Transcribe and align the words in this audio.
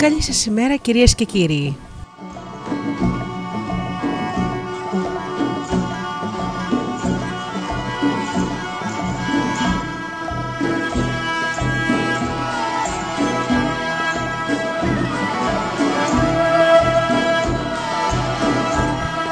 Καλή 0.00 0.22
σας 0.22 0.46
ημέρα 0.46 0.76
κυρίες 0.76 1.14
και 1.14 1.24
κύριοι. 1.24 1.76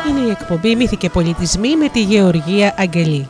Είναι 0.09 0.20
η 0.20 0.30
εκπομπή 0.30 0.77
«Μύθοι 0.77 0.96
και 0.96 1.09
πολιτισμοί» 1.09 1.77
με 1.77 1.88
τη 1.88 2.02
Γεωργία 2.02 2.74
Αγγελή. 2.78 3.28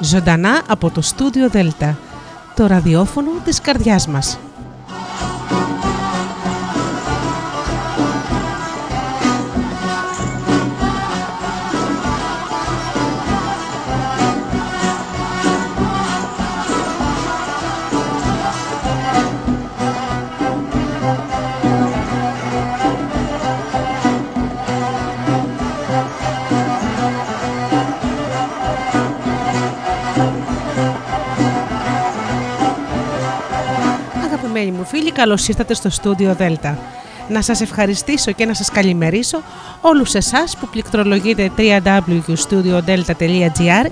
Ζωντανά 0.00 0.62
από 0.68 0.90
το 0.90 1.00
στούντιο 1.00 1.48
Δέλτα, 1.48 1.98
το 2.56 2.66
ραδιόφωνο 2.66 3.30
της 3.44 3.60
καρδιάς 3.60 4.06
μας. 4.08 4.38
Καλώς 35.18 35.48
ήρθατε 35.48 35.74
στο 35.74 35.90
στούντιο 35.90 36.34
Δέλτα. 36.34 36.78
Να 37.28 37.42
σας 37.42 37.60
ευχαριστήσω 37.60 38.32
και 38.32 38.44
να 38.44 38.54
σας 38.54 38.70
καλημερίσω 38.70 39.42
όλους 39.80 40.14
εσάς 40.14 40.56
που 40.56 40.68
πληκτρολογείτε 40.68 41.50
www.studiodelta.gr 41.56 43.86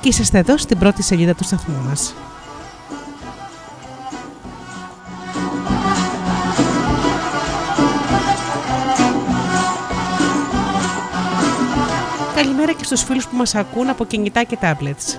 και 0.00 0.08
είσαστε 0.08 0.38
εδώ 0.38 0.56
στην 0.56 0.78
πρώτη 0.78 1.02
σελίδα 1.02 1.34
του 1.34 1.44
σταθμού 1.44 1.82
μας. 1.88 2.14
Καλημέρα 12.34 12.72
και 12.72 12.84
στους 12.84 13.02
φίλους 13.02 13.28
που 13.28 13.36
μας 13.36 13.54
ακούν 13.54 13.88
από 13.88 14.04
κινητά 14.04 14.42
και 14.42 14.58
tablets. 14.60 15.18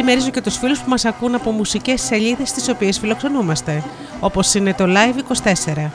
Καλημερίζω 0.00 0.30
και 0.30 0.40
τους 0.40 0.56
φίλους 0.56 0.78
που 0.78 0.88
μας 0.88 1.04
ακούν 1.04 1.34
από 1.34 1.50
μουσικές 1.50 2.00
σελίδες 2.02 2.48
στις 2.48 2.68
οποίες 2.68 2.98
φιλοξενούμαστε, 2.98 3.82
όπως 4.20 4.54
είναι 4.54 4.74
το 4.74 4.84
Live24. 4.86 5.90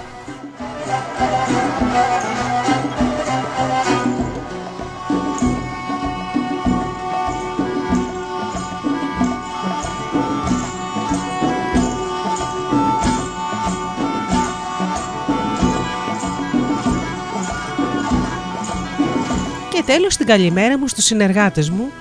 Και 19.70 19.84
τέλος 19.86 20.18
την 20.18 20.26
καλημέρα 20.26 20.78
μου 20.78 20.88
στους 20.88 21.04
συνεργάτες 21.04 21.70
μου, 21.70 21.92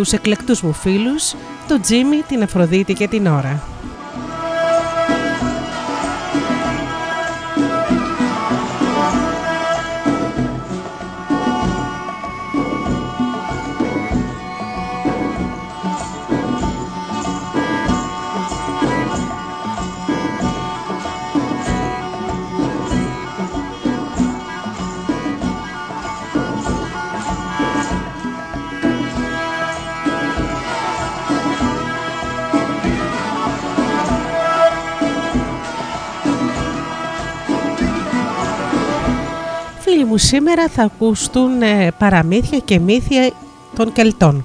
τους 0.00 0.12
εκλεκτούς 0.12 0.62
μου 0.62 0.72
φίλους, 0.72 1.34
τον 1.68 1.80
Τζίμι, 1.80 2.22
την 2.28 2.42
Αφροδίτη 2.42 2.92
και 2.92 3.08
την 3.08 3.26
Ωρα. 3.26 3.62
Μου, 40.10 40.16
σήμερα 40.16 40.68
θα 40.68 40.82
ακουστούν 40.82 41.62
ε, 41.62 41.90
παραμύθια 41.98 42.58
και 42.58 42.78
μύθια 42.78 43.32
των 43.76 43.92
Κελτών. 43.92 44.44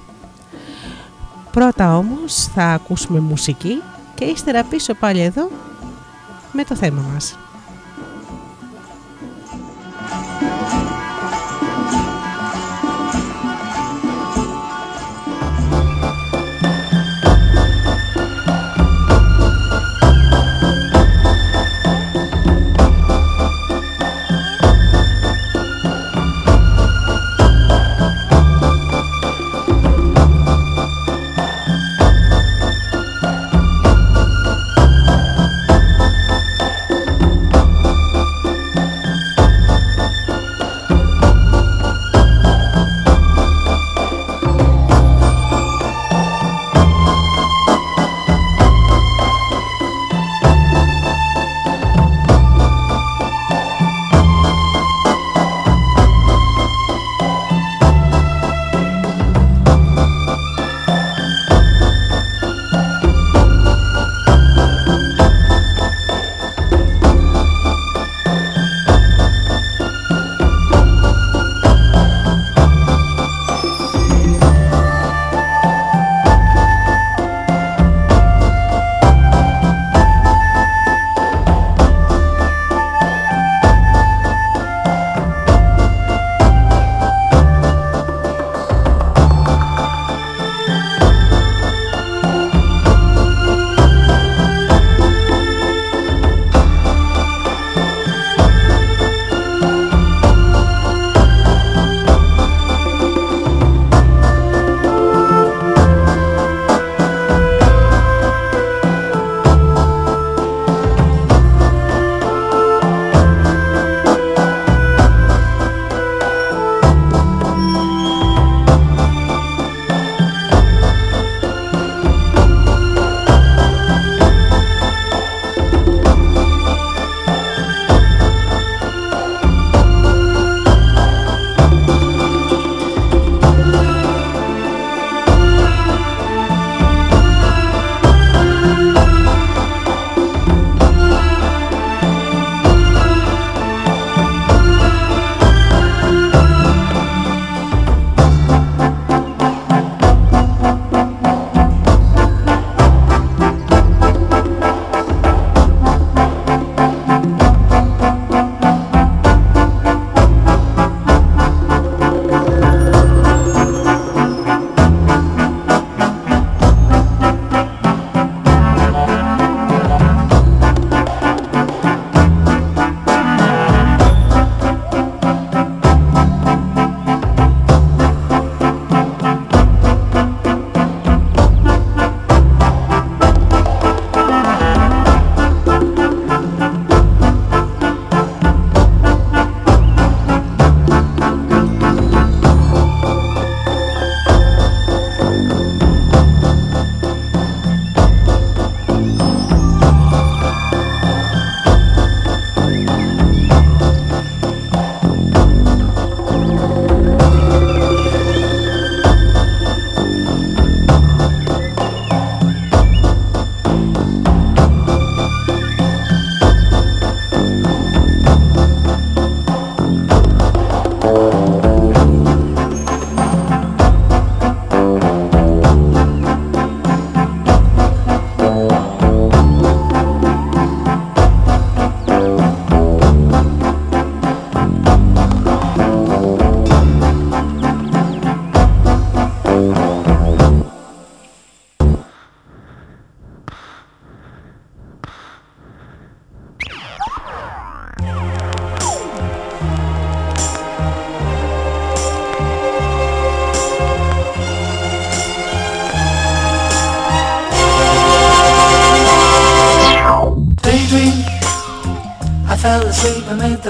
Πρώτα 1.52 1.96
όμως 1.96 2.48
θα 2.54 2.64
ακούσουμε 2.64 3.20
μουσική 3.20 3.82
και 4.14 4.24
ύστερα 4.24 4.64
πίσω 4.64 4.94
πάλι 4.94 5.20
εδώ 5.20 5.50
με 6.52 6.64
το 6.64 6.74
θέμα 6.74 7.04
μας. 7.12 7.38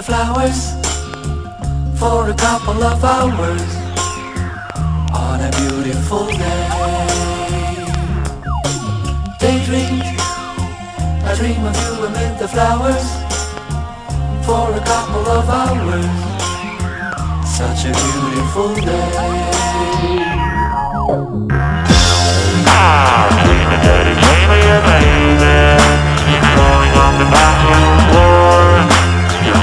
Flowers 0.06 0.70
for 1.98 2.30
a 2.30 2.34
couple 2.34 2.80
of 2.84 3.02
hours 3.02 3.70
on 5.12 5.40
a 5.40 5.50
beautiful 5.58 6.26
day. 6.28 6.68
Daydream. 9.40 10.00
I 11.28 11.34
dream 11.34 11.64
of 11.66 11.76
you 11.82 12.06
amid 12.06 12.38
the 12.38 12.46
flowers 12.46 13.06
for 14.46 14.70
a 14.80 14.82
couple 14.92 15.26
of 15.38 15.44
hours. 15.48 16.06
Such 17.58 17.86
a 17.90 17.92
beautiful 18.06 18.76
day. 18.76 19.10
Dreaming 23.42 23.82
that 23.86 24.04
he 24.06 24.14
gave 24.26 24.46
me 24.54 24.60
a 24.70 24.80
baby. 24.86 25.58
You're 26.30 26.46
crawling 26.54 26.94
on 27.04 27.12
the 27.18 27.26
bathroom 27.34 27.98
floor. 28.06 28.62
You're 29.46 29.62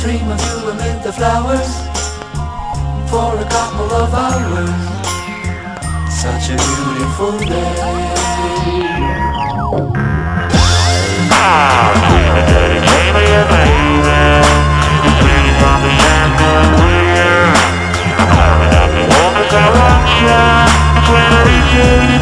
dream 0.00 0.30
of 0.30 0.40
you 0.40 0.70
amid 0.70 1.02
the 1.02 1.12
flowers 1.12 1.68
For 3.10 3.36
a 3.36 3.44
couple 3.50 3.92
of 3.92 4.14
hours. 4.14 4.70
Such 6.10 6.50
a 6.50 6.56
beautiful 6.56 7.38
day. 7.38 8.10
I'm 11.32 12.00
gonna 21.12 22.14
be 22.14 22.19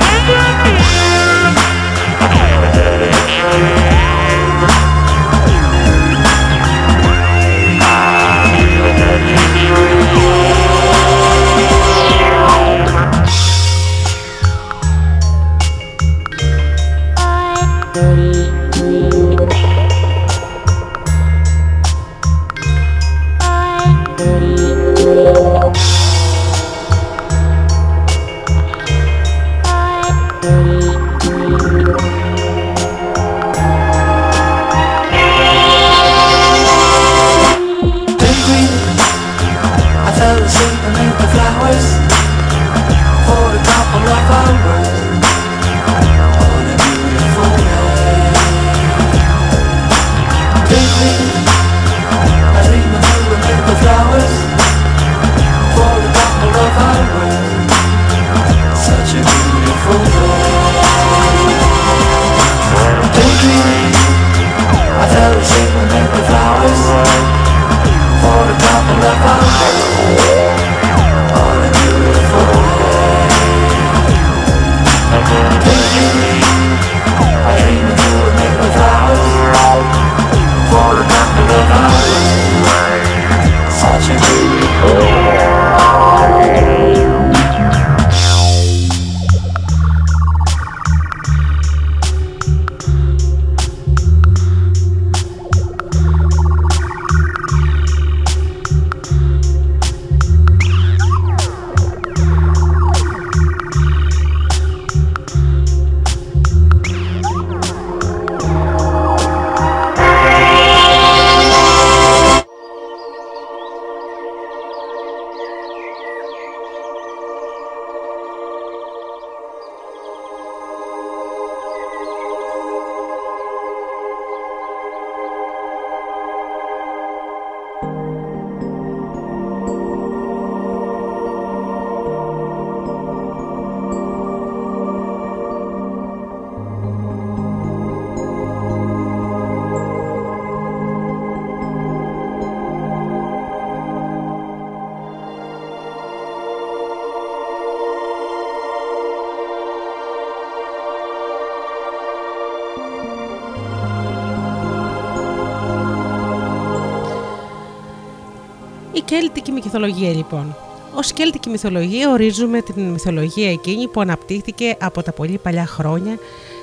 chandelier. 158.93 159.03
Κέλτικη 159.05 159.53
μυθολογία 159.53 160.11
λοιπόν. 160.11 160.57
Ω 160.95 161.01
Κέλτικη 161.15 161.49
μυθολογία 161.49 162.11
ορίζουμε 162.11 162.63
την 162.63 162.83
μυθολογία 162.83 163.51
εκείνη 163.51 163.89
που 163.89 164.01
αναπτύχθηκε 164.01 164.77
από 164.81 165.03
τα 165.03 165.13
πολύ 165.13 165.39
παλιά 165.39 165.67
χρόνια 165.67 166.19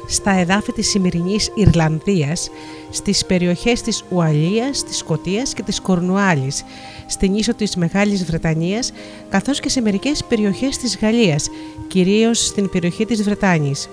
στα 0.08 0.32
εδάφη 0.32 0.72
της 0.72 0.90
σημερινής 0.90 1.52
Ιρλανδίας, 1.56 2.50
στις 2.90 3.26
περιοχές 3.26 3.82
της 3.82 4.04
Ουαλίας, 4.10 4.84
της 4.84 4.98
Σκοτίας 4.98 5.54
και 5.54 5.62
της 5.64 5.82
Κορνουάλης, 5.82 6.64
στην 7.06 7.36
ίσο 7.36 7.54
της 7.54 7.76
Μεγάλης 7.76 8.26
Βρετανίας, 8.26 8.92
καθώς 9.30 9.60
και 9.60 9.70
σε 9.70 9.82
μερικές 9.82 10.24
περιοχές 10.24 10.78
της 10.78 10.98
Γαλλίας, 11.02 11.50
κυρίως 11.88 12.46
στην 12.46 12.70
περιοχή 12.70 13.06
της 13.06 13.24
Βρετάνης. 13.24 13.90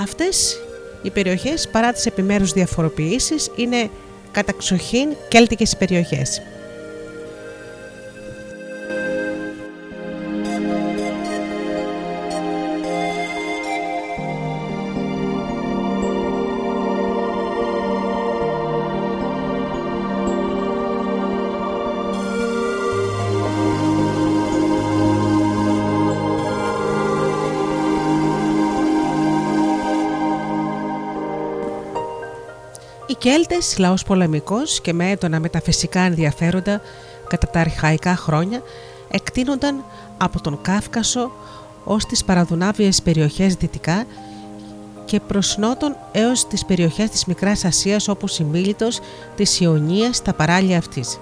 Αυτές 0.00 0.60
οι 1.02 1.10
περιοχές, 1.10 1.68
παρά 1.68 1.92
τις 1.92 2.06
επιμέρους 2.06 2.52
διαφοροποιήσεις, 2.52 3.50
είναι 3.56 3.90
καταξοχήν 4.32 5.08
κέλτικες 5.28 5.76
περιοχές. 5.76 6.42
Κέλτες, 33.26 33.78
λαός 33.78 34.02
πολεμικός 34.02 34.80
και 34.80 34.92
με 34.92 35.10
έντονα 35.10 35.40
μεταφυσικά 35.40 36.00
ενδιαφέροντα 36.00 36.80
κατά 37.28 37.46
τα 37.46 37.60
αρχαϊκά 37.60 38.16
χρόνια, 38.16 38.62
εκτείνονταν 39.08 39.84
από 40.18 40.40
τον 40.40 40.58
Κάφκασο 40.62 41.30
ως 41.84 42.04
τις 42.04 42.24
παραδουνάβιες 42.24 43.02
περιοχές 43.02 43.54
δυτικά 43.54 44.04
και 45.04 45.20
προς 45.20 45.56
νότον 45.56 45.96
έως 46.12 46.46
τις 46.46 46.64
περιοχές 46.64 47.10
της 47.10 47.24
Μικράς 47.24 47.64
Ασίας 47.64 48.08
όπως 48.08 48.38
η 48.38 48.44
Μίλητος, 48.44 49.00
της 49.36 49.60
Ιωνίας, 49.60 50.22
τα 50.22 50.34
παράλια 50.34 50.78
αυτής. 50.78 51.18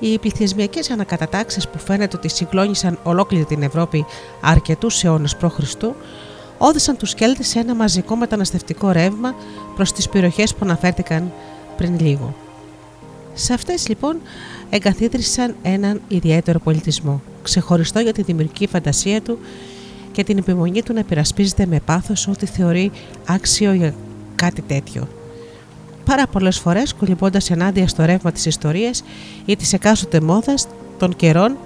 Οι 0.00 0.18
πληθυσμιακές 0.18 0.90
ανακατατάξεις 0.90 1.68
που 1.68 1.78
φαίνεται 1.78 2.16
ότι 2.16 2.28
συγκλώνησαν 2.28 2.98
ολόκληρη 3.02 3.44
την 3.44 3.62
Ευρώπη 3.62 4.04
αρκετούς 4.40 5.04
αιώνες 5.04 5.36
π.Χ. 5.36 5.58
όδησαν 6.66 6.96
τους 6.96 7.14
Κέλτες 7.14 7.48
σε 7.48 7.58
ένα 7.58 7.74
μαζικό 7.74 8.16
μεταναστευτικό 8.16 8.90
ρεύμα 8.90 9.34
προς 9.74 9.92
τις 9.92 10.08
περιοχές 10.08 10.52
που 10.54 10.60
αναφέρθηκαν 10.62 11.32
πριν 11.76 12.00
λίγο. 12.00 12.34
Σε 13.34 13.52
αυτές 13.52 13.88
λοιπόν 13.88 14.20
εγκαθίδρυσαν 14.70 15.54
έναν 15.62 16.00
ιδιαίτερο 16.08 16.58
πολιτισμό, 16.58 17.22
ξεχωριστό 17.42 18.00
για 18.00 18.12
τη 18.12 18.22
δημιουργική 18.22 18.66
φαντασία 18.66 19.22
του 19.22 19.38
και 20.12 20.24
την 20.24 20.38
επιμονή 20.38 20.82
του 20.82 20.92
να 20.92 21.00
υπερασπίζεται 21.00 21.66
με 21.66 21.80
πάθος 21.80 22.28
ό,τι 22.28 22.46
θεωρεί 22.46 22.90
άξιο 23.26 23.72
για 23.72 23.94
κάτι 24.34 24.62
τέτοιο. 24.62 25.08
Πάρα 26.04 26.26
πολλές 26.26 26.58
φορές, 26.58 26.94
κολυμπώντας 26.94 27.50
ενάντια 27.50 27.88
στο 27.88 28.04
ρεύμα 28.04 28.32
της 28.32 28.46
ιστορίας 28.46 29.04
ή 29.44 29.56
της 29.56 29.72
εκάστοτε 29.72 30.20
μόδας 30.20 30.66
των 30.98 31.16
καιρών, 31.16 31.56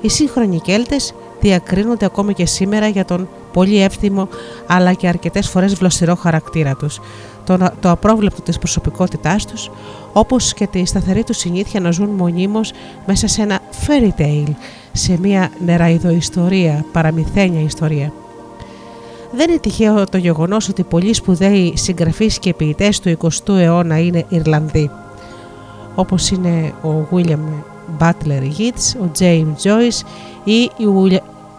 οι 0.00 0.08
σύγχρονοι 0.08 0.60
Κέλτες 0.60 1.14
διακρίνονται 1.40 2.04
ακόμη 2.04 2.34
και 2.34 2.46
σήμερα 2.46 2.88
για 2.88 3.04
τον 3.04 3.28
πολύ 3.52 3.82
εύθυμο 3.82 4.28
αλλά 4.66 4.92
και 4.92 5.08
αρκετές 5.08 5.48
φορές 5.48 5.74
βλοσιρό 5.74 6.14
χαρακτήρα 6.14 6.74
τους, 6.74 7.00
το, 7.44 7.58
το 7.80 7.90
απρόβλεπτο 7.90 8.42
της 8.42 8.58
προσωπικότητάς 8.58 9.46
τους, 9.46 9.70
όπως 10.12 10.54
και 10.54 10.66
τη 10.66 10.84
σταθερή 10.84 11.24
τους 11.24 11.36
συνήθεια 11.36 11.80
να 11.80 11.90
ζουν 11.90 12.08
μονίμως 12.08 12.72
μέσα 13.06 13.26
σε 13.26 13.42
ένα 13.42 13.60
fairy 13.86 14.20
tale, 14.20 14.52
σε 14.92 15.18
μια 15.22 15.50
νεραϊδοϊστορία, 15.64 16.84
παραμυθένια 16.92 17.60
ιστορία. 17.60 18.12
Δεν 19.32 19.50
είναι 19.50 19.58
τυχαίο 19.58 20.04
το 20.04 20.16
γεγονός 20.16 20.68
ότι 20.68 20.82
πολλοί 20.82 21.14
σπουδαίοι 21.14 21.72
συγγραφείς 21.76 22.38
και 22.38 22.54
ποιητές 22.54 23.00
του 23.00 23.16
20ου 23.18 23.54
αιώνα 23.54 23.98
είναι 23.98 24.24
Ιρλανδοί, 24.28 24.90
όπως 25.94 26.30
είναι 26.30 26.72
ο 26.82 27.08
William 27.12 27.38
Butler 27.98 28.42
Yeats, 28.58 29.00
ο 29.00 29.10
James 29.18 29.54
Joyce 29.62 30.06
ή 30.44 30.70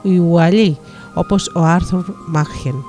οι 0.02 0.18
Ουαλοί, 0.18 0.78
όπως 1.20 1.52
ο 1.56 1.60
Άρθουρ 1.60 2.04
Μάχεν. 2.26 2.84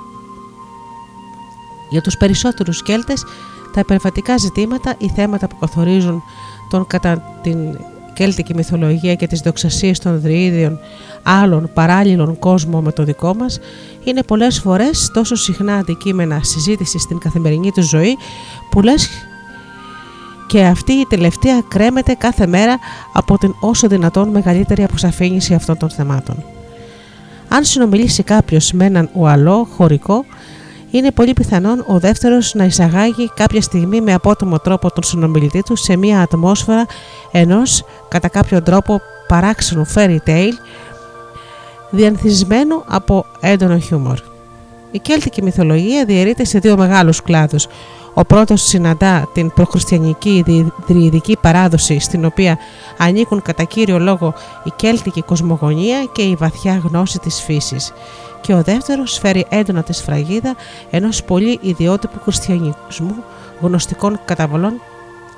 Για 1.90 2.00
τους 2.00 2.16
περισσότερους 2.16 2.82
Κέλτες, 2.82 3.24
τα 3.72 3.80
υπερβατικά 3.80 4.36
ζητήματα, 4.36 4.94
οι 4.98 5.08
θέματα 5.08 5.46
που 5.46 5.58
καθορίζουν 5.58 6.22
τον 6.70 6.86
κατά 6.86 7.22
την 7.42 7.78
κέλτικη 8.12 8.54
μυθολογία 8.54 9.14
και 9.14 9.26
τις 9.26 9.40
δοξασίες 9.40 9.98
των 9.98 10.20
δρύδιων 10.20 10.78
άλλων 11.22 11.70
παράλληλων 11.74 12.38
κόσμο 12.38 12.80
με 12.80 12.92
το 12.92 13.04
δικό 13.04 13.34
μας 13.34 13.58
είναι 14.04 14.22
πολλές 14.22 14.60
φορές 14.60 15.10
τόσο 15.12 15.34
συχνά 15.34 15.74
αντικείμενα 15.74 16.40
συζήτησης 16.42 17.02
στην 17.02 17.18
καθημερινή 17.18 17.70
τους 17.70 17.88
ζωή 17.88 18.16
που 18.70 18.80
λες 18.80 19.08
και 20.46 20.64
αυτή 20.64 20.92
η 20.92 21.06
τελευταία 21.08 21.60
κρέμεται 21.68 22.14
κάθε 22.14 22.46
μέρα 22.46 22.78
από 23.12 23.38
την 23.38 23.54
όσο 23.60 23.88
δυνατόν 23.88 24.28
μεγαλύτερη 24.28 24.82
αποσαφήνιση 24.82 25.54
αυτών 25.54 25.76
των 25.76 25.90
θεμάτων. 25.90 26.44
Αν 27.52 27.64
συνομιλήσει 27.64 28.22
κάποιος 28.22 28.72
με 28.72 28.84
έναν 28.84 29.10
ουαλό 29.12 29.68
χωρικό, 29.76 30.24
είναι 30.90 31.10
πολύ 31.10 31.32
πιθανόν 31.32 31.84
ο 31.86 31.98
δεύτερος 31.98 32.54
να 32.54 32.64
εισαγάγει 32.64 33.30
κάποια 33.34 33.62
στιγμή 33.62 34.00
με 34.00 34.14
απότομο 34.14 34.58
τρόπο 34.58 34.90
τον 34.90 35.02
συνομιλητή 35.02 35.62
του 35.62 35.76
σε 35.76 35.96
μια 35.96 36.20
ατμόσφαιρα 36.20 36.86
ενός 37.32 37.84
κατά 38.08 38.28
κάποιο 38.28 38.62
τρόπο 38.62 39.00
παράξενου 39.28 39.86
fairy 39.94 40.16
tale 40.26 40.52
διανθισμένο 41.90 42.84
από 42.86 43.26
έντονο 43.40 43.78
χιούμορ. 43.78 44.18
Η 44.90 44.98
κέλτικη 44.98 45.42
μυθολογία 45.42 46.04
διαιρείται 46.04 46.44
σε 46.44 46.58
δύο 46.58 46.76
μεγάλους 46.76 47.22
κλάδους. 47.22 47.66
Ο 48.20 48.24
πρώτος 48.24 48.62
συναντά 48.62 49.28
την 49.32 49.52
προχριστιανική 49.52 50.44
δριειδική 50.86 51.36
παράδοση 51.40 51.98
στην 51.98 52.24
οποία 52.24 52.58
ανήκουν 52.98 53.42
κατά 53.42 53.64
κύριο 53.64 53.98
λόγο 53.98 54.34
η 54.64 54.72
κέλτικη 54.76 55.22
κοσμογονία 55.22 56.04
και 56.12 56.22
η 56.22 56.34
βαθιά 56.34 56.82
γνώση 56.84 57.18
της 57.18 57.40
φύσης 57.40 57.92
και 58.40 58.54
ο 58.54 58.62
δεύτερος 58.62 59.18
φέρει 59.18 59.46
έντονα 59.48 59.82
τη 59.82 59.92
σφραγίδα 59.92 60.56
ενός 60.90 61.24
πολύ 61.24 61.58
ιδιότυπου 61.62 62.20
χριστιανισμού 62.22 63.24
γνωστικών 63.60 64.20
καταβολών 64.24 64.80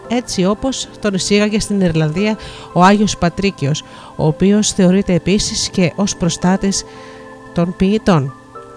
έτσι 0.08 0.44
όπως 0.44 0.88
τον 1.00 1.14
εισήγαγε 1.14 1.60
στην 1.60 1.80
Ιρλανδία 1.80 2.38
ο 2.72 2.82
Άγιος 2.82 3.16
Πατρίκιος, 3.16 3.82
ο 4.16 4.26
οποίος 4.26 4.72
θεωρείται 4.72 5.14
επίσης 5.14 5.68
και 5.68 5.92
ως 5.96 6.16
προστάτης 6.16 6.84
των 7.54 7.74
ποιητών. 7.76 8.34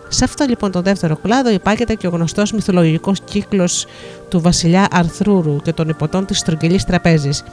Σε 0.07 0.23
αυτό 0.23 0.45
λοιπόν 0.45 0.71
τον 0.71 0.83
δεύτερο 0.83 1.15
κλάδο 1.15 1.49
υπάγεται 1.49 1.95
και 1.95 2.07
ο 2.07 2.09
γνωστός 2.09 2.51
μυθολογικός 2.51 3.19
κύκλος 3.23 3.85
του 4.29 4.41
βασιλιά 4.41 4.87
Αρθρούρου 4.91 5.61
και 5.61 5.73
των 5.73 5.89
υποτών 5.89 6.25
της 6.25 6.39
στρογγυλής 6.39 6.83
τραπέζης, 6.83 7.43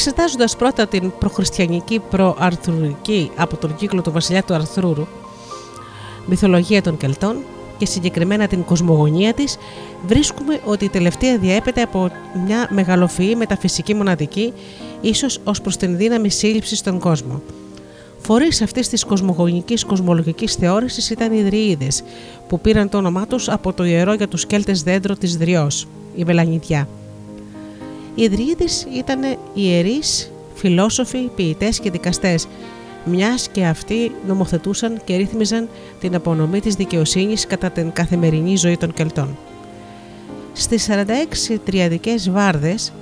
Εξετάζοντας 0.00 0.56
πρώτα 0.56 0.86
την 0.86 1.12
προχριστιανική 1.18 1.98
προαρθουρική 2.10 3.30
από 3.36 3.56
τον 3.56 3.74
κύκλο 3.74 4.02
του 4.02 4.12
βασιλιά 4.12 4.42
του 4.42 4.54
Αρθρούρου, 4.54 5.06
μυθολογία 6.26 6.82
των 6.82 6.96
Κελτών 6.96 7.36
και 7.78 7.86
συγκεκριμένα 7.86 8.46
την 8.46 8.64
κοσμογονία 8.64 9.34
της, 9.34 9.56
βρίσκουμε 10.06 10.60
ότι 10.64 10.84
η 10.84 10.88
τελευταία 10.88 11.38
διέπεται 11.38 11.82
από 11.82 12.10
μια 12.46 12.68
μεγαλοφυή 12.70 13.34
μεταφυσική 13.36 13.94
μοναδική, 13.94 14.52
ίσως 15.00 15.40
ως 15.44 15.60
προς 15.60 15.76
την 15.76 15.96
δύναμη 15.96 16.30
σύλληψης 16.30 16.78
στον 16.78 16.98
κόσμο. 16.98 17.42
Φορείς 18.18 18.62
αυτής 18.62 18.88
της 18.88 19.04
κοσμογονικής 19.04 19.84
κοσμολογικής 19.84 20.54
θεώρησης 20.54 21.10
ήταν 21.10 21.32
οι 21.32 21.42
Δριίδες, 21.42 22.02
που 22.48 22.60
πήραν 22.60 22.88
το 22.88 22.98
όνομά 22.98 23.26
τους 23.26 23.48
από 23.48 23.72
το 23.72 23.84
ιερό 23.84 24.12
για 24.14 24.28
τους 24.28 24.46
Κέλτες 24.46 24.82
δέντρο 24.82 25.16
της 25.16 25.36
Δριός, 25.36 25.86
η 26.14 26.24
Βελανιδιά. 26.24 26.88
Οι 28.14 28.22
Ιδρύητες 28.22 28.86
ήταν 28.92 29.20
ιερείς, 29.54 30.30
φιλόσοφοι, 30.54 31.30
ποιητές 31.36 31.80
και 31.80 31.90
δικαστές, 31.90 32.46
μιας 33.04 33.48
και 33.48 33.64
αυτοί 33.64 34.12
νομοθετούσαν 34.26 35.00
και 35.04 35.16
ρύθμιζαν 35.16 35.68
την 36.00 36.14
απονομή 36.14 36.60
της 36.60 36.74
δικαιοσύνης 36.74 37.46
κατά 37.46 37.70
την 37.70 37.92
καθημερινή 37.92 38.56
ζωή 38.56 38.76
των 38.76 38.92
Κελτών. 38.92 39.36
Στις 40.52 40.88
46 40.88 41.58
τριαδικές 41.64 42.30
βάρδες 42.30 42.92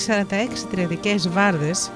στις 0.00 0.14
46 0.64 0.66
τριαδικές 0.70 1.28
βάρδες 1.28 1.90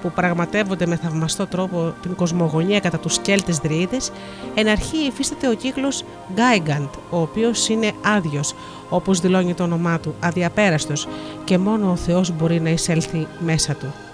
που 0.00 0.10
πραγματεύονται 0.10 0.86
με 0.86 0.96
θαυμαστό 0.96 1.46
τρόπο 1.46 1.94
την 2.02 2.14
κοσμογονία 2.14 2.80
κατά 2.80 2.98
τους 2.98 3.18
Κέλτες 3.18 3.58
Δρύδες, 3.58 4.10
εν 4.54 4.68
αρχή 4.68 4.96
υφίσταται 4.96 5.48
ο 5.48 5.54
κύκλος 5.54 6.04
Γκάιγκαντ, 6.34 6.88
ο 7.10 7.20
οποίος 7.20 7.68
είναι 7.68 7.92
άδειος, 8.04 8.54
όπως 8.88 9.20
δηλώνει 9.20 9.54
το 9.54 9.62
όνομά 9.62 10.00
του, 10.00 10.14
αδιαπέραστος 10.20 11.08
και 11.44 11.58
μόνο 11.58 11.90
ο 11.90 11.96
Θεός 11.96 12.30
μπορεί 12.30 12.60
να 12.60 12.70
εισέλθει 12.70 13.26
μέσα 13.38 13.74
του. 13.74 14.07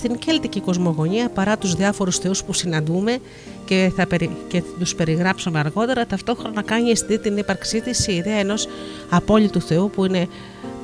Στην 0.00 0.18
κέλτικη 0.18 0.60
κοσμογονία, 0.60 1.28
παρά 1.28 1.58
τους 1.58 1.74
διάφορους 1.74 2.18
θεούς 2.18 2.44
που 2.44 2.52
συναντούμε 2.52 3.18
και, 3.64 3.92
θα 3.96 4.06
περι... 4.06 4.30
και 4.48 4.62
τους 4.78 4.94
περιγράψουμε 4.94 5.58
αργότερα, 5.58 6.06
ταυτόχρονα 6.06 6.62
κάνει 6.62 6.90
αισθητή 6.90 7.18
την 7.18 7.36
ύπαρξή 7.36 7.80
της 7.80 8.06
η 8.06 8.14
ιδέα 8.14 8.36
ενός 8.36 8.68
απόλυτου 9.10 9.60
θεού 9.60 9.90
που 9.90 10.04
είναι 10.04 10.28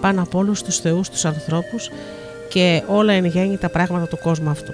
πάνω 0.01 0.23
από 0.23 0.39
όλους 0.39 0.63
τους 0.63 0.79
θεούς 0.79 1.09
τους 1.09 1.25
ανθρώπους 1.25 1.91
και 2.49 2.83
όλα 2.87 3.13
εν 3.13 3.25
γέννη 3.25 3.57
τα 3.57 3.69
πράγματα 3.69 4.07
του 4.09 4.19
κόσμου 4.23 4.51
αυτού. 4.51 4.73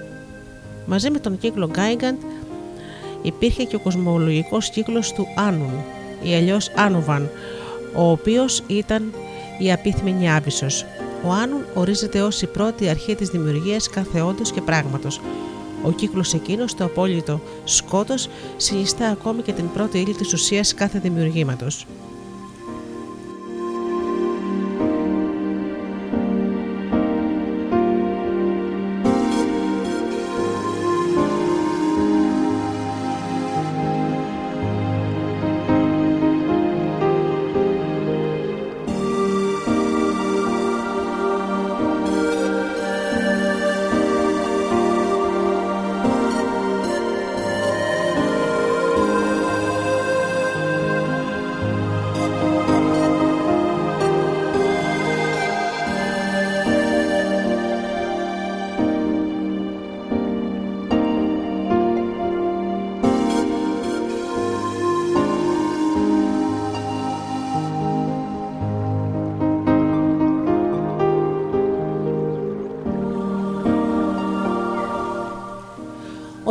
Μαζί 0.85 1.09
με 1.09 1.19
τον 1.19 1.37
κύκλο 1.37 1.69
Γκάιγκαντ 1.69 2.17
υπήρχε 3.21 3.63
και 3.63 3.75
ο 3.75 3.79
κοσμολογικός 3.79 4.69
κύκλος 4.69 5.11
του 5.13 5.27
Άνουν 5.35 5.83
ή 6.23 6.35
αλλιώς 6.35 6.71
Άνουβαν, 6.75 7.29
ο 7.95 8.11
οποίος 8.11 8.63
ήταν 8.67 9.13
η 9.57 9.71
απίθμενη 9.71 10.31
Άβυσσος. 10.31 10.85
Ο 11.25 11.31
Άνουν 11.31 11.65
ορίζεται 11.73 12.21
ως 12.21 12.41
η 12.41 12.47
πρώτη 12.47 12.89
αρχή 12.89 13.15
της 13.15 13.29
δημιουργίας 13.29 13.89
κάθε 13.89 14.21
όντως 14.21 14.51
και 14.51 14.61
πράγματος. 14.61 15.21
Ο 15.83 15.91
κύκλος 15.91 16.33
εκείνος, 16.33 16.73
το 16.75 16.83
απόλυτο 16.83 17.41
σκότος, 17.63 18.29
συνιστά 18.57 19.07
ακόμη 19.07 19.41
και 19.41 19.53
την 19.53 19.71
πρώτη 19.73 19.99
ύλη 19.99 20.13
της 20.13 20.33
ουσίας 20.33 20.73
κάθε 20.73 20.99
δημιουργήματος. 20.99 21.85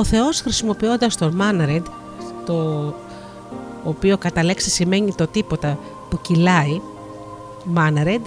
Ο 0.03 0.05
Θεός 0.05 0.41
χρησιμοποιώντας 0.41 1.17
τον 1.17 1.35
Μάναρεντ, 1.35 1.87
το 2.47 2.95
οποίο 3.85 4.19
κατά 4.19 4.45
λέξη 4.45 4.71
σημαίνει 4.71 5.15
το 5.15 5.27
τίποτα 5.27 5.79
που 6.11 6.21
κυλάει, 6.21 6.81
Μάναρεντ, 7.65 8.25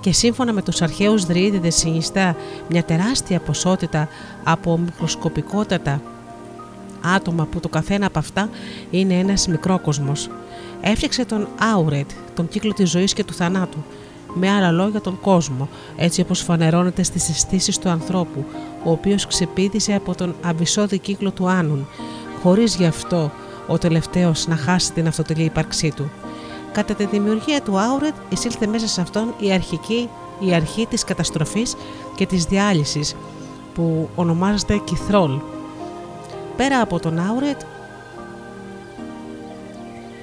και 0.00 0.12
σύμφωνα 0.12 0.52
με 0.52 0.62
τους 0.62 0.82
αρχαίους 0.82 1.24
δρύδιδες 1.24 1.74
συνιστά 1.74 2.36
μια 2.68 2.84
τεράστια 2.84 3.40
ποσότητα 3.40 4.08
από 4.44 4.78
μικροσκοπικότατα 4.78 6.02
άτομα 7.14 7.44
που 7.44 7.60
το 7.60 7.68
καθένα 7.68 8.06
από 8.06 8.18
αυτά 8.18 8.48
είναι 8.90 9.14
ένας 9.14 9.46
μικρόκοσμος. 9.48 10.30
Έφτιαξε 10.80 11.24
τον 11.24 11.48
Άουρετ, 11.74 12.10
τον 12.34 12.48
κύκλο 12.48 12.72
της 12.72 12.90
ζωής 12.90 13.12
και 13.12 13.24
του 13.24 13.34
θανάτου, 13.34 13.84
με 14.34 14.50
άλλα 14.50 14.70
λόγια 14.70 15.00
τον 15.00 15.20
κόσμο, 15.20 15.68
έτσι 15.96 16.20
όπως 16.20 16.40
φανερώνεται 16.40 17.02
στις 17.02 17.28
αισθήσεις 17.28 17.78
του 17.78 17.88
ανθρώπου, 17.88 18.44
ο 18.84 18.90
οποίος 18.90 19.26
ξεπίδησε 19.26 19.92
από 19.94 20.14
τον 20.14 20.34
αβυσόδη 20.42 20.98
κύκλο 20.98 21.30
του 21.30 21.48
Άνουν, 21.48 21.86
χωρίς 22.42 22.76
γι' 22.76 22.86
αυτό 22.86 23.30
ο 23.66 23.78
τελευταίος 23.78 24.46
να 24.46 24.56
χάσει 24.56 24.92
την 24.92 25.06
αυτοτελή 25.06 25.44
ύπαρξή 25.44 25.92
του. 25.96 26.10
Κατά 26.72 26.94
τη 26.94 27.06
δημιουργία 27.06 27.62
του 27.62 27.78
Άουρετ 27.78 28.14
εισήλθε 28.28 28.66
μέσα 28.66 28.86
σε 28.86 29.00
αυτόν 29.00 29.34
η 29.38 29.52
αρχική 29.52 30.08
η 30.40 30.54
αρχή 30.54 30.86
της 30.86 31.04
καταστροφής 31.04 31.76
και 32.14 32.26
της 32.26 32.44
διάλυσης 32.44 33.16
που 33.74 34.08
ονομάζεται 34.14 34.80
Κιθρόλ. 34.84 35.38
Πέρα 36.56 36.80
από 36.80 37.00
τον 37.00 37.18
Άουρετ 37.18 37.60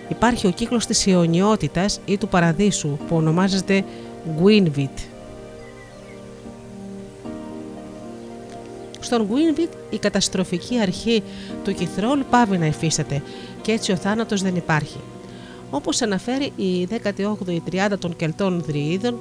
υπάρχει 0.10 0.48
ο 0.48 0.52
κύκλος 0.52 0.86
της 0.86 1.06
ιονιότητας 1.06 2.00
ή 2.06 2.18
του 2.18 2.28
παραδείσου 2.28 2.98
που 3.08 3.16
ονομάζεται 3.16 3.86
Gwynvit. 4.42 5.15
Στον 9.06 9.28
Gwynvit 9.30 9.70
η 9.90 9.98
καταστροφική 9.98 10.80
αρχή 10.80 11.24
του 11.64 11.74
Κιθρόλ 11.74 12.24
πάβει 12.30 12.58
να 12.58 12.66
υφίσταται 12.66 13.22
και 13.62 13.72
έτσι 13.72 13.92
ο 13.92 13.96
θάνατος 13.96 14.42
δεν 14.42 14.56
υπάρχει. 14.56 15.00
Όπως 15.70 16.02
αναφέρει 16.02 16.52
η 16.56 16.88
18η 17.04 17.58
τριάδα 17.66 17.98
των 17.98 18.16
Κελτών 18.16 18.64
Δρυίδων, 18.68 19.20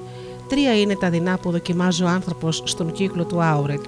τρία 0.49 0.81
είναι 0.81 0.97
τα 0.97 1.11
δεινά 1.11 1.39
που 1.39 1.51
δοκιμάζει 1.51 2.03
ο 2.03 2.09
άνθρωπος 2.09 2.63
στον 2.65 2.93
κύκλο 2.93 3.25
του 3.25 3.43
Άουρετ. 3.43 3.85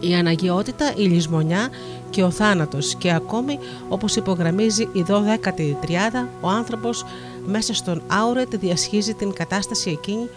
Η 0.00 0.14
αναγκαιότητα, 0.14 0.92
η 0.96 1.02
λησμονιά 1.02 1.68
και 2.10 2.22
ο 2.22 2.30
θάνατος 2.30 2.94
και 2.94 3.12
ακόμη 3.12 3.58
όπως 3.88 4.16
υπογραμμίζει 4.16 4.82
η 4.82 5.04
12η 5.08 5.76
τριάδα 5.80 6.28
ο 6.40 6.48
άνθρωπος 6.48 7.04
μέσα 7.46 7.74
στον 7.74 8.02
Άουρετ 8.06 8.56
διασχίζει 8.56 9.14
την 9.14 9.32
κατάσταση 9.32 9.90
εκείνη 9.90 10.28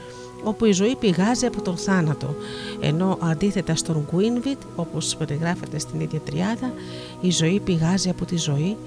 όπου 0.44 0.66
η 0.66 0.72
ζωή 0.72 0.96
πηγάζει 0.96 1.46
από 1.46 1.62
τον 1.62 1.78
θάνατο, 1.78 2.36
ενώ 2.80 3.18
αντίθετα 3.22 3.76
στον 3.76 4.08
Γουίνβιτ, 4.12 4.62
όπως 4.76 5.16
περιγράφεται 5.16 5.80
στην 5.80 6.00
ίδια 6.00 6.20
τριάδα, 6.20 6.74
η 7.22 7.32
ζωή 7.32 7.60
πηγάζει 7.60 8.10
από 8.10 8.26
τη 8.26 8.38
ζωή 8.38 8.78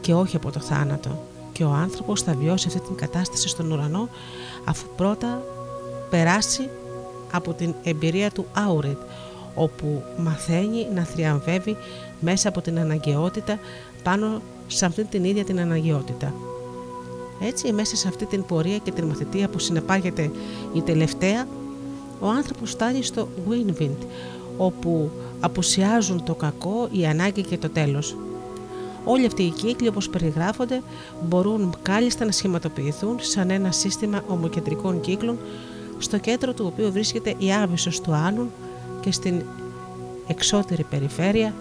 και 0.00 0.14
όχι 0.14 0.36
από 0.36 0.50
το 0.50 0.60
θάνατο 0.60 1.18
και 1.52 1.64
ο 1.64 1.70
άνθρωπος 1.70 2.22
θα 2.22 2.34
βιώσει 2.34 2.66
αυτή 2.66 2.80
την 2.80 2.96
κατάσταση 2.96 3.48
στον 3.48 3.72
ουρανό 3.72 4.08
αφού 4.64 4.86
πρώτα 4.96 5.42
περάσει 6.10 6.68
από 7.32 7.52
την 7.52 7.74
εμπειρία 7.82 8.30
του 8.30 8.46
Άουρετ, 8.52 8.98
όπου 9.54 10.02
μαθαίνει 10.16 10.86
να 10.94 11.02
θριαμβεύει 11.02 11.76
μέσα 12.20 12.48
από 12.48 12.60
την 12.60 12.78
αναγκαιότητα 12.78 13.58
πάνω 14.02 14.42
σε 14.66 14.86
αυτή 14.86 15.04
την 15.04 15.24
ίδια 15.24 15.44
την 15.44 15.60
αναγκαιότητα. 15.60 16.34
Έτσι, 17.40 17.72
μέσα 17.72 17.96
σε 17.96 18.08
αυτή 18.08 18.26
την 18.26 18.44
πορεία 18.44 18.78
και 18.78 18.90
την 18.90 19.04
μαθητεία 19.04 19.48
που 19.48 19.58
συνεπάγεται 19.58 20.30
η 20.72 20.82
τελευταία, 20.82 21.46
ο 22.20 22.28
άνθρωπος 22.28 22.70
φτάνει 22.70 23.02
στο 23.02 23.28
win-wind, 23.48 24.06
όπου 24.56 25.10
απουσιάζουν 25.40 26.24
το 26.24 26.34
κακό, 26.34 26.88
η 26.90 27.06
ανάγκη 27.06 27.42
και 27.42 27.58
το 27.58 27.68
τέλος. 27.68 28.16
Όλοι 29.04 29.26
αυτοί 29.26 29.42
οι 29.42 29.50
κύκλοι 29.50 29.88
όπως 29.88 30.08
περιγράφονται 30.08 30.82
μπορούν 31.28 31.74
κάλλιστα 31.82 32.24
να 32.24 32.30
σχηματοποιηθούν 32.30 33.16
σαν 33.20 33.50
ένα 33.50 33.72
σύστημα 33.72 34.24
ομοκεντρικών 34.26 35.00
κύκλων 35.00 35.38
στο 35.98 36.18
κέντρο 36.18 36.52
του 36.52 36.70
οποίου 36.72 36.92
βρίσκεται 36.92 37.34
η 37.38 37.52
άβυσος 37.52 38.00
του 38.00 38.12
Άνων 38.12 38.50
και 39.00 39.12
στην 39.12 39.42
εξώτερη 40.26 40.82
περιφέρεια 40.82 41.54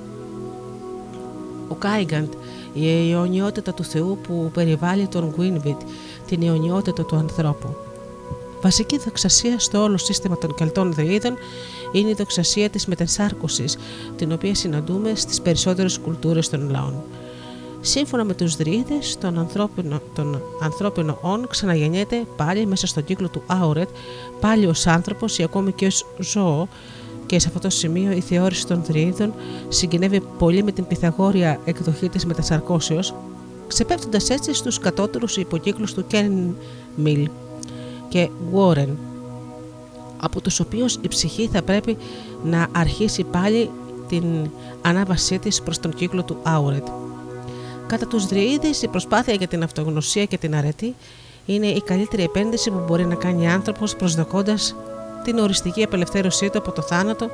ο 1.68 1.76
Κάιγκαντ, 1.76 2.34
η 2.74 3.12
αιωνιότητα 3.12 3.74
του 3.74 3.84
Θεού 3.84 4.18
που 4.28 4.52
περιβάλλει 4.54 5.08
τον 5.08 5.34
Γουίνβιτ, 5.36 5.82
την 6.28 6.44
αιωνιότητα 6.44 7.04
του 7.04 7.16
ανθρώπου. 7.16 7.76
Βασική 8.62 8.98
δοξασία 8.98 9.60
στο 9.60 9.82
όλο 9.82 9.98
σύστημα 9.98 10.38
των 10.38 10.56
Κελτών 10.56 10.96
Δεΐδων 10.98 11.34
είναι 11.92 12.10
η 12.10 12.14
δοξασία 12.14 12.70
της 12.70 12.86
μετασάρκωσης, 12.86 13.78
την 14.16 14.32
οποία 14.32 14.56
συναντούμε 14.56 15.16
στις 15.16 15.42
περισσότερες 15.42 15.98
κουλτούρες 15.98 16.50
των 16.50 16.70
λαών. 16.70 17.04
Σύμφωνα 17.82 18.24
με 18.24 18.34
τους 18.34 18.56
Δρύδες, 18.56 19.18
τον 19.18 19.40
ανθρώπινο, 19.40 20.02
τον 20.16 20.42
ανθρώπινο 20.62 21.18
όν 21.22 21.48
ξαναγεννιέται 21.48 22.24
πάλι 22.36 22.66
μέσα 22.66 22.88
στον 22.88 23.04
κύκλο 23.04 23.30
του 23.30 23.44
Άουρετ, 23.48 23.90
πάλι 24.40 24.66
ως 24.66 24.88
άνθρωπος 24.88 25.38
ή 25.38 25.44
ακόμη 25.44 25.72
και 25.72 25.86
ως 25.86 26.06
ζώο, 26.20 26.68
και 27.34 27.40
σε 27.40 27.48
αυτό 27.48 27.60
το 27.60 27.70
σημείο 27.70 28.12
η 28.12 28.20
θεώρηση 28.20 28.68
των 28.68 28.84
Δρύδων 28.84 29.34
συγκινεύει 29.68 30.22
πολύ 30.38 30.64
με 30.64 30.72
την 30.72 30.88
Πυθαγόρια 30.88 31.60
εκδοχή 31.66 32.10
της 32.10 32.26
μετασαρκώσεως, 32.26 33.14
ξεπέφτοντας 33.68 34.30
έτσι 34.30 34.54
στους 34.54 34.80
κατώτερους 34.80 35.38
υποκύκλους 35.38 35.94
του 35.94 36.08
Κέν 36.08 36.56
Μιλ 36.96 37.30
και 38.10 38.30
Βόρεν, 38.52 38.98
από 40.18 40.42
τους 40.42 40.60
οποίους 40.60 40.98
η 41.02 41.08
ψυχή 41.08 41.50
θα 41.54 41.62
πρέπει 41.62 41.98
να 42.44 42.68
αρχίσει 42.72 43.24
πάλι 43.24 43.70
την 44.08 44.24
ανάβασή 44.82 45.40
της 45.40 45.62
προς 45.62 45.80
τον 45.80 45.94
κύκλο 45.94 46.24
του 46.24 46.38
Άουρετ. 46.44 46.88
Κατά 47.88 48.08
τους 48.08 48.26
Δρυίδες 48.26 48.82
η 48.82 48.88
προσπάθεια 48.88 49.34
για 49.34 49.48
την 49.48 49.64
αυτογνωσία 49.64 50.26
και 50.26 50.38
την 50.38 50.56
αρετή 50.56 50.96
είναι 51.46 51.68
η 51.68 51.82
καλύτερη 51.82 52.24
επένδυση 52.24 52.72
που 52.72 52.84
μπορεί 52.88 53.06
να 53.06 53.16
κάνει 53.16 53.50
άνθρωπος 53.50 53.96
προσδοκώντας 53.96 54.76
την 55.24 55.40
οριστική 55.40 55.84
απελευθέρωσή 55.84 56.50
του 56.50 56.58
από 56.58 56.72
το 56.72 56.82
θάνατο 56.82 57.30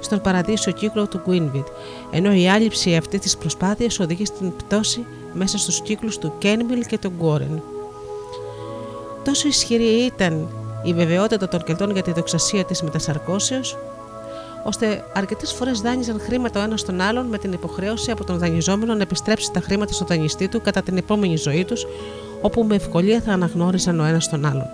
στον 0.00 0.20
παραδείσιο 0.20 0.72
κύκλο 0.72 1.06
του 1.06 1.20
Γκουίνβιτ, 1.24 1.66
ενώ 2.10 2.32
η 2.34 2.48
άλυψη 2.48 2.96
αυτή 2.96 3.18
της 3.18 3.36
προσπάθειας 3.36 3.98
οδηγεί 3.98 4.24
στην 4.24 4.56
πτώση 4.56 5.04
μέσα 5.32 5.58
στους 5.58 5.80
κύκλους 5.80 6.18
του 6.18 6.32
Κένμιλ 6.38 6.86
και 6.86 6.98
του 6.98 7.12
Γκόρεν. 7.18 7.62
Τόσο 9.24 9.48
ισχυρή 9.48 9.84
ήταν 9.84 10.48
η 10.82 10.94
βεβαιότητα 10.94 11.48
των 11.48 11.62
Κελτών 11.62 11.90
για 11.90 12.02
τη 12.02 12.12
δοξασία 12.12 12.64
της 12.64 12.82
μετασαρκώσεως, 12.82 13.76
ώστε 14.64 15.04
αρκετές 15.12 15.52
φορές 15.52 15.80
δάνειζαν 15.80 16.20
χρήματα 16.20 16.60
ο 16.60 16.62
ένας 16.62 16.80
στον 16.80 17.00
άλλον 17.00 17.26
με 17.26 17.38
την 17.38 17.52
υποχρέωση 17.52 18.10
από 18.10 18.24
τον 18.24 18.38
δανειζόμενο 18.38 18.94
να 18.94 19.02
επιστρέψει 19.02 19.52
τα 19.52 19.60
χρήματα 19.60 19.92
στον 19.92 20.06
δανειστή 20.06 20.48
του 20.48 20.60
κατά 20.60 20.82
την 20.82 20.96
επόμενη 20.96 21.36
ζωή 21.36 21.64
τους, 21.64 21.86
όπου 22.40 22.64
με 22.64 22.74
ευκολία 22.74 23.20
θα 23.20 23.32
αναγνώριζαν 23.32 24.00
ο 24.00 24.04
ένας 24.04 24.28
τον 24.28 24.44
άλλον. 24.44 24.66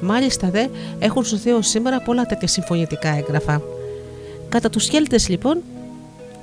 Μάλιστα 0.00 0.50
δε 0.50 0.66
έχουν 0.98 1.24
σωθεί 1.24 1.50
ως 1.50 1.68
σήμερα 1.68 2.00
πολλά 2.00 2.26
τέτοια 2.26 2.48
συμφωνητικά 2.48 3.08
έγγραφα. 3.08 3.62
Κατά 4.48 4.70
τους 4.70 4.88
Κέλτες 4.88 5.28
λοιπόν, 5.28 5.62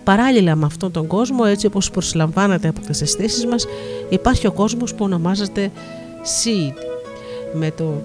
παράλληλα 0.03 0.55
με 0.55 0.65
αυτόν 0.65 0.91
τον 0.91 1.07
κόσμο, 1.07 1.43
έτσι 1.47 1.65
όπως 1.65 1.91
προσλαμβάνεται 1.91 2.67
από 2.67 2.79
τις 2.79 3.01
αισθήσεις 3.01 3.45
μας, 3.45 3.65
υπάρχει 4.09 4.47
ο 4.47 4.51
κόσμος 4.51 4.95
που 4.95 5.05
ονομάζεται 5.05 5.71
Seed, 6.23 6.73
με 7.53 7.71
το 7.71 8.01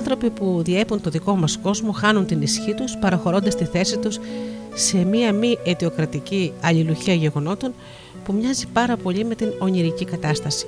άνθρωποι 0.00 0.30
που 0.30 0.60
διέπουν 0.64 1.00
το 1.00 1.10
δικό 1.10 1.36
μας 1.36 1.58
κόσμο 1.62 1.92
χάνουν 1.92 2.26
την 2.26 2.42
ισχύ 2.42 2.74
τους 2.74 2.96
παραχωρώντας 2.96 3.54
τη 3.54 3.64
θέση 3.64 3.98
τους 3.98 4.18
σε 4.74 5.04
μία 5.04 5.32
μη 5.32 5.58
αιτιοκρατική 5.64 6.52
αλληλουχία 6.60 7.14
γεγονότων 7.14 7.74
που 8.24 8.32
μοιάζει 8.32 8.66
πάρα 8.72 8.96
πολύ 8.96 9.24
με 9.24 9.34
την 9.34 9.48
ονειρική 9.58 10.04
κατάσταση. 10.04 10.66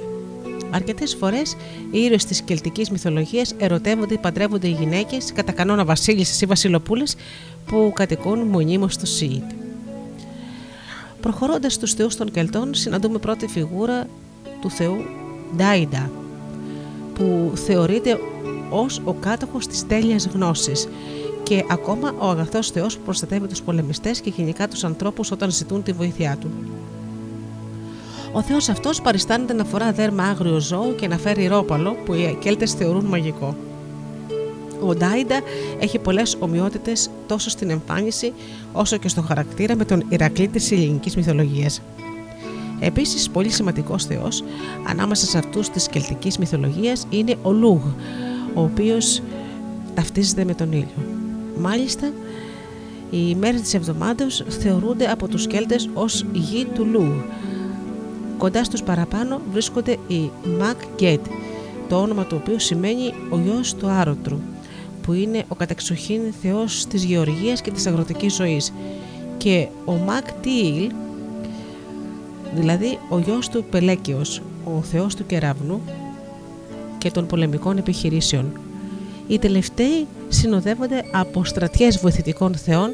Αρκετές 0.71 1.15
φορές 1.15 1.57
οι 1.91 1.99
ήρωες 1.99 2.25
της 2.25 2.41
κελτικής 2.43 2.91
μυθολογίας 2.91 3.55
ερωτεύονται 3.59 4.15
ή 4.15 4.19
παντρεύονται 4.19 4.69
οι 4.69 4.77
γυναίκες, 4.81 5.33
κατά 5.33 5.53
κανόνα 5.53 5.85
βασίλισσε 5.85 6.45
ή 6.45 6.49
βασιλοπούλε, 6.49 7.05
που 7.67 7.93
κατοικούν 7.95 8.39
μονίμως 8.39 8.93
στο 8.93 9.07
Σιήτ. 9.07 9.51
Προχωρώντας 11.21 11.73
στους 11.73 11.95
θεούς 11.95 12.17
των 12.17 12.31
Κελτών, 12.31 12.75
συναντούμε 12.75 13.19
πρώτη 13.19 13.47
φιγούρα 13.47 14.07
του 14.61 14.71
θεού 14.71 14.97
Ντάιντα, 15.57 16.11
που 17.15 17.53
θεωρείται 17.55 18.19
ως 18.73 19.01
ο 19.05 19.13
κάτοχος 19.13 19.67
της 19.67 19.87
τέλειας 19.87 20.27
γνώσης 20.27 20.89
και 21.43 21.65
ακόμα 21.69 22.15
ο 22.19 22.29
αγαθός 22.29 22.71
Θεός 22.71 22.97
που 22.97 23.05
προστατεύει 23.05 23.47
τους 23.47 23.63
πολεμιστές 23.63 24.21
και 24.21 24.33
γενικά 24.37 24.69
τους 24.69 24.85
ανθρώπους 24.85 25.31
όταν 25.31 25.51
ζητούν 25.51 25.83
τη 25.83 25.93
βοήθειά 25.93 26.37
του. 26.41 26.51
Ο 28.33 28.43
Θεός 28.43 28.69
αυτός 28.69 29.01
παριστάνεται 29.01 29.53
να 29.53 29.65
φορά 29.65 29.93
δέρμα 29.93 30.25
άγριο 30.25 30.61
ζώο 30.61 30.93
και 30.93 31.09
να 31.09 31.19
φέρει 31.19 31.47
ρόπαλο 31.47 31.97
που 32.05 32.15
οι 32.15 32.39
Κέλτες 32.41 32.73
θεωρούν 32.73 33.05
μαγικό. 33.05 33.57
Ο 34.87 34.95
Ντάιντα 34.95 35.41
έχει 35.81 35.99
πολλές 35.99 36.37
ομοιότητες 36.39 37.11
τόσο 37.27 37.51
στην 37.51 37.71
εμφάνιση 37.71 38.33
όσο 38.73 38.97
και 38.97 39.09
στο 39.09 39.23
χαρακτήρα 39.23 39.77
με 39.77 39.85
τον 39.85 40.05
Ηρακλή 40.09 40.49
της 40.49 40.73
ελληνικής 40.73 41.17
μυθολογίας. 41.17 41.83
Επίσης, 42.81 43.31
πολύ 43.31 43.49
σημαντικός 43.49 44.05
θεός 44.05 44.45
ανάμεσα 44.89 45.27
σε 45.27 45.39
αυτούς 45.39 45.69
της 45.69 45.89
κελτικής 45.89 46.39
μυθολογίας 46.39 47.07
είναι 47.11 47.37
ο 47.43 47.53
Λούγ, 47.53 47.81
ο 48.55 48.63
οποίος 48.63 49.23
ταυτίζεται 49.95 50.45
με 50.45 50.55
τον 50.55 50.73
ήλιο. 50.73 51.07
Μάλιστα, 51.59 52.13
οι 53.11 53.35
μέρες 53.35 53.61
της 53.61 53.75
εβδομάδας 53.75 54.45
θεωρούνται 54.49 55.11
από 55.11 55.29
τους 55.29 55.47
Κέλτες 55.47 55.89
ως 55.95 56.25
γη 56.33 56.65
του 56.75 56.85
Λούγ. 56.85 57.13
Κοντά 58.39 58.65
στους 58.65 58.83
παραπάνω 58.83 59.41
βρίσκονται 59.53 59.97
οι 60.07 60.31
Μακ 60.59 60.77
Γκέτ, 60.97 61.27
το 61.89 62.01
όνομα 62.01 62.25
του 62.25 62.37
οποίου 62.41 62.59
σημαίνει 62.59 63.15
ο 63.31 63.39
γιος 63.39 63.75
του 63.75 63.89
Άρωτρου, 63.89 64.39
που 65.03 65.13
είναι 65.13 65.45
ο 65.49 65.55
κατεξοχήν 65.55 66.21
θεός 66.43 66.87
της 66.87 67.05
γεωργίας 67.05 67.61
και 67.61 67.71
της 67.71 67.87
αγροτικής 67.87 68.35
ζωής, 68.35 68.73
και 69.37 69.69
ο 69.85 69.93
Μακ 69.93 70.33
Τίλ, 70.33 70.91
δηλαδή 72.55 72.99
ο 73.09 73.19
γιος 73.19 73.49
του 73.49 73.65
Πελέκιος, 73.71 74.43
ο 74.65 74.83
θεός 74.83 75.15
του 75.15 75.27
κεραύνου 75.27 75.81
και 77.03 77.11
των 77.11 77.27
πολεμικών 77.27 77.79
επιχειρήσεων. 77.79 78.53
Οι 79.27 79.39
τελευταίοι 79.39 80.07
συνοδεύονται 80.29 81.05
από 81.13 81.45
στρατιές 81.45 81.99
βοηθητικών 81.99 82.55
θεών, 82.55 82.91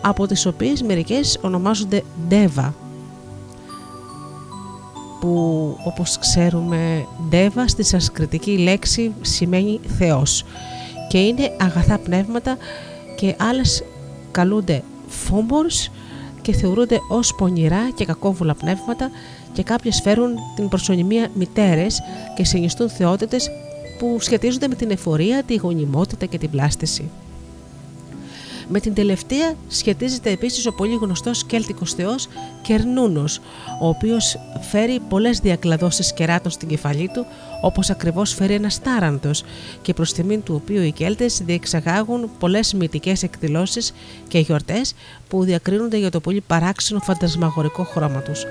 από 0.00 0.26
τις 0.26 0.46
οποίες 0.46 0.82
μερικές 0.82 1.38
ονομάζονται 1.40 2.02
Ντέβα, 2.28 2.74
που 5.20 5.76
όπως 5.84 6.18
ξέρουμε 6.18 7.06
Ντέβα 7.28 7.68
στη 7.68 7.82
σανσκριτική 7.82 8.58
λέξη 8.58 9.12
σημαίνει 9.20 9.80
θεός 9.98 10.44
και 11.08 11.18
είναι 11.18 11.56
αγαθά 11.60 11.98
πνεύματα 11.98 12.56
και 13.16 13.36
άλλες 13.38 13.84
καλούνται 14.30 14.82
φόμπορς 15.08 15.90
και 16.42 16.52
θεωρούνται 16.52 16.98
ως 17.08 17.34
πονηρά 17.34 17.90
και 17.94 18.04
κακόβουλα 18.04 18.54
πνεύματα 18.54 19.10
και 19.56 19.62
κάποιες 19.62 20.00
φέρουν 20.00 20.34
την 20.56 20.68
προσωνυμία 20.68 21.28
μητέρες 21.34 22.00
και 22.36 22.44
συνιστούν 22.44 22.90
θεότητες 22.90 23.50
που 23.98 24.16
σχετίζονται 24.20 24.68
με 24.68 24.74
την 24.74 24.90
εφορία, 24.90 25.42
τη 25.42 25.54
γονιμότητα 25.56 26.26
και 26.26 26.38
την 26.38 26.50
πλάστηση. 26.50 27.10
Με 28.68 28.80
την 28.80 28.94
τελευταία 28.94 29.54
σχετίζεται 29.68 30.30
επίσης 30.30 30.66
ο 30.66 30.72
πολύ 30.72 30.94
γνωστός 30.94 31.44
κέλτικος 31.44 31.94
θεός 31.94 32.28
Κερνούνος, 32.62 33.40
ο 33.80 33.88
οποίος 33.88 34.38
φέρει 34.70 35.00
πολλές 35.08 35.38
διακλαδώσεις 35.38 36.12
κεράτων 36.12 36.50
στην 36.50 36.68
κεφαλή 36.68 37.10
του, 37.14 37.26
όπως 37.62 37.90
ακριβώς 37.90 38.34
φέρει 38.34 38.54
ένας 38.54 38.82
τάραντος 38.82 39.44
και 39.82 39.94
προς 39.94 40.12
τιμήν 40.12 40.42
του 40.42 40.60
οποίου 40.62 40.82
οι 40.82 40.92
Κέλτες 40.92 41.42
διεξαγάγουν 41.44 42.30
πολλές 42.38 42.74
μυητικές 42.74 43.22
εκδηλώσεις 43.22 43.92
και 44.28 44.38
γιορτές 44.38 44.94
που 45.28 45.44
διακρίνονται 45.44 45.96
για 45.96 46.10
το 46.10 46.20
πολύ 46.20 46.40
παράξενο 46.40 47.00
φαντασμαγορικό 47.00 47.84
χρώμα 47.84 48.20
τους. 48.20 48.44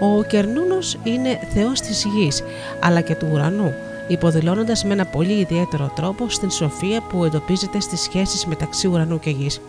Ο 0.00 0.22
Κερνούνος 0.22 0.96
είναι 1.04 1.38
θεός 1.54 1.80
της 1.80 2.04
γης, 2.04 2.42
αλλά 2.80 3.00
και 3.00 3.14
του 3.14 3.28
ουρανού, 3.32 3.74
υποδηλώνοντας 4.08 4.84
με 4.84 4.92
ένα 4.92 5.04
πολύ 5.04 5.32
ιδιαίτερο 5.32 5.92
τρόπο 5.96 6.28
στην 6.28 6.50
σοφία 6.50 7.00
που 7.00 7.24
εντοπίζεται 7.24 7.80
στις 7.80 8.00
σχέσεις 8.00 8.46
μεταξύ 8.46 8.86
ουρανού 8.86 9.18
και 9.18 9.30
γης. 9.30 9.60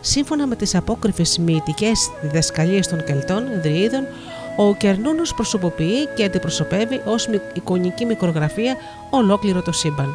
Σύμφωνα 0.00 0.46
με 0.46 0.56
τις 0.56 0.74
απόκριφες 0.74 1.38
μυητικές 1.38 2.10
διδασκαλίες 2.22 2.88
των 2.88 3.04
Κελτών, 3.04 3.44
Δριίδων, 3.62 4.06
ο 4.56 4.74
Κερνούνος 4.74 5.34
προσωποποιεί 5.34 6.08
και 6.16 6.24
αντιπροσωπεύει 6.24 7.00
ως 7.04 7.28
εικονική 7.54 8.04
μικρογραφία 8.04 8.76
ολόκληρο 9.10 9.62
το 9.62 9.72
σύμπαν. 9.72 10.14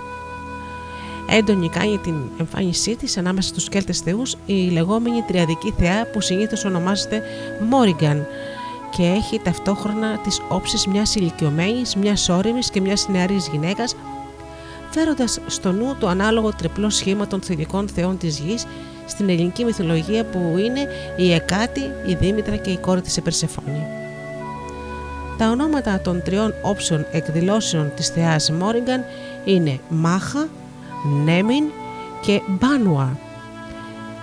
Έντονη 1.32 1.70
κάνει 1.70 1.98
την 1.98 2.16
εμφάνισή 2.40 2.96
της 2.96 3.18
ανάμεσα 3.18 3.50
στους 3.50 3.70
Κέλτες 3.70 4.00
θεούς 4.00 4.36
η 4.46 4.70
λεγόμενη 4.70 5.22
τριαδική 5.22 5.74
θεά 5.78 6.06
που 6.06 6.22
συνήθως 6.22 6.66
ονομάζεται 6.66 7.24
Μόριγκαν, 7.70 8.28
και 8.90 9.04
έχει 9.04 9.40
ταυτόχρονα 9.40 10.18
τις 10.18 10.42
όψεις 10.50 10.88
μιας 10.88 11.16
ηλικιωμένης, 11.16 11.96
μιας 11.96 12.30
όρημης 12.30 12.70
και 12.70 12.82
μιας 12.82 13.08
νεαρής 13.08 13.48
γυναίκας, 13.48 13.96
φέροντας 14.90 15.40
στο 15.48 15.72
νου 15.72 15.96
το 16.00 16.08
ανάλογο 16.08 16.54
τριπλό 16.54 16.90
σχήμα 16.90 17.28
των 17.28 17.42
θετικών 17.42 17.88
θεών 17.88 18.18
της 18.18 18.40
γης 18.40 18.66
στην 19.06 19.30
ελληνική 19.30 19.64
μυθολογία 19.64 20.26
που 20.26 20.56
είναι 20.58 20.88
η 21.18 21.34
Εκάτη, 21.34 21.92
η 22.06 22.14
Δήμητρα 22.14 22.56
και 22.56 22.70
η 22.70 22.78
κόρη 22.78 23.02
της 23.02 23.18
Επερσεφόνη. 23.18 23.88
Τα 25.38 25.50
ονόματα 25.50 26.02
των 26.02 26.22
τριών 26.24 26.54
όψεων 26.62 27.06
εκδηλώσεων 27.12 27.92
της 27.96 28.08
θεάς 28.08 28.52
Μόριγκαν 28.52 29.04
είναι 29.46 29.80
Μάχα, 29.90 30.48
Νέμιν 31.24 31.64
και 32.22 32.42
Μπάνουα. 32.48 33.18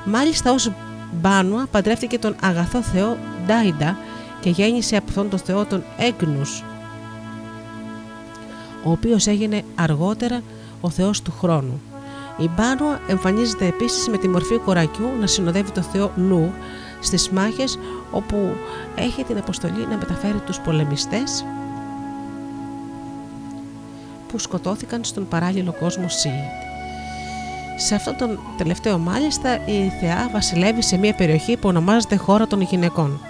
Μάλιστα 0.05 0.52
ως 0.52 0.72
Μπάνουα 1.20 1.66
παντρεύτηκε 1.70 2.18
τον 2.18 2.37
αγαθό 2.40 2.83
θεό 2.83 3.16
Ντάιντα 3.46 3.96
και 4.46 4.52
γέννησε 4.52 4.96
από 4.96 5.04
αυτόν 5.09 5.30
τον 5.30 5.38
θεό 5.38 5.64
τον 5.64 5.85
Έγνους, 5.96 6.64
ο 8.85 8.90
οποίος 8.90 9.26
έγινε 9.26 9.62
αργότερα 9.74 10.42
ο 10.80 10.90
θεός 10.90 11.22
του 11.22 11.32
χρόνου. 11.40 11.80
Η 12.38 12.50
Μπάνουα 12.56 13.00
εμφανίζεται 13.09 13.66
επίσης 13.66 14.09
με 14.09 14.16
τη 14.16 14.28
μορφή 14.28 14.59
κορακιού 14.59 15.09
να 15.20 15.26
συνοδεύει 15.26 15.70
το 15.70 15.82
θεό 15.82 16.12
Λου 16.16 16.52
στις 17.00 17.30
μάχες 17.30 17.78
όπου 18.11 18.37
έχει 18.96 19.24
την 19.24 19.38
αποστολή 19.38 19.87
να 19.87 19.96
μεταφέρει 19.96 20.38
τους 20.46 20.61
πολεμιστές 20.61 21.44
που 24.28 24.38
σκοτώθηκαν 24.38 25.04
στον 25.04 25.28
παράλληλο 25.28 25.74
κόσμο 25.80 26.09
Σιήτ. 26.09 26.32
Σε 27.76 27.94
αυτόν 27.94 28.16
τον 28.16 28.38
τελευταίο 28.56 28.98
μάλιστα 28.98 29.54
η 29.66 29.88
θεά 30.00 30.28
βασιλεύει 30.32 30.82
σε 30.82 30.96
μια 30.96 31.14
περιοχή 31.14 31.56
που 31.56 31.68
ονομάζεται 31.68 32.16
χώρα 32.16 32.46
των 32.46 32.61
γυναικών 32.61 33.20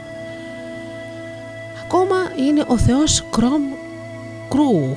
είναι 2.38 2.64
ο 2.66 2.78
θεός 2.78 3.24
Κρόμ 3.30 3.62
Κρούγ. 4.48 4.96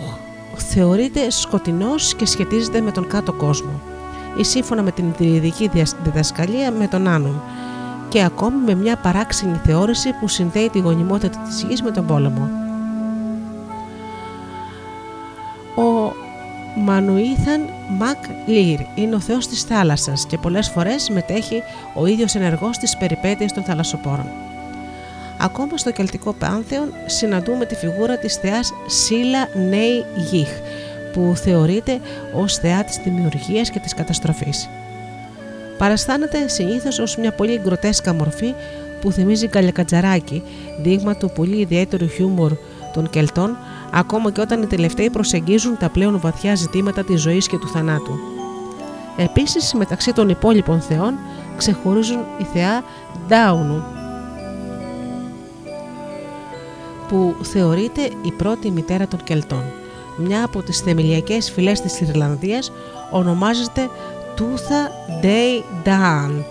Θεωρείται 0.56 1.30
σκοτεινός 1.30 2.16
και 2.16 2.26
σχετίζεται 2.26 2.82
με 2.82 2.92
τον 2.92 3.08
κάτω 3.08 3.34
κόσμο 3.34 3.82
ή 4.38 4.44
σύμφωνα 4.44 4.82
με 4.82 4.92
την 4.92 5.14
τριειδική 5.18 5.70
διδασκαλία 6.04 6.72
με 6.72 6.88
τον 6.88 7.08
Άνων 7.08 7.42
και 8.10 8.24
ακόμη 8.24 8.58
με 8.66 8.76
μια 8.76 8.98
παράξενη 8.98 9.60
θεώρηση 9.66 10.14
που 10.20 10.28
συνδέει 10.28 10.70
τη 10.70 10.80
γονιμότητα 10.80 11.40
της 11.40 11.64
γης 11.64 11.82
με 11.82 11.92
τον 11.92 12.06
πόλεμο. 12.06 12.50
Ο 15.76 16.14
Μανουίθαν 16.76 17.62
Μάκλιρ 17.98 18.80
είναι 18.96 19.16
ο 19.16 19.20
θεός 19.20 19.48
της 19.48 19.64
θάλασσας 19.64 20.26
και 20.26 20.38
πολλές 20.38 20.70
φορές 20.70 21.10
μετέχει 21.10 21.64
ο 21.94 22.06
ίδιος 22.06 22.36
ενεργός 22.36 22.76
στις 22.76 22.98
περιπέτειες 22.98 23.54
των 23.54 23.64
θαλασσοπόρων. 23.64 24.49
Ακόμα 25.42 25.78
στο 25.78 25.92
κελτικό 25.92 26.34
πάνθεον 26.34 26.94
συναντούμε 27.06 27.66
τη 27.66 27.76
φιγούρα 27.76 28.18
της 28.18 28.36
θεάς 28.36 28.74
Σίλα 28.88 29.48
Νέι 29.70 30.06
Γιχ 30.16 30.50
που 31.14 31.34
θεωρείται 31.36 32.00
ως 32.34 32.58
θεά 32.58 32.84
της 32.84 32.98
δημιουργίας 33.04 33.70
και 33.70 33.80
της 33.80 33.94
καταστροφής. 33.94 34.70
Παραστάνεται 35.78 36.48
συνήθως 36.48 37.00
ως 37.00 37.18
μια 37.18 37.32
πολύ 37.32 37.60
γκροτέσκα 37.64 38.14
μορφή 38.14 38.54
που 39.02 39.12
θυμίζει 39.12 39.48
καλιακατζαράκι, 39.48 40.44
δείγμα 40.82 41.16
του 41.16 41.32
πολύ 41.36 41.58
ιδιαίτερου 41.60 42.08
χιούμορ 42.08 42.52
των 42.94 43.10
Κελτών, 43.10 43.58
ακόμα 43.94 44.32
και 44.32 44.42
όταν 44.42 44.62
οι 44.62 44.68
τελευταίοι 44.68 45.10
προσεγγίζουν 45.10 45.78
τα 45.78 45.90
πλέον 45.90 46.20
βαθιά 46.20 46.56
ζητήματα 46.56 47.04
της 47.04 47.22
ζωής 47.22 47.48
και 47.48 47.58
του 47.58 47.68
θανάτου. 47.68 48.20
Επίσης, 49.18 49.74
μεταξύ 49.74 50.14
των 50.14 50.30
υπόλοιπων 50.30 50.82
θεών 50.82 51.14
ξεχωρίζουν 51.58 52.20
η 52.38 52.44
θεά 52.54 52.84
Ντάουνου, 53.28 53.84
που 57.10 57.36
θεωρείται 57.42 58.10
η 58.22 58.32
πρώτη 58.32 58.72
μητέρα 58.72 59.08
των 59.08 59.24
Κελτών. 59.24 59.64
Μια 60.18 60.44
από 60.44 60.62
τις 60.62 60.80
θεμελιακές 60.80 61.52
φυλές 61.52 61.82
της 61.82 62.02
Ιρλανδίας 62.02 62.72
ονομάζεται 63.12 63.90
Τούθα 64.36 64.92
Ντέι 65.20 65.64
Ντάν, 65.84 66.46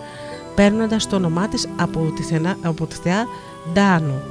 παίρνοντας 0.55 1.07
το 1.07 1.15
όνομά 1.15 1.47
της 1.47 1.67
από 1.79 2.13
τη, 2.15 2.23
θεά, 2.23 2.57
από 2.61 2.85
τη 2.85 2.95
θεά 2.95 3.25
Ντάνου. 3.73 4.21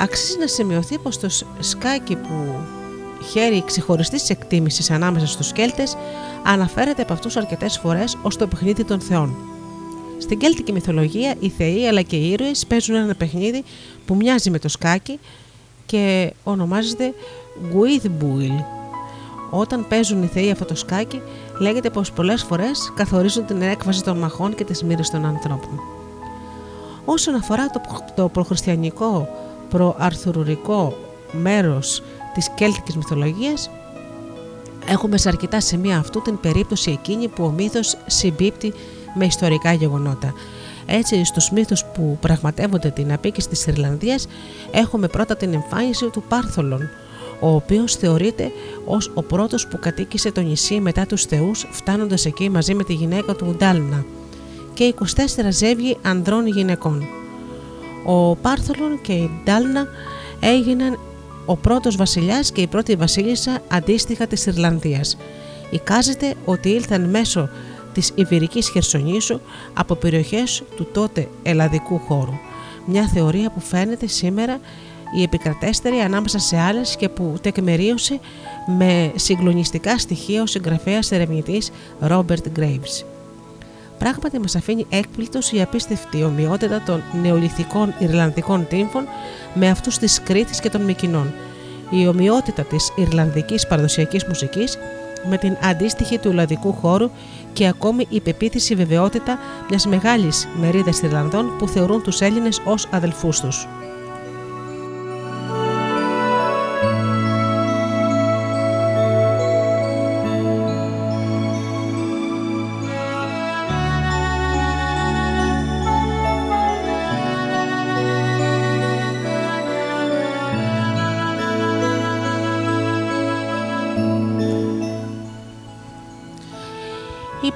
Αξίζει 0.00 0.38
να 0.38 0.46
σημειωθεί 0.46 0.98
πως 0.98 1.18
το 1.18 1.28
σκάκι 1.58 2.16
που 2.16 2.54
χέρι 3.30 3.62
ξεχωριστή 3.66 4.20
εκτίμησης 4.28 4.90
ανάμεσα 4.90 5.26
στους 5.26 5.52
Κέλτες 5.52 5.96
αναφέρεται 6.44 7.02
από 7.02 7.12
αυτούς 7.12 7.36
αρκετές 7.36 7.78
φορές 7.78 8.16
ως 8.22 8.36
το 8.36 8.46
παιχνίδι 8.46 8.84
των 8.84 9.00
θεών. 9.00 9.55
Στην 10.18 10.38
Κέλτικη 10.38 10.72
μυθολογία 10.72 11.34
οι 11.40 11.48
θεοί 11.48 11.86
αλλά 11.86 12.02
και 12.02 12.16
οι 12.16 12.30
ήρωες 12.30 12.66
παίζουν 12.66 12.94
ένα 12.94 13.14
παιχνίδι 13.14 13.64
που 14.06 14.14
μοιάζει 14.14 14.50
με 14.50 14.58
το 14.58 14.68
σκάκι 14.68 15.18
και 15.86 16.32
ονομάζεται 16.44 17.14
Γουίθμπουιλ. 17.72 18.52
Όταν 19.50 19.88
παίζουν 19.88 20.22
οι 20.22 20.26
θεοί 20.26 20.50
αυτό 20.50 20.64
το 20.64 20.74
σκάκι 20.74 21.20
λέγεται 21.60 21.90
πως 21.90 22.12
πολλές 22.12 22.42
φορές 22.42 22.92
καθορίζουν 22.96 23.46
την 23.46 23.62
έκβαση 23.62 24.02
των 24.02 24.18
μαχών 24.18 24.54
και 24.54 24.64
τις 24.64 24.82
μοίρες 24.82 25.10
των 25.10 25.24
ανθρώπων. 25.24 25.80
Όσον 27.04 27.34
αφορά 27.34 27.66
το, 27.66 27.80
το 28.14 28.28
προχριστιανικό 28.28 29.28
προαρθουρουρικό 29.68 30.96
μέρος 31.32 32.02
της 32.34 32.50
κέλτικης 32.54 32.96
μυθολογίας 32.96 33.70
έχουμε 34.88 35.16
σε 35.16 35.28
αρκετά 35.28 35.60
σημεία 35.60 35.98
αυτού 35.98 36.22
την 36.22 36.40
περίπτωση 36.40 36.90
εκείνη 36.90 37.28
που 37.28 37.44
ο 37.44 37.50
μύθος 37.50 37.96
συμπίπτει 38.06 38.72
με 39.16 39.24
ιστορικά 39.24 39.72
γεγονότα. 39.72 40.34
Έτσι, 40.86 41.24
στους 41.24 41.50
μύθους 41.50 41.84
που 41.84 42.18
πραγματεύονται 42.20 42.90
την 42.90 43.12
απίκηση 43.12 43.48
της 43.48 43.66
Ιρλανδίας 43.66 44.28
έχουμε 44.70 45.08
πρώτα 45.08 45.36
την 45.36 45.54
εμφάνιση 45.54 46.10
του 46.10 46.22
Πάρθολων, 46.28 46.88
ο 47.40 47.54
οποίος 47.54 47.94
θεωρείται 47.94 48.50
ως 48.84 49.10
ο 49.14 49.22
πρώτος 49.22 49.66
που 49.68 49.78
κατοίκησε 49.78 50.32
το 50.32 50.40
νησί 50.40 50.80
μετά 50.80 51.06
τους 51.06 51.24
θεούς 51.24 51.66
φτάνοντας 51.70 52.26
εκεί 52.26 52.50
μαζί 52.50 52.74
με 52.74 52.84
τη 52.84 52.92
γυναίκα 52.92 53.34
του 53.34 53.54
Ντάλνα 53.58 54.04
και 54.74 54.94
24 54.98 55.04
ζεύγοι 55.48 55.96
ανδρών 56.02 56.46
γυναικών. 56.46 57.02
Ο 58.04 58.36
Πάρθολον 58.36 59.00
και 59.02 59.12
η 59.12 59.30
Ντάλνα 59.44 59.86
έγιναν 60.40 60.98
ο 61.46 61.56
πρώτος 61.56 61.96
βασιλιάς 61.96 62.52
και 62.52 62.60
η 62.60 62.66
πρώτη 62.66 62.96
βασίλισσα 62.96 63.60
αντίστοιχα 63.68 64.26
της 64.26 64.46
Ιρλανδίας. 64.46 65.16
Εικάζεται 65.70 66.34
ότι 66.44 66.68
ήλθαν 66.68 67.10
μέσω 67.10 67.48
της 67.96 68.12
Ιβηρικής 68.14 68.70
Χερσονήσου 68.70 69.40
από 69.74 69.94
περιοχές 69.94 70.62
του 70.76 70.86
τότε 70.92 71.28
ελλαδικού 71.42 71.98
χώρου. 71.98 72.32
Μια 72.86 73.08
θεωρία 73.08 73.50
που 73.50 73.60
φαίνεται 73.60 74.06
σήμερα 74.06 74.58
η 75.16 75.22
επικρατέστερη 75.22 75.98
ανάμεσα 75.98 76.38
σε 76.38 76.58
άλλες 76.58 76.96
και 76.96 77.08
που 77.08 77.34
τεκμερίωσε 77.40 78.20
με 78.78 79.12
συγκλονιστικά 79.14 79.98
στοιχεία 79.98 80.42
ο 80.42 80.46
συγγραφέας 80.46 81.12
ερευνητής 81.12 81.70
Ρόμπερτ 82.00 82.46
Graves. 82.58 83.04
Πράγματι 83.98 84.38
μας 84.38 84.56
αφήνει 84.56 84.86
έκπληκτος 84.88 85.52
η 85.52 85.62
απίστευτη 85.62 86.22
ομοιότητα 86.22 86.82
των 86.86 87.02
νεολιθικών 87.22 87.94
Ιρλανδικών 87.98 88.66
τύμφων 88.68 89.04
με 89.54 89.68
αυτούς 89.68 89.98
της 89.98 90.20
Κρήτης 90.22 90.60
και 90.60 90.70
των 90.70 90.82
Μικινών. 90.82 91.32
Η 91.90 92.06
ομοιότητα 92.06 92.62
της 92.62 92.92
Ιρλανδικής 92.96 93.66
παραδοσιακής 93.66 94.24
μουσικής 94.24 94.78
με 95.28 95.36
την 95.36 95.56
αντίστοιχη 95.62 96.18
του 96.18 96.28
ελλαδικού 96.28 96.72
χώρου 96.72 97.10
και 97.56 97.66
ακόμη 97.66 98.06
η 98.10 98.20
πεποίθηση 98.20 98.74
βεβαιότητα 98.74 99.38
μιας 99.68 99.86
μεγάλης 99.86 100.48
μερίδας 100.60 101.02
Ιρλανδών 101.02 101.56
που 101.58 101.68
θεωρούν 101.68 102.02
τους 102.02 102.20
Έλληνες 102.20 102.60
ως 102.64 102.86
αδελφούς 102.90 103.40
τους. 103.40 103.66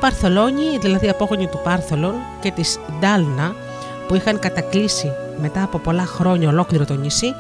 Παρθολόνοι, 0.01 0.79
δηλαδή 0.81 1.09
απόγονοι 1.09 1.47
του 1.47 1.61
Πάρθολων 1.65 2.15
και 2.41 2.51
της 2.51 2.79
Ντάλνα 3.01 3.55
που 4.09 4.15
είχαν 4.15 4.39
κατακλείσει 4.39 5.13
μετά 5.41 5.63
από 5.63 5.79
πολλά 5.79 6.05
χρόνια 6.05 6.49
ολόκληρο 6.49 6.85
το 6.85 6.95
νησί, 6.95 7.35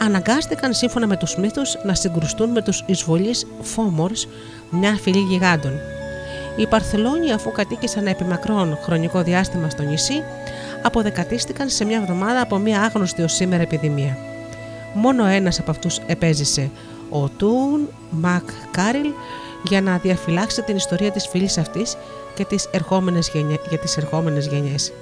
αναγκάστηκαν 0.00 0.72
σύμφωνα 0.72 1.06
με 1.06 1.16
τους 1.16 1.36
μύθους 1.36 1.76
να 1.84 1.94
συγκρουστούν 1.94 2.50
με 2.50 2.62
τους 2.62 2.82
εισβολείς 2.86 3.46
Φόμορς, 3.60 4.28
μια 4.70 4.96
φυλή 5.02 5.18
γιγάντων. 5.18 5.72
Οι 6.56 6.66
Παρθελόνοι 6.66 7.32
αφού 7.32 7.52
κατοίκησαν 7.52 8.06
επί 8.06 8.24
μακρόν 8.24 8.78
χρονικό 8.82 9.22
διάστημα 9.22 9.70
στο 9.70 9.82
νησί, 9.82 10.22
αποδεκατίστηκαν 10.82 11.68
σε 11.68 11.84
μια 11.84 11.96
εβδομάδα 11.96 12.40
από 12.40 12.58
μια 12.58 12.80
άγνωστη 12.80 13.22
ως 13.22 13.32
σήμερα 13.32 13.62
επιδημία. 13.62 14.16
Μόνο 14.94 15.26
ένας 15.26 15.58
από 15.58 15.70
αυτούς 15.70 15.98
επέζησε, 16.06 16.70
ο 17.10 17.28
Τούν 17.28 17.88
Μακ 18.10 18.48
Κάριλ, 18.70 19.12
για 19.68 19.80
να 19.80 19.96
διαφυλάξει 19.96 20.62
την 20.62 20.76
ιστορία 20.76 21.10
της 21.10 21.26
φύλης 21.26 21.58
αυτής 21.58 21.96
και 22.34 22.44
τις 22.44 22.68
ερχόμενες 22.70 23.30
γενιέ, 23.34 23.56
για 23.68 23.78
τις 23.78 23.96
ερχόμενες 23.96 24.46
γενιές. 24.46 24.92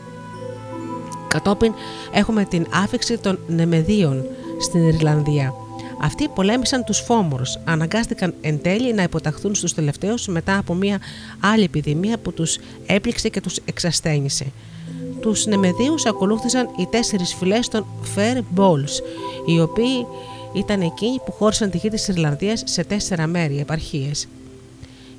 Κατόπιν 1.28 1.72
έχουμε 2.12 2.44
την 2.44 2.66
άφιξη 2.72 3.18
των 3.18 3.38
Νεμεδίων 3.46 4.24
στην 4.60 4.88
Ιρλανδία. 4.88 5.54
Αυτοί 6.00 6.28
πολέμησαν 6.28 6.84
τους 6.84 6.98
Φόμορους, 6.98 7.58
αναγκάστηκαν 7.64 8.34
εν 8.40 8.62
τέλει 8.62 8.94
να 8.94 9.02
υποταχθούν 9.02 9.54
στους 9.54 9.74
τελευταίους 9.74 10.26
μετά 10.26 10.58
από 10.58 10.74
μια 10.74 11.00
άλλη 11.40 11.64
επιδημία 11.64 12.18
που 12.18 12.32
τους 12.32 12.58
έπληξε 12.86 13.28
και 13.28 13.40
τους 13.40 13.58
εξασθένησε. 13.64 14.46
Τους 15.20 15.46
Νεμεδίους 15.46 16.06
ακολούθησαν 16.06 16.68
οι 16.76 16.86
τέσσερις 16.90 17.34
φυλές 17.34 17.68
των 17.68 17.86
Fair 18.16 18.38
Balls, 18.56 19.02
οι 19.46 19.60
οποίοι 19.60 20.06
ήταν 20.52 20.80
εκείνοι 20.80 21.20
που 21.24 21.32
χώρισαν 21.32 21.70
τη 21.70 21.78
γη 21.78 21.88
της 21.88 22.08
Ιρλανδίας 22.08 22.62
σε 22.66 22.84
τέσσερα 22.84 23.26
μέρη, 23.26 23.58
επαρχίες. 23.58 24.28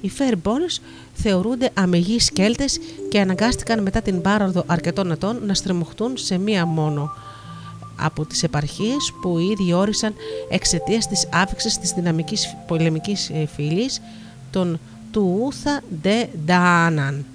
Οι 0.04 0.12
Fairballs 0.18 0.82
θεωρούνται 1.14 1.70
αμυγοί 1.74 2.20
σκέλτες 2.20 2.80
και 3.10 3.20
αναγκάστηκαν 3.20 3.82
μετά 3.82 4.02
την 4.02 4.22
πάροδο 4.22 4.64
αρκετών 4.68 5.12
ετών 5.12 5.40
να 5.46 5.54
στριμωχτούν 5.54 6.18
σε 6.18 6.38
μία 6.38 6.66
μόνο 6.66 7.12
από 8.00 8.26
τις 8.26 8.44
επαρχίες 8.44 9.14
που 9.22 9.38
ήδη 9.38 9.74
όρισαν 9.74 10.14
εξαιτίας 10.50 11.08
της 11.08 11.28
άφηξης 11.34 11.78
της 11.78 11.92
δυναμικής 11.92 12.56
πολεμικής 12.68 13.30
ε, 13.30 13.46
φυλής 13.56 14.02
των 14.52 14.80
Τουούθα 15.12 15.82
Ντε 16.02 16.30
Ντάναν. 16.46 17.26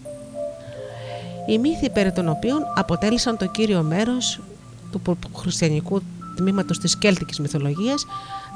Οι 1.49 1.59
μύθοι 1.59 1.91
περί 1.91 2.13
των 2.13 2.29
οποίων 2.29 2.63
αποτέλεσαν 2.75 3.37
το 3.37 3.47
κύριο 3.47 3.83
μέρος 3.83 4.41
του 4.91 5.19
χριστιανικού 5.37 6.03
τμήματος 6.37 6.79
της 6.79 6.99
κέλτικης 6.99 7.39
μυθολογίας 7.39 8.05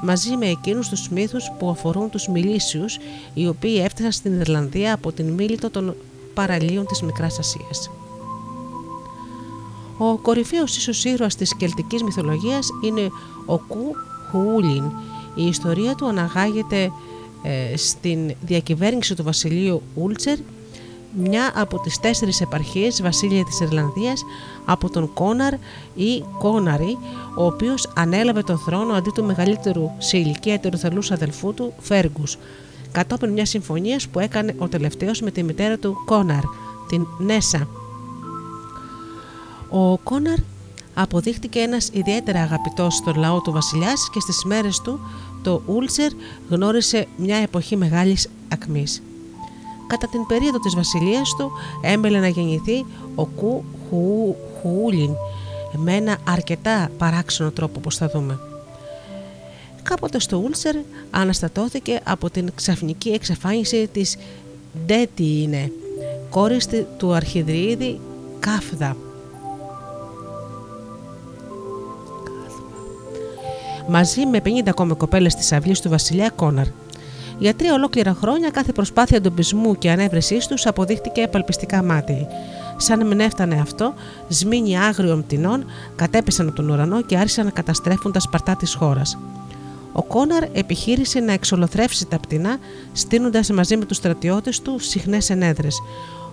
μαζί 0.03 0.37
με 0.37 0.45
εκείνους 0.45 0.89
τους 0.89 1.09
μύθους 1.09 1.51
που 1.59 1.69
αφορούν 1.69 2.09
τους 2.09 2.27
Μιλήσιους 2.27 2.97
οι 3.33 3.47
οποίοι 3.47 3.81
έφτασαν 3.83 4.11
στην 4.11 4.39
Ιρλανδία 4.39 4.93
από 4.93 5.11
την 5.11 5.25
Μίλητο 5.29 5.69
των 5.69 5.95
παραλίων 6.33 6.85
της 6.85 7.01
Μικράς 7.01 7.39
Ασίας. 7.39 7.89
Ο 9.97 10.17
κορυφαίος 10.17 10.77
ίσως 10.77 11.03
ήρωας 11.03 11.35
της 11.35 11.55
κελτικής 11.55 12.03
μυθολογίας 12.03 12.69
είναι 12.83 13.09
ο 13.45 13.57
Κου 13.57 13.95
Χούλιν. 14.29 14.83
Η 15.35 15.47
ιστορία 15.47 15.95
του 15.95 16.07
αναγάγεται 16.07 16.91
ε, 17.43 17.77
στην 17.77 18.35
διακυβέρνηση 18.41 19.15
του 19.15 19.23
βασιλείου 19.23 19.81
Ούλτσερ 19.95 20.37
μια 21.17 21.51
από 21.55 21.79
τις 21.79 21.99
τέσσερις 21.99 22.41
επαρχίες 22.41 23.01
βασίλεια 23.01 23.43
της 23.43 23.59
Ιρλανδίας 23.59 24.23
από 24.65 24.89
τον 24.89 25.13
Κόναρ 25.13 25.53
ή 25.95 26.23
Κόναρη 26.39 26.97
ο 27.35 27.45
οποίος 27.45 27.89
ανέλαβε 27.95 28.41
τον 28.41 28.57
θρόνο 28.57 28.93
αντί 28.93 29.09
του 29.09 29.23
μεγαλύτερου 29.23 29.89
σε 29.97 30.17
ηλικία 30.17 30.53
ετεροθελού 30.53 31.01
αδελφού 31.09 31.53
του, 31.53 31.73
Φέργκου, 31.79 32.23
κατόπιν 32.91 33.29
μιας 33.29 33.49
συμφωνίας 33.49 34.07
που 34.07 34.19
έκανε 34.19 34.55
ο 34.57 34.67
τελευταίος 34.67 35.21
με 35.21 35.31
τη 35.31 35.43
μητέρα 35.43 35.77
του 35.77 35.95
Κόναρ, 36.05 36.43
την 36.87 37.07
Νέσα. 37.17 37.67
Ο 39.69 39.97
Κόναρ 39.97 40.37
αποδείχτηκε 40.93 41.59
ένας 41.59 41.89
ιδιαίτερα 41.93 42.41
αγαπητός 42.41 42.95
στον 42.95 43.15
λαό 43.15 43.41
του 43.41 43.51
βασιλιάς 43.51 44.09
και 44.09 44.19
στις 44.19 44.43
μέρες 44.43 44.81
του 44.81 44.99
το 45.43 45.61
Ούλτσερ 45.65 46.11
γνώρισε 46.49 47.07
μια 47.17 47.37
εποχή 47.37 47.75
μεγάλης 47.75 48.29
ακμής. 48.47 49.01
Κατά 49.87 50.07
την 50.07 50.25
περίοδο 50.25 50.59
της 50.59 50.75
βασιλείας 50.75 51.35
του 51.37 51.51
έμελε 51.81 52.19
να 52.19 52.27
γεννηθεί 52.27 52.85
ο 53.15 53.25
Κου 53.25 53.63
Χου, 53.89 54.35
Χουούλιν 54.61 55.09
με 55.75 55.95
ένα 55.95 56.17
αρκετά 56.27 56.89
παράξενο 56.97 57.51
τρόπο 57.51 57.73
όπως 57.77 57.97
θα 57.97 58.07
δούμε. 58.07 58.39
Κάποτε 59.83 60.19
στο 60.19 60.37
Ούλτσερ 60.37 60.75
αναστατώθηκε 61.11 61.99
από 62.03 62.29
την 62.29 62.51
ξαφνική 62.55 63.09
εξαφάνιση 63.09 63.89
της 63.93 64.17
Ντέτι 64.85 65.41
είναι, 65.41 65.71
κόρης 66.29 66.67
του 66.97 67.13
αρχιδρύδη 67.13 67.99
Κάφδα 68.39 68.95
μαζί 73.87 74.25
με 74.25 74.41
50 74.43 74.47
ακόμα 74.67 74.93
κοπέλες 74.93 75.35
της 75.35 75.51
αυλής 75.51 75.79
του 75.79 75.89
Βασιλιά 75.89 76.29
Κόναρ. 76.35 76.65
Για 77.39 77.53
τρία 77.53 77.73
ολόκληρα 77.73 78.13
χρόνια 78.13 78.49
κάθε 78.49 78.71
προσπάθεια 78.71 79.17
εντοπισμού 79.17 79.77
και 79.77 79.91
ανέβρεσής 79.91 80.47
τους 80.47 80.65
αποδείχτηκε 80.65 81.21
επαλπιστικά 81.21 81.83
μάτι. 81.83 82.27
Σαν 82.77 83.07
μην 83.07 83.19
έφτανε 83.19 83.59
αυτό, 83.61 83.93
σμήνοι 84.27 84.79
άγριων 84.79 85.23
πτηνών 85.23 85.65
κατέπεσαν 85.95 86.47
από 86.47 86.55
τον 86.55 86.69
ουρανό 86.69 87.01
και 87.01 87.17
άρχισαν 87.17 87.45
να 87.45 87.51
καταστρέφουν 87.51 88.11
τα 88.11 88.19
σπαρτά 88.19 88.55
της 88.55 88.73
χώρας. 88.73 89.17
Ο 89.93 90.03
Κόναρ 90.03 90.43
επιχείρησε 90.53 91.19
να 91.19 91.33
εξολοθρεύσει 91.33 92.05
τα 92.05 92.19
πτηνά, 92.19 92.57
στείνοντας 92.93 93.49
μαζί 93.49 93.77
με 93.77 93.85
τους 93.85 93.97
στρατιώτες 93.97 94.61
του 94.61 94.79
συχνές 94.79 95.29
ενέδρες. 95.29 95.81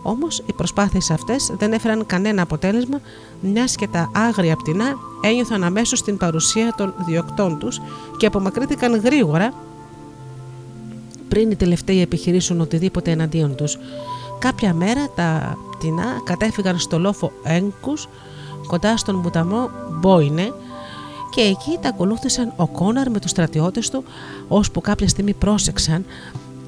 Όμως 0.03 0.43
οι 0.47 0.53
προσπάθειες 0.53 1.11
αυτές 1.11 1.53
δεν 1.59 1.73
έφεραν 1.73 2.07
κανένα 2.07 2.43
αποτέλεσμα, 2.43 3.01
μιας 3.41 3.77
και 3.77 3.89
τα 3.89 4.11
άγρια 4.15 4.57
πτηνά 4.57 4.95
ένιωθαν 5.21 5.65
αμέσως 5.65 6.03
την 6.03 6.17
παρουσία 6.17 6.75
των 6.77 6.95
διοκτών 7.07 7.59
τους 7.59 7.81
και 8.17 8.27
απομακρύθηκαν 8.27 9.01
γρήγορα 9.01 9.53
πριν 11.29 11.51
οι 11.51 11.57
τελευταίοι 11.57 12.01
επιχειρήσουν 12.01 12.61
οτιδήποτε 12.61 13.11
εναντίον 13.11 13.55
τους. 13.55 13.79
Κάποια 14.39 14.75
μέρα 14.75 15.09
τα 15.15 15.59
πτηνά 15.81 16.21
κατέφυγαν 16.25 16.79
στο 16.79 16.99
λόφο 16.99 17.33
Έγκους 17.43 18.09
κοντά 18.67 18.97
στον 18.97 19.23
ποταμό 19.23 19.71
Μπόινε 19.91 20.53
και 21.31 21.41
εκεί 21.41 21.79
τα 21.81 21.89
ακολούθησαν 21.89 22.53
ο 22.57 22.67
Κόναρ 22.67 23.11
με 23.11 23.19
τους 23.19 23.31
στρατιώτες 23.31 23.91
του 23.91 24.05
ώσπου 24.49 24.81
κάποια 24.81 25.09
στιγμή 25.09 25.33
πρόσεξαν 25.33 26.05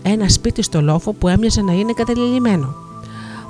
ένα 0.03 0.29
σπίτι 0.29 0.63
στο 0.63 0.81
λόφο 0.81 1.13
που 1.13 1.29
έμοιαζε 1.29 1.63
να 1.63 1.73
είναι 1.73 1.93
κατεληλημένο. 1.93 2.82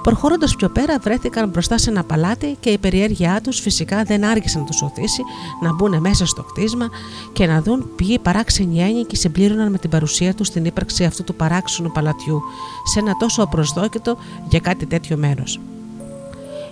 Προχωρώντας 0.03 0.57
πιο 0.57 0.69
πέρα, 0.69 0.99
βρέθηκαν 0.99 1.49
μπροστά 1.49 1.79
σε 1.79 1.91
ένα 1.91 2.05
παλάτι 2.05 2.57
και 2.61 2.71
η 2.71 2.79
περιέργειά 2.79 3.41
τους 3.43 3.61
φυσικά 3.61 4.03
δεν 4.03 4.25
άργησε 4.25 4.59
να 4.59 4.65
τους 4.65 4.83
οθήσει 4.83 5.23
να 5.63 5.73
μπουν 5.73 6.01
μέσα 6.01 6.27
στο 6.27 6.43
κτίσμα 6.43 6.89
και 7.33 7.47
να 7.47 7.63
δουν 7.63 7.91
ποιοι 7.97 8.19
παράξενοι 8.19 8.81
ένοικοι 8.83 9.17
συμπλήρωναν 9.17 9.71
με 9.71 9.79
την 9.79 9.91
παρουσία 9.91 10.35
τους 10.35 10.47
στην 10.47 10.65
ύπαρξη 10.65 11.05
αυτού 11.05 11.25
του 11.25 11.35
παράξενου 11.35 11.93
παλατιού 11.93 12.43
σε 12.85 12.99
ένα 12.99 13.17
τόσο 13.17 13.43
απροσδόκητο 13.43 14.17
για 14.49 14.61
κάτι 14.61 14.87
τέτοιο 14.87 15.17
μέρος. 15.17 15.61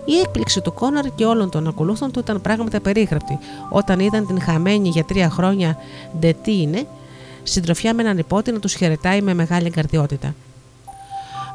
Η 0.04 0.18
έκπληξη 0.18 0.60
του 0.60 0.72
Κόναρ 0.72 1.14
και 1.14 1.24
όλων 1.24 1.50
των 1.50 1.66
ακολούθων 1.66 2.10
του 2.10 2.18
ήταν 2.18 2.40
πράγματα 2.40 2.80
περίγραπτη 2.80 3.38
όταν 3.68 4.00
είδαν 4.00 4.26
την 4.26 4.40
χαμένη 4.40 4.88
για 4.88 5.04
τρία 5.04 5.30
χρόνια 5.30 5.76
Ντετίνε 6.18 6.86
συντροφιά 7.42 7.94
με 7.94 8.02
έναν 8.02 8.18
υπότι 8.18 8.52
να 8.52 8.58
τους 8.58 8.74
χαιρετάει 8.74 9.22
με 9.22 9.34
μεγάλη 9.34 9.66
εγκαρδιότητα. 9.66 10.34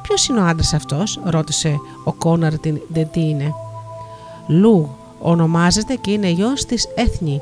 Ποιος 0.07 0.27
είναι 0.27 0.39
ο 0.39 0.45
άντρας 0.45 0.73
αυτός, 0.73 1.19
ρώτησε 1.23 1.79
ο 2.03 2.13
Κόναρ 2.13 2.59
την 2.59 2.81
είναι. 3.13 3.53
Λου 4.47 4.95
ονομάζεται 5.19 5.95
και 5.95 6.11
είναι 6.11 6.29
γιος 6.29 6.65
της 6.65 6.87
Έθνη. 6.95 7.41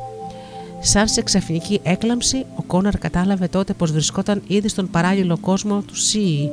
Σαν 0.80 1.08
σε 1.08 1.22
ξαφνική 1.22 1.80
έκλαμψη, 1.84 2.46
ο 2.56 2.62
Κόναρ 2.62 2.98
κατάλαβε 2.98 3.48
τότε 3.48 3.74
πως 3.74 3.92
βρισκόταν 3.92 4.42
ήδη 4.48 4.68
στον 4.68 4.90
παράλληλο 4.90 5.38
κόσμο 5.38 5.82
του 5.82 5.96
Σίι. 5.96 6.52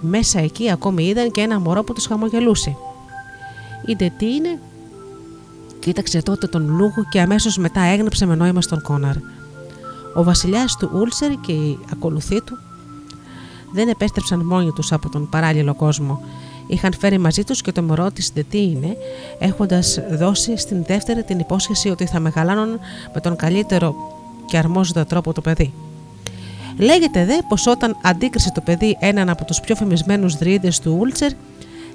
Μέσα 0.00 0.40
εκεί 0.40 0.70
ακόμη 0.70 1.04
είδαν 1.04 1.30
και 1.30 1.40
ένα 1.40 1.60
μωρό 1.60 1.84
που 1.84 1.92
τους 1.92 2.06
χαμογελούσε. 2.06 2.76
Η 3.86 3.96
είναι. 4.18 4.58
κοίταξε 5.80 6.22
τότε 6.22 6.46
τον 6.46 6.76
Λούγο 6.76 7.04
και 7.10 7.20
αμέσως 7.20 7.56
μετά 7.56 7.80
έγνεψε 7.80 8.26
με 8.26 8.34
νόημα 8.34 8.60
στον 8.60 8.82
Κόναρ. 8.82 9.16
Ο 10.14 10.22
βασιλιάς 10.22 10.76
του 10.76 10.90
Ούλσερ 10.94 11.30
και 11.30 11.52
οι 11.52 11.78
ακολουθοί 11.92 12.42
του 12.42 12.58
δεν 13.72 13.88
επέστρεψαν 13.88 14.44
μόνοι 14.44 14.70
τους 14.70 14.92
από 14.92 15.08
τον 15.08 15.28
παράλληλο 15.28 15.74
κόσμο. 15.74 16.20
Είχαν 16.66 16.92
φέρει 16.98 17.18
μαζί 17.18 17.44
τους 17.44 17.62
και 17.62 17.72
το 17.72 17.82
μωρό 17.82 18.10
της 18.10 18.32
τι 18.32 18.62
είναι, 18.62 18.96
έχοντας 19.38 19.98
δώσει 20.10 20.56
στην 20.56 20.84
δεύτερη 20.86 21.22
την 21.22 21.38
υπόσχεση 21.38 21.88
ότι 21.88 22.06
θα 22.06 22.20
μεγαλάνουν 22.20 22.78
με 23.14 23.20
τον 23.20 23.36
καλύτερο 23.36 23.94
και 24.46 24.58
αρμόζοντα 24.58 25.06
τρόπο 25.06 25.32
το 25.32 25.40
παιδί. 25.40 25.72
Λέγεται 26.78 27.24
δε 27.24 27.34
πως 27.48 27.66
όταν 27.66 27.96
αντίκρισε 28.02 28.52
το 28.54 28.60
παιδί 28.60 28.96
έναν 29.00 29.28
από 29.28 29.44
τους 29.44 29.60
πιο 29.60 29.74
φημισμένους 29.74 30.36
δρύδε 30.36 30.72
του 30.82 30.96
Ούλτσερ, 31.00 31.30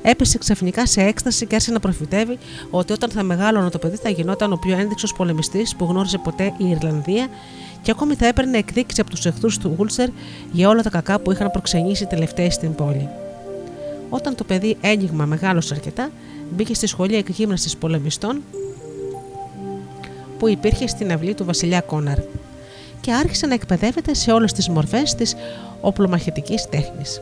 έπεσε 0.01 0.37
ξαφνικά 0.37 0.85
σε 0.85 1.01
έκσταση 1.01 1.45
και 1.45 1.55
άρχισε 1.55 1.73
να 1.73 1.79
προφητεύει 1.79 2.37
ότι 2.69 2.93
όταν 2.93 3.09
θα 3.09 3.23
μεγάλωνε 3.23 3.69
το 3.69 3.77
παιδί 3.77 3.95
θα 3.95 4.09
γινόταν 4.09 4.51
ο 4.51 4.55
πιο 4.55 4.77
ένδειξος 4.77 5.13
πολεμιστής 5.13 5.75
που 5.75 5.85
γνώρισε 5.85 6.17
ποτέ 6.17 6.53
η 6.57 6.69
Ιρλανδία 6.69 7.27
και 7.83 7.91
ακόμη 7.91 8.15
θα 8.15 8.27
έπαιρνε 8.27 8.57
εκδίκηση 8.57 9.01
από 9.01 9.09
τους 9.09 9.25
εχθρούς 9.25 9.57
του 9.57 9.75
Ούλσερ 9.77 10.09
για 10.51 10.69
όλα 10.69 10.81
τα 10.81 10.89
κακά 10.89 11.19
που 11.19 11.31
είχαν 11.31 11.51
προξενήσει 11.51 12.05
τελευταία 12.05 12.51
στην 12.51 12.75
πόλη. 12.75 13.09
Όταν 14.09 14.35
το 14.35 14.43
παιδί 14.43 14.77
ένιγμα 14.81 15.25
μεγάλωσε 15.25 15.73
αρκετά, 15.73 16.09
μπήκε 16.49 16.73
στη 16.73 16.87
σχολή 16.87 17.15
εκγύμνασης 17.15 17.77
πολεμιστών 17.77 18.41
που 20.39 20.47
υπήρχε 20.47 20.87
στην 20.87 21.11
αυλή 21.11 21.33
του 21.33 21.45
βασιλιά 21.45 21.81
Κόναρ 21.81 22.17
και 23.01 23.13
άρχισε 23.13 23.47
να 23.47 23.53
εκπαιδεύεται 23.53 24.13
σε 24.13 24.31
όλες 24.31 24.53
τις 24.53 24.69
μορφές 24.69 25.15
της 25.15 25.35
οπλομαχητικής 25.81 26.69
τέχνης. 26.69 27.21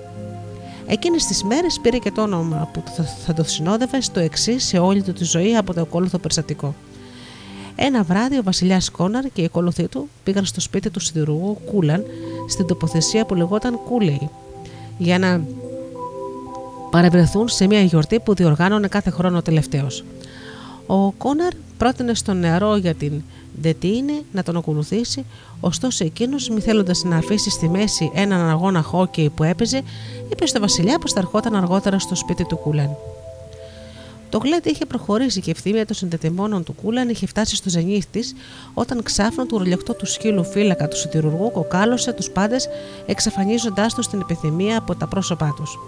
Εκείνες 0.88 1.26
τις 1.26 1.44
μέρες 1.44 1.80
πήρε 1.82 1.98
και 1.98 2.12
το 2.12 2.22
όνομα 2.22 2.70
που 2.74 2.84
θα 3.26 3.34
το 3.34 3.44
συνόδευε 3.44 4.02
στο 4.02 4.20
εξής 4.20 4.64
σε 4.66 4.78
όλη 4.78 5.02
του 5.04 5.14
τη 5.14 5.24
ζωή 5.24 5.56
από 5.56 5.74
το 5.74 5.82
ακόλουθο 5.82 6.18
περιστατικό. 6.18 6.76
Ένα 7.84 8.04
βράδυ 8.04 8.38
ο 8.38 8.44
βασιλιάς 8.44 8.90
Κόναρ 8.90 9.24
και 9.24 9.42
οι 9.42 9.46
ακολουθοί 9.46 9.88
του 9.88 10.10
πήγαν 10.24 10.46
στο 10.46 10.62
σπίτι 10.62 10.90
του 10.90 11.00
σιδηρουργού 11.00 11.58
Κούλαν 11.72 12.04
στην 12.48 12.66
τοποθεσία 12.66 13.26
που 13.26 13.36
λεγόταν 13.36 13.80
Κούλεϊ 13.86 14.30
για 14.98 15.20
να 15.20 15.42
παρευρεθούν 16.92 17.48
σε 17.48 17.68
μια 17.68 17.82
γιορτή 17.82 18.20
που 18.20 18.34
διοργάνωνε 18.34 18.88
κάθε 18.88 19.10
χρόνο 19.10 19.38
ο 19.38 19.42
τελευταίος. 19.42 20.04
Ο 20.86 21.12
Κόναρ 21.12 21.52
πρότεινε 21.78 22.14
στον 22.14 22.40
νεαρό 22.40 22.76
για 22.76 22.94
την 22.94 23.22
Ντετίνε 23.62 24.22
να 24.32 24.44
τον 24.44 24.58
ακολουθήσει, 24.58 25.26
ωστόσο 25.60 26.06
εκείνος, 26.06 26.50
μη 26.50 26.60
θέλοντας 26.60 27.04
να 27.04 27.16
αφήσει 27.16 27.50
στη 27.50 27.70
μέση 27.70 28.12
έναν 28.14 28.50
αγώνα 28.50 28.82
χόκκι 28.82 29.32
που 29.36 29.44
έπαιζε, 29.44 29.82
είπε 30.32 30.46
στο 30.46 30.60
Βασιλιά 30.60 31.00
πως 31.00 31.14
θα 31.14 31.20
ερχόταν 31.20 31.56
αργότερα 31.56 32.00
στο 32.00 32.16
σπίτι 32.16 32.46
του 32.46 32.58
Κούλαν. 32.58 32.90
Το 34.32 34.38
γλέντι 34.38 34.70
είχε 34.70 34.86
προχωρήσει 34.86 35.42
και 35.42 35.50
η 35.50 35.54
ευθύμια 35.56 35.86
των 35.86 35.96
συνδετεμόνων 35.96 36.64
του 36.64 36.74
Κούλαν 36.74 37.10
είχε 37.10 37.26
φτάσει 37.26 37.56
στο 37.56 37.70
ζενήθ 37.70 38.06
της, 38.12 38.34
όταν 38.74 39.04
ξάφνο 39.04 39.46
του 39.46 39.58
ρολιοκτό 39.58 39.94
του 39.94 40.06
σκύλου 40.06 40.44
φύλακα 40.44 40.88
του 40.88 40.98
σιδηρουργού 40.98 41.52
κοκάλωσε 41.52 42.14
τους 42.14 42.30
πάντες, 42.30 42.68
εξαφανίζοντάς 43.06 43.94
τους 43.94 44.08
την 44.08 44.20
επιθυμία 44.20 44.78
από 44.78 44.96
τα 44.96 45.08
πρόσωπά 45.08 45.54
τους. 45.58 45.80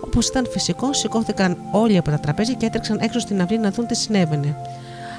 Όπως 0.00 0.28
ήταν 0.28 0.46
φυσικό, 0.50 0.92
σηκώθηκαν 0.92 1.56
όλοι 1.72 1.96
από 1.96 2.10
τα 2.10 2.18
τραπέζια 2.18 2.54
και 2.54 2.66
έτρεξαν 2.66 2.98
έξω 3.00 3.18
στην 3.18 3.40
αυλή 3.40 3.58
να 3.58 3.70
δουν 3.70 3.86
τι 3.86 3.96
συνέβαινε. 3.96 4.56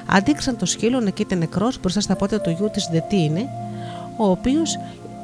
Αντίξαν 0.06 0.56
το 0.56 0.66
σκύλο 0.66 1.00
να 1.00 1.10
κοίται 1.10 1.34
νεκρός 1.34 1.80
μπροστά 1.80 2.00
στα 2.00 2.16
πόδια 2.16 2.40
του 2.40 2.50
γιού 2.50 2.70
της 2.72 2.88
Δετίνε, 2.92 3.48
ο 4.16 4.30
οποίος 4.30 4.78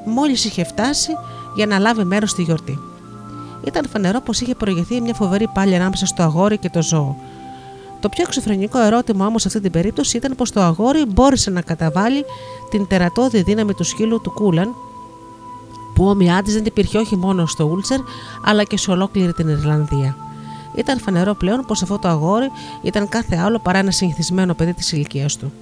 μόλις 0.05 0.45
είχε 0.45 0.65
φτάσει 0.65 1.11
για 1.57 1.67
να 1.67 1.79
λάβει 1.79 2.05
μέρος 2.05 2.31
στη 2.31 2.43
γιορτή. 2.43 2.79
Ήταν 3.67 3.89
φανερό 3.89 4.21
πως 4.21 4.41
είχε 4.41 4.55
προηγηθεί 4.55 5.01
μια 5.01 5.15
φοβερή 5.15 5.49
πάλη 5.55 5.75
ανάμεσα 5.75 6.07
στο 6.07 6.23
αγόρι 6.23 6.59
και 6.59 6.71
το 6.71 6.83
ζώο. 6.83 7.17
Το 8.01 8.09
πιο 8.09 8.25
εξωφρενικό 8.27 8.79
ερώτημα 8.79 9.27
όμως 9.27 9.43
σε 9.43 9.49
αυτή 9.49 9.61
την 9.61 9.71
περίπτωση 9.71 10.17
ήταν 10.17 10.35
πως 10.37 10.51
το 10.51 10.61
αγόρι 10.61 11.05
μπόρεσε 11.07 11.51
να 11.51 11.61
καταβάλει 11.61 12.25
την 12.71 12.87
τερατώδη 12.87 13.43
δύναμη 13.43 13.75
του 13.75 13.85
σκύλου 13.85 14.21
του 14.21 14.31
Κούλαν, 14.31 14.75
που 15.95 16.09
όμοιά 16.09 16.43
τη 16.43 16.53
δεν 16.53 16.65
υπήρχε 16.65 16.99
όχι 16.99 17.17
μόνο 17.17 17.47
στο 17.47 17.65
Ούλτσερ, 17.65 17.99
αλλά 18.45 18.65
και 18.65 18.77
σε 18.77 18.91
ολόκληρη 18.91 19.33
την 19.33 19.49
Ιρλανδία. 19.49 20.17
Ήταν 20.77 20.99
φανερό 20.99 21.35
πλέον 21.35 21.65
πως 21.67 21.83
αυτό 21.83 21.99
το 21.99 22.09
αγόρι 22.09 22.51
ήταν 22.83 23.09
κάθε 23.09 23.37
άλλο 23.37 23.59
παρά 23.59 23.79
ένα 23.79 23.91
συνηθισμένο 23.91 24.55
παιδί 24.55 24.75
της 24.75 24.93
ηλικίας 24.93 25.37
του. 25.37 25.53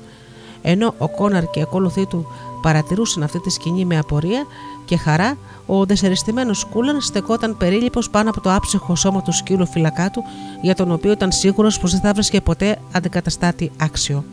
Ενώ 0.63 0.95
ο 0.99 1.09
Κόναρ 1.09 1.51
και 1.51 1.59
οι 1.59 1.63
ακόλουθοί 1.63 2.07
του 2.07 2.27
παρατηρούσαν 2.63 3.23
αυτή 3.23 3.41
τη 3.41 3.51
σκηνή 3.51 3.85
με 3.85 3.99
απορία 3.99 4.47
και 4.93 4.99
χαρά, 4.99 5.37
ο 5.67 5.85
δεσεριστημένο 5.85 6.55
Κούλαν 6.71 7.01
στεκόταν 7.01 7.57
περίληπο 7.57 8.01
πάνω 8.11 8.31
από 8.31 8.41
το 8.41 8.55
άψυχο 8.55 8.97
σώμα 8.97 9.23
του 9.23 9.33
σκύλου 9.33 9.67
φυλακά 9.67 10.11
του, 10.11 10.23
για 10.61 10.75
τον 10.75 10.91
οποίο 10.91 11.13
ήταν 11.13 11.33
σίγουρος 11.33 11.79
πως 11.79 11.91
δεν 11.93 12.01
θα 12.01 12.13
βρίσκε 12.13 12.41
ποτέ 12.41 12.79
αντικαταστάτη 12.93 13.71
άξιο. 13.81 14.25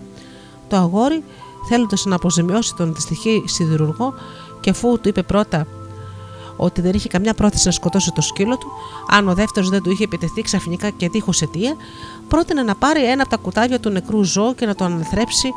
Το 0.68 0.76
αγόρι, 0.76 1.24
θέλοντας 1.70 2.06
να 2.06 2.16
αποζημιώσει 2.16 2.76
τον 2.76 2.94
δυστυχή 2.94 3.44
σιδηρουργό 3.46 4.14
και 4.60 4.70
αφού 4.70 5.00
του 5.00 5.10
είπε 5.10 5.24
πρώτα 5.24 5.68
ότι 6.58 6.82
δεν 6.82 6.94
είχε 6.94 7.08
καμιά 7.08 7.34
πρόθεση 7.34 7.66
να 7.66 7.72
σκοτώσει 7.72 8.12
το 8.12 8.22
σκύλο 8.22 8.58
του, 8.58 8.68
αν 9.10 9.28
ο 9.28 9.34
δεύτερος 9.34 9.70
δεν 9.70 9.82
του 9.84 9.92
είχε 9.92 10.04
επιτεθεί 10.04 10.42
ξαφνικά 10.42 10.90
και 10.90 11.10
δίχως 11.10 11.42
αιτία, 11.42 11.76
πρότεινε 12.28 12.64
να 12.64 12.76
πάρει 12.76 13.04
ένα 13.04 13.22
από 13.22 13.32
τα 13.32 13.38
κουτάβια 13.38 13.80
του 13.80 13.90
νεκρού 13.90 14.24
ζώου 14.24 14.56
και 14.56 14.66
να 14.66 14.76
το 14.76 14.84
αναθρέψει 14.86 15.50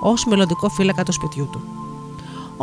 ως 0.00 0.24
μελλοντικό 0.24 0.68
φύλακα 0.68 1.02
του 1.02 1.12
σπιτιού 1.12 1.48
του. 1.52 1.81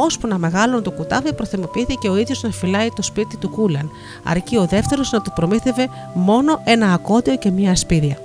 Ώσπου 0.02 0.28
να 0.28 0.38
μεγάλωνε 0.38 0.82
το 0.82 0.92
κουτάβι, 0.92 1.34
προθεμοποιήθηκε 1.34 2.10
ο 2.10 2.18
ίδιος 2.18 2.44
να 2.44 2.52
φυλάει 2.52 2.90
το 2.90 3.02
σπίτι 3.02 3.38
του 3.38 3.50
Κούλαν, 3.50 3.90
αρκεί 4.24 4.58
ο 4.58 4.66
δεύτερος 4.66 5.12
να 5.12 5.22
του 5.22 5.32
προμήθευε 5.36 5.90
μόνο 6.14 6.62
ένα 6.64 6.94
ακότιο 6.94 7.36
και 7.36 7.52
μία 7.52 7.72
ασπίδια. 7.72 8.18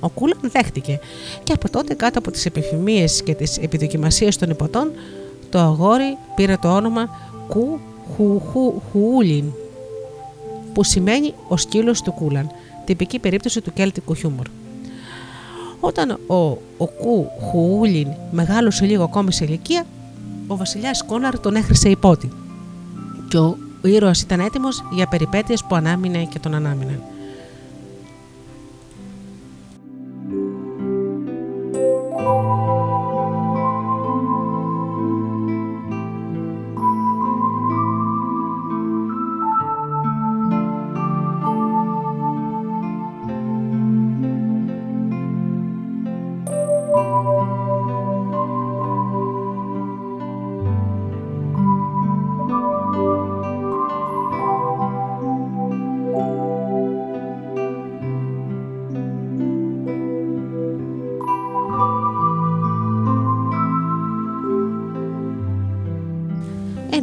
Ο 0.00 0.08
Κούλαν 0.08 0.38
δέχτηκε 0.42 1.00
και 1.42 1.52
από 1.52 1.70
τότε 1.70 1.94
κάτω 1.94 2.18
από 2.18 2.30
τις 2.30 2.46
επιφημίες 2.46 3.22
και 3.22 3.34
τις 3.34 3.58
επιδοκιμασίες 3.58 4.36
των 4.36 4.50
υποτών 4.50 4.92
το 5.50 5.58
αγόρι 5.58 6.16
πήρε 6.34 6.56
το 6.56 6.74
όνομα 6.74 7.08
Κου 7.48 7.80
Χου, 8.16 8.40
Χου, 8.40 8.82
Χουούλιν 8.90 9.52
που 10.72 10.84
σημαίνει 10.84 11.34
ο 11.48 11.56
σκύλος 11.56 12.02
του 12.02 12.12
Κούλαν, 12.12 12.50
τυπική 12.84 13.18
περίπτωση 13.18 13.60
του 13.60 13.72
κέλτικου 13.72 14.14
χιούμορ. 14.14 14.46
Όταν 15.80 16.18
ο, 16.26 16.34
ο 16.76 16.86
Κου 17.02 17.26
Χουούλιν 17.40 18.08
μεγάλωσε 18.30 18.84
λίγο 18.84 19.02
ακόμη 19.02 19.32
σε 19.32 19.44
ηλικία, 19.44 19.86
ο 20.46 20.56
βασιλιάς 20.56 21.04
Κόναρ 21.04 21.40
τον 21.40 21.54
έχρισε 21.54 21.88
υπότι 21.88 22.30
και 23.28 23.38
ο 23.38 23.56
ήρωας 23.82 24.20
ήταν 24.20 24.40
έτοιμος 24.40 24.84
για 24.92 25.06
περιπέτειες 25.06 25.64
που 25.64 25.74
ανάμεινε 25.74 26.24
και 26.24 26.38
τον 26.38 26.54
ανάμειναν. 26.54 27.02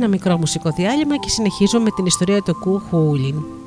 Ένα 0.04 0.12
μικρό 0.12 0.38
μουσικό 0.38 0.70
διάλειμμα 0.70 1.18
και 1.18 1.30
συνεχίζουμε 1.30 1.84
με 1.84 1.91
την 1.91 2.06
ιστορία 2.06 2.41
του 2.41 2.56
Κου 2.60 2.82
Χούλιν. 2.89 3.62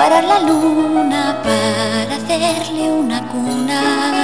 Guarda 0.00 0.22
la 0.22 0.40
luna 0.40 1.42
para 1.42 2.16
hacerle 2.16 2.90
una 2.90 3.20
cuna. 3.28 4.19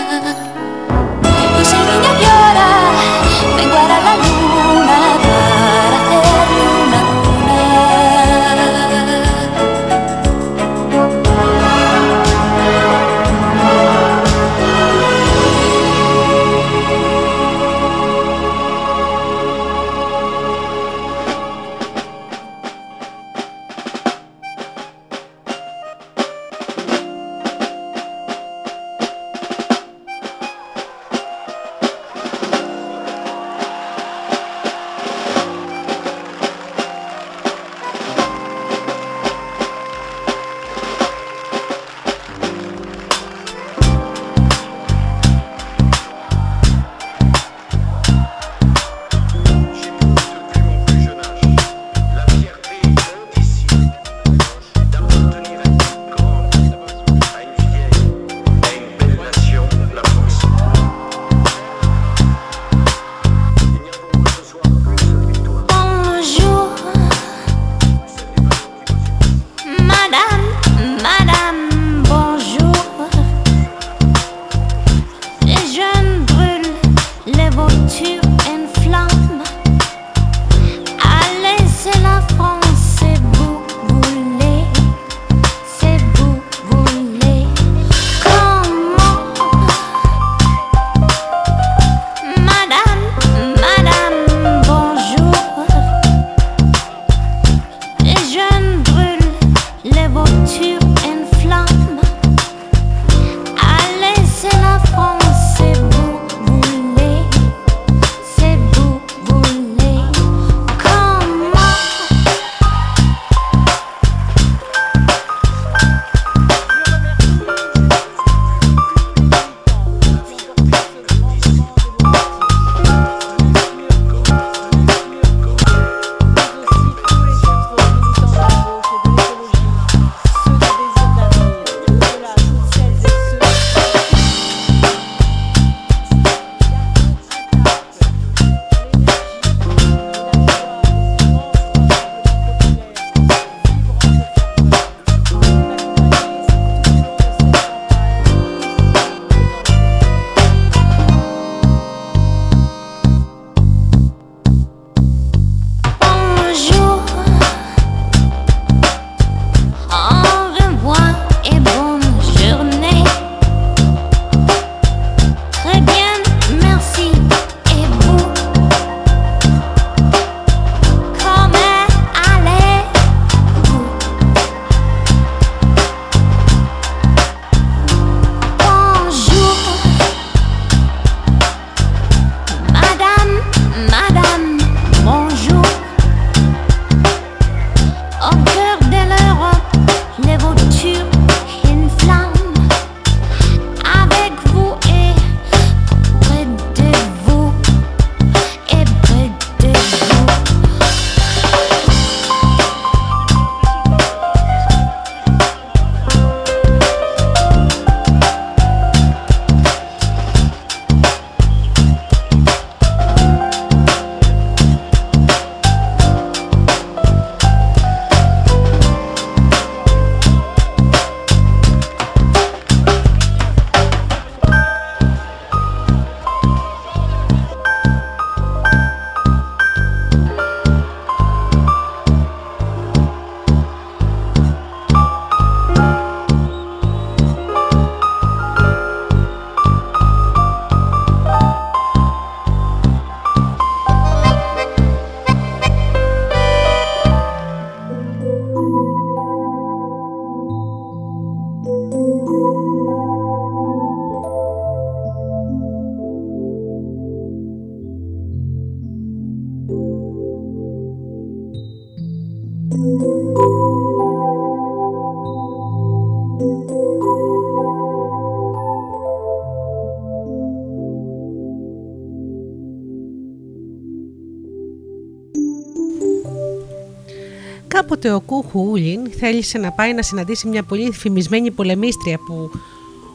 Κάποτε 278.06 278.24
ο 278.24 278.40
Κούχουλιν 278.42 279.10
θέλησε 279.18 279.58
να 279.58 279.72
πάει 279.72 279.94
να 279.94 280.02
συναντήσει 280.02 280.48
μια 280.48 280.62
πολύ 280.62 280.92
φημισμένη 280.92 281.50
πολεμίστρια 281.50 282.18
που 282.26 282.50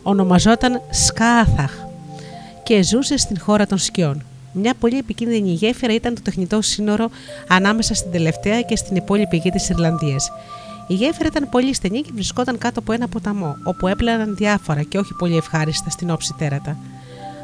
ονομαζόταν 0.03 0.81
Σκάθαχ 0.89 1.71
και 2.63 2.83
ζούσε 2.83 3.17
στην 3.17 3.39
χώρα 3.39 3.65
των 3.65 3.77
σκιών. 3.77 4.23
Μια 4.53 4.73
πολύ 4.79 4.97
επικίνδυνη 4.97 5.49
γέφυρα 5.49 5.93
ήταν 5.93 6.15
το 6.15 6.21
τεχνητό 6.21 6.61
σύνορο 6.61 7.09
ανάμεσα 7.47 7.93
στην 7.93 8.11
τελευταία 8.11 8.61
και 8.61 8.75
στην 8.75 8.95
υπόλοιπη 8.95 9.37
γη 9.37 9.49
της 9.49 9.69
Ιρλανδίας. 9.69 10.31
Η 10.87 10.93
γέφυρα 10.93 11.27
ήταν 11.27 11.49
πολύ 11.49 11.73
στενή 11.73 12.01
και 12.01 12.11
βρισκόταν 12.13 12.57
κάτω 12.57 12.79
από 12.79 12.93
ένα 12.93 13.07
ποταμό, 13.07 13.55
όπου 13.63 13.87
έπλαναν 13.87 14.35
διάφορα 14.35 14.81
και 14.81 14.97
όχι 14.97 15.13
πολύ 15.13 15.37
ευχάριστα 15.37 15.89
στην 15.89 16.09
όψη 16.09 16.33
τέρατα. 16.37 16.77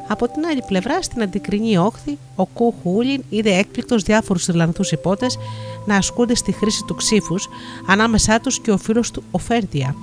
Από 0.08 0.28
την 0.28 0.45
άλλη 0.45 0.64
πλευρά, 0.68 1.01
στην 1.01 1.22
αντικρινή 1.22 1.78
όχθη, 1.78 2.18
ο 2.36 2.45
Κου 2.45 2.74
Χούλιν 2.82 3.24
είδε 3.30 3.58
έκπληκτος 3.58 4.03
διάφορους 4.03 4.47
Ιρλανδούς 4.47 4.91
υπότες 4.91 5.38
να 5.86 5.95
ασκούνται 5.95 6.36
στη 6.36 6.51
χρήση 6.51 6.84
του 6.88 6.95
ξύφους, 6.95 7.49
ανάμεσά 7.88 8.39
τους 8.39 8.60
και 8.60 8.72
ο 8.72 8.78
φίλος 8.78 9.12
του 9.12 9.24
ο 9.32 9.38
Φέρντια. 9.38 9.95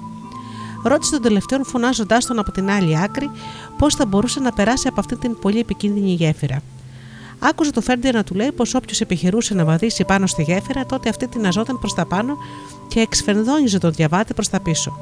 Ρώτησε 0.84 1.12
τον 1.12 1.22
τελευταίο 1.22 1.64
φωνάζοντάς 1.64 2.26
τον 2.26 2.38
από 2.38 2.52
την 2.52 2.70
άλλη 2.70 2.98
άκρη 2.98 3.30
πώς 3.78 3.94
θα 3.94 4.06
μπορούσε 4.06 4.40
να 4.40 4.52
περάσει 4.52 4.88
από 4.88 5.00
αυτή 5.00 5.16
την 5.16 5.38
πολύ 5.38 5.58
επικίνδυνη 5.58 6.10
γέφυρα. 6.10 6.62
Άκουσε 7.38 7.70
το 7.70 7.80
Φέρντια 7.80 8.12
να 8.12 8.24
του 8.24 8.34
λέει 8.34 8.52
πως 8.52 8.74
όποιος 8.74 9.00
επιχειρούσε 9.00 9.54
να 9.54 9.64
βαδίσει 9.64 10.04
πάνω 10.04 10.26
στη 10.26 10.42
γέφυρα, 10.42 10.86
τότε 10.86 11.08
αυτή 11.08 11.28
την 11.28 11.46
αζόταν 11.46 11.78
προς 11.78 11.94
τα 11.94 12.06
πάνω 12.06 12.36
και 12.88 13.00
εξφενδόνιζε 13.00 13.78
τον 13.78 13.92
διαβάτη 13.92 14.34
προς 14.34 14.48
τα 14.48 14.60
πίσω. 14.60 14.96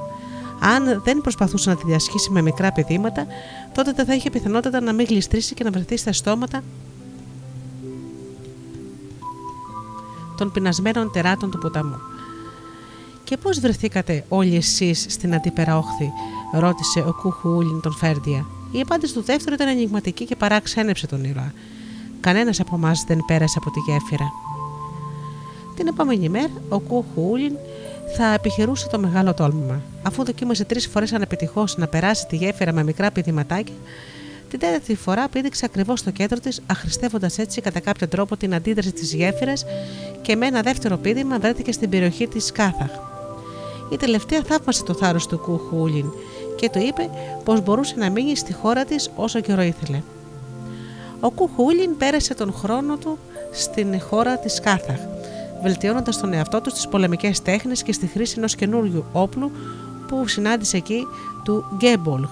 Αν 0.64 1.02
δεν 1.04 1.20
προσπαθούσε 1.20 1.70
να 1.70 1.76
τη 1.76 1.82
διασχίσει 1.86 2.30
με 2.30 2.42
μικρά 2.42 2.72
πηδήματα, 2.72 3.26
τότε 3.74 3.92
δεν 3.92 4.06
θα 4.06 4.14
είχε 4.14 4.30
πιθανότητα 4.30 4.80
να 4.80 4.92
μην 4.92 5.06
γλιστρήσει 5.06 5.54
και 5.54 5.64
να 5.64 5.70
βρεθεί 5.70 5.96
στα 5.96 6.12
στόματα 6.12 6.62
των 10.36 10.52
πεινασμένων 10.52 11.10
τεράτων 11.10 11.50
του 11.50 11.58
ποταμού. 11.58 11.96
Και 13.24 13.36
πώς 13.36 13.60
βρεθήκατε 13.60 14.24
όλοι 14.28 14.56
εσείς 14.56 15.06
στην 15.08 15.34
αντίπερα 15.34 15.76
όχθη, 15.76 16.12
ρώτησε 16.52 16.98
ο 17.00 17.14
Κούχου 17.22 17.80
τον 17.80 17.92
Φέρντια. 17.92 18.46
Η 18.72 18.80
απάντηση 18.80 19.14
του 19.14 19.22
δεύτερου 19.22 19.54
ήταν 19.54 19.68
ενηγματική 19.68 20.24
και 20.24 20.36
παράξενεψε 20.36 21.06
τον 21.06 21.24
ήρωα. 21.24 21.52
Κανένας 22.20 22.60
από 22.60 22.76
εμάς 22.76 23.04
δεν 23.06 23.24
πέρασε 23.26 23.58
από 23.60 23.70
τη 23.70 23.80
γέφυρα. 23.80 24.32
Την 25.76 25.86
επόμενη 25.86 26.28
μέρα, 26.28 26.50
ο 26.68 26.78
Κούχου 26.78 27.36
θα 28.16 28.32
επιχειρούσε 28.32 28.88
το 28.88 28.98
μεγάλο 28.98 29.34
τόλμημα. 29.34 29.80
Αφού 30.02 30.24
δοκίμασε 30.24 30.64
τρεις 30.64 30.86
φορές 30.86 31.12
ανεπιτυχώς 31.12 31.76
να 31.76 31.86
περάσει 31.86 32.26
τη 32.26 32.36
γέφυρα 32.36 32.72
με 32.72 32.82
μικρά 32.82 33.10
πηδηματάκια, 33.10 33.74
την 34.50 34.58
τέταρτη 34.58 34.94
φορά 34.94 35.28
πήδηξε 35.28 35.64
ακριβώς 35.64 35.98
στο 35.98 36.10
κέντρο 36.10 36.38
της, 36.38 36.60
αχρηστεύοντας 36.66 37.38
έτσι 37.38 37.60
κατά 37.60 37.80
κάποιο 37.80 38.08
τρόπο 38.08 38.36
την 38.36 38.54
αντίδραση 38.54 38.92
της 38.92 39.12
γέφυρας 39.14 39.64
και 40.22 40.36
με 40.36 40.46
ένα 40.46 40.60
δεύτερο 40.60 40.96
πήδημα 40.96 41.38
βρέθηκε 41.38 41.72
στην 41.72 41.90
περιοχή 41.90 42.28
της 42.28 42.52
Κάθαχ. 42.52 42.90
Η 43.92 43.96
τελευταία 43.96 44.42
θαύμασε 44.42 44.82
το 44.84 44.94
θάρρος 44.94 45.26
του 45.26 45.38
Κου 45.38 45.58
Χούλιν 45.58 46.12
και 46.56 46.70
του 46.70 46.78
είπε 46.78 47.10
πως 47.44 47.62
μπορούσε 47.62 47.94
να 47.98 48.10
μείνει 48.10 48.36
στη 48.36 48.52
χώρα 48.52 48.84
της 48.84 49.10
όσο 49.16 49.40
καιρό 49.40 49.62
ήθελε. 49.62 50.02
Ο 51.20 51.30
Κου 51.30 51.50
Χούλιν 51.56 51.96
πέρασε 51.96 52.34
τον 52.34 52.52
χρόνο 52.52 52.96
του 52.96 53.18
στην 53.52 54.00
χώρα 54.00 54.38
της 54.38 54.60
Κάθαχ 54.60 55.11
βελτιώνοντας 55.62 56.20
τον 56.20 56.32
εαυτό 56.32 56.60
τους 56.60 56.72
στις 56.72 56.88
πολεμικές 56.88 57.42
τέχνες 57.42 57.82
και 57.82 57.92
στη 57.92 58.06
χρήση 58.06 58.34
ενός 58.36 58.54
καινούριου 58.54 59.04
όπλου 59.12 59.50
που 60.08 60.28
συνάντησε 60.28 60.76
εκεί 60.76 61.06
του 61.44 61.64
Γκέμπολχ, 61.76 62.30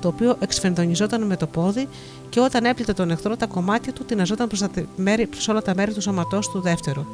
το 0.00 0.08
οποίο 0.08 0.36
εξφενδονιζόταν 0.40 1.22
με 1.22 1.36
το 1.36 1.46
πόδι 1.46 1.88
και 2.28 2.40
όταν 2.40 2.64
έπλητε 2.64 2.92
τον 2.92 3.10
εχθρό, 3.10 3.36
τα 3.36 3.46
κομμάτια 3.46 3.92
του 3.92 4.04
τειναζόταν 4.04 4.48
προς 4.48 5.48
όλα 5.48 5.62
τα 5.62 5.74
μέρη 5.74 5.92
του 5.92 6.00
σώματός 6.00 6.50
του 6.50 6.60
δεύτερου. 6.60 7.04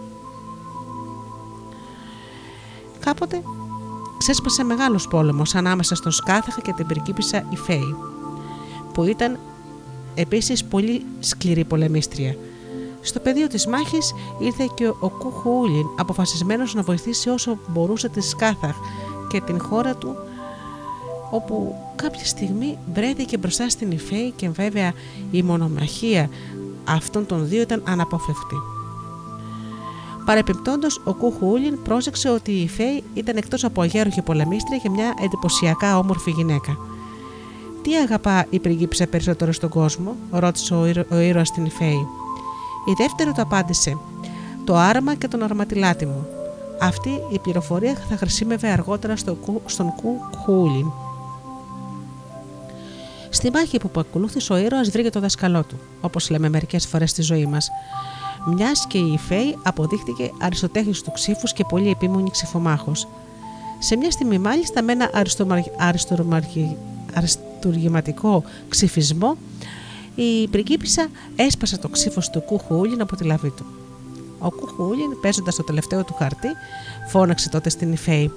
Κάποτε 3.01 3.43
ξέσπασε 4.19 4.65
μεγάλος 4.65 5.09
πόλεμος 5.09 5.55
ανάμεσα 5.55 5.95
στον 5.95 6.13
Σκάθαχα 6.13 6.61
και 6.61 6.73
την 6.73 6.87
πριγκίπισσα 6.87 7.45
Ιφέη, 7.51 7.97
που 8.93 9.05
ήταν 9.05 9.39
επίσης 10.15 10.65
πολύ 10.65 11.05
σκληρή 11.21 11.65
πολεμίστρια 11.65 12.37
στο 13.01 13.21
πεδίο 13.21 13.47
της 13.47 13.67
μάχης 13.67 14.15
ήρθε 14.39 14.69
και 14.75 14.89
ο 14.89 15.09
Κουχούλιν 15.19 15.87
αποφασισμένος 15.99 16.75
να 16.75 16.83
βοηθήσει 16.83 17.29
όσο 17.29 17.59
μπορούσε 17.69 18.09
τη 18.09 18.21
Σκάθαχ 18.21 18.77
και 19.29 19.41
την 19.41 19.61
χώρα 19.61 19.95
του 19.95 20.17
όπου 21.31 21.75
κάποια 21.97 22.25
στιγμή 22.25 22.79
βρέθηκε 22.95 23.37
μπροστά 23.37 23.69
στην 23.69 23.91
Ιφέη 23.91 24.33
και 24.37 24.49
βέβαια 24.49 24.93
η 25.31 25.43
μονομαχία 25.43 26.31
αυτών 26.85 27.27
των 27.27 27.49
δύο 27.49 27.61
ήταν 27.61 27.83
αναπόφευκτη. 27.87 28.57
Παρεπιπτόντως, 30.25 31.01
ο 31.05 31.15
Κουχούλιν 31.15 31.83
πρόσεξε 31.83 32.31
ότι 32.31 32.51
η 32.53 32.63
Ιφέη 32.63 33.05
ήταν 33.15 33.37
εκτός 33.37 33.65
από 33.65 33.81
αγέροχη 33.81 34.23
πολεμίστρια 34.23 34.79
και 34.79 34.91
μια 34.91 35.15
εντυπωσιακά 35.23 35.99
όμορφη 35.99 36.31
γυναίκα. 36.31 36.77
«Τι 37.83 37.97
αγαπά 37.97 38.47
η 38.51 38.59
πριγκίψα 38.59 39.07
περισσότερο 39.07 39.53
στον 39.53 39.69
κόσμο» 39.69 40.17
ρώτησε 40.31 40.75
ο, 40.75 40.87
ήρωα, 40.87 41.05
ο 41.11 41.17
ήρωας 41.17 41.49
στην 41.49 41.65
Ιφέη. 41.65 42.07
Η 42.89 42.93
δεύτερη 42.97 43.33
του 43.33 43.43
απάντησε: 43.43 43.99
Το 44.65 44.77
άρμα 44.77 45.15
και 45.15 45.29
τον 45.29 45.43
αρματιλάτη 45.43 46.07
μου. 46.07 46.27
Αυτή 46.81 47.11
η 47.33 47.39
πληροφορία 47.39 47.95
θα 48.09 48.17
χρησιμεύε 48.17 48.69
αργότερα 48.69 49.17
στο, 49.17 49.39
στον 49.67 49.93
Κου 49.95 50.21
Χούλιν. 50.45 50.87
Στη 53.31 53.51
μάχη 53.51 53.79
που 53.79 54.01
ακολούθησε, 54.01 54.53
ο 54.53 54.57
ήρωας 54.57 54.91
βρήκε 54.91 55.11
το 55.11 55.21
δασκαλό 55.21 55.63
του, 55.63 55.79
όπως 56.01 56.31
λέμε 56.31 56.49
μερικές 56.49 56.87
φορές 56.87 57.11
στη 57.11 57.23
ζωή 57.23 57.47
μας. 57.47 57.71
Μιας 58.47 58.87
και 58.87 58.99
η 58.99 59.19
Φέη 59.19 59.59
αποδείχτηκε 59.63 60.31
αριστοτέχνης 60.41 61.03
του 61.03 61.13
ξύφους 61.13 61.53
και 61.53 61.65
πολύ 61.69 61.91
επίμονη 61.91 62.31
ξυφομάχος. 62.31 63.09
Σε 63.79 63.97
μια 63.97 64.11
στιγμή, 64.11 64.39
μάλιστα, 64.39 64.83
με 64.83 64.93
ένα 64.93 65.11
αριστουργηματικό 67.15 68.43
ξυφισμό, 68.69 69.37
η 70.23 70.49
πριγκίπισσα 70.49 71.09
έσπασε 71.37 71.79
το 71.79 71.89
ξύφος 71.89 72.31
του 72.31 72.41
Κούχουλιν 72.41 73.01
από 73.01 73.17
τη 73.17 73.25
λαβή 73.25 73.51
του. 73.51 73.67
Ο 74.39 74.51
Κούχουλιν, 74.51 75.21
παίζοντας 75.21 75.55
το 75.57 75.63
τελευταίο 75.65 76.05
του 76.05 76.15
χαρτί, 76.15 76.49
φώναξε 77.09 77.49
τότε 77.49 77.69
στην 77.69 77.93
Ιφέη. 77.93 78.31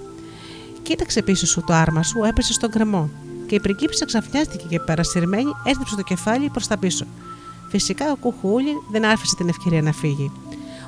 Κοίταξε 0.81 1.21
πίσω 1.21 1.45
σου 1.45 1.63
το 1.67 1.73
άρμα 1.73 2.03
σου, 2.03 2.23
έπεσε 2.23 2.53
στον 2.53 2.71
κρεμό. 2.71 3.09
Και 3.47 3.55
η 3.55 3.59
πριγκίπισσα 3.59 4.05
ξαφνιάστηκε 4.05 4.65
και 4.69 4.79
παρασυρμένη 4.79 5.51
έστριψε 5.65 5.95
το 5.95 6.01
κεφάλι 6.01 6.49
προς 6.49 6.67
τα 6.67 6.77
πίσω. 6.77 7.05
Φυσικά 7.69 8.11
ο 8.11 8.15
Κούχουλιν 8.15 8.77
δεν 8.91 9.05
άφησε 9.05 9.35
την 9.35 9.49
ευκαιρία 9.49 9.81
να 9.81 9.91
φύγει. 9.91 10.31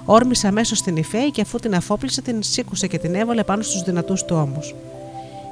Όρμησε 0.06 0.48
αμέσως 0.48 0.78
στην 0.78 0.98
Ιφέη 0.98 1.32
και 1.32 1.42
αφού 1.42 1.60
την 1.60 1.76
αφόπλησε, 1.76 2.22
την 2.22 2.44
σήκωσε 2.44 2.88
και 2.88 2.98
την 2.98 3.16
έβαλε 3.16 3.44
πάνω 3.44 3.62
στους 3.62 3.82
δυνατούς 3.82 4.24
του 4.26 4.36
ώμους. 4.36 4.76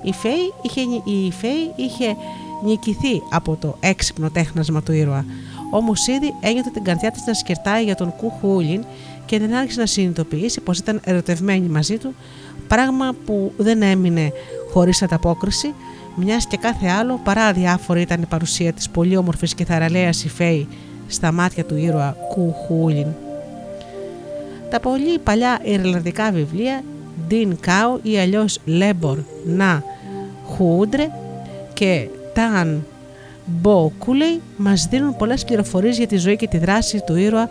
Η 0.03 0.13
Φέη 0.13 0.53
είχε, 0.61 0.81
η 1.03 1.31
Φέη 1.31 1.71
είχε 1.75 2.15
νικηθεί 2.63 3.21
από 3.29 3.55
το 3.55 3.77
έξυπνο 3.79 4.29
τέχνασμα 4.29 4.83
του 4.83 4.91
ήρωα. 4.91 5.25
Όμω 5.71 5.93
ήδη 6.15 6.33
ένιωθε 6.41 6.69
την 6.69 6.83
καρδιά 6.83 7.11
της 7.11 7.25
να 7.25 7.33
σκερτάει 7.33 7.83
για 7.83 7.95
τον 7.95 8.15
Κου 8.15 8.29
Χούλιν 8.29 8.83
και 9.25 9.39
δεν 9.39 9.53
άρχισε 9.53 9.79
να 9.79 9.85
συνειδητοποιήσει 9.85 10.61
πως 10.61 10.77
ήταν 10.77 10.99
ερωτευμένη 11.03 11.67
μαζί 11.67 11.97
του, 11.97 12.15
πράγμα 12.67 13.15
που 13.25 13.51
δεν 13.57 13.81
έμεινε 13.81 14.31
χωρίς 14.71 15.01
ανταπόκριση, 15.01 15.73
μιας 16.15 16.47
και 16.47 16.57
κάθε 16.57 16.87
άλλο 16.87 17.19
παρά 17.23 17.45
αδιάφορη 17.45 18.01
ήταν 18.01 18.21
η 18.21 18.25
παρουσία 18.25 18.73
της 18.73 18.89
πολύ 18.89 19.17
όμορφης 19.17 19.55
και 19.55 19.65
θαραλέας 19.65 20.23
Ιφέη 20.23 20.67
στα 21.07 21.31
μάτια 21.31 21.65
του 21.65 21.75
ήρωα 21.77 22.15
Κου 22.33 22.53
Χούλιν. 22.53 23.07
Τα 24.69 24.79
πολύ 24.79 25.19
παλιά 25.19 25.59
Ιρλανδικά 25.63 26.31
βιβλία 26.31 26.83
Dean 27.29 27.51
Cow 27.65 27.99
ή 28.01 28.19
αλλιώς 28.19 28.59
Λέμπορ 28.65 29.17
Να 29.45 29.83
Χούντρε 30.45 31.07
και 31.73 32.07
Ταν 32.33 32.85
Μπο 33.45 33.91
Κούλεϊ 33.99 34.41
μας 34.57 34.87
δίνουν 34.89 35.15
πολλές 35.15 35.45
πληροφορίες 35.45 35.97
για 35.97 36.07
τη 36.07 36.17
ζωή 36.17 36.35
και 36.35 36.47
τη 36.47 36.57
δράση 36.57 37.03
του 37.05 37.15
ήρωα 37.15 37.47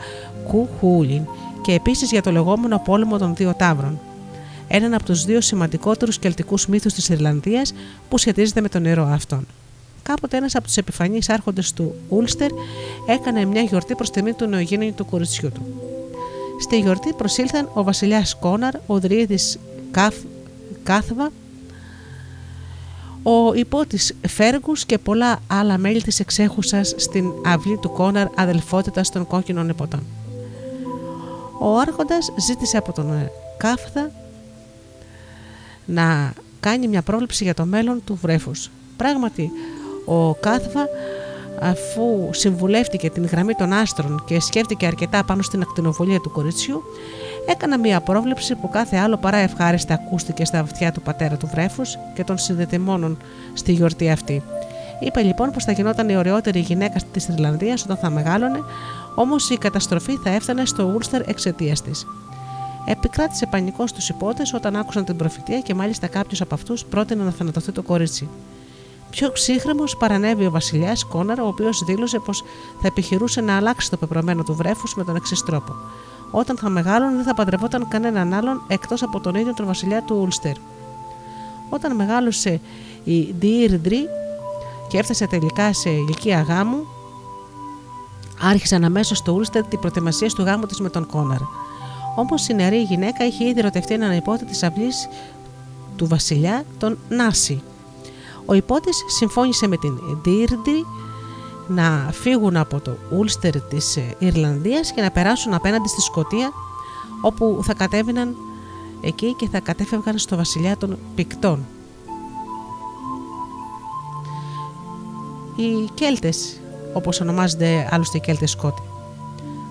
Κου 0.48 0.68
Χούλιν 0.78 1.22
και 1.62 1.72
επίσης 1.72 2.10
για 2.10 2.22
το 2.22 2.30
λεγόμενο 2.30 2.82
πόλεμο 2.84 3.18
των 3.18 3.34
δύο 3.34 3.54
τάβρων. 3.54 3.98
Έναν 4.68 4.94
από 4.94 5.04
τους 5.04 5.24
δύο 5.24 5.40
σημαντικότερους 5.40 6.18
κελτικούς 6.18 6.66
μύθους 6.66 6.92
της 6.92 7.08
Ιρλανδίας 7.08 7.72
που 8.08 8.18
σχετίζεται 8.18 8.60
με 8.60 8.68
τον 8.68 8.84
ήρωα 8.84 9.12
αυτόν. 9.12 9.46
Κάποτε 10.02 10.36
ένας 10.36 10.54
από 10.54 10.64
τους 10.64 10.76
επιφανείς 10.76 11.28
άρχοντες 11.28 11.72
του 11.72 11.94
Ούλστερ 12.08 12.50
έκανε 13.06 13.44
μια 13.44 13.62
γιορτή 13.62 13.94
προς 13.94 14.10
τιμή 14.10 14.32
του 14.32 14.46
νεογέννητου 14.46 14.94
του 14.94 15.10
κοριτσιού 15.10 15.52
του. 15.52 15.62
Στη 16.60 16.78
γιορτή 16.78 17.12
προσήλθαν 17.12 17.68
ο 17.72 17.82
βασιλιάς 17.82 18.36
Κόναρ, 18.40 18.74
ο 18.86 18.98
Δρύδης 18.98 19.58
Κάθβα, 20.82 21.30
ο 23.22 23.54
υπότης 23.54 24.14
Φέργους 24.28 24.84
και 24.84 24.98
πολλά 24.98 25.38
άλλα 25.46 25.78
μέλη 25.78 26.02
της 26.02 26.20
εξέχουσας 26.20 26.94
στην 26.96 27.32
αυλή 27.46 27.78
του 27.78 27.90
Κόναρ 27.90 28.26
αδελφότητας 28.36 29.10
των 29.10 29.26
κόκκινων 29.26 29.68
εποτών. 29.68 30.02
Ο 31.58 31.78
άρχοντας 31.78 32.32
ζήτησε 32.36 32.76
από 32.76 32.92
τον 32.92 33.30
Κάφθα 33.56 34.10
να 35.84 36.32
κάνει 36.60 36.88
μια 36.88 37.02
πρόβλεψη 37.02 37.44
για 37.44 37.54
το 37.54 37.64
μέλλον 37.64 38.02
του 38.04 38.18
βρέφους. 38.22 38.70
Πράγματι, 38.96 39.50
ο 40.04 40.34
Κάθβα 40.34 40.88
αφού 41.60 42.28
συμβουλεύτηκε 42.30 43.10
την 43.10 43.26
γραμμή 43.26 43.54
των 43.54 43.72
άστρων 43.72 44.22
και 44.26 44.40
σκέφτηκε 44.40 44.86
αρκετά 44.86 45.24
πάνω 45.24 45.42
στην 45.42 45.62
ακτινοβολία 45.62 46.20
του 46.20 46.30
κοριτσιού, 46.30 46.82
έκανα 47.50 47.78
μια 47.78 48.00
πρόβλεψη 48.00 48.54
που 48.54 48.68
κάθε 48.68 48.96
άλλο 48.96 49.16
παρά 49.16 49.36
ευχάριστα 49.36 49.94
ακούστηκε 49.94 50.44
στα 50.44 50.58
αυτιά 50.58 50.92
του 50.92 51.00
πατέρα 51.00 51.36
του 51.36 51.46
βρέφους 51.46 51.98
και 52.14 52.24
των 52.24 52.38
συνδετημόνων 52.38 53.18
στη 53.54 53.72
γιορτή 53.72 54.10
αυτή. 54.10 54.42
Είπε 55.00 55.22
λοιπόν 55.22 55.50
πως 55.50 55.64
θα 55.64 55.72
γινόταν 55.72 56.08
η 56.08 56.16
ωραιότερη 56.16 56.60
γυναίκα 56.60 57.00
της 57.12 57.28
Ιρλανδίας 57.28 57.82
όταν 57.82 57.96
θα 57.96 58.10
μεγάλωνε, 58.10 58.60
Όμως 59.14 59.50
η 59.50 59.56
καταστροφή 59.56 60.16
θα 60.24 60.30
έφτανε 60.30 60.64
στο 60.64 60.92
Ούλστερ 60.94 61.28
εξαιτίας 61.28 61.82
της. 61.82 62.06
Επικράτησε 62.86 63.46
πανικό 63.46 63.86
στους 63.86 64.08
υπότες 64.08 64.54
όταν 64.54 64.76
άκουσαν 64.76 65.04
την 65.04 65.16
προφητεία 65.16 65.60
και 65.60 65.74
μάλιστα 65.74 66.06
κάποιος 66.06 66.40
από 66.40 66.54
αυτούς 66.54 66.84
πρότεινε 66.84 67.24
να 67.24 67.30
θανατωθεί 67.30 67.72
το 67.72 67.82
κορίτσι. 67.82 68.28
Πιο 69.10 69.32
ψύχρεμο 69.32 69.84
παρανέβη 69.98 70.46
ο 70.46 70.50
βασιλιάς 70.50 71.04
Κόναρ, 71.04 71.40
ο 71.40 71.46
οποίος 71.46 71.82
δήλωσε 71.84 72.18
πως 72.18 72.44
θα 72.80 72.86
επιχειρούσε 72.86 73.40
να 73.40 73.56
αλλάξει 73.56 73.90
το 73.90 73.96
πεπρωμένο 73.96 74.42
του 74.42 74.54
βρέφους 74.54 74.94
με 74.94 75.04
τον 75.04 75.16
εξής 75.16 75.42
τρόπο. 75.42 75.74
Όταν 76.30 76.56
θα 76.56 76.68
μεγάλωνε 76.68 77.14
δεν 77.16 77.24
θα 77.24 77.34
παντρευόταν 77.34 77.88
κανέναν 77.88 78.32
άλλον 78.32 78.62
εκτός 78.66 79.02
από 79.02 79.20
τον 79.20 79.34
ίδιο 79.34 79.54
τον 79.54 79.66
βασιλιά 79.66 80.02
του 80.02 80.16
Ούλστερ. 80.20 80.54
Όταν 81.68 81.94
μεγάλωσε 81.96 82.60
η 83.04 83.34
Ντίρντρι 83.38 84.08
και 84.88 84.98
έφτασε 84.98 85.26
τελικά 85.26 85.72
σε 85.72 85.90
ηλικία 85.90 86.40
γάμου, 86.40 86.86
άρχισαν 88.40 88.84
αμέσως 88.84 89.18
στο 89.18 89.32
Ούλστερ 89.32 89.66
την 89.66 89.78
προετοιμασία 89.78 90.28
του 90.28 90.42
γάμου 90.42 90.66
της 90.66 90.80
με 90.80 90.90
τον 90.90 91.06
Κόναρ. 91.06 91.40
Όμως 92.16 92.48
η 92.48 92.54
νεαρή 92.54 92.82
γυναίκα 92.82 93.26
είχε 93.26 93.48
ήδη 93.48 93.58
ερωτευτεί 93.58 93.94
έναν 93.94 94.12
υπότη 94.12 94.44
της 94.44 94.62
αυλής 94.62 95.08
του 95.96 96.06
βασιλιά, 96.06 96.64
τον 96.78 96.98
Νάση. 97.08 97.62
Ο 98.46 98.54
υπότης 98.54 99.04
συμφώνησε 99.06 99.66
με 99.66 99.76
την 99.76 99.98
Ντίρντρι 100.22 100.86
να 101.70 102.10
φύγουν 102.12 102.56
από 102.56 102.80
το 102.80 102.96
Ούλστερ 103.10 103.60
της 103.60 103.98
Ιρλανδίας 104.18 104.92
και 104.92 105.00
να 105.00 105.10
περάσουν 105.10 105.54
απέναντι 105.54 105.88
στη 105.88 106.00
Σκοτία 106.00 106.50
όπου 107.20 107.60
θα 107.62 107.74
κατέβαιναν 107.74 108.36
εκεί 109.00 109.34
και 109.34 109.48
θα 109.48 109.60
κατέφευγαν 109.60 110.18
στο 110.18 110.36
βασιλιά 110.36 110.76
των 110.76 110.98
Πικτών. 111.14 111.66
Οι 115.56 115.88
Κέλτες, 115.94 116.60
όπως 116.92 117.20
ονομάζονται 117.20 117.88
άλλωστε 117.90 118.16
οι 118.16 118.20
Κέλτες 118.20 118.50
Σκότι. 118.50 118.82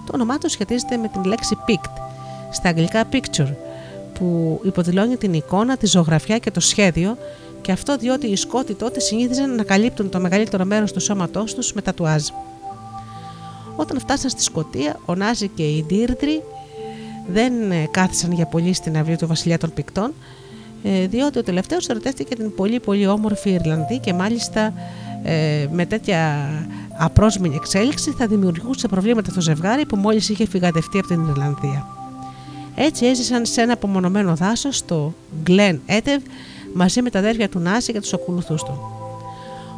Το 0.06 0.12
όνομά 0.14 0.38
τους 0.38 0.52
σχετίζεται 0.52 0.98
με 0.98 1.08
την 1.08 1.24
λέξη 1.24 1.58
pict, 1.68 1.92
στα 2.52 2.70
αγγλικά 2.70 3.04
picture, 3.12 3.54
που 4.14 4.60
υποδηλώνει 4.64 5.18
την 5.18 5.34
εικόνα, 5.34 5.78
τη 5.78 5.86
ζωγραφιά 5.86 6.38
και 6.38 6.52
το 6.52 6.60
σχέδιο 6.60 7.18
και 7.70 7.76
αυτό 7.76 7.98
διότι 7.98 8.28
οι 8.28 8.36
Σκότοι 8.36 8.74
τότε 8.74 9.00
συνήθιζαν 9.00 9.56
να 9.56 9.64
καλύπτουν 9.64 10.10
το 10.10 10.20
μεγαλύτερο 10.20 10.66
μέρος 10.66 10.92
του 10.92 11.00
σώματός 11.00 11.54
τους 11.54 11.74
με 11.74 11.82
τατουάζ. 11.82 12.24
Όταν 13.76 14.00
φτάσαν 14.00 14.30
στη 14.30 14.44
Σκωτία, 14.44 15.00
ο 15.06 15.16
Νάζη 15.16 15.48
και 15.48 15.64
η 15.64 15.86
Ντίρτρι 15.88 16.42
δεν 17.28 17.72
ε, 17.72 17.88
κάθισαν 17.92 18.32
για 18.32 18.46
πολύ 18.46 18.74
στην 18.74 18.98
αυλή 18.98 19.16
του 19.16 19.28
βασιλιά 19.28 19.58
των 19.58 19.74
Πικτών, 19.74 20.14
ε, 20.84 21.08
διότι 21.08 21.38
ο 21.40 21.44
τελευταίος 21.44 21.88
ερωτεύτηκε 21.88 22.36
την 22.36 22.56
πολύ 22.56 22.80
πολύ 22.80 23.08
όμορφη 23.08 23.50
Ιρλανδή 23.50 24.00
και 24.00 24.14
μάλιστα 24.14 24.74
ε, 25.24 25.68
με 25.72 25.86
τέτοια 25.86 26.50
απρόσμενη 26.98 27.56
εξέλιξη 27.56 28.12
θα 28.12 28.28
δημιουργούσε 28.28 28.88
προβλήματα 28.88 29.32
στο 29.32 29.42
ζευγάρι 29.42 29.86
που 29.86 29.96
μόλις 29.96 30.30
είχε 30.30 30.48
φυγατευτεί 30.48 31.00
από 31.00 31.08
την 31.08 31.28
Ιρλανδία. 31.30 31.88
Έτσι 32.76 33.06
έζησαν 33.06 33.46
σε 33.46 33.62
ένα 33.62 33.74
απομονωμένο 33.74 34.36
δάσος 34.36 34.78
στο 34.78 35.14
Γκλεν 35.44 35.82
Έτεβ 35.86 36.22
μαζί 36.74 37.02
με 37.02 37.10
τα 37.10 37.20
αδέρφια 37.20 37.50
του 37.50 37.60
Νάση 37.60 37.92
και 37.92 38.00
τους 38.00 38.14
ακολουθούς 38.14 38.64
του. 38.64 38.80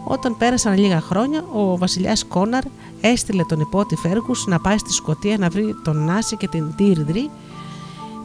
Όταν 0.04 0.38
πέρασαν 0.38 0.78
λίγα 0.78 1.02
χρόνια, 1.02 1.46
ο 1.54 1.78
βασιλιάς 1.78 2.26
Κόναρ 2.26 2.64
έστειλε 3.02 3.44
τον 3.44 3.60
υπότι 3.60 3.96
Φέργους 3.96 4.46
να 4.48 4.60
πάει 4.60 4.78
στη 4.78 4.92
Σκωτία 4.92 5.38
να 5.38 5.50
βρει 5.50 5.76
τον 5.84 6.06
Νάση 6.06 6.38
και 6.38 6.48
την 6.48 6.74
Τίρντρι 6.76 7.30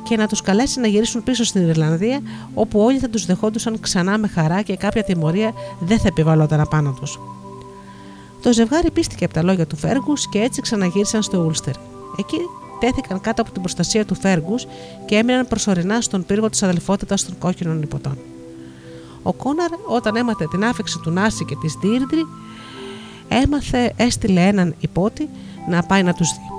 και 0.03 0.17
να 0.17 0.27
τους 0.27 0.43
καλέσει 0.43 0.81
να 0.81 0.87
γυρίσουν 0.87 1.23
πίσω 1.23 1.45
στην 1.45 1.69
Ιρλανδία, 1.69 2.21
όπου 2.55 2.81
όλοι 2.81 2.99
θα 2.99 3.09
τους 3.09 3.27
δεχόντουσαν 3.27 3.81
ξανά 3.81 4.19
με 4.19 4.29
χαρά 4.29 4.63
και 4.63 4.77
κάποια 4.77 5.03
τιμωρία 5.03 5.53
δεν 5.81 5.99
θα 5.99 6.09
επιβαλόταν 6.09 6.61
απάνω 6.61 6.97
τους. 7.01 7.19
Το 8.43 8.53
ζευγάρι 8.53 8.91
πίστηκε 8.91 9.25
από 9.25 9.35
τα 9.35 9.43
λόγια 9.43 9.67
του 9.67 9.77
Φέργους 9.77 10.29
και 10.29 10.39
έτσι 10.39 10.61
ξαναγύρισαν 10.61 11.23
στο 11.23 11.39
Ούλστερ. 11.39 11.75
Εκεί 12.19 12.37
τέθηκαν 12.81 13.21
κάτω 13.21 13.43
από 13.43 13.51
την 13.51 13.61
προστασία 13.61 14.05
του 14.05 14.15
Φέργους 14.15 14.67
και 15.07 15.17
έμειναν 15.17 15.47
προσωρινά 15.49 16.01
στον 16.01 16.27
πύργο 16.27 16.51
της 16.51 16.63
αδελφότητας 16.63 17.25
των 17.25 17.39
κόκκινων 17.39 17.83
υποτών. 17.83 18.19
Ο 19.27 19.33
Κόναρ, 19.33 19.71
όταν 19.87 20.17
έμαθε 20.17 20.47
την 20.47 20.65
άφηξη 20.65 20.99
του 20.99 21.11
Νάση 21.11 21.45
και 21.45 21.57
της 21.61 21.75
Δίρντρη, 21.81 22.27
έμαθε, 23.29 23.93
έστειλε 23.97 24.47
έναν 24.47 24.75
υπότη 24.81 25.29
να 25.69 25.83
πάει 25.83 26.03
να 26.03 26.13
τους 26.13 26.29
δει. 26.33 26.51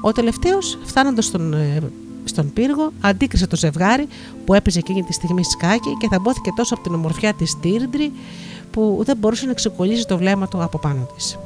Ο 0.00 0.12
τελευταίος, 0.12 0.78
φτάνοντας 0.84 1.24
στον, 1.24 1.54
ε, 1.54 1.82
στον 2.24 2.52
πύργο, 2.52 2.92
αντίκρισε 3.00 3.46
το 3.46 3.56
ζευγάρι 3.56 4.08
που 4.44 4.54
έπαιζε 4.54 4.78
εκείνη 4.78 5.02
τη 5.02 5.12
στιγμή 5.12 5.44
σκάκι 5.44 5.96
και 5.98 6.08
θαμπόθηκε 6.10 6.50
τόσο 6.56 6.74
από 6.74 6.82
την 6.82 6.94
ομορφιά 6.94 7.34
της 7.34 7.56
Δίρντρη 7.60 8.12
που 8.70 9.02
δεν 9.04 9.16
μπορούσε 9.16 9.46
να 9.46 9.52
ξεκολλήσει 9.52 10.06
το 10.06 10.18
βλέμμα 10.18 10.48
του 10.48 10.62
από 10.62 10.78
πάνω 10.78 11.08
της. 11.14 11.38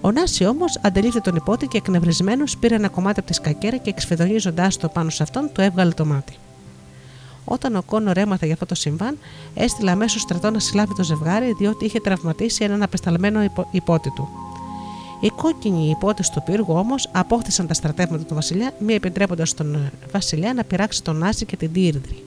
Ο 0.00 0.10
Νάση 0.10 0.46
όμως 0.46 0.78
αντελήφθη 0.82 1.20
τον 1.20 1.36
υπότη 1.36 1.66
και 1.66 1.76
εκνευρισμένος 1.76 2.56
πήρε 2.56 2.74
ένα 2.74 2.88
κομμάτι 2.88 3.18
από 3.18 3.28
τη 3.28 3.34
σκακέρα 3.34 3.76
και 3.76 3.90
εξφεδονίζοντά 3.90 4.68
το 4.80 4.88
πάνω 4.88 5.10
σε 5.10 5.22
αυτόν, 5.22 5.50
του 5.52 5.60
έβγαλε 5.60 5.90
το 5.90 6.04
μάτι. 6.04 6.36
Όταν 7.48 7.76
ο 7.76 7.82
Κόνορ 7.82 8.16
έμαθε 8.16 8.44
για 8.44 8.54
αυτό 8.54 8.66
το 8.66 8.74
συμβάν, 8.74 9.18
έστειλε 9.54 9.90
αμέσως 9.90 10.20
στρατό 10.20 10.50
να 10.50 10.58
συλλάβει 10.58 10.94
το 10.94 11.02
ζευγάρι, 11.02 11.52
διότι 11.52 11.84
είχε 11.84 12.00
τραυματίσει 12.00 12.64
έναν 12.64 12.82
απεσταλμένο 12.82 13.40
υπότη 13.70 14.10
του. 14.10 14.28
Οι 15.20 15.28
κόκκινοι 15.28 15.90
υπότες 15.90 16.30
του 16.30 16.42
πύργου 16.42 16.74
όμως 16.74 17.08
απόκτησαν 17.12 17.66
τα 17.66 17.74
στρατεύματα 17.74 18.24
του 18.24 18.34
Βασιλιά, 18.34 18.74
μη 18.78 18.94
επιτρέποντας 18.94 19.54
τον 19.54 19.74
ε, 19.74 19.92
Βασιλιά 20.12 20.54
να 20.54 20.64
πειράξει 20.64 21.02
τον 21.02 21.22
Άση 21.22 21.44
και 21.44 21.56
την 21.56 21.72
Τίρδρη. 21.72 22.22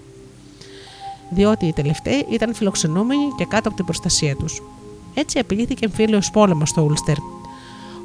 Διότι 1.30 1.66
οι 1.66 1.74
τελευταίοι 1.74 2.26
ήταν 2.30 2.54
φιλοξενούμενοι 2.54 3.32
και 3.38 3.46
κάτω 3.46 3.68
από 3.68 3.78
την 3.78 3.86
προστασία 3.86 4.36
τους. 4.36 4.62
Έτσι 5.14 5.40
απειλήθηκε 5.40 5.86
εμφύλιος 5.86 6.32
πόλεμος 6.32 6.70
στο 6.70 6.82
Ούλστερ. 6.82 7.18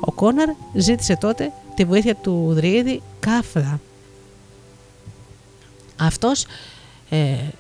Ο 0.01 0.13
Κόναρ 0.13 0.49
ζήτησε 0.75 1.17
τότε 1.17 1.53
τη 1.75 1.85
βοήθεια 1.85 2.15
του 2.15 2.51
Δρύδη 2.55 3.03
Κάφδα. 3.21 3.81
Αυτός 5.97 6.45
ε, 6.45 6.49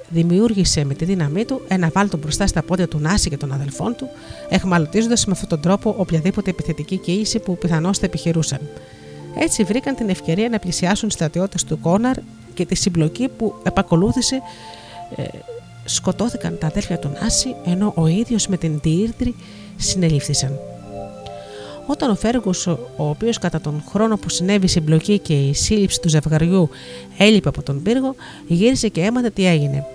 δημιούργησε 0.08 0.84
με 0.84 0.94
τη 0.94 1.04
δύναμή 1.04 1.44
του 1.44 1.60
ένα 1.68 1.90
βάλτο 1.92 2.16
μπροστά 2.16 2.46
στα 2.46 2.62
πόδια 2.62 2.88
του 2.88 2.98
Νάση 2.98 3.28
και 3.28 3.36
των 3.36 3.52
αδελφών 3.52 3.96
του, 3.96 4.08
εχμαλωτίζοντας 4.48 5.26
με 5.26 5.32
αυτόν 5.32 5.48
τον 5.48 5.60
τρόπο 5.60 5.94
οποιαδήποτε 5.98 6.50
επιθετική 6.50 6.96
κοίηση 6.96 7.38
που 7.38 7.58
πιθανώς 7.58 7.98
θα 7.98 8.06
επιχειρούσαν. 8.06 8.60
Έτσι 9.38 9.64
βρήκαν 9.64 9.94
την 9.94 10.08
ευκαιρία 10.08 10.48
να 10.48 10.58
πλησιάσουν 10.58 11.08
οι 11.08 11.12
στρατιώτες 11.12 11.64
του 11.64 11.80
Κόναρ 11.80 12.16
και 12.54 12.66
τη 12.66 12.74
συμπλοκή 12.74 13.28
που 13.28 13.54
επακολούθησε 13.62 14.40
ε, 15.16 15.22
σκοτώθηκαν 15.84 16.58
τα 16.58 16.66
αδέλφια 16.66 16.98
του 16.98 17.10
Νάση 17.20 17.54
ενώ 17.64 17.92
ο 17.96 18.06
ίδιος 18.06 18.46
με 18.46 18.56
την 18.56 18.80
Τιήρτρη 18.80 19.34
συνελήφθησαν. 19.76 20.58
Όταν 21.86 22.10
ο 22.10 22.14
Φέργος, 22.14 22.66
ο 22.66 22.78
οποίος 22.96 23.38
κατά 23.38 23.60
τον 23.60 23.84
χρόνο 23.88 24.16
που 24.16 24.28
συνέβη 24.28 24.64
η 24.64 24.68
συμπλοκή 24.68 25.18
και 25.18 25.34
η 25.34 25.54
σύλληψη 25.54 26.00
του 26.00 26.08
ζευγαριού 26.08 26.68
έλειπε 27.18 27.48
από 27.48 27.62
τον 27.62 27.82
πύργο, 27.82 28.14
γύρισε 28.46 28.88
και 28.88 29.00
έμαθε 29.00 29.30
τι 29.30 29.46
έγινε. 29.46 29.86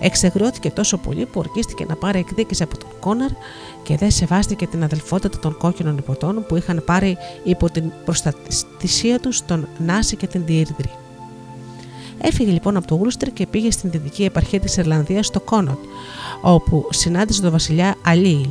Εξεγριώθηκε 0.00 0.70
τόσο 0.70 0.96
πολύ 0.96 1.26
που 1.26 1.40
ορκίστηκε 1.40 1.84
να 1.88 1.94
πάρει 1.94 2.18
εκδίκηση 2.18 2.62
από 2.62 2.78
τον 2.78 2.88
Κόναρ 3.00 3.28
και 3.82 3.96
δεν 3.96 4.10
σεβάστηκε 4.10 4.66
την 4.66 4.84
αδελφότητα 4.84 5.38
των 5.38 5.56
κόκκινων 5.56 5.96
υποτών 5.96 6.44
που 6.48 6.56
είχαν 6.56 6.82
πάρει 6.84 7.16
υπό 7.44 7.70
την 7.70 7.92
προστασία 8.04 9.20
τους 9.20 9.44
τον 9.46 9.68
Νάση 9.78 10.16
και 10.16 10.26
την 10.26 10.42
Διήρδρη. 10.44 10.90
Έφυγε 12.20 12.50
λοιπόν 12.50 12.76
από 12.76 12.86
το 12.86 12.94
Ούλστερ 12.94 13.32
και 13.32 13.46
πήγε 13.46 13.70
στην 13.70 13.90
δυτική 13.90 14.24
επαρχία 14.24 14.60
της 14.60 14.76
Ιρλανδίας 14.76 15.26
στο 15.26 15.40
Κόνοτ, 15.40 15.78
όπου 16.42 16.86
συνάντησε 16.90 17.42
τον 17.42 17.50
βασιλιά 17.50 17.94
Αλίλ, 18.04 18.46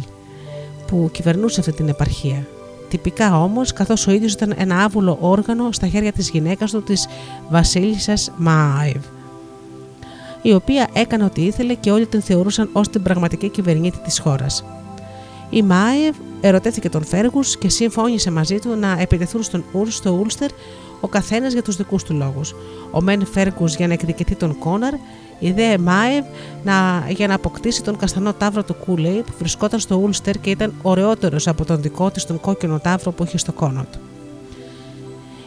που 0.87 1.09
κυβερνούσε 1.11 1.59
αυτή 1.59 1.71
την 1.71 1.87
επαρχία. 1.87 2.47
Τυπικά 2.89 3.41
όμως, 3.41 3.73
καθώς 3.73 4.07
ο 4.07 4.11
ίδιος 4.11 4.33
ήταν 4.33 4.53
ένα 4.57 4.83
άβουλο 4.83 5.17
όργανο 5.21 5.71
στα 5.71 5.87
χέρια 5.87 6.11
της 6.11 6.29
γυναίκας 6.29 6.71
του, 6.71 6.83
της 6.83 7.07
Βασίλισσας 7.49 8.31
Μάιβ, 8.37 9.03
η 10.41 10.53
οποία 10.53 10.87
έκανε 10.93 11.23
ό,τι 11.23 11.45
ήθελε 11.45 11.73
και 11.73 11.91
όλοι 11.91 12.07
την 12.07 12.21
θεωρούσαν 12.21 12.69
ως 12.73 12.89
την 12.89 13.03
πραγματική 13.03 13.49
κυβερνήτη 13.49 13.97
της 13.97 14.19
χώρας. 14.19 14.63
Η 15.49 15.61
Μάιβ 15.61 16.15
ερωτεύθηκε 16.41 16.89
τον 16.89 17.03
Φέργους 17.03 17.57
και 17.57 17.69
συμφώνησε 17.69 18.31
μαζί 18.31 18.59
του 18.59 18.75
να 18.75 18.97
επιτεθούν 18.99 19.43
στον 19.43 19.63
Ούρ 19.73 19.89
στο 19.89 20.11
Ούλστερ 20.11 20.49
ο 20.99 21.07
καθένας 21.07 21.53
για 21.53 21.61
τους 21.61 21.75
δικούς 21.75 22.03
του 22.03 22.13
λόγους. 22.13 22.55
Ο 22.91 23.01
μεν 23.01 23.25
Φέργους 23.25 23.65
για 23.65 23.87
να 23.87 23.93
εκδικηθεί 23.93 24.35
τον 24.35 24.57
Κόνορ 24.59 24.93
η 25.39 25.51
δε 25.51 25.77
Μάιβ 25.77 26.25
να, 26.63 27.05
για 27.09 27.27
να 27.27 27.33
αποκτήσει 27.33 27.83
τον 27.83 27.97
καστανό 27.97 28.33
ταύρο 28.33 28.63
του 28.63 28.73
Κούλεϊ 28.73 29.21
που 29.21 29.33
βρισκόταν 29.39 29.79
στο 29.79 29.95
Ούλστερ 29.95 30.39
και 30.39 30.49
ήταν 30.49 30.73
ωραιότερος 30.81 31.47
από 31.47 31.65
τον 31.65 31.81
δικό 31.81 32.11
της 32.11 32.25
τον 32.25 32.39
κόκκινο 32.39 32.79
ταύρο 32.79 33.11
που 33.11 33.23
είχε 33.23 33.37
στο 33.37 33.51
Κόνοτ. 33.51 33.87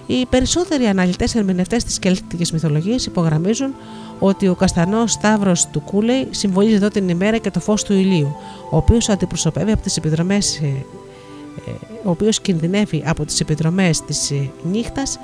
Οι 0.07 0.26
περισσότεροι 0.26 0.86
αναλυτές 0.86 1.34
ερμηνευτές 1.34 1.84
της 1.84 1.98
κελτικής 1.98 2.53
μυθολογίας 2.53 3.07
υπογραμμίζουν 3.07 3.74
ότι 4.18 4.48
ο 4.48 4.55
καστανός 4.55 5.16
τάβρο 5.16 5.53
του 5.72 5.80
Κούλεϊ 5.80 6.28
συμβολίζει 6.30 6.74
εδώ 6.74 6.88
την 6.88 7.09
ημέρα 7.09 7.36
και 7.36 7.50
το 7.50 7.61
φως 7.61 7.82
του 7.82 7.92
ηλίου, 7.92 8.36
ο 8.70 8.76
οποίος 8.76 9.09
αντιπροσωπεύει 9.09 9.72
από 9.72 9.82
τις 9.82 9.96
επιδρομές, 9.96 10.57
ε, 10.57 10.66
ε, 10.66 10.84
ο 12.05 12.11
οποίος 12.11 12.40
κινδυνεύει 12.40 13.03
από 13.07 13.24
τις 13.24 13.40
επιδρομές 13.40 14.00
της 14.00 14.30
ε, 14.30 14.50
νύχτας 14.62 15.18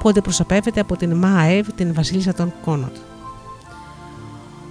που 0.00 0.08
αντιπροσωπεύεται 0.08 0.80
από 0.80 0.96
την 0.96 1.16
Μάεβ, 1.16 1.66
την 1.76 1.94
βασίλισσα 1.94 2.32
των 2.32 2.52
Κόνοτ. 2.64 2.96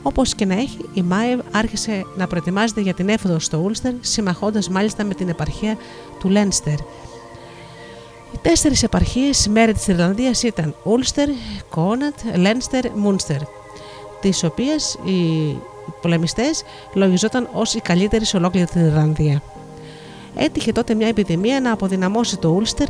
Όπως 0.03 0.36
και 0.36 0.45
να 0.45 0.53
έχει, 0.53 0.78
η 0.93 1.01
Μάιβ 1.01 1.39
άρχισε 1.51 2.05
να 2.18 2.28
προετοιμάζεται 2.28 2.82
για 2.82 2.93
την 2.93 3.10
έφοδο 3.10 3.39
στο 3.39 3.57
Ούλστερ, 3.57 3.93
συμμαχώντας 4.01 4.70
μάλιστα 4.70 5.03
με 5.03 5.14
την 5.14 5.30
επαρχία 5.30 5.78
του 6.20 6.30
Λένστερ. 6.30 6.76
Τέσσερις 8.41 8.84
επαρχίες 8.84 9.47
μέρη 9.47 9.74
της 9.74 9.88
Ιρλανδίας 9.88 10.43
ήταν 10.43 10.76
Ούλστερ, 10.84 11.30
Κόνατ, 11.70 12.16
Λένστερ, 12.36 12.91
Μούνστερ, 12.95 13.41
τις 14.22 14.43
οποίες 14.43 14.97
οι 15.05 15.55
πολεμιστές 16.01 16.64
λογιζόταν 16.93 17.49
ως 17.53 17.74
οι 17.74 17.82
καλύτεροι 17.82 18.26
σε 18.26 18.38
ολόκληρη 18.38 18.66
την 18.66 18.86
Ιρλανδία. 18.86 19.41
Έτυχε 20.36 20.72
τότε 20.72 20.94
μια 20.94 21.08
επιδημία 21.08 21.60
να 21.60 21.72
αποδυναμώσει 21.72 22.38
το 22.38 22.50
Ούλστερ, 22.50 22.88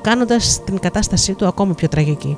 κάνοντας 0.00 0.64
την 0.64 0.78
κατάστασή 0.78 1.34
του 1.34 1.46
ακόμη 1.46 1.74
πιο 1.74 1.88
τραγική. 1.88 2.36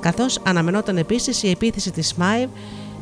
Καθώς 0.00 0.38
αναμενόταν 0.42 0.96
επίσης 0.96 1.42
η 1.42 1.50
επίθεση 1.50 1.90
της 1.90 2.08
Σμάιβ 2.08 2.48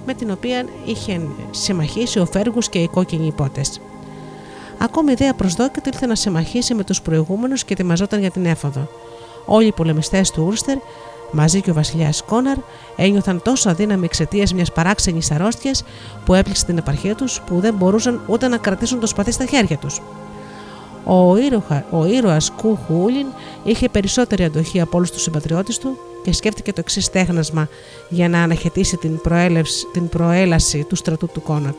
με 0.06 0.14
την 0.14 0.30
οποία 0.30 0.64
είχε 0.84 1.20
συμμαχήσει 1.50 2.18
ο 2.18 2.26
Φέργους 2.26 2.68
και 2.68 2.78
οι 2.78 2.88
κόκκινοι 2.88 3.26
υπότες. 3.26 3.80
Ακόμη 4.78 5.12
ιδέα 5.12 5.34
προσδόκητα 5.34 5.90
ήρθε 5.92 6.06
να 6.06 6.14
συμμαχήσει 6.14 6.74
με 6.74 6.84
τους 6.84 7.02
προηγούμενους 7.02 7.64
και 7.64 7.72
ετοιμαζόταν 7.72 8.20
για 8.20 8.30
την 8.30 8.46
έφοδο. 8.46 8.88
Όλοι 9.46 9.66
οι 9.66 9.72
πολεμιστές 9.72 10.30
του 10.30 10.44
Ούρστερ, 10.46 10.76
μαζί 11.30 11.60
και 11.60 11.70
ο 11.70 11.74
βασιλιάς 11.74 12.22
Κόναρ, 12.22 12.56
ένιωθαν 12.96 13.42
τόσο 13.42 13.70
αδύναμοι 13.70 14.04
εξαιτίας 14.04 14.54
μιας 14.54 14.72
παράξενης 14.72 15.30
αρρώστιας 15.30 15.84
που 16.24 16.34
έπληξε 16.34 16.64
την 16.64 16.78
επαρχία 16.78 17.14
τους 17.14 17.40
που 17.46 17.60
δεν 17.60 17.74
μπορούσαν 17.74 18.20
ούτε 18.26 18.48
να 18.48 18.56
κρατήσουν 18.56 19.00
το 19.00 19.06
σπαθί 19.06 19.30
στα 19.30 19.44
χέρια 19.44 19.76
τους. 19.76 20.00
Ο, 21.04 21.36
ήρωα, 21.36 21.84
ο 21.90 22.06
ήρωας 22.06 22.50
Κου 22.50 22.78
Χούλιν 22.86 23.26
είχε 23.64 23.88
περισσότερη 23.88 24.44
αντοχή 24.44 24.80
από 24.80 24.96
όλους 24.96 25.10
τους 25.10 25.22
συμπατριώτες 25.22 25.78
του 25.78 25.98
και 26.22 26.32
σκέφτηκε 26.32 26.72
το 26.72 26.80
εξής 26.80 27.04
στέγνασμα 27.04 27.68
για 28.08 28.28
να 28.28 28.42
αναχαιτήσει 28.42 28.96
την, 28.96 29.20
την 29.92 30.08
προέλαση 30.08 30.84
του 30.88 30.96
στρατού 30.96 31.28
του 31.32 31.42
Κόνατ. 31.42 31.78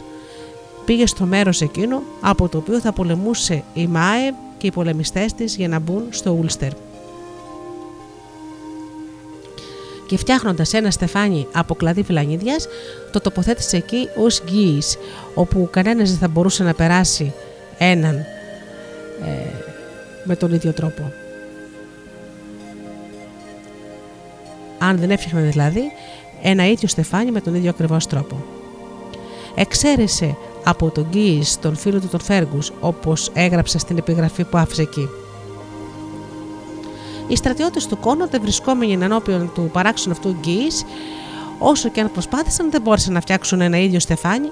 Πήγε 0.86 1.06
στο 1.06 1.26
μέρος 1.26 1.62
εκείνο 1.62 2.02
από 2.22 2.50
το 2.50 2.58
οποίο 2.58 2.80
θα 2.80 2.94
πολεμούσε 2.94 3.64
η 3.74 3.88
Μάε 3.88 4.34
και 4.58 4.68
οι 4.68 4.72
πολεμιστές 4.72 5.34
της 5.34 5.56
για 5.56 5.68
να 5.68 5.80
μπουν 5.80 6.04
στο 6.10 6.32
Ούλστερ. 6.32 6.72
Και 10.08 10.18
φτιάχνοντας 10.18 10.74
ένα 10.74 10.92
στεφάνι 10.92 11.48
από 11.52 11.76
κλαδί 11.76 12.04
φυλανίδιας, 12.04 12.68
το 13.12 13.20
τοποθέτησε 13.20 13.78
εκεί 13.78 14.08
ως 14.18 14.42
γκύη, 14.46 14.82
όπου 15.34 15.68
κανένας 15.72 16.10
δεν 16.10 16.20
θα 16.20 16.28
μπορούσε 16.28 16.64
να 16.64 16.74
περάσει 16.74 17.34
έναν 17.78 18.26
ε, 19.26 19.30
με 20.24 20.36
τον 20.36 20.54
ίδιο 20.54 20.72
τρόπο. 20.72 21.12
αν 24.80 24.98
δεν 24.98 25.12
έφτιαχναν 25.12 25.52
δηλαδή 25.52 25.92
ένα 26.42 26.68
ίδιο 26.68 26.88
στεφάνι 26.88 27.32
με 27.32 27.42
τον 27.42 27.56
ίδιο 27.56 27.70
ακριβώς 27.70 28.08
τρόπο. 28.08 28.44
Εξαίρεσε 29.56 30.38
από 30.64 30.90
τον 30.90 31.08
Γκίη 31.10 31.44
τον 31.62 31.76
φίλο 31.76 32.00
του 32.00 32.08
τον 32.08 32.20
Φέργους, 32.20 32.72
όπως 32.80 33.32
έγραψε 33.34 33.80
στην 33.80 33.98
επιγραφή 33.98 34.44
που 34.44 34.58
άφησε 34.58 34.82
εκεί. 34.82 35.10
Οι 37.28 37.36
στρατιώτες 37.36 37.88
του 37.88 37.98
Κόνοντε 37.98 38.40
βρισκόμενοι 38.40 38.94
ενώπιον 38.94 39.52
του 39.54 39.70
παράξενου 39.74 40.14
αυτού 40.14 40.36
Γκίης, 40.40 40.84
όσο 41.60 41.90
και 41.90 42.02
αν 42.02 42.12
προσπάθησαν 42.12 42.72
δεν 42.72 42.82
μπόρεσαν 42.82 43.14
να 43.14 43.22
φτιάξουν 43.22 43.62
ένα 43.62 43.78
ίδιο 43.78 44.00
στεφάνι 44.00 44.52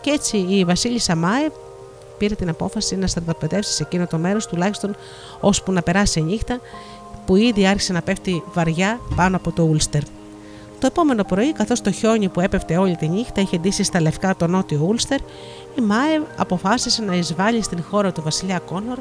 και 0.00 0.10
έτσι 0.10 0.36
η 0.36 0.64
βασίλισσα 0.64 1.16
Μάε 1.16 1.48
πήρε 2.22 2.34
την 2.34 2.48
απόφαση 2.48 2.96
να 2.96 3.06
στραταπεδεύσει 3.06 3.72
σε 3.72 3.82
εκείνο 3.82 4.06
το 4.06 4.18
μέρος 4.18 4.46
τουλάχιστον 4.46 4.96
ώσπου 5.40 5.72
να 5.72 5.82
περάσει 5.82 6.18
η 6.18 6.22
νύχτα 6.22 6.60
που 7.26 7.36
ήδη 7.36 7.66
άρχισε 7.66 7.92
να 7.92 8.02
πέφτει 8.02 8.42
βαριά 8.54 9.00
πάνω 9.16 9.36
από 9.36 9.52
το 9.52 9.62
Ούλστερ. 9.62 10.02
Το 10.80 10.86
επόμενο 10.86 11.24
πρωί, 11.24 11.52
καθώς 11.52 11.80
το 11.80 11.90
χιόνι 11.90 12.28
που 12.28 12.40
έπεφτε 12.40 12.76
όλη 12.76 12.96
τη 12.96 13.08
νύχτα 13.08 13.40
είχε 13.40 13.58
ντύσει 13.58 13.82
στα 13.82 14.00
λευκά 14.00 14.36
το 14.36 14.46
νότιο 14.46 14.84
Ούλστερ, 14.86 15.18
η 15.78 15.80
Μάε 15.80 16.20
αποφάσισε 16.36 17.02
να 17.02 17.14
εισβάλλει 17.14 17.62
στην 17.62 17.82
χώρα 17.90 18.12
του 18.12 18.22
βασιλιά 18.22 18.58
Κόνορ, 18.58 18.98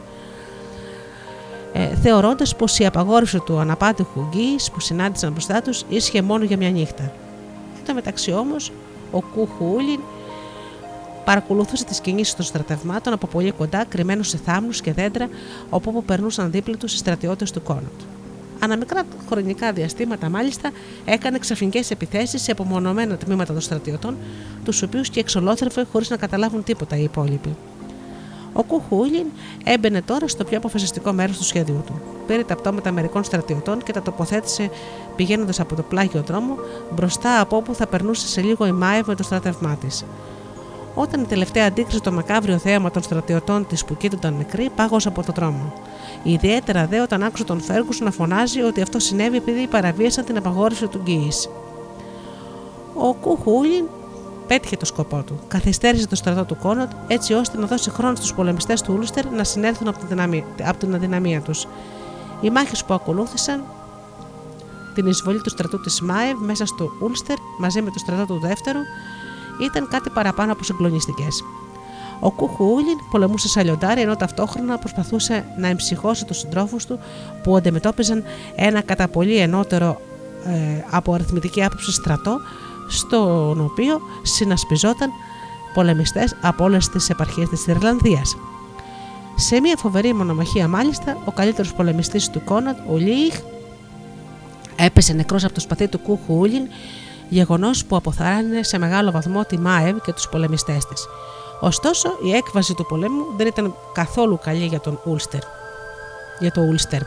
ε, 1.74 1.96
θεωρώντας 1.96 2.56
πως 2.56 2.80
η 2.80 2.86
απαγόρευση 2.86 3.40
του 3.40 3.60
αναπάντηχου 3.60 4.28
γκί 4.30 4.56
που 4.74 4.80
συνάντησαν 4.80 5.32
μπροστά 5.32 5.62
τους 5.62 5.84
ίσχυε 5.90 6.22
μόνο 6.22 6.44
για 6.44 6.58
μια 6.58 6.70
νύχτα. 6.70 7.04
Εν 7.78 7.86
τω 7.86 7.94
μεταξύ 7.94 8.32
όμως, 8.34 8.72
ο 9.12 9.22
Κούχου 9.22 9.76
παρακολουθούσε 11.32 11.86
τις 11.86 12.00
κινήσεις 12.00 12.36
των 12.36 12.46
στρατευμάτων 12.46 13.14
από 13.14 13.28
πολύ 13.28 13.52
κοντά, 13.52 13.84
κρυμμένους 13.84 14.28
σε 14.28 14.38
θάμνους 14.46 14.82
και 14.82 14.94
δέντρα, 14.94 15.30
όπου 15.70 16.04
περνούσαν 16.04 16.52
δίπλα 16.52 16.78
τους 16.78 16.94
οι 16.94 16.98
στρατιώτες 16.98 17.52
του 17.52 17.62
Κόνοτ. 17.62 18.00
Αναμικρά 18.60 19.04
χρονικά 19.30 19.74
διαστήματα, 19.74 20.30
μάλιστα, 20.30 20.72
έκανε 21.06 21.38
ξαφνικές 21.38 21.92
επιθέσεις 21.92 22.42
σε 22.42 22.52
απομονωμένα 22.52 23.16
τμήματα 23.16 23.54
των 23.54 23.62
στρατιωτών, 23.62 24.18
τους 24.66 24.82
οποίους 24.82 25.10
και 25.10 25.20
εξολόθρευε 25.20 25.86
χωρίς 25.92 26.10
να 26.10 26.18
καταλάβουν 26.18 26.64
τίποτα 26.64 26.96
οι 26.98 27.04
υπόλοιποι. 27.04 27.56
Ο 28.54 28.64
Κουχούλιν 28.64 29.26
έμπαινε 29.64 30.02
τώρα 30.02 30.28
στο 30.28 30.44
πιο 30.44 30.58
αποφασιστικό 30.58 31.14
μέρος 31.14 31.38
του 31.38 31.44
σχέδιου 31.44 31.84
του. 31.86 32.02
Πήρε 32.28 32.44
τα 32.44 32.56
πτώματα 32.56 32.92
μερικών 32.92 33.24
στρατιωτών 33.24 33.84
και 33.84 33.92
τα 33.94 34.02
τοποθέτησε 34.02 34.70
πηγαίνοντας 35.16 35.60
από 35.60 35.76
το 35.76 35.82
πλάγιο 35.82 36.22
δρόμο 36.22 36.56
μπροστά 36.96 37.40
από 37.40 37.56
όπου 37.56 37.76
θα 37.76 37.88
περνούσε 37.88 38.28
σε 38.28 38.42
λίγο 38.42 38.66
η 38.66 38.72
Μάευ 38.72 39.08
με 39.08 39.16
το 39.16 39.24
στρατευμά 39.24 39.76
της. 39.76 40.06
Όταν 40.96 41.22
η 41.22 41.26
τελευταία 41.26 41.66
αντίκρισε 41.66 42.00
το 42.00 42.12
μακάβριο 42.12 42.58
θέαμα 42.58 42.92
των 42.92 43.02
στρατιωτών 43.02 43.68
της 43.68 43.86
που 43.86 43.98
κοίτονταν 43.98 44.34
νεκροί, 44.38 44.70
πάγωσε 44.76 45.08
από 45.08 45.24
το 45.24 45.32
δρόμο. 45.36 45.74
Ιδιαίτερα 46.24 46.86
δε 46.86 47.02
όταν 47.02 47.24
άκουσε 47.24 47.44
τον 47.44 47.62
Φέργου 47.62 47.90
να 48.00 48.12
φωνάζει 48.12 48.62
ότι 48.62 48.82
αυτό 48.82 49.00
συνέβη 49.00 49.38
επειδή 49.38 49.68
παραβίασαν 49.68 50.26
την 50.26 50.38
απαγόρευση 50.38 50.88
του 50.88 51.02
Γκίης. 51.04 51.50
Ο 52.96 53.14
Κουχούλιν 53.14 53.86
πέτυχε 54.48 54.78
το 54.78 54.86
σκοπό 54.86 55.24
του. 55.24 55.40
Καθυστέρησε 55.48 56.08
το 56.08 56.16
στρατό 56.16 56.46
του 56.46 56.58
Κόνοτ 56.62 56.92
έτσι 57.08 57.34
ώστε 57.34 57.58
να 57.58 57.68
δώσει 57.68 57.90
χρόνο 57.90 58.16
στους 58.16 58.34
πολεμιστές 58.34 58.82
του 58.82 58.94
Ούλστερ 58.98 59.26
να 59.26 59.44
συνέλθουν 59.44 59.88
από 59.88 59.98
την, 59.98 60.08
δυναμία, 60.08 60.44
από 60.64 60.78
την 60.78 60.96
αδυναμία 60.96 61.42
τους. 61.42 61.68
Οι 62.42 62.50
μάχες 62.50 62.86
που 62.86 62.94
ακολούθησαν 62.94 63.64
την 64.94 65.06
εισβολή 65.06 65.42
του 65.42 65.50
στρατού 65.50 65.82
της 65.82 66.02
Μάεβ 66.02 66.40
μέσα 66.40 66.66
στο 66.66 66.90
Ούλστερ 67.02 67.38
μαζί 67.58 67.82
με 67.82 67.92
το 67.92 68.00
στρατό 68.00 68.26
του 68.26 68.40
δεύτερου 68.40 68.80
ήταν 69.62 69.88
κάτι 69.88 70.10
παραπάνω 70.10 70.52
από 70.52 70.64
συγκλονιστικές. 70.64 71.44
Ο 72.20 72.32
Κουχούλιν 72.32 72.98
πολεμούσε 73.12 73.48
σαν 73.48 73.66
λιοντάρι 73.66 74.02
ενώ 74.02 74.16
ταυτόχρονα 74.16 74.78
προσπαθούσε 74.78 75.46
να 75.58 75.68
εμψυχώσει 75.68 76.26
τους 76.26 76.38
συντρόφους 76.38 76.86
του 76.86 77.00
που 77.44 77.56
αντιμετώπιζαν 77.56 78.24
ένα 78.56 78.82
κατά 78.82 79.08
πολύ 79.08 79.38
ενώτερο 79.38 80.02
ε, 80.46 80.84
από 80.90 81.14
αριθμητική 81.14 81.64
άποψη 81.64 81.92
στρατό 81.92 82.40
στον 82.90 83.62
οποίο 83.62 84.02
συνασπιζόταν 84.22 85.10
πολεμιστές 85.74 86.36
από 86.42 86.64
όλες 86.64 86.90
τις 86.90 87.10
επαρχίες 87.10 87.50
της 87.50 87.68
Ιρλανδίας. 87.68 88.38
Σε 89.36 89.60
μια 89.60 89.76
φοβερή 89.78 90.14
μονομαχία 90.14 90.68
μάλιστα, 90.68 91.18
ο 91.26 91.32
καλύτερος 91.32 91.74
πολεμιστής 91.74 92.30
του 92.30 92.42
Κόνατ, 92.44 92.78
ο 92.90 92.98
Λίχ, 92.98 93.40
έπεσε 94.76 95.14
νεκρός 95.14 95.44
από 95.44 95.54
το 95.54 95.60
σπαθί 95.60 95.88
του 95.88 96.00
Κούχου 96.00 96.34
Ούλιν, 96.38 96.68
γεγονός 97.32 97.86
που 97.86 97.96
αποθάρρυνε 97.96 98.64
σε 98.64 98.78
μεγάλο 98.78 99.12
βαθμό 99.12 99.46
τη 99.46 99.60
Μάεβ 99.60 99.98
και 99.98 100.14
τους 100.14 100.30
πολεμιστές 100.30 100.86
της. 100.86 101.08
Ωστόσο, 101.60 102.10
η 102.24 102.32
έκβαση 102.34 102.74
του 102.74 102.86
πολέμου 102.86 103.26
δεν 103.38 103.48
ήταν 103.48 103.76
καθόλου 103.94 104.40
καλή 104.44 104.66
για 104.66 104.80
τον 104.80 105.00
Ούλστερ. 105.04 105.40
Για 106.40 106.52
το 106.52 106.62
Ούλστερ. 106.62 107.02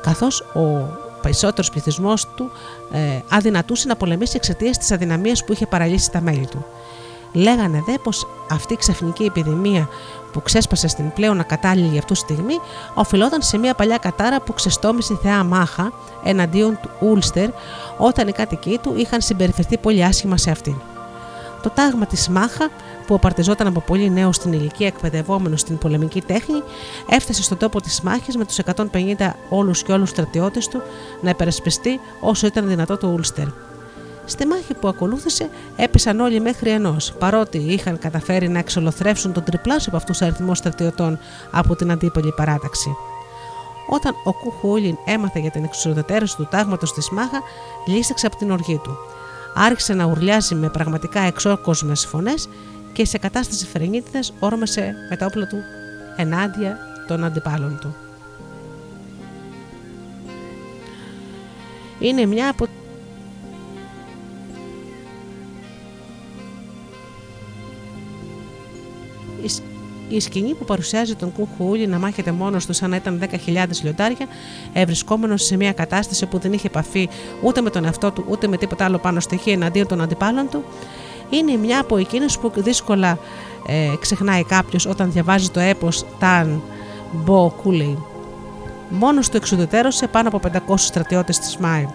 Καθώς 0.00 0.40
ο 0.40 0.88
περισσότερος 1.22 1.70
πληθυσμός 1.70 2.26
του 2.36 2.50
ε, 2.92 3.20
αδυνατούσε 3.28 3.88
να 3.88 3.96
πολεμήσει 3.96 4.36
εξαιτίας 4.36 4.78
της 4.78 4.92
αδυναμίας 4.92 5.44
που 5.44 5.52
είχε 5.52 5.66
παραλύσει 5.66 6.10
τα 6.10 6.20
μέλη 6.20 6.46
του. 6.46 6.64
Λέγανε 7.32 7.82
δε 7.86 7.98
πως 8.02 8.26
αυτή 8.50 8.72
η 8.72 8.76
ξαφνική 8.76 9.24
επιδημία 9.24 9.88
που 10.32 10.42
ξέσπασε 10.42 10.88
στην 10.88 11.12
πλέον 11.12 11.40
ακατάλληλη 11.40 11.98
αυτούς 11.98 12.18
στιγμή 12.18 12.54
οφειλόταν 12.94 13.42
σε 13.42 13.58
μια 13.58 13.74
παλιά 13.74 13.96
κατάρα 13.96 14.40
που 14.40 14.52
ξεστόμησε 14.52 15.12
η 15.12 15.18
θεά 15.22 15.44
Μάχα 15.44 15.92
εναντίον 16.24 16.78
του 16.82 16.90
Ούλστερ 17.00 17.50
όταν 17.98 18.28
οι 18.28 18.32
κάτοικοι 18.32 18.78
του 18.82 18.94
είχαν 18.96 19.20
συμπεριφερθεί 19.20 19.78
πολύ 19.78 20.04
άσχημα 20.04 20.36
σε 20.36 20.50
αυτήν. 20.50 20.74
Το 21.62 21.70
τάγμα 21.70 22.06
της 22.06 22.28
Μάχα 22.28 22.68
που 23.06 23.14
απαρτιζόταν 23.14 23.66
από 23.66 23.80
πολύ 23.80 24.10
νέο 24.10 24.32
στην 24.32 24.52
ηλικία 24.52 24.86
εκπαιδευόμενο 24.86 25.56
στην 25.56 25.78
πολεμική 25.78 26.22
τέχνη, 26.22 26.62
έφτασε 27.10 27.42
στον 27.42 27.58
τόπο 27.58 27.80
της 27.80 28.00
μάχη 28.00 28.38
με 28.38 28.44
τους 28.44 28.58
150 28.58 29.30
όλους 29.48 29.82
και 29.82 29.92
όλους 29.92 30.08
στρατιώτες 30.08 30.68
του 30.68 30.82
να 31.20 31.30
υπερασπιστεί 31.30 32.00
όσο 32.20 32.46
ήταν 32.46 32.68
δυνατό 32.68 32.96
το 32.96 33.06
Ούλστερ. 33.06 33.46
Στη 34.24 34.46
μάχη 34.46 34.74
που 34.74 34.88
ακολούθησε 34.88 35.48
έπεσαν 35.76 36.20
όλοι 36.20 36.40
μέχρι 36.40 36.70
ενός, 36.70 37.12
παρότι 37.18 37.58
είχαν 37.58 37.98
καταφέρει 37.98 38.48
να 38.48 38.58
εξολοθρεύσουν 38.58 39.32
τον 39.32 39.44
τριπλάσιο 39.44 39.86
από 39.86 39.96
αυτούς 39.96 40.22
αριθμό 40.22 40.54
στρατιωτών 40.54 41.18
από 41.50 41.76
την 41.76 41.90
αντίπολη 41.90 42.32
παράταξη. 42.36 42.96
Όταν 43.88 44.14
ο 44.24 44.32
Κούχουλιν 44.32 44.98
έμαθε 45.04 45.38
για 45.38 45.50
την 45.50 45.64
εξουσιοδοτέρωση 45.64 46.36
του 46.36 46.48
τάγματος 46.50 46.92
της 46.92 47.10
Μάχα, 47.10 47.42
λύσταξε 47.86 48.26
από 48.26 48.36
την 48.36 48.50
οργή 48.50 48.80
του. 48.84 48.96
Άρχισε 49.54 49.94
να 49.94 50.04
ουρλιάζει 50.04 50.54
με 50.54 50.68
πραγματικά 50.68 51.20
εξόκοσμες 51.20 52.06
φωνές 52.06 52.48
και 52.92 53.04
σε 53.04 53.18
κατάσταση 53.18 53.66
φρενίτιδας 53.66 54.32
όρμασε 54.38 54.94
με 55.10 55.16
τα 55.16 55.26
όπλα 55.26 55.46
του 55.46 55.56
ενάντια 56.16 56.78
των 57.06 57.24
αντιπάλων 57.24 57.78
του. 57.80 57.94
Είναι 61.98 62.26
μια 62.26 62.50
από 62.50 62.66
η 70.08 70.20
σκηνή 70.20 70.54
που 70.54 70.64
παρουσιάζει 70.64 71.14
τον 71.14 71.32
Κούχουλη 71.32 71.86
να 71.86 71.98
μάχεται 71.98 72.32
μόνος 72.32 72.66
του 72.66 72.72
σαν 72.72 72.90
να 72.90 72.96
ήταν 72.96 73.20
10.000 73.22 73.64
λιοντάρια, 73.82 74.26
ευρισκόμενος 74.72 75.44
σε 75.44 75.56
μια 75.56 75.72
κατάσταση 75.72 76.26
που 76.26 76.38
δεν 76.38 76.52
είχε 76.52 76.66
επαφή 76.66 77.08
ούτε 77.42 77.60
με 77.60 77.70
τον 77.70 77.84
εαυτό 77.84 78.10
του 78.10 78.24
ούτε 78.28 78.46
με 78.46 78.56
τίποτα 78.56 78.84
άλλο 78.84 78.98
πάνω 78.98 79.20
στοιχείο 79.20 79.52
εναντίον 79.52 79.86
των 79.86 80.00
αντιπάλων 80.00 80.48
του, 80.48 80.64
είναι 81.30 81.56
μια 81.56 81.80
από 81.80 81.96
εκείνες 81.96 82.38
που 82.38 82.52
δύσκολα 82.56 83.18
ε, 83.66 83.94
ξεχνάει 84.00 84.44
κάποιος 84.44 84.86
όταν 84.86 85.12
διαβάζει 85.12 85.48
το 85.48 85.60
έπος 85.60 86.04
Ταν 86.18 86.62
Μπο 87.12 87.50
Κούλεϊ. 87.62 87.98
Μόνος 88.90 89.28
του 89.28 89.36
εξουδετερώσε 89.36 90.06
πάνω 90.06 90.28
από 90.28 90.40
500 90.68 90.74
στρατιώτες 90.76 91.38
της 91.38 91.56
ΜΑΕ. 91.56 91.88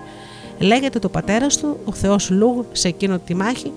Λέγεται 0.59 0.99
το 0.99 1.09
πατέρας 1.09 1.57
του, 1.57 1.79
ο 1.85 1.91
Θεός 1.91 2.29
Λούγ, 2.29 2.65
σε 2.71 2.87
εκείνο 2.87 3.19
τη 3.19 3.35
μάχη, 3.35 3.71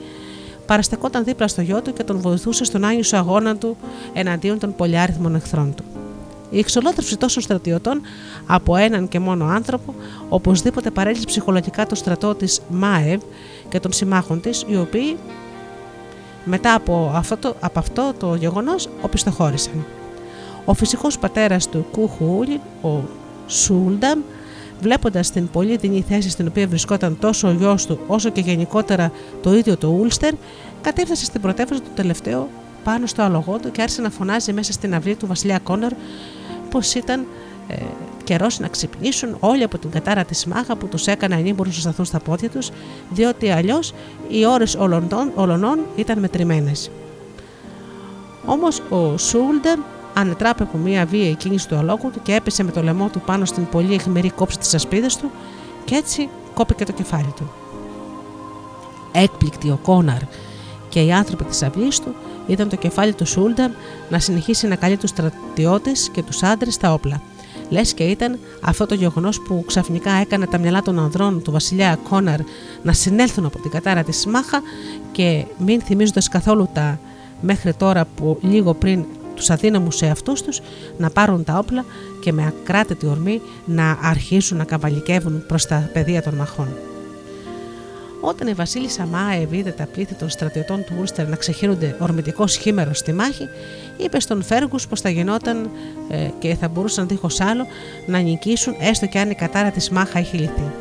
παραστεκόταν 0.67 1.25
δίπλα 1.25 1.49
στο 1.49 1.63
γιο 1.63 1.83
του 1.83 1.93
και 1.93 2.05
τον 2.05 2.21
βοηθούσε 2.21 2.65
στον 2.65 2.85
άγιο 2.85 3.19
αγώνα 3.19 3.57
του 3.57 3.77
εναντίον 4.13 4.59
των 4.59 4.75
πολυάριθμων 4.75 5.35
εχθρών 5.35 5.75
του. 5.75 5.85
Η 6.51 6.59
εξολόθρευση 6.59 7.17
τόσων 7.17 7.43
στρατιωτών 7.43 8.01
από 8.47 8.77
έναν 8.77 9.09
και 9.09 9.19
μόνο 9.19 9.45
άνθρωπο 9.45 9.95
οπωσδήποτε 10.29 10.91
παρέλυσε 10.91 11.25
ψυχολογικά 11.25 11.87
το 11.87 11.95
στρατό 11.95 12.35
της 12.35 12.61
ΜΑΕΒ 12.69 13.21
και 13.69 13.81
των 13.81 13.93
συμμάχων 13.93 14.41
της, 14.41 14.65
οι 14.69 14.77
οποίοι 14.77 15.17
μετά 16.45 16.75
από 16.75 17.13
αυτό 17.15 17.37
το, 17.37 17.57
από 17.61 17.79
αυτό 17.79 18.13
το 18.19 18.35
γεγονός 18.35 18.89
οπισθοχώρησαν. 19.01 19.85
Ο 20.65 20.75
φυσικός 20.75 21.19
πατέρας 21.19 21.69
του 21.69 21.87
Κούχουλ, 21.91 22.49
ο 22.83 23.03
Σούλνταμ, 23.47 24.21
βλέποντας 24.81 25.31
την 25.31 25.51
πολύ 25.51 25.77
δινή 25.77 26.05
θέση 26.09 26.31
στην 26.31 26.47
οποία 26.47 26.67
βρισκόταν 26.67 27.19
τόσο 27.21 27.49
ο 27.49 27.53
γιος 27.53 27.87
του 27.87 27.99
όσο 28.07 28.31
και 28.31 28.41
γενικότερα 28.41 29.13
το 29.43 29.55
ίδιο 29.55 29.77
το 29.77 29.89
Ούλστερ, 29.89 30.35
κατέφτασε 30.81 31.25
στην 31.25 31.41
πρωτεύουσα 31.41 31.81
του 31.81 31.91
τελευταίο 31.95 32.49
πάνω 32.85 33.07
στο 33.07 33.23
αλογό 33.23 33.59
του 33.59 33.71
και 33.71 33.83
άρχισε 33.83 34.03
να 34.03 34.11
φωνάζει 34.11 34.53
μέσα 34.53 34.73
στην 34.73 34.95
αυλή 34.95 35.15
του 35.15 35.27
Βασιλιά 35.27 35.59
Κόνορ 35.59 35.93
πως 36.71 36.95
ήταν 36.95 37.27
ε, 37.69 37.75
καιρός 38.25 38.59
να 38.59 38.69
ξυπνήσουν 38.69 39.37
όλοι 39.41 39.63
από 39.63 39.79
την 39.79 39.91
κατάρα 39.91 40.25
της 40.25 40.47
μάχα 40.47 40.77
που 40.77 40.87
τους 40.87 41.07
έκανε 41.07 41.35
ανήμπορου 41.35 41.69
να 41.69 41.75
σταθούν 41.75 42.05
στα 42.05 42.19
πόδια 42.19 42.51
τους, 42.51 42.71
διότι 43.11 43.51
αλλιώς 43.51 43.95
οι 44.29 44.47
ώρες 44.47 44.77
ολονών 45.35 45.79
ήταν 45.97 46.19
μετρημένες. 46.19 46.91
Όμως 48.47 48.83
ο 48.89 49.19
Σούλντερ 49.19 49.79
ανετράπε 50.15 50.63
από 50.63 50.79
μια 50.79 51.05
βία 51.05 51.33
κίνηση 51.33 51.69
του 51.69 51.77
αλόγου 51.77 52.11
του 52.11 52.23
και 52.23 52.35
έπεσε 52.35 52.63
με 52.63 52.71
το 52.71 52.83
λαιμό 52.83 53.09
του 53.09 53.21
πάνω 53.21 53.45
στην 53.45 53.69
πολύ 53.69 53.95
εχμηρή 53.95 54.31
κόψη 54.31 54.59
της 54.59 54.75
ασπίδας 54.75 55.17
του 55.17 55.31
και 55.85 55.95
έτσι 55.95 56.29
κόπηκε 56.55 56.85
το 56.85 56.93
κεφάλι 56.93 57.33
του. 57.37 57.51
Έκπληκτοι 59.13 59.71
ο 59.71 59.79
Κόναρ 59.83 60.21
και 60.89 61.01
οι 61.01 61.13
άνθρωποι 61.13 61.45
της 61.45 61.63
αυλή 61.63 61.89
του 61.89 62.15
ήταν 62.47 62.69
το 62.69 62.77
κεφάλι 62.77 63.15
του 63.15 63.27
Σούλντερ 63.27 63.71
να 64.09 64.19
συνεχίσει 64.19 64.67
να 64.67 64.77
καλεί 64.77 64.97
τους 64.97 65.11
στρατιώτες 65.11 66.09
και 66.13 66.23
τους 66.23 66.43
άντρες 66.43 66.75
στα 66.75 66.93
όπλα 66.93 67.23
λες 67.69 67.95
και 67.95 68.05
ήταν 68.05 68.39
αυτό 68.61 68.87
το 68.87 68.95
γεγονός 68.95 69.41
που 69.41 69.65
ξαφνικά 69.67 70.11
έκανε 70.11 70.47
τα 70.47 70.59
μυαλά 70.59 70.83
των 70.83 70.99
ανδρών 70.99 71.43
του 71.43 71.53
βασιλιά 71.53 71.99
Κόναρ 72.09 72.41
να 72.83 72.93
συνέλθουν 72.93 73.45
από 73.45 73.59
την 73.59 73.71
κατάρα 73.71 74.03
της 74.03 74.27
Μάχα 74.27 74.63
και 75.13 75.45
μην 75.59 75.81
θυμίζοντας 75.81 76.29
καθόλου 76.29 76.69
τα 76.73 76.99
μέχρι 77.41 77.75
τώρα 77.75 78.07
που 78.17 78.39
λίγο 78.41 78.75
πριν 78.75 79.05
τους 79.35 79.51
αδύναμους 79.51 79.97
σε 79.97 80.07
αυτούς 80.07 80.43
τους 80.43 80.61
να 80.97 81.11
πάρουν 81.11 81.45
τα 81.45 81.59
όπλα 81.59 81.85
και 82.21 82.33
με 82.33 82.47
ακράτητη 82.47 83.07
ορμή 83.07 83.41
να 83.65 83.99
αρχίσουν 84.03 84.57
να 84.57 84.65
καβαλικεύουν 84.65 85.47
προς 85.47 85.67
τα 85.67 85.91
πεδία 85.93 86.23
των 86.23 86.35
μαχών. 86.35 86.69
Όταν 88.27 88.49
η 88.49 88.53
Βασίλισσα 88.53 89.07
Μάε 89.07 89.47
είδε 89.51 89.71
τα 89.71 89.87
πλήθη 89.93 90.15
των 90.15 90.29
στρατιωτών 90.29 90.85
του 90.85 90.95
Ούλστερ 90.99 91.29
να 91.29 91.37
ξεχύνονται 91.37 91.97
ορμητικό 91.99 92.47
σχήμερο 92.47 92.95
στη 92.95 93.13
μάχη, 93.13 93.49
είπε 93.97 94.21
στον 94.21 94.43
Φέργους 94.43 94.87
πως 94.87 95.01
θα 95.01 95.09
γινόταν 95.09 95.71
ε, 96.09 96.29
και 96.39 96.55
θα 96.55 96.69
μπορούσαν 96.69 97.09
δίχως 97.09 97.41
άλλο 97.41 97.67
να 98.07 98.19
νικήσουν 98.19 98.75
έστω 98.79 99.07
και 99.07 99.19
αν 99.19 99.31
η 99.31 99.35
κατάρα 99.35 99.71
της 99.71 99.91
μάχα 99.91 100.19
έχει 100.19 100.37
λυθεί. 100.37 100.73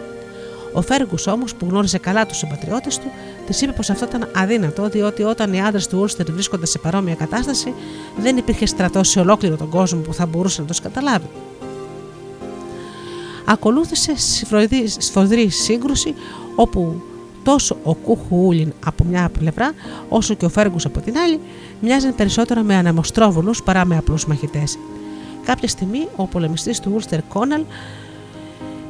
Ο 0.73 0.81
Φέργους 0.81 1.27
όμως, 1.27 1.55
που 1.55 1.65
γνώριζε 1.69 1.97
καλά 1.97 2.25
τους 2.25 2.37
συμπατριώτες 2.37 2.97
του, 2.97 3.11
της 3.45 3.61
είπε 3.61 3.71
πως 3.71 3.89
αυτό 3.89 4.05
ήταν 4.05 4.29
αδύνατο, 4.35 4.89
διότι 4.89 5.23
όταν 5.23 5.53
οι 5.53 5.61
άντρες 5.61 5.87
του 5.87 5.97
Ούλστερ 5.99 6.31
βρίσκονται 6.31 6.65
σε 6.65 6.79
παρόμοια 6.79 7.15
κατάσταση, 7.15 7.73
δεν 8.17 8.37
υπήρχε 8.37 8.65
στρατός 8.65 9.09
σε 9.09 9.19
ολόκληρο 9.19 9.55
τον 9.55 9.69
κόσμο 9.69 9.99
που 9.99 10.13
θα 10.13 10.25
μπορούσε 10.25 10.61
να 10.61 10.67
τους 10.67 10.79
καταλάβει. 10.81 11.27
Ακολούθησε 13.45 14.13
σφοδρή 14.97 15.49
σύγκρουση 15.49 16.13
όπου 16.55 17.01
τόσο 17.43 17.77
ο 17.83 17.93
Κούχουλιν 17.93 18.73
από 18.85 19.03
μια 19.03 19.29
πλευρά, 19.39 19.71
όσο 20.09 20.33
και 20.33 20.45
ο 20.45 20.49
Φέργκου 20.49 20.77
από 20.85 20.99
την 20.99 21.17
άλλη, 21.17 21.39
μοιάζαν 21.81 22.15
περισσότερο 22.15 22.61
με 22.61 22.75
ανεμοστρόβολου 22.75 23.53
παρά 23.63 23.85
με 23.85 23.97
απλούς 23.97 24.25
μαχητές. 24.25 24.77
Κάποια 25.45 25.67
στιγμή 25.67 26.07
ο 26.15 26.27
πολεμιστής 26.27 26.79
του 26.79 26.91
Ούλστερ 26.93 27.21
Κόναλ 27.21 27.63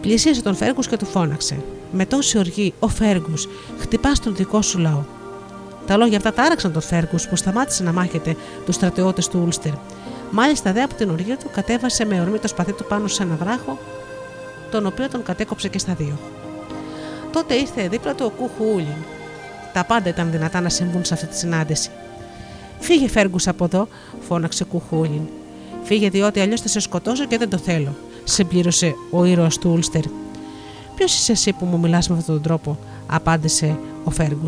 πλησίασε 0.04 0.42
τον 0.42 0.56
Φέργκου 0.56 0.82
και 0.82 0.98
του 0.98 1.06
φώναξε: 1.06 1.64
Με 1.92 2.06
τόση 2.06 2.38
οργή, 2.38 2.74
ο 2.80 2.88
Φέργκου, 2.88 3.34
χτυπάς 3.80 4.20
τον 4.20 4.36
δικό 4.36 4.62
σου 4.62 4.80
λαό. 4.80 5.04
Τα 5.88 5.98
λόγια 5.98 6.18
αυτά 6.18 6.34
τάραξαν 6.34 6.72
τον 6.72 6.82
Φέργκου 6.82 7.16
που 7.30 7.36
σταμάτησε 7.36 7.84
να 7.84 7.92
μάχεται 7.92 8.36
τους 8.66 8.76
στρατιώτες 8.76 9.28
του 9.28 9.42
Ούλστερ. 9.46 9.72
Μάλιστα 10.32 10.72
δε 10.72 10.82
από 10.82 10.94
την 10.94 11.10
οργή 11.10 11.36
του 11.36 11.50
κατέβασε 11.54 12.06
με 12.06 12.22
ορμή 12.22 12.40
το 12.40 12.48
σπαθί 12.48 12.74
του 12.74 12.86
πάνω 12.86 13.08
σε 13.08 13.24
ένα 13.24 13.36
βράχο, 13.36 13.80
τον 14.72 14.86
οποίο 14.86 15.10
τον 15.10 15.24
κατέκοψε 15.24 15.68
και 15.68 15.80
στα 15.80 15.94
δύο. 15.94 16.20
Τότε 17.32 17.54
ήρθε 17.54 17.88
δίπλα 17.88 18.16
του 18.16 18.26
ο 18.26 18.30
Κούχου 18.30 18.82
Τα 19.74 19.86
πάντα 19.86 20.10
ήταν 20.10 20.32
δυνατά 20.32 20.62
να 20.62 20.70
συμβούν 20.70 21.06
σε 21.06 21.14
αυτή 21.14 21.26
τη 21.26 21.38
συνάντηση. 21.38 21.90
Φύγε, 22.80 23.10
Φέργκου 23.10 23.38
από 23.46 23.66
εδώ, 23.66 23.88
φώναξε 24.20 24.64
Κούχουλιν. 24.64 25.22
Φύγε, 25.84 26.10
διότι 26.10 26.40
αλλιώς 26.40 26.62
θα 26.62 26.68
σε 26.68 26.80
σκοτώσω 26.80 27.26
και 27.26 27.38
δεν 27.38 27.50
το 27.50 27.58
θέλω, 27.58 27.96
συμπλήρωσε 28.24 28.96
ο 29.12 29.26
ήρωας 29.26 29.58
του 29.58 29.70
Ούλστερ. 29.70 30.04
Ποιος 30.96 31.14
είσαι 31.20 31.32
εσύ 31.32 31.54
που 31.54 31.66
μου 31.66 31.80
μιλάς 31.80 32.10
με 32.10 32.18
αυτόν 32.18 32.34
τον 32.34 32.44
τρόπο, 32.44 32.78
απάντησε 33.08 33.80
ο 34.04 34.12
Φέργκου. 34.12 34.48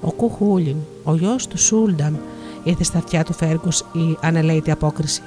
Ο 0.00 0.12
Κούχουλιν, 0.12 0.76
ο 1.04 1.14
γιος 1.14 1.46
του 1.46 1.58
Σούλνταμ, 1.58 2.14
ήρθε 2.62 2.84
στα 2.84 2.98
αυτιά 2.98 3.24
του 3.24 3.32
Φέργκου 3.32 3.68
η 3.92 4.16
ανελαίτη 4.20 4.70
απόκριση. 4.70 5.22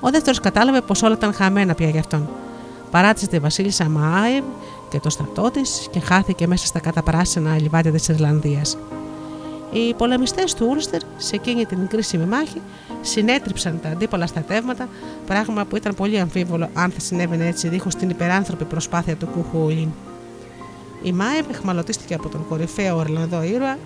Ο 0.00 0.10
δεύτερος 0.10 0.40
κατάλαβε 0.40 0.80
πως 0.80 1.02
όλα 1.02 1.14
ήταν 1.14 1.32
χαμένα 1.32 1.74
πια 1.74 1.88
γι' 1.88 1.98
αυτόν. 1.98 2.28
Παράτησε 2.90 3.26
τη 3.26 3.38
Βασίλισσα 3.38 3.88
Μάιβ 3.88 4.44
και 4.88 5.00
το 5.00 5.10
στρατό 5.10 5.50
της 5.50 5.88
και 5.90 6.00
χάθηκε 6.00 6.46
μέσα 6.46 6.66
στα 6.66 6.78
καταπράσινα 6.78 7.60
λιβάδια 7.60 7.92
της 7.92 8.08
Ιρλανδίας. 8.08 8.76
Οι 9.76 9.94
πολεμιστές 9.94 10.54
του 10.54 10.66
Ούρστερ 10.70 11.00
σε 11.16 11.34
εκείνη 11.34 11.66
την 11.66 11.86
κρίσιμη 11.86 12.24
μάχη 12.24 12.60
συνέτριψαν 13.00 13.80
τα 13.82 13.88
αντίπαλα 13.88 14.26
στρατεύματα, 14.26 14.88
πράγμα 15.26 15.64
που 15.64 15.76
ήταν 15.76 15.94
πολύ 15.94 16.20
αμφίβολο 16.20 16.68
αν 16.74 16.90
θα 16.90 17.00
συνέβαινε 17.00 17.46
έτσι 17.46 17.68
δίχως 17.68 17.94
την 17.94 18.10
υπεράνθρωπη 18.10 18.64
προσπάθεια 18.64 19.16
του 19.16 19.26
Κούχου 19.26 19.68
Η 21.02 21.12
Μάιβ 21.12 21.50
εχμαλωτίστηκε 21.50 22.14
από 22.14 22.28
τον 22.28 22.46
κορυφαίο 22.48 23.00
Ιρλανδό 23.00 23.42
ήρωα 23.42 23.76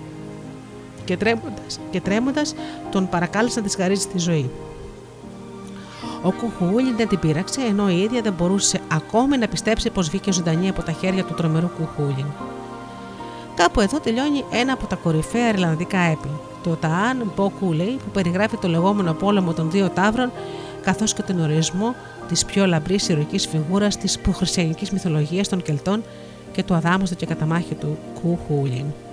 και 1.05 1.17
τρέμοντας, 1.17 1.81
και 1.91 2.01
τρέμοντας 2.01 2.55
τον 2.91 3.09
παρακάλεσε 3.09 3.59
να 3.61 3.67
της 3.67 3.75
χαρίζει 3.75 4.07
τη 4.07 4.19
ζωή. 4.19 4.51
Ο 6.23 6.33
Κουχούλιν 6.33 6.97
δεν 6.97 7.09
την 7.09 7.19
πείραξε, 7.19 7.61
ενώ 7.61 7.91
η 7.91 8.01
ίδια 8.03 8.21
δεν 8.21 8.33
μπορούσε 8.33 8.81
ακόμη 8.93 9.39
να 9.39 9.49
πιστέψει 9.49 9.91
πως 9.91 10.09
βγήκε 10.09 10.33
ζωντανή 10.33 10.69
από 10.69 10.83
τα 10.83 10.93
χέρια 10.93 11.25
του 11.25 11.35
τρομερού 11.35 11.69
Κουχούλιν. 11.69 12.27
Κάπου 13.55 13.81
εδώ 13.81 14.01
τελειώνει 14.01 14.45
ένα 14.51 14.73
από 14.73 14.87
τα 14.87 14.97
κορυφαία 14.97 15.49
Ιρλανδικά 15.49 15.99
έπι, 15.99 16.29
το 16.63 16.77
Ταάν 16.77 17.33
Μποκούλεϊ, 17.37 17.97
που 18.05 18.11
περιγράφει 18.13 18.57
το 18.57 18.69
λεγόμενο 18.69 19.13
πόλεμο 19.13 19.53
των 19.53 19.71
δύο 19.71 19.89
τάβρων, 19.89 20.33
καθώς 20.83 21.15
και 21.15 21.23
τον 21.23 21.41
ορισμό 21.41 21.95
της 22.29 22.45
πιο 22.45 22.67
λαμπρής 22.67 23.09
ηρωικής 23.09 23.47
φιγούρας 23.47 23.97
της 23.97 24.19
προχριστιανική 24.19 24.89
μυθολογίας 24.93 25.49
των 25.49 25.63
Κελτών 25.63 26.03
και 26.53 26.63
του 26.63 26.75
αδάμωστο 26.75 27.15
και 27.15 27.27
καταμάχη 27.27 27.75
του 27.75 27.99
Κουχούλιν. 28.23 28.85
journey 28.85 29.10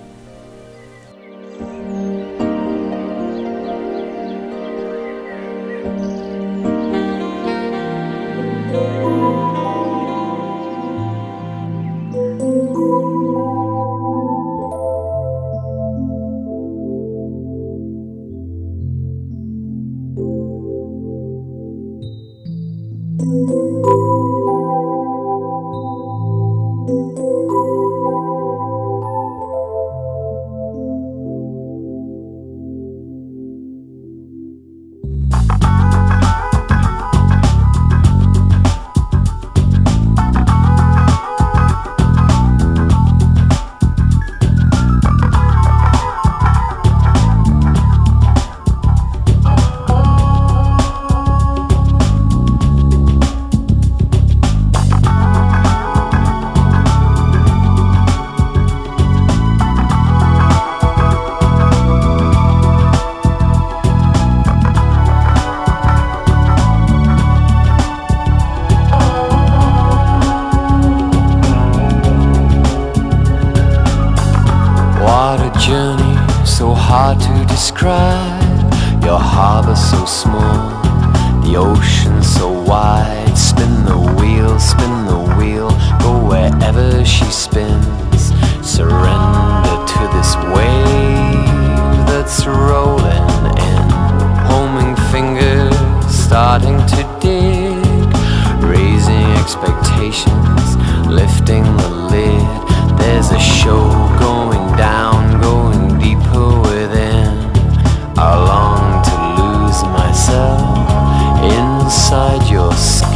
hard 76.88 77.20
to 77.20 77.44
describe. 77.44 78.72
Your 79.04 79.20
harbor 79.20 79.76
so 79.76 80.06
small, 80.06 80.72
the 81.44 81.54
ocean 81.56 82.22
so 82.22 82.48
wide. 82.62 83.36
Spin 83.36 83.84
the 83.84 83.98
wheel, 84.16 84.58
spin 84.58 84.94
the 85.04 85.20
wheel, 85.36 85.68
go 86.00 86.12
wherever 86.26 87.04
she 87.04 87.26
spins. 87.26 88.32
Surrender 88.64 89.76
to 89.92 90.00
this 90.16 90.32
wave 90.56 92.06
that's 92.08 92.46
rolling 92.46 93.28
in. 93.68 93.84
Homing 94.48 94.96
fingers 95.12 95.76
starting 96.08 96.78
to 96.94 97.00
dig, 97.20 98.08
raising 98.64 99.28
expectations, 99.42 100.66
lifting 101.06 101.64
the 101.64 101.90
lid. 102.12 102.48
There's 102.98 103.30
a 103.30 103.38
show 103.38 103.84
going 104.18 104.66
down, 104.76 105.40
going 105.40 105.98
deeper 105.98 106.57
Inside 111.42 112.50
inside 112.50 112.74
skull 112.76 113.07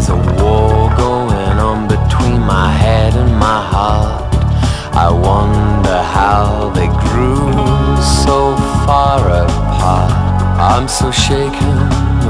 There's 0.00 0.12
a 0.12 0.42
war 0.42 0.88
going 0.96 1.58
on 1.60 1.86
between 1.86 2.40
my 2.40 2.72
head 2.72 3.12
and 3.16 3.36
my 3.36 3.60
heart. 3.60 4.32
I 4.96 5.10
wonder 5.10 6.00
how 6.02 6.70
they 6.70 6.88
grew 7.04 7.52
so 8.24 8.56
far 8.86 9.20
apart. 9.28 10.10
I'm 10.58 10.88
so 10.88 11.10
shaken, 11.10 11.76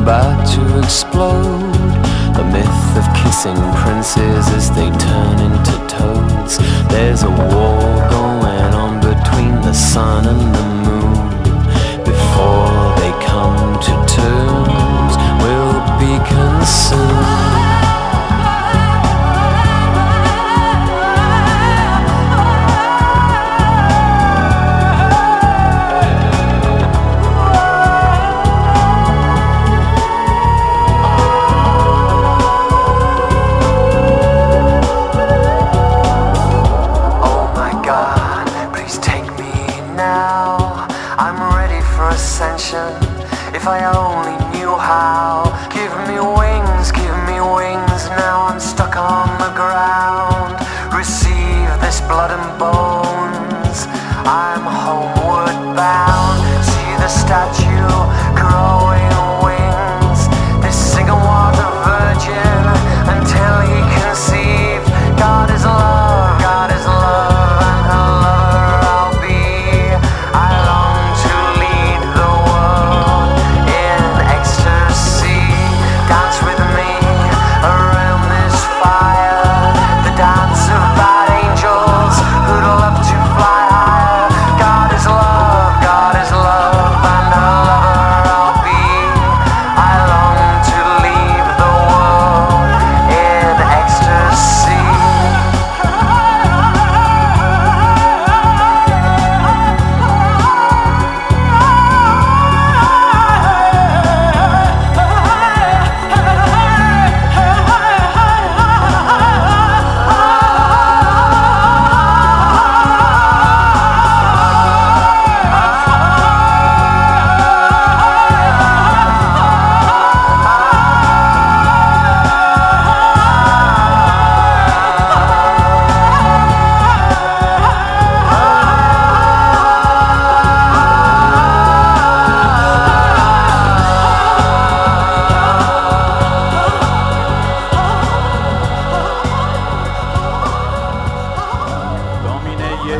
about 0.02 0.42
to 0.54 0.80
explode. 0.80 1.94
The 2.34 2.42
myth 2.50 2.86
of 2.98 3.06
kissing 3.14 3.62
princes 3.78 4.48
as 4.48 4.68
they 4.72 4.90
turn 5.06 5.38
into 5.38 5.74
toads. 5.86 6.58
There's 6.90 7.22
a 7.22 7.30
war 7.30 7.78
going 8.10 8.74
on 8.74 8.98
between 8.98 9.54
the 9.62 9.74
sun 9.74 10.26
and 10.26 10.42
the 10.56 10.66
moon. 10.86 11.14
Before 12.02 12.98
they 12.98 13.14
come 13.30 13.78
to 13.78 13.94
terms, 14.10 15.14
we'll 15.38 15.78
be 16.02 16.18
consumed. 16.26 17.29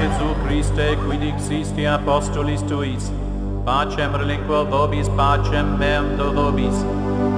Jesu 0.01 0.35
Christe, 0.43 0.97
quid 1.05 1.23
existi 1.23 1.85
apostolis 1.85 2.63
tuis, 2.63 3.11
pacem 3.67 4.13
relinquo 4.17 4.65
vobis, 4.65 5.11
pacem 5.11 5.77
meam 5.79 6.17
do 6.17 6.33
vobis, 6.33 6.79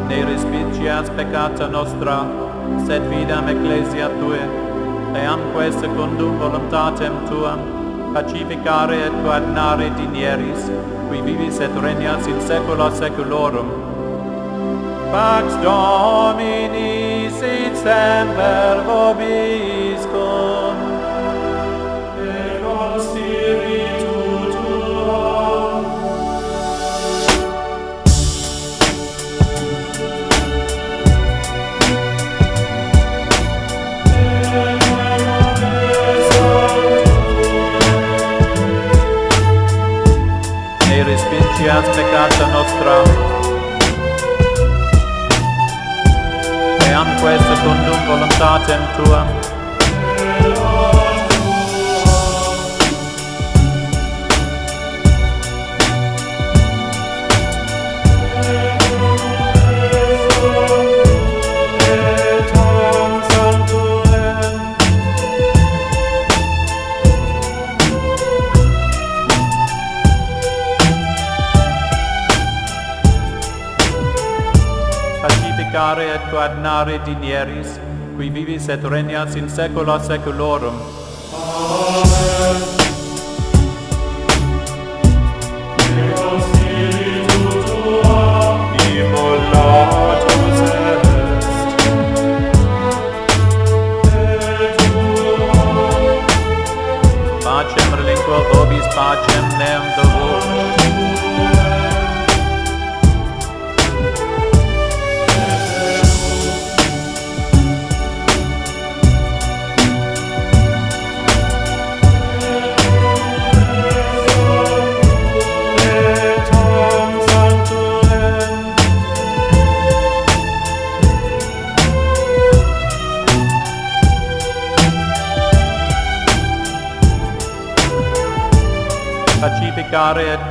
ne 0.08 0.22
respicias 0.24 1.10
peccata 1.16 1.66
nostra, 1.66 2.18
sed 2.86 3.02
vidam 3.10 3.48
ecclesia 3.48 4.08
tue, 4.20 4.38
eamque 5.22 5.72
secundum 5.80 6.38
voluntatem 6.38 7.18
tuam, 7.26 7.58
pacificare 8.14 9.06
et 9.06 9.14
guardare 9.24 9.90
dinieris, 9.98 10.70
qui 11.08 11.20
vivis 11.20 11.58
et 11.58 11.74
regnas 11.82 12.28
in 12.28 12.40
saecula 12.46 12.92
saeculorum. 12.92 13.68
Pax 15.10 15.56
Domini 15.64 17.28
sit 17.28 17.74
semper 17.76 18.84
vobis, 18.86 19.91
și 41.62 41.68
ați 41.68 41.90
plecat 41.90 42.30
la 42.40 42.48
nostra. 42.56 42.94
Pe 46.78 46.88
am 47.00 47.08
con 47.20 47.58
condum 47.64 48.00
volontà 48.08 48.52
tuam, 48.96 49.26
mare 75.92 76.14
et 76.14 76.30
quad 76.30 76.54
nare 76.64 76.96
dinieris, 77.04 77.76
qui 78.16 78.30
vivis 78.30 78.68
et 78.68 78.82
regnas 78.82 79.36
in 79.36 79.48
saecula 79.48 80.00
saeculorum. 80.00 81.01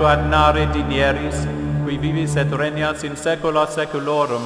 ad 0.05 0.27
nare 0.29 0.67
dinieris, 0.71 1.45
qui 1.83 1.97
vivis 1.97 2.35
et 2.35 2.51
regnas 2.51 3.03
in 3.03 3.15
saecula 3.15 3.67
saeculorum. 3.67 4.43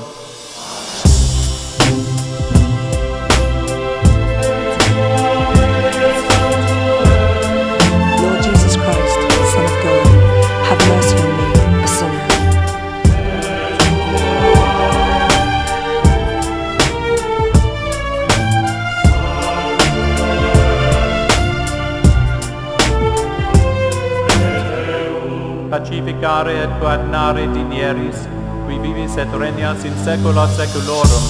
Pacificare 26.35 26.63
et 26.63 26.79
coadnare 26.79 27.47
dinieris, 27.51 28.27
qui 28.67 28.77
vivis 28.79 29.15
et 29.17 29.31
regnas 29.33 29.83
in 29.83 29.95
saecula 30.03 30.47
saeculorum. 30.47 31.23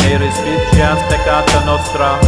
Ne 0.00 0.16
respicies 0.18 1.02
peccata 1.08 1.64
nostra, 1.64 2.18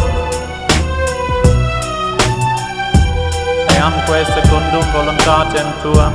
eamque 3.76 4.24
secundum 4.34 4.86
voluntatem 4.92 5.72
tuam, 5.82 6.12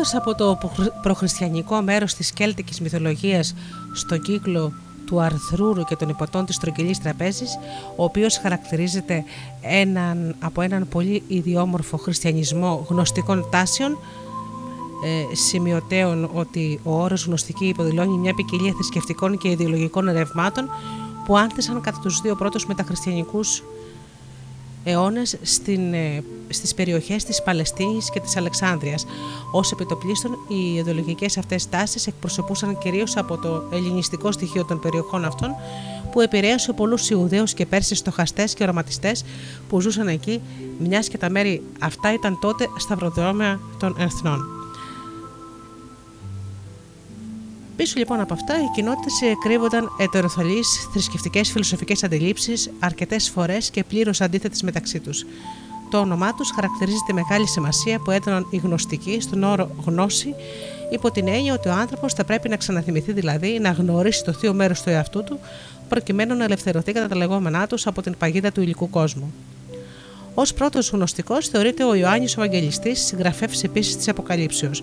Περνώντα 0.00 0.18
από 0.18 0.34
το 0.34 0.68
προχ- 0.74 0.90
προχριστιανικό 1.02 1.82
μέρος 1.82 2.14
της 2.14 2.32
κέλτικης 2.32 2.80
μυθολογίας 2.80 3.54
στον 3.92 4.20
κύκλο 4.20 4.72
του 5.06 5.20
Αρθρούρου 5.20 5.84
και 5.84 5.96
των 5.96 6.08
υποτών 6.08 6.44
της 6.46 6.54
στρογγυλής 6.54 6.98
τραπέζης, 6.98 7.58
ο 7.96 8.04
οποίος 8.04 8.38
χαρακτηρίζεται 8.38 9.24
έναν, 9.60 10.34
από 10.40 10.60
έναν 10.60 10.88
πολύ 10.88 11.22
ιδιόμορφο 11.28 11.96
χριστιανισμό 11.96 12.86
γνωστικών 12.88 13.46
τάσεων, 13.50 13.98
ε, 15.04 15.34
σημειωτέων 15.34 16.30
ότι 16.34 16.80
ο 16.84 17.02
όρος 17.02 17.24
γνωστική 17.26 17.66
υποδηλώνει 17.66 18.18
μια 18.18 18.34
ποικιλία 18.34 18.72
θρησκευτικών 18.72 19.38
και 19.38 19.48
ιδεολογικών 19.48 20.10
ρευμάτων 20.12 20.68
που 21.24 21.36
άνθησαν 21.38 21.80
κατά 21.80 21.98
τους 22.02 22.20
δύο 22.20 22.34
πρώτους 22.36 22.66
μεταχριστιανικούς 22.66 23.62
αιώνες 24.84 25.36
στην, 25.42 25.94
ε, 25.94 26.22
στις 26.48 26.74
περιοχές 26.74 27.24
της 27.24 27.42
Παλαιστίνης 27.42 28.10
και 28.10 28.20
της 28.20 28.36
Αλεξάνδρειας. 28.36 29.06
Ως 29.52 29.72
επιτοπλίστων, 29.72 30.38
οι 30.48 30.74
ιδεολογικές 30.74 31.38
αυτές 31.38 31.68
τάσεις 31.68 32.06
εκπροσωπούσαν 32.06 32.78
κυρίως 32.78 33.16
από 33.16 33.38
το 33.38 33.62
ελληνιστικό 33.72 34.32
στοιχείο 34.32 34.64
των 34.64 34.80
περιοχών 34.80 35.24
αυτών 35.24 35.54
που 36.12 36.20
επηρέασε 36.20 36.72
πολλούς 36.72 37.10
Ιουδαίους 37.10 37.54
και 37.54 37.66
Πέρσες 37.66 37.98
στοχαστές 37.98 38.54
και 38.54 38.62
οραματιστές 38.62 39.24
που 39.68 39.80
ζούσαν 39.80 40.08
εκεί, 40.08 40.40
μιας 40.78 41.08
και 41.08 41.18
τα 41.18 41.30
μέρη 41.30 41.62
αυτά 41.80 42.12
ήταν 42.12 42.38
τότε 42.40 42.68
σταυροδρόμια 42.78 43.60
των 43.78 43.96
εθνών. 43.98 44.59
Πίσω 47.80 47.98
λοιπόν 47.98 48.20
από 48.20 48.34
αυτά, 48.34 48.54
οι 48.62 48.70
κοινότητες 48.74 49.12
κρύβονταν 49.42 49.88
ετεροθαλεί 49.98 50.60
θρησκευτικές 50.92 51.50
φιλοσοφικές 51.50 52.04
αντιλήψεις, 52.04 52.70
αρκετές 52.78 53.30
φορές 53.30 53.70
και 53.70 53.84
πλήρως 53.84 54.20
αντίθετες 54.20 54.62
μεταξύ 54.62 55.00
τους. 55.00 55.26
Το 55.90 55.98
όνομά 55.98 56.34
τους 56.34 56.50
χαρακτηρίζεται 56.50 57.12
μεγάλη 57.12 57.46
σημασία 57.46 57.98
που 57.98 58.10
έδωναν 58.10 58.46
οι 58.50 58.56
γνωστικοί 58.56 59.20
στον 59.20 59.42
όρο 59.42 59.70
γνώση, 59.86 60.34
υπό 60.90 61.10
την 61.10 61.28
έννοια 61.28 61.54
ότι 61.54 61.68
ο 61.68 61.72
άνθρωπος 61.72 62.12
θα 62.14 62.24
πρέπει 62.24 62.48
να 62.48 62.56
ξαναθυμηθεί, 62.56 63.12
δηλαδή 63.12 63.58
να 63.58 63.70
γνωρίσει 63.70 64.24
το 64.24 64.32
θείο 64.32 64.52
μέρος 64.52 64.82
του 64.82 64.90
εαυτού 64.90 65.24
του, 65.24 65.38
προκειμένου 65.88 66.36
να 66.36 66.44
ελευθερωθεί 66.44 66.92
κατά 66.92 67.08
τα 67.08 67.16
λεγόμενά 67.16 67.66
τους 67.66 67.86
από 67.86 68.02
την 68.02 68.14
παγίδα 68.18 68.52
του 68.52 68.60
υλικού 68.62 68.90
κόσμου. 68.90 69.32
Ω 70.34 70.42
πρώτος 70.54 70.90
γνωστικός 70.90 71.48
θεωρείται 71.48 71.84
ο 71.84 71.94
Ιωάννης 71.94 72.36
ο 72.36 72.42
Ευαγγελιστής, 72.42 73.00
συγγραφέα 73.00 73.48
επίσης 73.62 73.96
της 73.96 74.08
Αποκαλύψεως. 74.08 74.82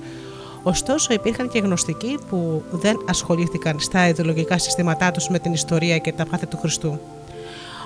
Ωστόσο, 0.67 1.13
υπήρχαν 1.13 1.49
και 1.49 1.59
γνωστικοί 1.59 2.17
που 2.29 2.63
δεν 2.71 2.97
ασχολήθηκαν 3.09 3.79
στα 3.79 4.07
ιδεολογικά 4.07 4.57
συστήματά 4.57 5.11
τους 5.11 5.29
με 5.29 5.39
την 5.39 5.53
ιστορία 5.53 5.97
και 5.97 6.11
τα 6.11 6.25
πάθη 6.25 6.45
του 6.45 6.57
Χριστού. 6.57 6.99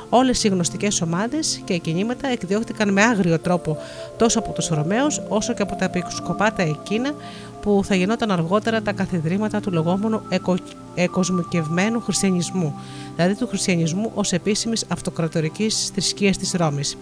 Όλες 0.09 0.43
οι 0.43 0.47
γνωστικές 0.47 1.01
ομάδες 1.01 1.61
και 1.63 1.77
κινήματα 1.77 2.27
εκδιώχθηκαν 2.27 2.93
με 2.93 3.03
άγριο 3.03 3.39
τρόπο 3.39 3.77
τόσο 4.17 4.39
από 4.39 4.51
τους 4.51 4.67
Ρωμαίους 4.67 5.21
όσο 5.27 5.53
και 5.53 5.61
από 5.61 5.75
τα 5.75 5.85
επισκοπάτα 5.85 6.63
εκείνα 6.63 7.13
που 7.61 7.81
θα 7.83 7.95
γινόταν 7.95 8.31
αργότερα 8.31 8.81
τα 8.81 8.91
καθιδρύματα 8.91 9.59
του 9.59 9.71
λεγόμενου 9.71 10.21
εκο... 10.29 10.55
εκοσμικευμένου 10.95 12.01
χριστιανισμού, 12.01 12.75
δηλαδή 13.15 13.35
του 13.35 13.47
χριστιανισμού 13.47 14.11
ως 14.15 14.31
επίσημης 14.31 14.85
αυτοκρατορικής 14.87 15.91
θρησκείας 15.93 16.37
της 16.37 16.51
Ρώμης. 16.51 16.97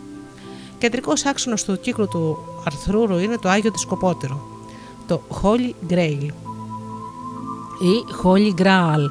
Κεντρικός 0.77 1.25
άξονας 1.25 1.63
του 1.63 1.79
κύκλου 1.79 2.07
του 2.07 2.37
Αρθρούρου 2.65 3.17
είναι 3.17 3.37
το 3.37 3.49
Άγιο 3.49 3.71
Δισκοπότερο, 3.71 4.58
το 5.09 5.21
Holy 5.41 5.91
Grail 5.91 6.27
ή 7.79 8.05
Holy 8.23 8.61
Graal, 8.61 9.09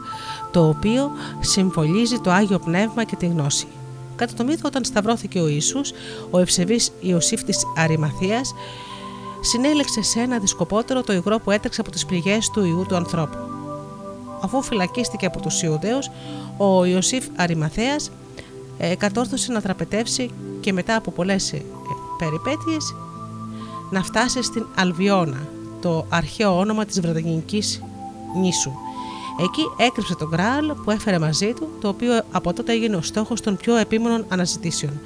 το 0.51 0.69
οποίο 0.69 1.11
συμβολίζει 1.41 2.19
το 2.19 2.31
Άγιο 2.31 2.59
Πνεύμα 2.59 3.05
και 3.05 3.17
τη 3.17 3.27
γνώση. 3.27 3.67
Κατά 4.17 4.35
το 4.35 4.45
μύθο, 4.45 4.63
όταν 4.67 4.85
σταυρώθηκε 4.85 5.41
ο 5.41 5.49
Ιησούς, 5.49 5.93
ο 6.31 6.39
ευσεβής 6.39 6.93
Ιωσήφ 7.01 7.45
της 7.45 7.63
Αρημαθίας 7.77 8.55
συνέλεξε 9.41 10.03
σε 10.03 10.21
ένα 10.21 10.39
δισκοπότερο 10.39 11.03
το 11.03 11.13
υγρό 11.13 11.39
που 11.39 11.51
έτρεξε 11.51 11.81
από 11.81 11.91
τις 11.91 12.07
πληγές 12.07 12.51
του 12.51 12.65
Ιού 12.65 12.85
του 12.89 12.97
ανθρώπου. 12.97 13.39
Αφού 14.41 14.63
φυλακίστηκε 14.63 15.27
από 15.27 15.41
τους 15.41 15.63
Ιουδαίους, 15.63 16.11
ο 16.57 16.85
Ιωσήφ 16.85 17.25
Αρημαθέας 17.37 18.11
ε, 18.79 18.95
κατόρθωσε 18.95 19.53
να 19.53 19.61
τραπετεύσει 19.61 20.31
και 20.61 20.73
μετά 20.73 20.97
από 20.97 21.11
πολλές 21.11 21.53
ε, 21.53 21.63
περιπέτειες 22.19 22.95
να 23.91 24.03
φτάσει 24.03 24.43
στην 24.43 24.67
Αλβιώνα, 24.77 25.49
το 25.81 26.07
αρχαίο 26.09 26.59
όνομα 26.59 26.85
της 26.85 27.01
Βρετανικής 27.01 27.83
νήσου. 28.37 28.73
Εκεί 29.41 29.85
έκρυψε 29.85 30.15
τον 30.15 30.29
Γκράλ 30.29 30.73
που 30.85 30.91
έφερε 30.91 31.19
μαζί 31.19 31.53
του, 31.53 31.69
το 31.81 31.89
οποίο 31.89 32.23
από 32.31 32.53
τότε 32.53 32.73
έγινε 32.73 32.97
ο 32.97 33.03
στόχος 33.03 33.41
των 33.41 33.57
πιο 33.57 33.77
επίμονων 33.77 34.25
αναζητήσεων. 34.29 35.01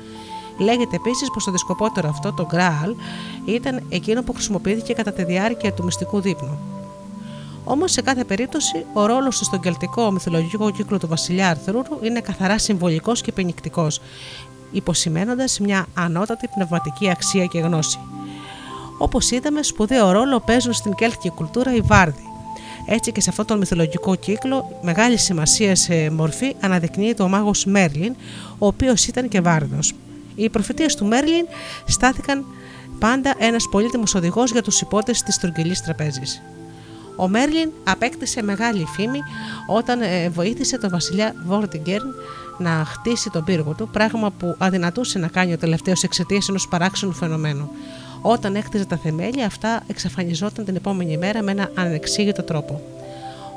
Λέγεται 0.59 0.97
επίσης 0.97 1.31
πως 1.33 1.45
το 1.45 1.51
δισκοπότερο 1.51 2.09
αυτό, 2.09 2.33
το 2.33 2.47
Γκράλ, 2.47 2.95
ήταν 3.45 3.83
εκείνο 3.89 4.23
που 4.23 4.33
χρησιμοποιήθηκε 4.33 4.93
κατά 4.93 5.13
τη 5.13 5.25
διάρκεια 5.25 5.73
του 5.73 5.85
μυστικού 5.85 6.21
δείπνου. 6.21 6.59
Όμως 7.65 7.93
σε 7.93 8.03
κάθε 8.03 8.25
περίπτωση 8.25 8.85
ο 8.93 9.07
ρόλος 9.07 9.39
του 9.39 9.45
στον 9.45 9.61
κελτικό 9.61 10.11
μυθολογικό 10.11 10.71
κύκλο 10.71 10.99
του 10.99 11.09
βασιλιά 11.09 11.49
Αρθρούρου 11.49 11.99
είναι 12.03 12.21
καθαρά 12.21 12.59
συμβολικός 12.59 13.21
και 13.21 13.33
πενικτικός, 13.33 14.01
υποσημένοντας 14.73 15.61
μια 15.61 15.87
ανώτατη 15.95 16.49
πνευματική 16.55 17.11
αξία 17.11 17.47
και 17.47 17.59
γνώση. 17.59 17.99
Όπως 18.99 19.31
είδαμε, 19.31 19.63
σπουδαίο 19.63 20.11
ρόλο 20.11 20.41
παίζουν 20.41 20.73
στην 20.73 20.95
κέλτικη 20.95 21.31
κουλτούρα 21.31 21.75
οι 21.75 21.81
Βάρδοι. 21.81 22.23
Έτσι 22.87 23.13
και 23.13 23.21
σε 23.21 23.31
αυτόν 23.31 23.47
τον 23.47 23.59
μυθολογικό 23.59 24.15
κύκλο, 24.15 24.79
μεγάλη 24.83 25.17
σημασία 25.17 25.75
σε 25.75 26.11
μορφή 26.11 26.57
αναδεικνύεται 26.61 27.23
ο 27.23 27.29
μάγος 27.29 27.65
Μέρλιν, 27.65 28.15
ο 28.59 28.67
οποίος 28.67 29.07
ήταν 29.07 29.29
και 29.29 29.41
Βάρδος. 29.41 29.93
Οι 30.35 30.49
προφητείες 30.51 30.95
του 30.95 31.07
Μέρλιν 31.07 31.47
στάθηκαν 31.87 32.45
πάντα 32.99 33.35
ένας 33.39 33.69
πολύτιμος 33.71 34.15
οδηγός 34.15 34.51
για 34.51 34.63
τους 34.63 34.81
υπότες 34.81 35.23
της 35.23 35.35
στρογγυλής 35.35 35.83
τραπέζης. 35.83 36.43
Ο 37.17 37.29
Μέρλιν 37.29 37.71
απέκτησε 37.85 38.43
μεγάλη 38.43 38.85
φήμη 38.85 39.19
όταν 39.67 40.01
ε, 40.01 40.29
βοήθησε 40.29 40.79
τον 40.79 40.91
βασιλιά 40.91 41.35
Βόρτιγκερν 41.47 42.15
να 42.59 42.85
χτίσει 42.87 43.31
τον 43.31 43.45
πύργο 43.45 43.75
του, 43.75 43.89
πράγμα 43.93 44.31
που 44.31 44.55
αδυνατούσε 44.59 45.19
να 45.19 45.29
κάνει 45.29 45.53
ο 45.53 45.59
τελευταίος 45.59 46.03
εξαιτίας 46.03 46.49
ενός 46.49 46.69
παράξενου 46.69 47.13
φαινομένου. 47.13 47.71
Όταν 48.23 48.55
έκτιζε 48.55 48.85
τα 48.85 48.97
θεμέλια, 48.97 49.47
αυτά 49.47 49.83
εξαφανιζόταν 49.87 50.65
την 50.65 50.77
επόμενη 50.77 51.17
μέρα 51.17 51.43
με 51.43 51.51
ένα 51.51 51.71
ανεξήγητο 51.75 52.43
τρόπο. 52.43 52.81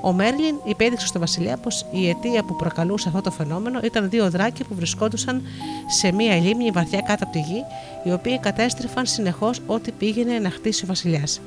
Ο 0.02 0.12
Μέρλιν 0.12 0.56
υπέδειξε 0.64 1.08
στο 1.08 1.20
Βασιλιά 1.20 1.58
πως 1.58 1.86
η 1.92 2.10
αιτία 2.10 2.44
που 2.44 2.56
προκαλούσε 2.56 3.08
αυτό 3.08 3.22
το 3.22 3.32
φαινόμενο 3.32 3.80
ήταν 3.84 4.10
δύο 4.10 4.30
δράκοι 4.30 4.64
που 4.64 4.76
βρισκόντουσαν 4.76 5.42
σε 5.88 6.12
μία 6.12 6.36
λίμνη 6.36 6.72
βαθιά 6.72 7.02
κάτω 7.02 7.24
από 7.24 7.34
τη 7.34 7.40
γη, 7.40 7.64
οι 8.04 8.12
οποίοι 8.12 8.40
κατέστρεφαν 8.40 9.06
συνεχώς 9.06 9.62
ό,τι 9.68 9.92
πήγαινε 9.92 10.40
να 10.40 10.50
χτίσει 10.50 10.84
ο 10.84 10.88
Βασιλιάς. 10.88 11.42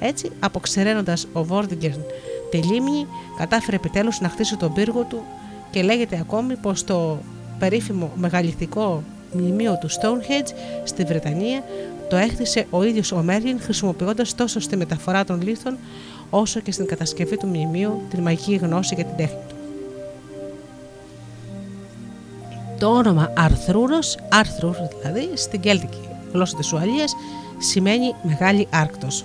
Έτσι, 0.00 0.30
αποξεραίνοντας 0.40 1.26
ο 1.32 1.44
Βόρντιγκερν 1.44 2.04
τη 2.50 2.56
λίμνη, 2.56 3.06
κατάφερε 3.38 3.76
επιτέλους 3.76 4.20
να 4.20 4.28
χτίσει 4.28 4.56
τον 4.56 4.72
πύργο 4.72 5.02
του 5.02 5.22
και 5.70 5.82
λέγεται 5.82 6.18
ακόμη 6.20 6.56
πως 6.56 6.84
το 6.84 7.18
περίφημο 7.58 8.10
μεγαλυθικό 8.14 9.02
μνημείο 9.32 9.78
του 9.80 9.90
Stonehenge 9.90 10.52
στη 10.84 11.04
Βρετανία 11.04 11.62
το 12.08 12.16
έχτισε 12.16 12.66
ο 12.70 12.82
ίδιος 12.82 13.12
ο 13.12 13.22
Μέρλιν 13.22 13.60
χρησιμοποιώντας 13.60 14.34
τόσο 14.34 14.60
στη 14.60 14.76
μεταφορά 14.76 15.24
των 15.24 15.42
λίθων 15.42 15.78
όσο 16.30 16.60
και 16.60 16.72
στην 16.72 16.86
κατασκευή 16.86 17.36
του 17.36 17.46
μνημείου 17.46 18.02
την 18.10 18.22
μαγική 18.22 18.54
γνώση 18.54 18.94
για 18.94 19.04
την 19.04 19.16
τέχνη 19.16 19.40
του. 19.48 19.54
Το 22.78 22.86
όνομα 22.86 23.32
Αρθρούρος, 23.36 24.16
Άρθρουρ 24.28 24.76
δηλαδή, 25.00 25.28
στην 25.34 25.60
κέλτικη 25.60 26.08
γλώσσα 26.32 26.56
της 26.56 26.72
Ουαλίας, 26.72 27.14
σημαίνει 27.58 28.14
μεγάλη 28.22 28.68
άρκτος. 28.70 29.24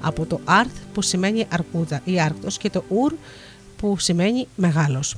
Από 0.00 0.26
το 0.26 0.40
Άρθ 0.44 0.72
που 0.94 1.02
σημαίνει 1.02 1.46
αρκούδα 1.52 2.00
ή 2.04 2.20
άρκτος 2.20 2.58
και 2.58 2.70
το 2.70 2.84
Ουρ 2.88 3.12
που 3.76 3.98
σημαίνει 3.98 4.48
μεγάλος. 4.56 5.16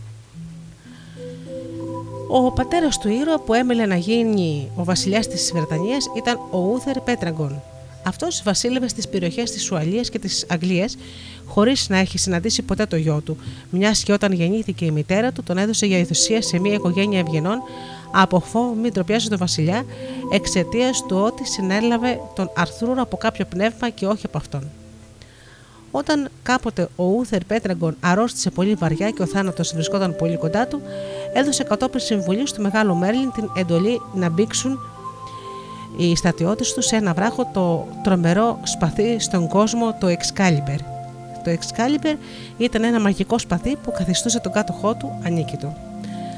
Ο 2.31 2.53
πατέρας 2.53 2.99
του 2.99 3.09
ήρωα 3.09 3.39
που 3.39 3.55
έμελε 3.55 3.87
να 3.87 3.97
γίνει 3.97 4.71
ο 4.77 4.85
βασιλιάς 4.85 5.27
της 5.29 5.53
Βρετανίας 5.55 6.07
ήταν 6.17 6.39
ο 6.51 6.59
Ούθερ 6.59 7.01
Πέτραγκον, 7.01 7.63
αυτός 8.03 8.43
βασίλευε 8.45 8.89
στις 8.89 9.09
περιοχές 9.09 9.51
της 9.51 9.71
Ουαλίας 9.71 10.09
και 10.09 10.19
της 10.19 10.47
Αγγλίας, 10.49 10.97
χωρίς 11.47 11.89
να 11.89 11.99
έχει 11.99 12.19
συναντήσει 12.19 12.63
ποτέ 12.63 12.87
το 12.87 12.97
γιο 12.97 13.21
του, 13.25 13.37
μιας 13.71 14.03
και 14.03 14.13
όταν 14.13 14.33
γεννήθηκε 14.33 14.85
η 14.85 14.91
μητέρα 14.91 15.33
του, 15.33 15.43
τον 15.43 15.59
έδωσε 15.59 15.87
για 15.87 15.99
ηθοσία 15.99 16.43
σε 16.43 16.59
μια 16.59 16.75
οικογένεια 16.75 17.19
ευγενών 17.19 17.59
από 18.13 18.41
φόβο 18.41 18.75
μην 18.75 18.93
τροπιάσει 18.93 19.29
τον 19.29 19.39
Βασιλιά, 19.39 19.85
εξαιτίας 20.33 21.05
του 21.07 21.17
ότι 21.17 21.47
συνέλαβε 21.47 22.21
τον 22.35 22.51
Αρθρούρο 22.57 23.03
από 23.03 23.17
κάποιο 23.17 23.45
πνεύμα 23.45 23.89
και 23.89 24.07
όχι 24.07 24.27
από 24.27 24.39
αυτόν. 24.39 24.63
Όταν 25.91 26.29
κάποτε 26.43 26.89
ο 26.97 27.05
Ούθερ 27.05 27.45
Πέτραγκον 27.45 27.97
αρρώστησε 28.01 28.51
πολύ 28.51 28.75
βαριά 28.75 29.11
και 29.11 29.23
ο 29.23 29.27
θάνατος 29.27 29.73
βρισκόταν 29.75 30.17
πολύ 30.17 30.37
κοντά 30.37 30.67
του, 30.67 30.81
έδωσε 31.33 31.63
κατόπιν 31.63 32.01
συμβουλή 32.01 32.43
του 32.43 32.63
μεγάλου 32.63 32.95
Μέρλιν 32.95 33.33
την 33.33 33.51
εντολή 33.57 34.01
να 34.15 34.29
μπήξουν 34.29 34.79
οι 35.97 36.17
στατιώτε 36.17 36.65
τους 36.75 36.85
σε 36.85 36.97
ένα 36.97 37.13
βράχο 37.15 37.51
το 37.53 37.87
τρομερό 38.03 38.59
σπαθί 38.63 39.19
στον 39.19 39.49
κόσμο, 39.49 39.97
το 40.01 40.07
Excalibur. 40.07 40.79
Το 41.45 41.51
Excalibur 41.51 42.17
ήταν 42.59 42.85
ένα 42.85 43.01
μαγικό 43.01 43.39
σπαθί 43.39 43.77
που 43.77 43.93
καθιστούσε 43.93 44.41
τον 44.41 44.53
κάτοχό 44.53 44.95
του 44.95 45.21
ανίκητο. 45.25 45.75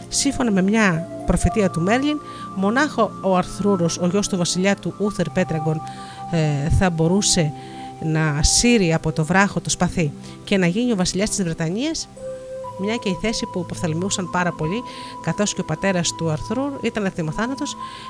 Σύμφωνα 0.09 0.51
με 0.51 0.63
μια 0.63 1.09
προφητεία 1.27 1.71
του 1.71 1.81
Μέρλιν, 1.81 2.17
μονάχο 2.55 3.11
ο 3.23 3.37
Αρθρούρος, 3.37 3.99
ο 3.99 4.07
γιος 4.07 4.29
του 4.29 4.37
βασιλιά 4.37 4.77
του 4.77 4.95
Ούθερ 4.99 5.29
Πέτραγκον, 5.31 5.81
ε, 6.31 6.69
θα 6.69 6.91
μπορούσε 6.91 7.53
να 8.03 8.43
σύρει 8.43 8.95
από 8.95 9.13
το 9.13 9.25
βράχο 9.25 9.61
το 9.61 9.71
σπαθί 9.71 10.13
και 10.45 10.57
να 10.57 10.67
γίνει 10.67 10.93
ο 10.93 10.97
βασιλιάς 10.97 11.29
της 11.29 11.43
Βρετανίας 11.43 12.09
μια 12.81 12.97
και 12.97 13.09
η 13.09 13.19
θέση 13.21 13.47
που 13.47 13.59
υποφθαλμιούσαν 13.59 14.31
πάρα 14.31 14.53
πολύ, 14.53 14.83
καθώς 15.23 15.55
και 15.55 15.61
ο 15.61 15.65
πατέρας 15.65 16.15
του 16.15 16.31
Αρθρού 16.31 16.63
ήταν 16.83 17.05
εθιμοθάνατο, 17.05 17.65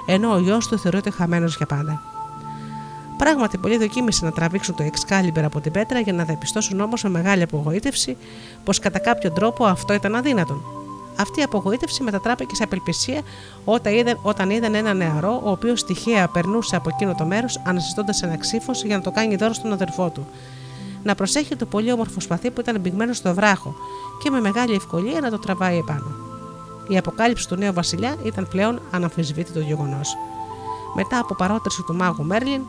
ενώ 0.07 0.35
ο 0.35 0.39
γιος 0.39 0.69
του 0.69 0.79
θεωρείται 0.79 1.11
χαμένος 1.11 1.57
για 1.57 1.67
πάντα. 1.67 2.03
Πράγματι, 3.19 3.59
πολλοί 3.59 3.79
δοκίμησαν 3.79 4.29
να 4.29 4.35
τραβήξουν 4.35 4.75
το 4.75 4.85
Excalibur 4.85 5.43
από 5.43 5.61
την 5.61 5.73
πέτρα 5.73 6.01
για 6.01 6.13
να 6.13 6.25
διαπιστώσουν 6.25 6.81
όμως 6.81 7.03
με 7.03 7.11
μεγάλη 7.11 7.43
απογοήτευση 7.43 8.17
πως 8.65 8.79
κατά 8.79 8.99
κάποιο 8.99 9.31
τρόπο 9.31 9.65
αυτό 9.65 9.95
ήταν 9.95 10.15
αδύνατον. 10.15 10.63
Αυτή 11.17 11.41
η 11.41 11.43
απογοήτευση 11.43 12.03
μετατράπηκε 12.03 12.55
σε 12.55 12.63
απελπισία 12.63 13.21
όταν 13.65 13.95
είδαν, 13.95 14.19
όταν 14.23 14.51
είδαν 14.51 14.75
ένα 14.75 14.95
νεαρό, 14.95 15.41
ο 15.45 15.51
οποίος 15.51 15.85
τυχαία 15.85 16.29
περνούσε 16.29 16.77
από 16.77 16.89
εκείνο 16.95 17.15
το 17.15 17.25
μέρος, 17.25 17.61
αναζητώντας 17.67 18.23
ένα 18.23 18.37
ξύφος 18.37 18.85
για 18.85 18.97
να 18.97 19.03
το 19.03 19.11
κάνει 19.11 19.37
δώρο 19.37 19.53
στον 19.53 19.73
αδερφό 19.73 20.11
του. 20.11 20.27
Να 21.03 21.15
προσέχει 21.15 21.57
το 21.57 21.67
πολύ 21.67 21.93
όμορφο 21.93 22.21
σπαθί 22.21 22.51
που 22.51 22.61
ήταν 22.61 22.81
μπηγμένο 22.81 23.13
στο 23.13 23.35
βράχο 23.35 23.75
και 24.23 24.31
με 24.31 24.41
μεγάλη 24.41 24.75
ευκολία 24.75 25.21
να 25.21 25.31
το 25.31 25.39
τραβάει 25.39 25.79
επάνω. 25.79 26.07
Η 26.89 26.97
αποκάλυψη 26.99 27.49
του 27.49 27.57
νέου 27.57 27.73
βασιλιά 27.73 28.17
ήταν 28.23 28.49
πλέον 28.49 28.81
αναμφισβήτητο 28.91 29.61
γεγονός. 29.61 30.17
Μετά 30.95 31.19
από 31.19 31.35
παρότριση 31.35 31.83
του 31.83 31.95
μάγου 31.95 32.25
Μέρλιν, 32.25 32.61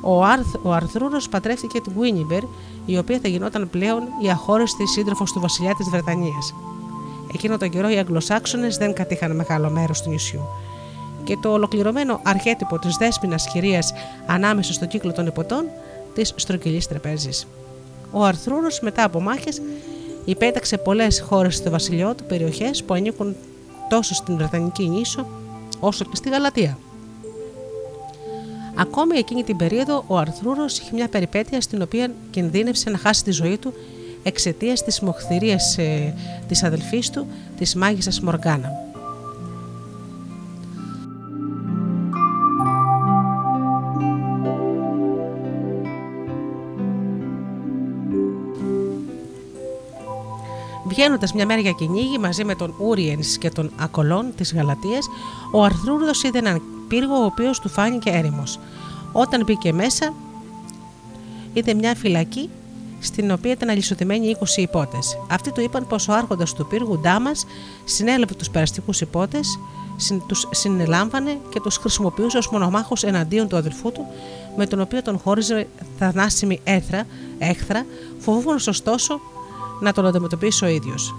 ο, 0.00 0.24
Αρθ, 0.24 0.54
ο 0.62 0.72
Αρθρούρος 0.72 1.28
παντρεύτηκε 1.28 1.80
την 1.80 1.92
Γουίνιμπερ, 1.96 2.42
η 2.86 2.98
οποία 2.98 3.18
θα 3.22 3.28
γινόταν 3.28 3.70
πλέον 3.70 4.02
η 4.22 4.30
αχώριστη 4.30 4.86
σύντροφος 4.86 5.32
του 5.32 5.40
βασιλιά 5.40 5.74
της 5.74 5.88
Βρετανίας. 5.88 6.54
Εκείνο 7.34 7.56
τον 7.56 7.70
καιρό 7.70 7.88
οι 7.88 7.98
Αγγλοσάξονες 7.98 8.76
δεν 8.76 8.92
κατήχαν 8.92 9.36
μεγάλο 9.36 9.70
μέρος 9.70 10.02
του 10.02 10.10
νησιού. 10.10 10.40
Και 11.24 11.36
το 11.42 11.52
ολοκληρωμένο 11.52 12.20
αρχέτυπο 12.24 12.78
της 12.78 12.96
δέσπινας 12.96 13.46
χειρία 13.52 13.82
ανάμεσα 14.26 14.72
στο 14.72 14.86
κύκλο 14.86 15.12
των 15.12 15.26
υποτών 15.26 15.64
της 16.14 16.32
στρογγυλής 16.36 16.86
τραπέζης. 16.86 17.46
Ο 18.10 18.24
Αρθρούρος 18.24 18.80
μετά 18.80 19.04
από 19.04 19.20
μάχες 19.20 19.60
υπέταξε 20.24 20.78
πολλές 20.78 21.20
χώρες 21.20 21.54
στο 21.56 21.70
βασιλειό 21.70 22.14
του 22.14 22.24
περιοχές 22.24 22.84
που 22.84 22.94
ανήκουν 22.94 23.36
τόσο 23.88 24.14
στην 24.14 24.36
Βρετανική 24.36 24.88
νήσο 24.88 25.26
όσο 25.80 26.04
και 26.04 26.16
στη 26.16 26.28
Γαλατεία. 26.28 26.78
Ακόμη 28.74 29.18
εκείνη 29.18 29.44
την 29.44 29.56
περίοδο 29.56 30.04
ο 30.06 30.16
Αρθρούρος 30.16 30.78
είχε 30.78 30.90
μια 30.92 31.08
περιπέτεια 31.08 31.60
στην 31.60 31.82
οποία 31.82 32.10
κινδύνευσε 32.30 32.90
να 32.90 32.98
χάσει 32.98 33.24
τη 33.24 33.30
ζωή 33.30 33.58
του 33.58 33.72
εξαιτίας 34.22 34.84
της 34.84 35.00
μοχθηρίας 35.00 35.78
ε, 35.78 36.14
της 36.48 36.62
αδελφής 36.64 37.10
του, 37.10 37.26
της 37.58 37.74
μάγισσας 37.74 38.20
Μοργάνα. 38.20 38.86
Βγαίνοντας 50.88 51.32
μια 51.32 51.46
μέρα 51.46 51.60
για 51.60 51.72
κυνήγι 51.72 52.18
μαζί 52.18 52.44
με 52.44 52.54
τον 52.54 52.74
Ούριεν 52.78 53.20
και 53.38 53.50
τον 53.50 53.70
Ακολόν 53.76 54.32
της 54.36 54.54
Γαλατείας, 54.54 55.06
ο 55.52 55.64
Αρθρούρδος 55.64 56.22
είδε 56.22 56.38
έναν 56.38 56.62
πύργο 56.88 57.14
ο 57.14 57.24
οποίος 57.24 57.60
του 57.60 57.68
φάνηκε 57.68 58.10
έρημος. 58.10 58.58
Όταν 59.12 59.44
μπήκε 59.44 59.72
μέσα, 59.72 60.14
είδε 61.52 61.74
μια 61.74 61.94
φυλακή 61.94 62.50
στην 63.00 63.30
οποία 63.30 63.52
ήταν 63.52 63.68
αλυσοδεμένοι 63.68 64.36
20 64.40 64.44
υπότες. 64.56 65.18
Αυτοί 65.30 65.52
του 65.52 65.60
είπαν 65.60 65.86
πως 65.86 66.08
ο 66.08 66.12
άρχοντας 66.12 66.54
του 66.54 66.66
πύργου 66.66 66.98
Ντάμας 66.98 67.46
συνέλαβε 67.84 68.34
τους 68.34 68.50
περαστικούς 68.50 69.00
υπότες, 69.00 69.58
τους 70.26 70.48
συνελάμβανε 70.50 71.38
και 71.48 71.60
τους 71.60 71.76
χρησιμοποιούσε 71.76 72.38
ως 72.38 72.50
μονομάχου 72.50 72.94
εναντίον 73.02 73.48
του 73.48 73.56
αδελφού 73.56 73.92
του, 73.92 74.06
με 74.56 74.66
τον 74.66 74.80
οποίο 74.80 75.02
τον 75.02 75.18
χώριζε 75.18 75.66
θανάσιμη 75.98 76.60
έθρα, 76.64 77.06
έχθρα, 77.38 77.86
φοβούμενος 78.18 78.66
ωστόσο 78.66 79.20
να 79.80 79.92
τον 79.92 80.06
αντιμετωπίσει 80.06 80.64
ο 80.64 80.68
ίδιος. 80.68 81.14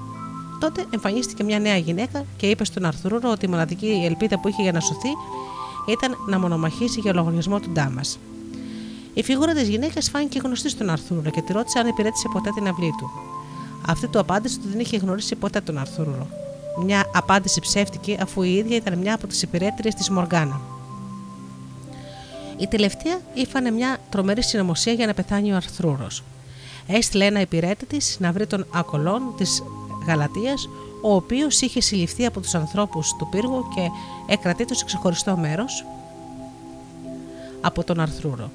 Τότε 0.59 0.85
εμφανίστηκε 0.89 1.43
μια 1.43 1.59
νέα 1.59 1.77
γυναίκα 1.77 2.25
και 2.37 2.47
είπε 2.49 2.65
στον 2.65 2.85
Αρθρούρο 2.85 3.29
ότι 3.31 3.45
η 3.45 3.49
μοναδική 3.49 4.01
ελπίδα 4.05 4.39
που 4.39 4.47
είχε 4.47 4.61
για 4.61 4.71
να 4.71 4.79
σωθεί 4.79 5.09
ήταν 5.87 6.15
να 6.27 6.39
μονομαχήσει 6.39 6.99
για 6.99 7.13
λογαριασμό 7.13 7.59
του 7.59 7.69
Ντάμας. 7.69 8.19
Η 9.19 9.23
φιγούρα 9.23 9.53
της 9.53 9.67
γυναίκας 9.67 10.09
φάνηκε 10.09 10.39
γνωστή 10.43 10.69
στον 10.69 10.89
Αρθούρο 10.89 11.29
και 11.29 11.41
τη 11.41 11.53
ρώτησε 11.53 11.79
αν 11.79 11.87
υπηρέτησε 11.87 12.27
ποτέ 12.33 12.49
την 12.55 12.67
αυλή 12.67 12.93
του. 12.97 13.11
Αυτή 13.87 14.07
του 14.07 14.19
απάντησε 14.19 14.57
ότι 14.59 14.69
δεν 14.69 14.79
είχε 14.79 14.97
γνωρίσει 14.97 15.35
ποτέ 15.35 15.61
τον 15.61 15.77
Αρθούρο. 15.77 16.27
Μια 16.83 17.05
απάντηση 17.13 17.59
ψεύτικη, 17.59 18.17
αφού 18.21 18.41
η 18.41 18.53
ίδια 18.53 18.75
ήταν 18.75 18.97
μια 18.97 19.13
από 19.13 19.27
τις 19.27 19.41
υπηρέτριες 19.41 19.95
της 19.95 20.09
Μοργάνα. 20.09 20.61
Η 22.57 22.67
τελευταία 22.67 23.19
ήφανε 23.33 23.71
μια 23.71 23.97
τρομερή 24.09 24.43
συνωμοσία 24.43 24.93
για 24.93 25.05
να 25.05 25.13
πεθάνει 25.13 25.51
ο 25.51 25.55
Αρθρούρο. 25.55 26.07
Έστειλε 26.87 27.25
ένα 27.25 27.41
υπηρέτη 27.41 27.85
της 27.85 28.17
να 28.19 28.31
βρει 28.31 28.47
τον 28.47 28.65
Ακολόν 28.71 29.21
της 29.37 29.63
Γαλατείας, 30.07 30.69
ο 31.01 31.15
οποίος 31.15 31.61
είχε 31.61 31.81
συλληφθεί 31.81 32.25
από 32.25 32.39
τους 32.39 32.55
ανθρώπους 32.55 33.15
του 33.17 33.27
πύργου 33.29 33.67
και 33.75 33.81
εκρατείται 34.27 34.73
σε 34.73 34.85
ξεχωριστό 34.85 35.37
μέρος 35.37 35.85
από 37.61 37.83
τον 37.83 37.99
Αρθρούρο. 37.99 38.51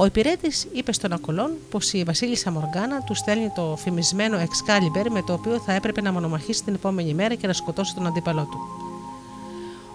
Ο 0.00 0.04
υπηρέτης 0.04 0.66
είπε 0.72 0.92
στον 0.92 1.12
Ακολόν 1.12 1.50
πως 1.70 1.92
η 1.92 2.02
Βασίλισσα 2.02 2.50
Μοργάνα 2.50 3.02
του 3.02 3.14
στέλνει 3.14 3.52
το 3.54 3.76
φημισμένο 3.78 4.38
Excalibur 4.38 5.06
με 5.10 5.22
το 5.22 5.32
οποίο 5.32 5.58
θα 5.58 5.72
έπρεπε 5.72 6.00
να 6.00 6.12
μονομαχήσει 6.12 6.64
την 6.64 6.74
επόμενη 6.74 7.14
μέρα 7.14 7.34
και 7.34 7.46
να 7.46 7.52
σκοτώσει 7.52 7.94
τον 7.94 8.06
αντίπαλό 8.06 8.48
του. 8.50 8.58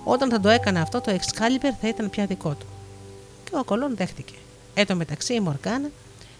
Όταν 0.03 0.29
θα 0.29 0.39
το 0.39 0.49
έκανε 0.49 0.79
αυτό, 0.79 1.01
το 1.01 1.11
Excalibur 1.11 1.71
θα 1.81 1.87
ήταν 1.87 2.09
πια 2.09 2.25
δικό 2.25 2.49
του. 2.49 2.65
Και 3.43 3.55
ο 3.55 3.59
Ακολόν 3.59 3.95
δέχτηκε. 3.95 4.33
Εν 4.73 4.85
τω 4.85 4.95
μεταξύ, 4.95 5.33
η 5.33 5.39
Μοργάνα 5.39 5.89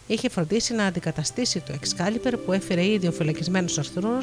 είχε 0.08 0.30
φροντίσει 0.30 0.74
να 0.74 0.86
αντικαταστήσει 0.86 1.60
το 1.60 1.74
Excalibur 1.74 2.34
που 2.46 2.52
έφερε 2.52 2.86
ήδη 2.86 3.08
ο 3.08 3.12
φυλακισμένος 3.12 3.78
Αρθρούρο 3.78 4.20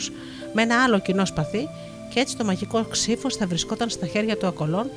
με 0.52 0.62
ένα 0.62 0.82
άλλο 0.82 0.98
κοινό 0.98 1.24
σπαθί 1.24 1.68
και 2.14 2.20
έτσι 2.20 2.36
το 2.36 2.44
μαγικό 2.44 2.84
ξύφος 2.84 3.36
θα 3.36 3.46
βρισκόταν 3.46 3.90
στα 3.90 4.06
χέρια 4.06 4.36
του 4.36 4.46
Ακολόν 4.46 4.90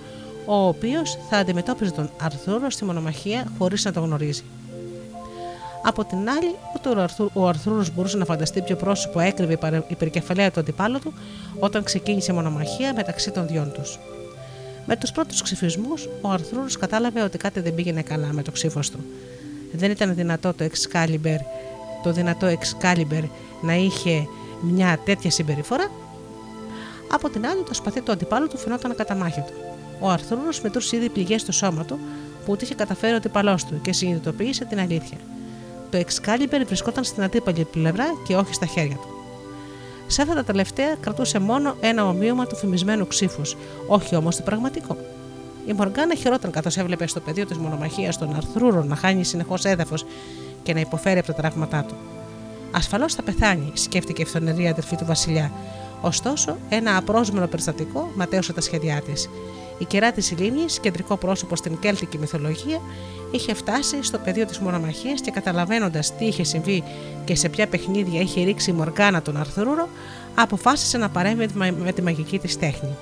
ο 0.46 0.68
οποίος 0.68 1.18
θα 1.30 1.38
αντιμετώπιζε 1.38 1.92
τον 1.92 2.10
Αρθούρο 2.22 2.70
στη 2.70 2.86
μονομαχία 2.86 3.46
χωρίς 3.58 3.86
να 3.86 3.92
το 3.92 4.00
γνωρίζει. 4.00 4.44
Από 5.84 6.06
την 6.06 6.30
άλλη, 6.30 6.56
ούτε 6.76 7.10
ο 7.34 7.48
Αρθούρο 7.48 7.86
μπορούσε 7.96 8.18
να 8.18 8.26
φανταστεί 8.26 8.62
ποιο 8.62 8.76
πρόσωπο 8.76 9.20
έκρυβε 9.20 9.84
η 9.88 9.96
περικεφαλαία 9.96 10.52
του 10.52 10.60
αντιπάλου 10.60 11.00
του 11.00 11.14
όταν 11.60 11.84
ξεκίνησε 11.84 12.32
η 12.32 12.36
μονομαχία 12.36 12.94
μεταξύ 12.94 13.32
των 13.32 13.48
δυο 13.48 13.72
τους. 13.74 14.00
Με 14.86 14.96
τους 14.96 15.12
πρώτους 15.12 15.42
ξυφισμού, 15.42 15.94
ο 16.22 16.30
Αρθούρο 16.30 16.66
κατάλαβε 16.80 17.22
ότι 17.22 17.38
κάτι 17.38 17.60
δεν 17.60 17.76
πήγαινε 17.76 18.02
καλά 18.02 18.28
με 18.32 18.42
το 18.42 18.52
ξύφο 18.52 18.80
του. 18.80 19.06
Δεν 19.72 19.92
ήταν 19.92 20.16
δυνατό 20.16 20.54
το 20.54 20.66
Excalibur, 20.66 21.40
το 22.04 22.12
δυνατό 22.12 22.48
Excalibur 22.48 23.24
να 23.62 23.76
είχε 23.76 24.28
μια 24.62 25.00
τέτοια 25.06 25.32
συμπεριφορά. 25.32 25.92
Από 27.12 27.30
την 27.30 27.46
άλλη, 27.46 27.64
το 27.64 27.74
σπαθί 27.74 28.02
του 28.02 28.12
αντιπάλου 28.12 28.48
του 28.48 28.58
φαινόταν 28.58 28.96
του. 28.96 29.75
Ο 30.00 30.10
Αρθρούνο 30.10 30.50
μετρούσε 30.64 30.96
ήδη 30.96 31.10
πληγέ 31.10 31.38
στο 31.38 31.52
σώμα 31.52 31.86
του 31.86 32.00
που 32.46 32.52
ούτε 32.52 32.66
είχε 32.66 32.76
καταφέρει 32.76 33.14
ο 33.14 33.16
αντίπαλό 33.16 33.56
του 33.56 33.82
και 33.82 33.94
συνειδητοποίησε 33.94 34.66
την 34.66 34.80
αλήθεια. 34.80 35.18
Το 35.90 35.98
Excalibur 35.98 36.64
βρισκόταν 36.66 37.04
στην 37.04 37.24
αντίπαλη 37.24 37.66
πλευρά 37.72 38.06
και 38.28 38.36
όχι 38.36 38.54
στα 38.54 38.66
χέρια 38.66 38.96
του. 38.96 39.08
Σε 40.08 40.22
αυτά 40.22 40.34
τα 40.34 40.44
τελευταία 40.44 40.96
κρατούσε 41.00 41.40
μόνο 41.40 41.76
ένα 41.80 42.08
ομοίωμα 42.08 42.46
του 42.46 42.56
φημισμένου 42.56 43.08
ξύφους, 43.08 43.56
όχι 43.88 44.16
όμως 44.16 44.36
το 44.36 44.42
πραγματικό. 44.42 44.98
Η 45.66 45.74
Μοργάνα 45.74 46.16
χειρόταν 46.16 46.52
καθώς 46.52 46.78
έβλεπε 46.78 47.08
στο 47.08 47.20
πεδίο 47.20 47.46
της 47.46 47.58
μονομαχίας 47.58 48.18
τον 48.18 48.36
Αρθρούρο 48.36 48.84
να 48.84 48.96
χάνει 48.96 49.24
συνεχώς 49.24 49.66
έδαφος 49.66 50.06
και 50.64 50.74
να 50.74 50.80
υποφέρει 50.80 51.20
από 51.20 51.28
τα 51.28 51.34
τραύματά 51.34 51.84
του. 51.84 51.96
Ασφαλώς 52.72 53.14
θα 53.14 53.24
πεθάνει, 53.24 53.72
σκέφτηκε 53.74 54.22
η 54.22 54.26
φθονερή 54.26 54.68
αδερφή 54.68 54.96
του 54.96 55.06
Βασιλιά. 55.06 55.52
Ωστόσο, 56.02 56.58
ένα 56.70 56.98
απρόσμενο 56.98 57.48
περιστατικό 57.48 58.12
ματέωσε 58.16 58.54
τα 58.54 58.62
σχέδιά 58.62 59.02
της. 59.02 59.30
Η 59.78 59.86
κερά 59.86 60.12
της 60.12 60.32
Ιλήνη, 60.32 60.66
κεντρικό 60.82 61.18
πρόσωπο 61.18 61.56
στην 61.56 61.80
Κέλτικη 61.80 62.18
μυθολογία, 62.18 62.82
είχε 63.32 63.54
φτάσει 63.54 64.04
στο 64.04 64.18
πεδίο 64.18 64.46
της 64.46 64.60
μονομαχίας 64.60 65.22
και 65.22 65.32
καταλαβαίνοντας 65.32 66.16
τι 66.16 66.26
είχε 66.26 66.44
συμβεί 66.44 66.84
και 67.26 67.36
σε 67.36 67.50
ποια 67.50 67.68
παιχνίδια 67.68 68.22
είχε 68.22 68.44
ρίξει 68.44 68.70
η 68.70 68.74
Μοργάνα 68.74 69.22
τον 69.22 69.38
Αρθρούρο, 69.38 69.90
αποφάσισε 70.36 70.98
να 70.98 71.10
παρέμβει 71.10 71.48
με 71.84 71.92
τη 71.92 72.02
μαγική 72.02 72.40
της 72.40 72.58
τέχνη. 72.60 72.96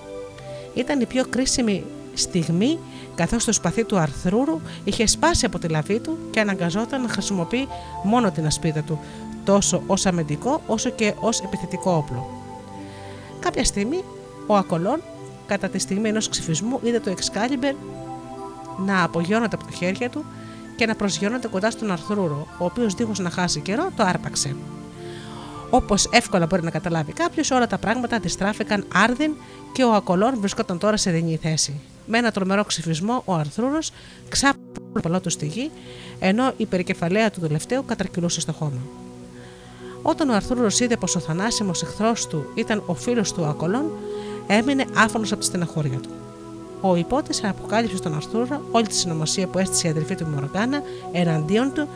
Ήταν 0.74 1.02
η 1.02 1.06
πιο 1.06 1.26
κρίσιμη 1.30 1.84
στιγμή 2.14 2.80
καθώς 3.16 3.45
το 3.45 3.52
σπαθί 3.52 3.84
του 3.84 3.98
Αρθρούρου 3.98 4.62
είχε 4.84 5.08
σπάσει 5.08 5.45
από 5.45 5.60
τη 5.60 5.68
λαβή 5.68 6.00
του 6.00 6.18
και 6.32 6.40
αναγκαζόταν 6.40 7.02
να 7.02 7.08
χρησιμοποιεί 7.08 7.68
μόνο 8.04 8.32
την 8.32 8.45
ασπίδα 8.45 8.82
του, 8.82 9.00
τόσο 9.44 9.84
ως 9.88 10.06
αμυντικό 10.06 10.62
όσο 10.68 10.90
και 10.90 11.14
ως 11.20 11.40
επιθετικό 11.41 11.91
όπλο. 11.91 12.30
Κάποια 13.40 13.64
στιγμή 13.64 14.04
ο 14.48 14.56
Ακολόν 14.56 15.02
κατά 15.45 15.70
τη 15.70 15.80
στιγμή 15.80 16.10
ενός 16.10 16.30
ψηφισμού 16.30 16.80
είδε 16.84 16.99
το 16.99 17.14
Excalibur 17.15 17.76
να 18.86 19.03
απογειώνεται 19.03 19.56
από 19.56 19.65
τα 19.65 19.72
χέρια 19.72 20.10
του 20.10 20.26
και 20.76 20.86
να 20.86 20.95
προσγειώνεται 20.95 21.48
κοντά 21.48 21.72
στον 21.72 21.91
Αρθρούρο, 21.91 22.48
ο 22.57 22.65
οποίος 22.65 22.94
δίχως 22.94 23.20
να 23.20 23.30
χάσει 23.30 23.60
καιρό 23.60 23.90
το 23.95 24.03
άρπαξε. 24.03 24.56
Όπως 25.70 26.10
εύκολα 26.11 26.45
μπορεί 26.45 26.64
να 26.64 26.70
καταλάβει 26.70 27.11
κάποιος, 27.11 27.52
όλα 27.52 27.68
τα 27.68 27.78
πράγματα 27.78 28.15
αντιστράφηκαν 28.15 28.86
άρδιν 28.94 29.32
και 29.74 29.84
ο 29.84 29.94
Ακολόν 29.94 30.40
βρισκόταν 30.40 30.78
τώρα 30.78 30.98
σε 30.98 31.11
δινή 31.11 31.40
θέση. 31.41 31.82
Με 32.06 32.18
ένα 32.18 32.32
τρομερό 32.32 32.64
ξυφισμό, 32.64 33.22
ο 33.26 33.34
Αρθρούρος 33.34 33.91
ξάπλωσε 34.30 35.20
του 35.22 35.30
στη 35.30 35.45
γη, 35.45 35.72
ενώ 36.20 36.53
η 36.57 36.65
περικεφαλαία 36.65 37.32
του 37.32 37.40
τελευταίου 37.40 37.86
κατρακυλούσε 37.86 38.40
στο 38.40 38.52
χώμα. 38.52 38.80
Όταν 40.02 40.30
ο 40.30 40.34
Αρθρούρος 40.34 40.80
είδε 40.80 40.98
πως 40.98 41.15
ο 41.15 41.20
θανάσιμος 41.20 41.82
εχθρός 41.82 42.28
του 42.28 42.45
ήταν 42.56 42.84
ο 42.86 42.94
φίλος 42.94 43.34
του 43.34 43.45
Ακολόν, 43.45 43.91
έμεινε 44.48 44.86
άφωνος 44.95 45.32
από 45.32 45.40
τη 45.40 45.45
στεναχώρια 45.45 45.98
του. 45.99 46.10
Ο 46.82 46.95
υπότης 46.95 47.44
αποκάλυψε 47.44 47.98
στον 47.98 48.15
Αρθούρο 48.15 48.61
όλη 48.72 48.88
τη 48.88 48.95
συνωμοσία 48.95 49.48
που 49.48 49.57
έστησε 49.57 49.88
η 49.88 49.90
αδερφή 49.90 50.15
του 50.15 50.28
Μοργάνα 50.28 50.82
εναντίον 51.11 51.74
του 51.74 51.88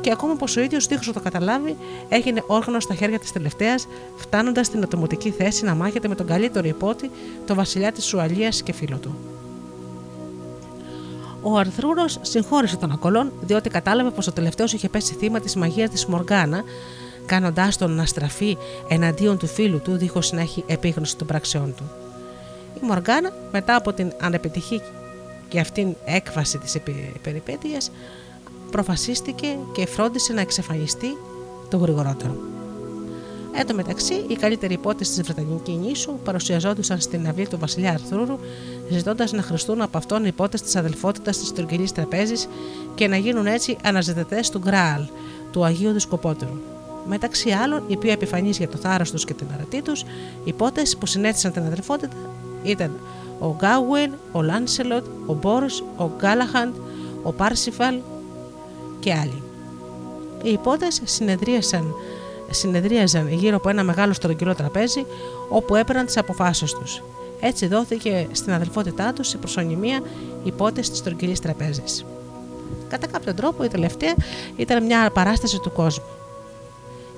και 0.00 0.10
ακόμα 0.10 0.34
πως 0.34 0.56
ο 0.56 0.60
ίδιος 0.60 0.86
δίχως 0.86 1.06
να 1.06 1.12
το 1.12 1.20
καταλάβει 1.20 1.76
έγινε 2.08 2.42
όργανος 2.46 2.82
στα 2.82 2.94
χέρια 2.94 3.18
της 3.18 3.32
τελευταίας, 3.32 3.86
φτάνοντας 4.16 4.66
στην 4.66 4.82
ατομοτική 4.82 5.30
θέση 5.30 5.64
να 5.64 5.74
μάχεται 5.74 6.08
με 6.08 6.14
τον 6.14 6.26
καλύτερο 6.26 6.68
υπότη, 6.68 7.10
τον 7.46 7.56
βασιλιά 7.56 7.92
της 7.92 8.04
Σουαλία 8.04 8.48
και 8.48 8.72
φίλο 8.72 8.96
του. 8.96 9.14
Ο 11.42 11.56
Αρθρούρος 11.56 12.18
συγχώρησε 12.22 12.76
τον 12.76 12.90
Ακολόν 12.90 13.32
διότι 13.40 13.68
κατάλαβε 13.68 14.10
πως 14.10 14.26
ο 14.26 14.32
τελευταίο 14.32 14.66
είχε 14.72 14.88
πέσει 14.88 15.14
θύμα 15.14 15.40
της 15.40 15.56
μαγείας 15.56 15.90
της 15.90 16.06
Μοργάνα 16.06 16.62
κάνοντάς 17.26 17.76
τον 17.76 17.90
να 17.90 18.06
στραφεί 18.06 18.56
εναντίον 18.88 19.38
του 19.38 19.46
φίλου 19.46 19.80
του 19.80 19.96
δίχως 19.96 20.32
να 20.32 20.40
έχει 20.40 20.64
επίγνωση 20.66 21.16
των 21.16 21.26
πράξεών 21.26 21.74
του. 21.76 21.90
Η 22.82 22.86
Μοργάνα, 22.86 23.32
μετά 23.52 23.76
από 23.76 23.92
την 23.92 24.12
ανεπιτυχή 24.20 24.80
και 25.48 25.60
αυτήν 25.60 25.94
έκβαση 26.04 26.58
της 26.58 26.76
περιπέτειας, 27.22 27.90
προφασίστηκε 28.70 29.46
και 29.72 29.86
φρόντισε 29.86 30.32
να 30.32 30.40
εξαφανιστεί 30.40 31.16
το 31.70 31.76
γρηγορότερο. 31.76 32.36
Εν 33.56 33.66
τω 33.66 33.74
μεταξύ, 33.74 34.24
οι 34.28 34.34
καλύτεροι 34.34 34.74
υπότες 34.74 35.08
της 35.08 35.22
Βρετανικής 35.22 35.74
νήσου 35.74 36.18
παρουσιαζόντουσαν 36.24 37.00
στην 37.00 37.28
αυλή 37.28 37.46
του 37.46 37.58
βασιλιά 37.58 37.90
Αρθρούρου, 37.90 38.38
ζητώντας 38.90 39.32
να 39.32 39.42
χρηστούν 39.42 39.80
από 39.80 39.98
αυτόν 39.98 40.22
οι 40.22 40.28
υπότες 40.28 40.62
της 40.62 40.76
αδελφότητας 40.76 41.38
της 41.38 41.52
Τουρκικής 41.52 41.92
Τραπέζης 41.92 42.48
και 42.94 43.08
να 43.08 43.16
γίνουν 43.16 43.46
έτσι 43.46 43.76
αναζητητές 43.84 44.50
του 44.50 44.58
Γκράαλ, 44.58 45.02
του 45.52 45.64
Αγίου 45.64 45.92
Δισκοπότερου. 45.92 46.60
Μεταξύ 47.06 47.50
άλλων, 47.50 47.84
οι 47.86 47.96
πιο 47.96 48.10
επιφανεί 48.10 48.50
για 48.50 48.68
το 48.68 48.76
θάρρος 48.76 49.10
τους 49.10 49.24
και 49.24 49.34
την 49.34 49.46
αρετή 49.54 49.82
τους, 49.82 50.04
οι 50.44 50.52
πότες 50.52 50.96
που 50.96 51.06
συνέθησαν 51.06 51.52
την 51.52 51.62
αδερφότητα 51.62 52.16
ήταν 52.62 53.00
ο 53.38 53.56
Γκάουεν, 53.58 54.12
ο 54.32 54.42
Λάνσελοτ, 54.42 55.04
ο 55.26 55.32
Μπόρ, 55.32 55.62
ο 55.96 56.10
Γκάλαχαντ, 56.16 56.74
ο 57.22 57.32
Πάρσιφαλ 57.32 57.94
και 59.00 59.14
άλλοι. 59.14 59.42
Οι 60.42 60.50
υπότε 60.50 60.86
συνεδρίασαν, 61.04 61.94
συνεδρίαζαν 62.50 63.28
γύρω 63.28 63.56
από 63.56 63.68
ένα 63.68 63.82
μεγάλο 63.82 64.12
στρογγυλό 64.12 64.54
τραπέζι 64.54 65.06
όπου 65.48 65.74
έπαιρναν 65.74 66.06
τις 66.06 66.16
αποφάσεις 66.16 66.72
τους. 66.72 67.02
Έτσι 67.40 67.66
δόθηκε 67.66 68.28
στην 68.32 68.52
αδελφότητά 68.52 69.12
τους 69.12 69.32
η 69.32 69.36
προσωνυμία 69.36 70.02
υπότε 70.44 70.80
της 70.80 70.98
στρογγυλής 70.98 71.40
τραπέζης. 71.40 72.04
Κατά 72.88 73.06
κάποιο 73.06 73.34
τρόπο 73.34 73.64
η 73.64 73.68
τελευταία 73.68 74.14
ήταν 74.56 74.84
μια 74.84 75.10
παράσταση 75.10 75.58
του 75.58 75.72
κόσμου 75.72 76.04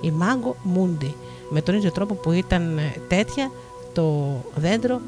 η 0.06 0.10
Μάγκο 0.10 0.56
Μούντι, 0.62 1.14
με 1.50 1.60
τον 1.60 1.74
ίδιο 1.74 1.90
τρόπο 1.92 2.14
που 2.14 2.32
ήταν 2.32 2.78
ε, 2.78 2.92
τέτοια 3.08 3.50
το 3.92 4.36
δέντρο 4.54 5.00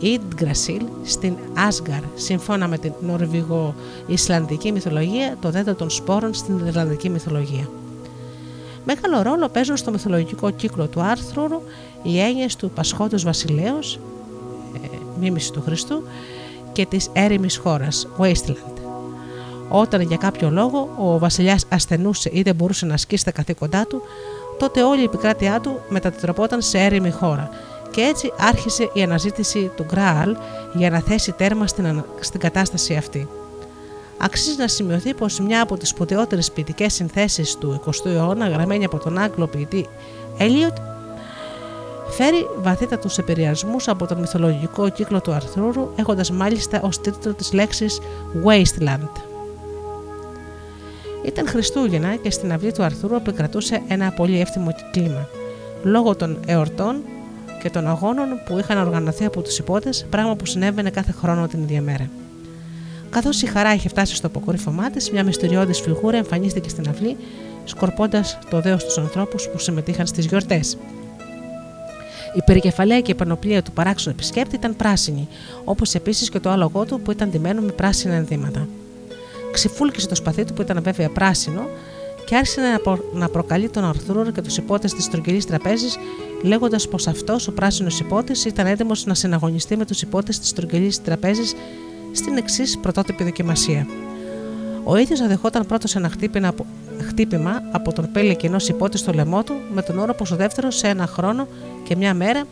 Ιντγκρασίλ 0.00 0.82
στην 1.04 1.36
Άσγκαρ, 1.54 2.00
σύμφωνα 2.14 2.68
με 2.68 2.78
την 2.78 2.92
Νορβηγο-Ισλανδική 3.00 4.72
μυθολογία, 4.72 5.36
το 5.40 5.50
δέντρο 5.50 5.74
των 5.74 5.90
σπόρων 5.90 6.34
στην 6.34 6.66
Ιρλανδική 6.66 7.08
μυθολογία. 7.08 7.68
Μεγάλο 8.84 9.22
ρόλο 9.22 9.48
παίζουν 9.48 9.76
στο 9.76 9.90
μυθολογικό 9.90 10.50
κύκλο 10.50 10.86
του 10.86 11.00
άρθρου 11.00 11.44
οι 12.02 12.20
έννοιες 12.20 12.56
του 12.56 12.70
Πασχόντος 12.70 13.24
Βασιλέως, 13.24 14.00
ε, 14.74 14.96
μίμηση 15.20 15.52
του 15.52 15.62
Χριστού, 15.62 16.02
και 16.72 16.86
της 16.86 17.08
έρημης 17.12 17.56
χώρας, 17.56 18.08
Wasteland. 18.18 18.77
Όταν 19.68 20.00
για 20.00 20.16
κάποιο 20.16 20.50
λόγο 20.50 20.88
ο 20.98 21.18
βασιλιάς 21.18 21.64
ασθενούσε 21.68 22.30
ή 22.32 22.42
δεν 22.42 22.54
μπορούσε 22.54 22.86
να 22.86 22.94
ασκήσει 22.94 23.24
τα 23.24 23.30
καθήκοντά 23.30 23.86
του, 23.86 24.02
τότε 24.58 24.82
όλη 24.82 25.00
η 25.00 25.04
επικράτειά 25.04 25.60
του 25.60 25.80
μετατρεπόταν 25.88 26.62
σε 26.62 26.78
έρημη 26.78 27.10
χώρα 27.10 27.50
και 27.90 28.00
έτσι 28.00 28.32
άρχισε 28.38 28.90
η 28.92 29.02
αναζήτηση 29.02 29.70
του 29.76 29.84
Γκράαλ 29.84 30.36
για 30.74 30.90
να 30.90 31.00
θέσει 31.00 31.32
τέρμα 31.32 31.66
στην, 31.66 31.86
ανα- 31.86 32.04
στην 32.20 32.40
κατάσταση 32.40 32.94
αυτή. 32.94 33.28
Αξίζει 34.18 34.56
να 34.58 34.68
σημειωθεί 34.68 35.14
πως 35.14 35.40
μια 35.40 35.62
από 35.62 35.76
τις 35.76 35.88
σπουδαιότερες 35.88 36.50
ποιητικές 36.52 36.94
συνθέσεις 36.94 37.56
του 37.56 37.82
20ου 37.86 38.06
αιώνα 38.06 38.48
γραμμένη 38.48 38.84
από 38.84 38.98
τον 38.98 39.18
Άγγλο 39.18 39.46
ποιητή 39.46 39.86
Έλιοτ 40.38 40.76
φέρει 42.10 42.46
βαθύτατους 42.62 43.18
επηρεασμούς 43.18 43.88
από 43.88 44.06
τον 44.06 44.18
μυθολογικό 44.20 44.88
κύκλο 44.88 45.20
του 45.20 45.32
Αρθρούρου 45.32 45.88
έχοντας 45.96 46.30
μάλιστα 46.30 46.80
ως 46.82 47.00
τίτλο 47.00 47.34
τις 47.34 47.52
λέξεις 47.52 48.00
Wasteland. 48.44 49.27
Ήταν 51.28 51.48
Χριστούγεννα 51.48 52.16
και 52.16 52.30
στην 52.30 52.52
αυλή 52.52 52.72
του 52.72 52.82
Αρθούρου 52.82 53.14
επικρατούσε 53.14 53.82
ένα 53.88 54.10
πολύ 54.10 54.40
εύθυμο 54.40 54.74
κλίμα. 54.90 55.28
Λόγω 55.82 56.16
των 56.16 56.38
εορτών 56.46 57.02
και 57.62 57.70
των 57.70 57.86
αγώνων 57.86 58.28
που 58.46 58.58
είχαν 58.58 58.78
οργανωθεί 58.78 59.24
από 59.24 59.42
τους 59.42 59.58
υπότες, 59.58 60.06
πράγμα 60.10 60.36
που 60.36 60.46
συνέβαινε 60.46 60.90
κάθε 60.90 61.12
χρόνο 61.12 61.46
την 61.46 61.62
ίδια 61.62 61.82
μέρα. 61.82 62.10
Καθώς 63.10 63.42
η 63.42 63.46
χαρά 63.46 63.74
είχε 63.74 63.88
φτάσει 63.88 64.14
στο 64.14 64.26
αποκορύφωμά 64.26 64.90
της, 64.90 65.10
μια 65.10 65.24
μυστηριώδης 65.24 65.80
φιγούρα 65.80 66.16
εμφανίστηκε 66.16 66.68
στην 66.68 66.88
αυλή, 66.88 67.16
σκορπώντας 67.64 68.38
το 68.50 68.60
δέος 68.60 68.82
στου 68.82 69.00
ανθρώπους 69.00 69.48
που 69.48 69.58
συμμετείχαν 69.58 70.06
στις 70.06 70.26
γιορτές. 70.26 70.78
Η 72.36 72.42
περικεφαλαία 72.44 73.00
και 73.00 73.10
η 73.10 73.14
πανοπλία 73.14 73.62
του 73.62 73.72
παράξενου 73.72 74.14
επισκέπτη 74.14 74.54
ήταν 74.54 74.76
πράσινη, 74.76 75.28
όπως 75.64 75.94
επίσης 75.94 76.28
και 76.28 76.40
το 76.40 76.50
άλογο 76.50 76.84
του 76.84 77.00
που 77.00 77.10
ήταν 77.10 77.30
ντυμένο 77.30 77.60
με 77.60 77.72
πράσινα 77.72 78.14
ενδύματα. 78.14 78.68
Ξυφούλκησε 79.52 80.08
το 80.08 80.14
σπαθί 80.14 80.44
του 80.44 80.52
που 80.52 80.62
ήταν 80.62 80.82
βέβαια 80.82 81.08
πράσινο 81.08 81.68
και 82.26 82.36
άρχισε 82.36 82.60
να, 82.60 82.78
προ- 82.78 83.12
να 83.12 83.28
προκαλεί 83.28 83.68
τον 83.68 83.84
Αρθούρο 83.84 84.30
και 84.30 84.42
τους 84.42 84.56
υπότες 84.56 84.94
της 84.94 85.04
στρογγυλής 85.04 85.46
τραπέζης, 85.46 85.96
λέγοντας 86.42 86.88
πως 86.88 87.06
αυτός 87.06 87.48
ο 87.48 87.52
πράσινος 87.52 88.00
υπότης 88.00 88.44
ήταν 88.44 88.66
έτοιμος 88.66 89.06
να 89.06 89.14
συναγωνιστεί 89.14 89.76
με 89.76 89.84
τους 89.84 90.02
υπότες 90.02 90.38
της 90.38 90.48
στρογγυλής 90.48 91.02
τραπέζης 91.02 91.54
στην 92.12 92.36
εξής 92.36 92.78
πρωτότυπη 92.78 93.24
δοκιμασία. 93.24 93.86
Ο 94.84 94.96
ίδιος 94.96 95.18
θα 95.18 95.26
δεχόταν 95.26 95.66
πρώτος 95.66 95.96
ένα 95.96 96.08
χτύπημα 96.08 96.48
από, 96.48 96.66
χτύπημα 97.08 97.62
από 97.72 97.92
τον 97.92 98.08
πέλεκι 98.12 98.46
ενό 98.46 98.56
υπότη 98.68 98.98
στο 98.98 99.12
λαιμό 99.12 99.42
του, 99.42 99.54
με 99.74 99.82
τον 99.82 99.98
όρο 99.98 100.14
πως 100.14 100.30
ο 100.30 100.36
δεύτερος 100.36 100.76
σε 100.76 100.88
ένα 100.88 101.06
χρόνο 101.06 101.46
και 101.84 101.96
μια 101.96 102.14
μέρα 102.14 102.44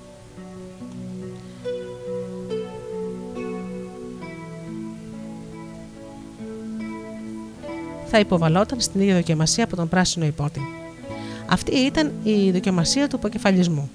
θα 8.07 8.19
υποβαλόταν 8.19 8.81
στην 8.81 9.01
ίδια 9.01 9.15
δοκιμασία 9.15 9.65
από 9.65 9.77
τον 9.77 9.89
πράσινο 9.89 10.27
υπότη. 10.27 10.61
Αυτή 11.47 11.77
ήταν 11.77 12.13
η 12.23 12.51
δοκιμασία 12.51 13.09
του 13.09 13.17
αποκεφαλισμού. 13.17 13.91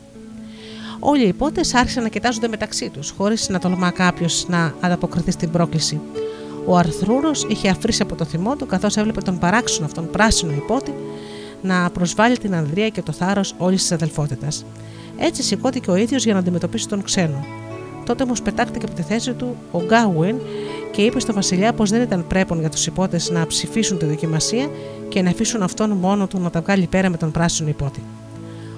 Όλοι 0.99 1.23
οι 1.23 1.27
υπότες 1.27 1.73
άρχισαν 1.73 2.03
να 2.03 2.09
κοιτάζονται 2.09 2.47
μεταξύ 2.47 2.89
τους, 2.89 3.09
χωρίς 3.17 3.49
να 3.49 3.59
τολμά 3.59 3.91
κάποιος 3.91 4.45
να 4.47 4.73
ανταποκριθεί 4.79 5.31
στην 5.31 5.51
πρόκληση. 5.51 5.99
Ο 6.65 6.77
Αρθρούρος 6.77 7.45
είχε 7.49 7.69
αφρίσει 7.69 8.01
από 8.01 8.15
το 8.15 8.25
θυμό 8.25 8.55
του, 8.55 8.65
καθώς 8.65 8.97
έβλεπε 8.97 9.21
τον 9.21 9.39
παράξενο 9.39 9.85
αυτόν 9.85 10.09
πράσινο 10.09 10.51
υπότη 10.51 10.93
να 11.61 11.89
προσβάλλει 11.89 12.37
την 12.37 12.55
ανδρεία 12.55 12.89
και 12.89 13.01
το 13.01 13.11
θάρρος 13.11 13.55
όλης 13.57 13.81
της 13.81 13.91
αδελφότητας. 13.91 14.65
Έτσι 15.17 15.43
σηκώθηκε 15.43 15.91
ο 15.91 15.95
ίδιος 15.95 16.23
για 16.23 16.33
να 16.33 16.39
αντιμετωπίσει 16.39 16.87
τον 16.87 17.03
ξένο. 17.03 17.45
Τότε 18.05 18.23
όμως 18.23 18.41
πετάχτηκε 18.41 18.85
από 18.85 18.95
τη 18.95 19.01
θέση 19.01 19.33
του 19.33 19.55
ο 19.71 19.81
Γκάουιν 19.85 20.35
και 20.91 21.01
είπε 21.01 21.19
στο 21.19 21.33
Βασιλιά 21.33 21.73
πως 21.73 21.89
δεν 21.89 22.01
ήταν 22.01 22.27
πρέπον 22.27 22.59
για 22.59 22.69
τους 22.69 22.87
υπότες 22.87 23.29
να 23.29 23.47
ψηφίσουν 23.47 23.97
τη 23.97 24.05
δοκιμασία 24.05 24.67
και 25.09 25.21
να 25.21 25.29
αφήσουν 25.29 25.61
αυτόν 25.61 25.91
μόνο 25.91 26.27
του 26.27 26.39
να 26.39 26.49
τα 26.49 26.61
βγάλει 26.61 26.87
πέρα 26.87 27.09
με 27.09 27.17
τον 27.17 27.31
πράσινο 27.31 27.69
υπότη. 27.69 28.03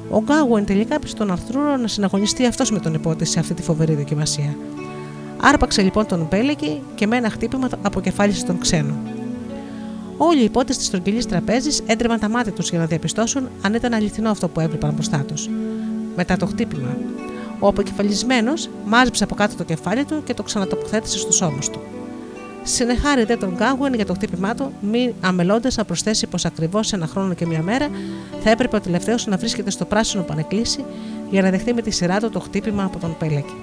Ο 0.10 0.22
Γκάουιν 0.22 0.66
τελικά 0.66 0.95
είπε 0.95 1.08
στον 1.08 1.32
Αρθρούρο 1.32 1.78
να 1.78 1.88
συναγωνιστεί 1.88 2.45
αυτός 2.45 2.72
με 2.72 2.80
τον 2.80 2.94
υπότη 2.94 3.26
σε 3.26 3.40
αυτή 3.40 3.54
τη 3.54 3.62
φοβερή 3.62 3.95
δοκιμασία. 3.95 4.56
Άρπαξε 5.41 5.82
λοιπόν 5.82 6.06
τον 6.06 6.28
Πέλεκη 6.28 6.82
και 6.95 7.08
με 7.08 7.18
ένα 7.18 7.30
χτύπημα 7.30 7.70
αποκεφάλισε 7.82 8.45
τον 8.45 8.60
ξένο. 8.60 8.94
Όλοι 10.18 10.41
οι 10.41 10.44
υπότες 10.44 10.78
της 10.78 10.86
στρογγυλής 10.86 11.26
τραπέζης 11.26 11.82
έντρεβαν 11.86 12.20
τα 12.20 12.30
μάτια 12.30 12.52
τους 12.52 12.70
για 12.70 12.80
να 12.80 12.86
διαπιστώσουν 12.86 13.50
αν 13.62 13.74
ήταν 13.74 13.94
αληθινό 13.94 14.30
αυτό 14.30 14.48
που 14.48 14.60
έβλεπαν 14.60 14.94
μπροστά 14.94 15.18
τους. 15.18 15.50
Μετά 16.16 16.38
το 16.38 16.45
χτύπημα, 16.45 16.98
ο 17.64 17.68
αποκεφαλισμένος 17.68 18.69
μάζεψε 18.85 19.23
από 19.23 19.35
κάτω 19.35 19.56
το 19.56 19.64
κεφάλι 19.64 20.06
του 20.06 20.23
και 20.23 20.34
το 20.34 20.44
ξανατοποθέτησε 20.44 21.18
στους 21.18 21.41
ώμους 21.41 21.69
του. 21.69 21.80
Συνεχάρη 22.64 23.23
δε 23.23 23.38
τον 23.38 23.56
Γκάουεν 23.56 23.94
για 23.94 24.06
το 24.06 24.14
χτύπημά 24.14 24.56
του, 24.56 24.72
μη 24.81 25.14
αμελώντας 25.22 25.76
να 25.76 25.85
προσθέσει 25.85 26.27
πως 26.27 26.45
ακριβώς 26.45 26.88
σε 26.88 26.95
ένα 26.95 27.07
χρόνο 27.07 27.34
και 27.34 27.45
μια 27.45 27.61
μέρα 27.61 27.90
θα 28.44 28.49
έπρεπε 28.49 28.76
ο 28.76 28.81
τελευταίος 28.81 29.27
να 29.27 29.38
βρίσκεται 29.38 29.69
στο 29.69 29.85
πράσινο 29.85 30.23
πανεκλήσι 30.23 30.85
για 31.30 31.41
να 31.41 31.49
δεχτεί 31.49 31.73
με 31.73 31.81
τη 31.81 31.91
σειρά 31.91 32.19
του 32.19 32.30
το 32.30 32.40
χτύπημα 32.40 32.84
από 32.84 32.99
τον 32.99 33.15
Πέλεκη. 33.19 33.56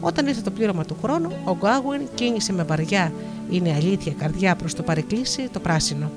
Όταν 0.00 0.26
ήρθε 0.26 0.40
το 0.40 0.50
πλήρωμα 0.50 0.84
του 0.84 0.96
χρόνου, 1.02 1.32
ο 1.44 1.56
Γκάουεν 1.56 2.00
κίνησε 2.14 2.52
με 2.52 2.62
βαριά 2.62 3.12
είναι 3.50 3.74
αλήθεια 3.74 4.12
καρδιά 4.18 4.56
προς 4.56 4.74
το 4.74 4.82
παρεκκλήσι 4.82 5.48
το 5.52 5.60
πράσινο. 5.60 6.10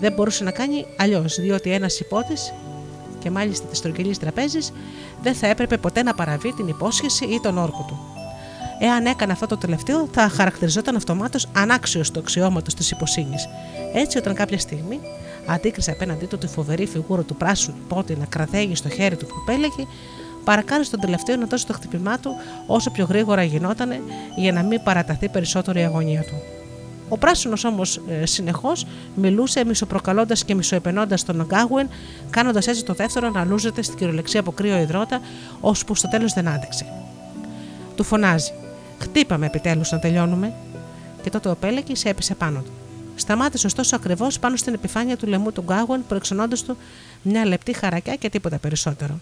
Δεν 0.00 0.12
μπορούσε 0.12 0.44
να 0.44 0.50
κάνει 0.50 0.86
αλλιώς, 0.96 1.40
διότι 1.40 1.70
ένας 1.70 2.00
υπότης 2.00 2.52
και 3.26 3.32
μάλιστα 3.32 3.66
τη 3.66 3.76
στρογγυλή 3.76 4.16
τραπέζη 4.16 4.58
δεν 5.22 5.34
θα 5.34 5.46
έπρεπε 5.46 5.76
ποτέ 5.76 6.02
να 6.02 6.14
παραβεί 6.14 6.52
την 6.52 6.68
υπόσχεση 6.68 7.24
ή 7.24 7.40
τον 7.40 7.58
όρκο 7.58 7.84
του. 7.88 7.98
Εάν 8.80 9.06
έκανε 9.06 9.32
αυτό 9.32 9.46
το 9.46 9.56
τελευταίο, 9.56 10.08
θα 10.12 10.28
χαρακτηριζόταν 10.28 10.96
αυτομάτως 10.96 11.48
ανάξιος 11.52 12.10
του 12.10 12.20
αξιώματος 12.20 12.74
της 12.74 12.90
υποσύνης. 12.90 13.48
Έτσι, 13.94 14.18
όταν 14.18 14.34
κάποια 14.34 14.58
στιγμή 14.58 15.00
αντίκρισε 15.46 15.90
απέναντί 15.90 16.26
του 16.26 16.38
τη 16.38 16.46
φοβερή 16.46 16.86
φιγούρα 16.86 17.22
του 17.22 17.36
πράσινου 17.36 17.76
υπότη 17.84 18.16
να 18.16 18.24
κραδέγει 18.24 18.74
στο 18.74 18.88
χέρι 18.88 19.16
του 19.16 19.26
που 19.26 19.44
πέλεγε, 19.46 19.86
παρακάλεσε 20.44 20.90
τον 20.90 21.00
τελευταίο 21.00 21.36
να 21.36 21.46
δώσει 21.46 21.66
το 21.66 21.72
χτυπημά 21.72 22.18
του 22.18 22.30
όσο 22.66 22.90
πιο 22.90 23.04
γρήγορα 23.04 23.42
γινόταν 23.42 23.90
για 24.36 24.52
να 24.52 24.62
μην 24.62 24.82
παραταθεί 24.82 25.28
περισσότερο 25.28 25.78
η 25.78 25.84
αγωνία 25.84 26.22
του. 26.22 26.55
Ο 27.08 27.18
πράσινος 27.18 27.64
όμως 27.64 28.00
ε, 28.08 28.26
συνεχώς 28.26 28.86
μιλούσε 29.14 29.64
μισοπροκαλώντας 29.64 30.44
και 30.44 30.54
μισοεπενώντας 30.54 31.24
τον 31.24 31.46
Γκάγουεν, 31.46 31.88
κάνοντας 32.30 32.66
έτσι 32.66 32.84
το 32.84 32.92
δεύτερο 32.92 33.30
να 33.30 33.44
λούζεται 33.44 33.82
στην 33.82 33.96
κυριολεξία 33.96 34.40
από 34.40 34.52
κρύο 34.52 34.78
υδρότα, 34.78 35.20
ώσπου 35.60 35.94
στο 35.94 36.08
τέλος 36.08 36.32
δεν 36.32 36.48
άντεξε. 36.48 36.86
Του 37.94 38.04
φωνάζει: 38.04 38.52
Χτύπαμε 38.98 39.46
επιτέλους 39.46 39.92
να 39.92 39.98
τελειώνουμε. 39.98 40.52
Και 41.22 41.30
τότε 41.30 41.48
ο 41.48 41.54
Πέλεκης 41.54 42.04
έπεσε 42.04 42.34
πάνω 42.34 42.60
του. 42.60 42.70
Σταμάτησε 43.14 43.66
ωστόσο 43.66 43.96
ακριβώς 43.96 44.38
πάνω 44.38 44.56
στην 44.56 44.74
επιφάνεια 44.74 45.16
του 45.16 45.26
λαιμού 45.26 45.52
του 45.52 45.62
Γκάγουεν, 45.62 46.04
προεξενώντας 46.08 46.62
του 46.62 46.76
μια 47.22 47.46
λεπτή 47.46 47.72
χαρακιά 47.72 48.14
και 48.14 48.28
τίποτα 48.28 48.58
περισσότερο. 48.58 49.20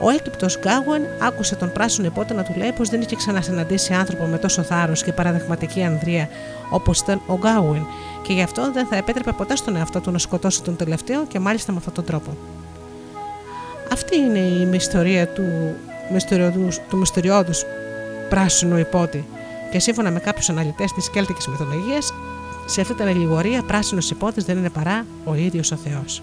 Ο 0.00 0.10
έκπληκτο 0.10 0.46
Γκάουεν 0.58 1.02
άκουσε 1.18 1.56
τον 1.56 1.72
πράσινο 1.72 2.06
υπότη 2.06 2.34
να 2.34 2.42
του 2.42 2.52
λέει 2.56 2.72
πως 2.72 2.88
δεν 2.88 3.00
είχε 3.00 3.16
ξανασυναντήσει 3.16 3.94
άνθρωπο 3.94 4.24
με 4.24 4.38
τόσο 4.38 4.62
θάρρος 4.62 5.02
και 5.02 5.12
παραδειγματική 5.12 5.82
ανδρεία 5.82 6.28
όπως 6.70 7.00
ήταν 7.00 7.20
ο 7.26 7.36
Γκάουεν 7.36 7.86
και 8.22 8.32
γι' 8.32 8.42
αυτό 8.42 8.72
δεν 8.72 8.86
θα 8.86 8.96
επέτρεπε 8.96 9.32
ποτέ 9.32 9.56
στον 9.56 9.76
εαυτό 9.76 10.00
του 10.00 10.10
να 10.10 10.18
σκοτώσει 10.18 10.62
τον 10.62 10.76
τελευταίο 10.76 11.26
και 11.26 11.38
μάλιστα 11.38 11.72
με 11.72 11.78
αυτόν 11.78 11.94
τον 11.94 12.04
τρόπο. 12.04 12.36
Αυτή 13.92 14.16
είναι 14.16 14.38
η 14.38 14.64
μυστορία 14.64 15.28
του, 15.28 15.74
μυστηριώδους, 16.12 16.80
του 16.88 16.96
μυστηριώδους 16.96 17.64
πράσινου 18.28 18.78
υπότη 18.78 19.26
και 19.70 19.78
σύμφωνα 19.78 20.10
με 20.10 20.20
κάποιους 20.20 20.48
αναλυτές 20.48 20.92
της 20.92 21.10
Κέλτικης 21.10 21.46
μυθολογίας, 21.46 22.14
σε 22.66 22.80
αυτή 22.80 22.94
την 22.94 23.06
αλληγορία 23.06 23.62
πράσινος 23.62 24.10
υπότης 24.10 24.44
δεν 24.44 24.56
είναι 24.56 24.70
παρά 24.70 25.06
ο 25.24 25.34
ίδιος 25.34 25.72
ο 25.72 25.76
Θεός. 25.76 26.22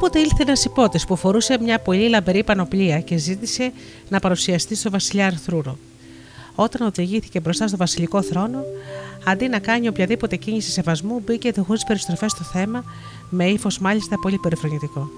Κάποτε 0.00 0.18
ήλθε 0.18 0.42
ένας 0.42 0.64
υπότης 0.64 1.04
που 1.04 1.16
φορούσε 1.16 1.58
μια 1.60 1.78
πολύ 1.78 2.08
λαμπερή 2.08 2.44
πανοπλία 2.44 3.00
και 3.00 3.16
ζήτησε 3.16 3.72
να 4.08 4.18
παρουσιαστεί 4.18 4.74
στο 4.74 4.90
βασιλιά 4.90 5.26
Αρθρούρο. 5.26 5.78
Όταν 6.54 6.86
οδηγήθηκε 6.86 7.40
μπροστά 7.40 7.68
στο 7.68 7.76
βασιλικό 7.76 8.22
θρόνο, 8.22 8.64
αντί 9.24 9.48
να 9.48 9.58
κάνει 9.58 9.88
οποιαδήποτε 9.88 10.36
κίνηση 10.36 10.70
σεβασμού, 10.70 11.22
μπήκε 11.24 11.52
το 11.52 11.62
χωρί 11.62 11.80
περιστροφές 11.86 12.30
στο 12.30 12.44
θέμα, 12.44 12.84
με 13.28 13.44
ύφος 13.44 13.78
μάλιστα 13.78 14.16
πολύ 14.18 14.38
περιφρονητικό. 14.38 15.10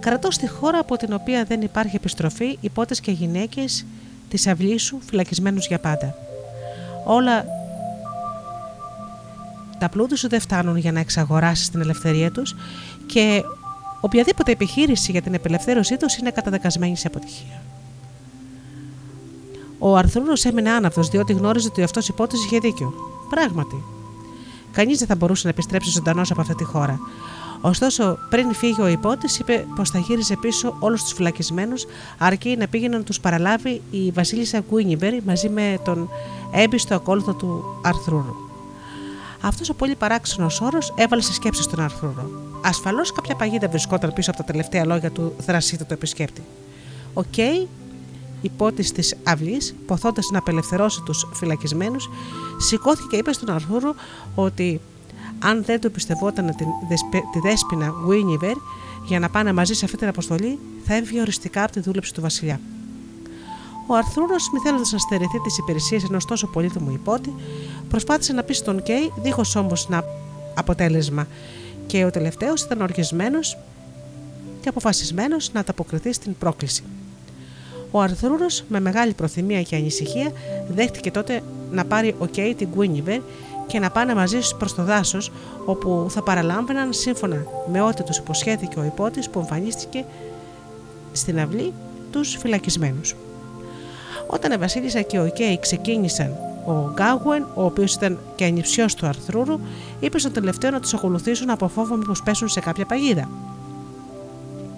Κρατώ 0.00 0.30
στη 0.30 0.48
χώρα 0.48 0.78
από 0.78 0.96
την 0.96 1.12
οποία 1.12 1.44
δεν 1.44 1.60
υπάρχει 1.60 1.96
επιστροφή 1.96 2.58
υπότε 2.60 2.94
και 3.02 3.10
γυναίκες 3.10 3.84
της 4.28 4.46
αυλής 4.46 4.82
σου 4.82 4.98
φυλακισμένους 5.06 5.66
για 5.66 5.78
πάντα. 5.78 6.14
Όλα 7.04 7.44
τα 9.78 9.88
πλούτη 9.88 10.16
σου 10.16 10.28
δεν 10.28 10.40
φτάνουν 10.40 10.76
για 10.76 10.92
να 10.92 11.00
εξαγοράσεις 11.00 11.70
την 11.70 11.80
ελευθερία 11.80 12.30
τους 12.30 12.54
και 13.06 13.42
οποιαδήποτε 14.00 14.52
επιχείρηση 14.52 15.10
για 15.10 15.22
την 15.22 15.34
απελευθέρωσή 15.34 15.96
τους 15.96 16.16
είναι 16.16 16.30
καταδεκασμένη 16.30 16.96
σε 16.96 17.06
αποτυχία. 17.06 17.62
Ο 19.78 19.96
Αρθρούνο 19.96 20.32
έμεινε 20.42 20.70
άναυτο 20.70 21.02
διότι 21.02 21.32
γνώριζε 21.32 21.68
ότι 21.68 21.82
αυτός 21.82 22.08
υπόθεση 22.08 22.44
είχε 22.44 22.58
δίκιο. 22.58 22.94
Πράγματι. 23.30 23.82
Κανείς 24.72 24.98
δεν 24.98 25.06
θα 25.06 25.14
μπορούσε 25.14 25.44
να 25.44 25.50
επιστρέψει 25.50 25.90
ζωντανός 25.90 26.30
από 26.30 26.40
αυτή 26.40 26.54
τη 26.54 26.64
χώρα. 26.64 26.98
Ωστόσο, 27.60 28.18
πριν 28.30 28.54
φύγει 28.54 28.80
ο 28.80 28.86
υπότης, 28.86 29.38
είπε 29.38 29.66
πως 29.76 29.90
θα 29.90 29.98
γύριζε 29.98 30.36
πίσω 30.36 30.76
όλους 30.78 31.02
τους 31.02 31.12
φυλακισμένους, 31.12 31.86
αρκεί 32.18 32.56
να 32.58 32.68
πήγαινε 32.68 32.96
να 32.96 33.02
τους 33.02 33.20
παραλάβει 33.20 33.82
η 33.90 34.10
Βασίλισσα 34.10 34.64
Γκουίνιμπερ 34.68 35.22
μαζί 35.22 35.48
με 35.48 35.78
τον 35.84 36.08
έμπιστο 36.52 36.94
ακόλουθο 36.94 37.34
του 37.34 37.64
Αρθρούρου. 37.82 38.45
Αυτός 39.40 39.68
ο 39.68 39.74
πολύ 39.74 39.94
παράξενος 39.94 40.60
όρος 40.60 40.94
έβαλε 40.96 41.22
σε 41.22 41.32
σκέψη 41.32 41.62
στον 41.62 41.80
Αρθρούρο. 41.80 42.30
Ασφαλώς 42.64 43.12
κάποια 43.12 43.34
παγίδα 43.34 43.68
βρισκόταν 43.68 44.12
πίσω 44.12 44.30
από 44.30 44.38
τα 44.38 44.44
τελευταία 44.44 44.84
λόγια 44.86 45.10
του 45.10 45.36
δρασίτου 45.46 45.86
του 45.86 45.92
επισκέπτη. 45.92 46.42
Ο 47.14 47.22
Κέι, 47.22 47.68
υπότη 48.42 48.92
της 48.92 49.14
αυλής, 49.24 49.74
ποθώντας 49.86 50.28
να 50.32 50.38
απελευθερώσει 50.38 51.02
τους 51.04 51.26
φυλακισμένους, 51.32 52.10
σηκώθηκε 52.58 53.06
και 53.10 53.16
είπε 53.16 53.32
στον 53.32 53.50
Αρθούρο 53.50 53.94
ότι 54.34 54.80
αν 55.38 55.64
δεν 55.64 55.80
του 55.80 55.86
εμπιστευόταν 55.86 56.54
την 56.56 56.66
δεσπε- 56.88 57.30
τη 57.32 57.38
δέσποινα 57.38 57.94
Γουίνιβερ 58.04 58.54
για 59.04 59.18
να 59.18 59.28
πάνε 59.28 59.52
μαζί 59.52 59.74
σε 59.74 59.84
αυτή 59.84 59.96
την 59.96 60.08
αποστολή, 60.08 60.58
θα 60.84 60.94
έβγαινε 60.96 61.20
οριστικά 61.20 61.62
από 61.62 61.72
τη 61.72 61.80
δούλεψη 61.80 62.14
του 62.14 62.20
βασιλιά. 62.20 62.60
Ο 63.86 63.94
Αρθούρο, 63.94 64.34
μη 64.52 64.58
θέλοντας 64.58 64.92
να 64.92 64.98
στερηθεί 64.98 65.40
τις 65.40 65.58
υπηρεσίες 65.58 66.04
ενός 66.04 66.24
τόσο 66.24 66.46
πολύτιμου 66.46 66.90
υπότη, 66.90 67.34
προσπάθησε 67.88 68.32
να 68.32 68.42
πείσει 68.42 68.64
τον 68.64 68.82
Κέι, 68.82 69.12
δίχως 69.22 69.56
όμως 69.56 69.88
να 69.88 70.04
αποτέλεσμα, 70.54 71.26
και 71.86 72.04
ο 72.04 72.10
τελευταίος 72.10 72.62
ήταν 72.62 72.80
οργισμένος 72.80 73.58
και 74.60 74.68
αποφασισμένος 74.68 75.52
να 75.52 75.60
ανταποκριθεί 75.60 76.12
στην 76.12 76.38
πρόκληση. 76.38 76.82
Ο 77.90 78.00
Αρθούρο, 78.00 78.46
με 78.68 78.80
μεγάλη 78.80 79.12
προθυμία 79.12 79.62
και 79.62 79.76
ανησυχία, 79.76 80.32
δέχτηκε 80.68 81.10
τότε 81.10 81.42
να 81.70 81.84
πάρει 81.84 82.14
ο 82.18 82.26
Κέι 82.26 82.54
την 82.54 82.68
Γκουίνιβερ 82.74 83.20
και 83.66 83.78
να 83.78 83.90
πάνε 83.90 84.14
μαζί 84.14 84.38
προς 84.58 84.74
το 84.74 84.84
δάσος, 84.84 85.32
όπου 85.64 86.06
θα 86.08 86.22
παραλάμβαναν 86.22 86.92
σύμφωνα 86.92 87.46
με 87.72 87.80
ό,τι 87.80 88.02
τους 88.02 88.16
υποσχέθηκε 88.16 88.78
ο 88.78 88.84
υπότης 88.84 89.30
που 89.30 89.38
εμφανίστηκε 89.38 90.04
στην 91.12 91.40
αυλή 91.40 91.72
τους 92.10 92.36
φυλακισμένους. 92.36 93.14
Όταν 94.26 94.52
η 94.52 94.56
Βασίλισσα 94.56 95.00
και 95.00 95.20
ο 95.20 95.28
Κέι 95.34 95.58
ξεκίνησαν, 95.60 96.32
ο 96.66 96.92
Γκάγουεν, 96.92 97.46
ο 97.54 97.64
οποίος 97.64 97.94
ήταν 97.94 98.18
και 98.34 98.44
ανιψιός 98.44 98.94
του 98.94 99.06
Αρθρούρου, 99.06 99.60
είπε 100.00 100.18
στον 100.18 100.32
τελευταίο 100.32 100.70
να 100.70 100.80
τους 100.80 100.94
ακολουθήσουν 100.94 101.50
από 101.50 101.68
φόβο 101.68 101.96
μήπως 101.96 102.22
πέσουν 102.22 102.48
σε 102.48 102.60
κάποια 102.60 102.86
παγίδα. 102.86 103.28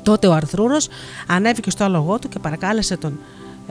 Τότε 0.03 0.27
ο 0.27 0.33
Αρθρούρος 0.33 0.89
ανέβηκε 1.27 1.71
στο 1.71 1.85
άλογό 1.85 2.19
του 2.19 2.29
και 2.29 2.39
παρακάλεσε 2.39 2.97
τον, 2.97 3.19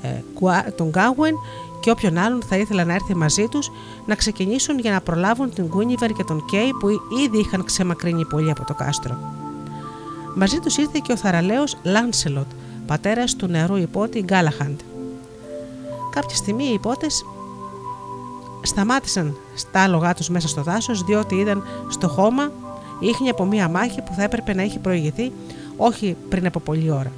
ε, 0.01 0.69
τον 0.75 0.89
Γκάγουεν 0.89 1.33
και 1.79 1.89
όποιον 1.89 2.17
άλλον 2.17 2.41
θα 2.43 2.57
ήθελε 2.57 2.83
να 2.83 2.93
έρθει 2.93 3.15
μαζί 3.15 3.47
τους 3.47 3.71
να 4.05 4.15
ξεκινήσουν 4.15 4.79
για 4.79 4.91
να 4.91 5.01
προλάβουν 5.01 5.53
την 5.53 5.65
Γκούνιβερ 5.65 6.11
και 6.11 6.23
τον 6.23 6.45
Κέι 6.45 6.73
που 6.79 6.89
ήδη 7.25 7.39
είχαν 7.39 7.63
ξεμακρύνει 7.63 8.25
πολύ 8.25 8.49
από 8.51 8.65
το 8.65 8.73
κάστρο. 8.73 9.17
Μαζί 10.35 10.59
τους 10.59 10.77
ήρθε 10.77 10.99
και 11.03 11.11
ο 11.11 11.17
θαραλέος 11.17 11.77
Λάνσελοτ, 11.83 12.47
πατέρας 12.85 13.35
του 13.35 13.47
νεαρού 13.47 13.75
υπότη 13.75 14.21
Γκάλαχαντ. 14.21 14.79
Κάποια 16.17 16.35
στιγμή 16.35 16.63
οι 16.63 16.73
υπότες 16.73 17.25
σταμάτησαν 18.61 19.37
στα 19.55 19.81
άλογά 19.81 20.13
τους 20.13 20.29
μέσα 20.29 20.47
στο 20.47 20.63
δάσος 20.63 21.03
διότι 21.03 21.35
είδαν 21.35 21.63
στο 21.89 22.07
χώμα 22.07 22.51
ίχνη 22.99 23.29
από 23.29 23.45
μία 23.45 23.69
μάχη 23.69 24.01
που 24.01 24.13
θα 24.13 24.23
έπρεπε 24.23 24.53
να 24.53 24.63
είχε 24.63 24.79
προηγηθεί 24.79 25.31
όχι 25.77 26.15
πριν 26.29 26.45
από 26.45 26.59
πολλή 26.59 26.91
ώρα. 26.91 27.11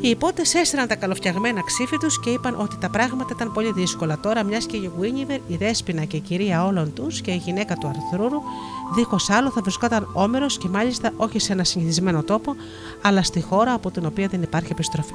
Οι 0.00 0.08
υπότες 0.08 0.54
έστειλαν 0.54 0.88
τα 0.88 0.94
καλοφτιαγμένα 0.94 1.62
ξύφη 1.62 1.96
τους 1.96 2.20
και 2.20 2.30
είπαν 2.30 2.60
ότι 2.60 2.76
τα 2.78 2.90
πράγματα 2.90 3.32
ήταν 3.34 3.52
πολύ 3.52 3.72
δύσκολα 3.72 4.18
τώρα, 4.20 4.42
μιας 4.42 4.66
και 4.66 4.76
η 4.76 4.90
Γουίνιβερ, 4.96 5.40
η 5.46 5.56
δέσπινα 5.56 6.04
και 6.04 6.16
η 6.16 6.20
κυρία 6.20 6.66
όλων 6.66 6.92
τους 6.92 7.20
και 7.20 7.30
η 7.30 7.36
γυναίκα 7.36 7.74
του 7.76 7.88
Αρθρούρου, 7.88 8.40
δίχως 8.94 9.30
άλλο 9.30 9.50
θα 9.50 9.60
βρισκόταν 9.60 10.08
όμερος 10.12 10.58
και 10.58 10.68
μάλιστα 10.68 11.12
όχι 11.16 11.38
σε 11.38 11.52
ένα 11.52 11.64
συνηθισμένο 11.64 12.22
τόπο, 12.22 12.54
αλλά 13.02 13.22
στη 13.22 13.40
χώρα 13.40 13.72
από 13.72 13.90
την 13.90 14.06
οποία 14.06 14.28
δεν 14.28 14.42
υπάρχει 14.42 14.72
επιστροφή. 14.72 15.14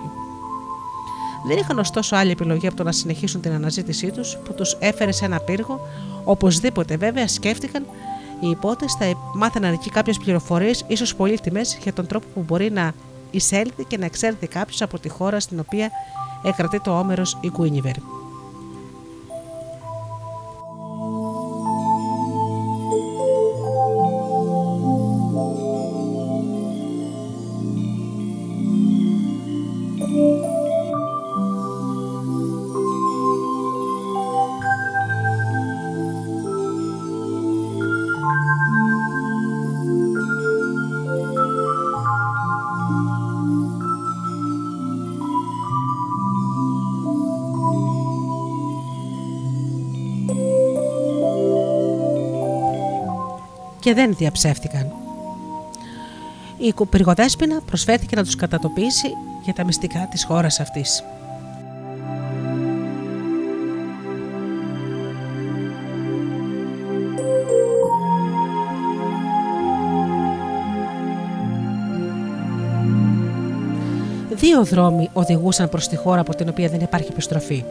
Δεν 1.48 1.58
είχαν 1.58 1.80
ωστόσο 1.80 2.16
άλλη 2.16 2.32
επιλογή 2.32 2.68
από 2.68 2.76
το 2.76 2.84
να 2.84 2.92
συνεχίσουν 2.92 3.42
την 3.42 3.52
αναζήτησή 3.52 4.12
τους, 4.12 4.38
που 4.38 4.54
τους 4.54 4.78
έφερε 4.80 5.12
σε 5.12 5.26
ένα 5.26 5.40
πύργο. 5.40 5.88
Οπωσδήποτε 6.24 6.98
βέβαια 6.98 7.28
σκέφτηκαν 7.28 7.86
οι 8.40 8.50
υπότες 8.50 8.94
θα 8.94 9.06
μάθαιναν 9.34 9.74
εκεί 9.74 9.90
κάποιες 9.90 10.18
πληροφορίες, 10.18 10.84
ίσως 10.88 11.16
πολύτιμε, 11.16 11.62
για 11.84 11.94
τον 11.94 12.08
τρόπο 12.08 12.26
που 12.34 12.44
μπορεί 12.48 12.72
να 12.72 12.94
εισέλθει 13.32 13.84
και 13.84 13.98
να 13.98 14.06
εξέλθει 14.06 14.48
κάποιος 14.48 14.82
από 14.82 15.00
τη 15.00 15.10
χώρα 15.10 15.40
στην 15.40 15.60
οποία 15.60 15.90
εκρατεί 16.44 16.82
το 16.82 17.00
όμερος 17.00 17.38
η 17.42 17.50
Κουίνιβερ. 17.50 17.96
Και 53.86 53.94
δεν 53.94 54.16
διαψεύτηκαν. 54.16 54.92
Η 56.58 56.74
πυργοδέσποινα 56.90 57.62
προσφέρθηκε 57.62 58.16
να 58.16 58.24
τους 58.24 58.36
κατατοπίσει 58.36 59.08
για 59.44 59.54
τα 59.54 59.66
μυστικά 59.66 60.08
της 60.12 60.24
χώρας 60.24 60.60
αυτής. 60.60 61.04
Δύο 74.30 74.64
δρόμοι 74.64 75.10
οδηγούσαν 75.14 75.70
προς 75.70 75.88
τη 75.88 75.96
χώρα 75.96 76.22
από 76.22 76.36
την 76.36 76.50
οποία 76.50 76.70
δεν 76.70 76.80
υπάρχει 76.80 77.08
επιστροφή. 77.12 77.64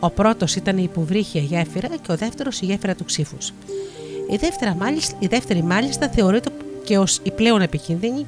Ο 0.00 0.10
πρώτος 0.10 0.56
ήταν 0.56 0.78
η 0.78 0.82
υποβρύχια 0.82 1.40
γέφυρα 1.40 1.88
και 1.88 2.12
ο 2.12 2.16
δεύτερος 2.16 2.60
η 2.60 2.64
γέφυρα 2.64 2.94
του 2.94 3.04
ξύφους. 3.04 3.52
Η, 4.30 4.36
δεύτερη 4.36 4.74
μάλιστα, 4.78 5.16
η 5.18 5.26
δεύτερη 5.26 5.62
μάλιστα 5.62 6.08
θεωρείται 6.08 6.50
και 6.84 6.98
ως 6.98 7.20
η 7.22 7.30
πλέον 7.30 7.60
επικίνδυνη, 7.60 8.26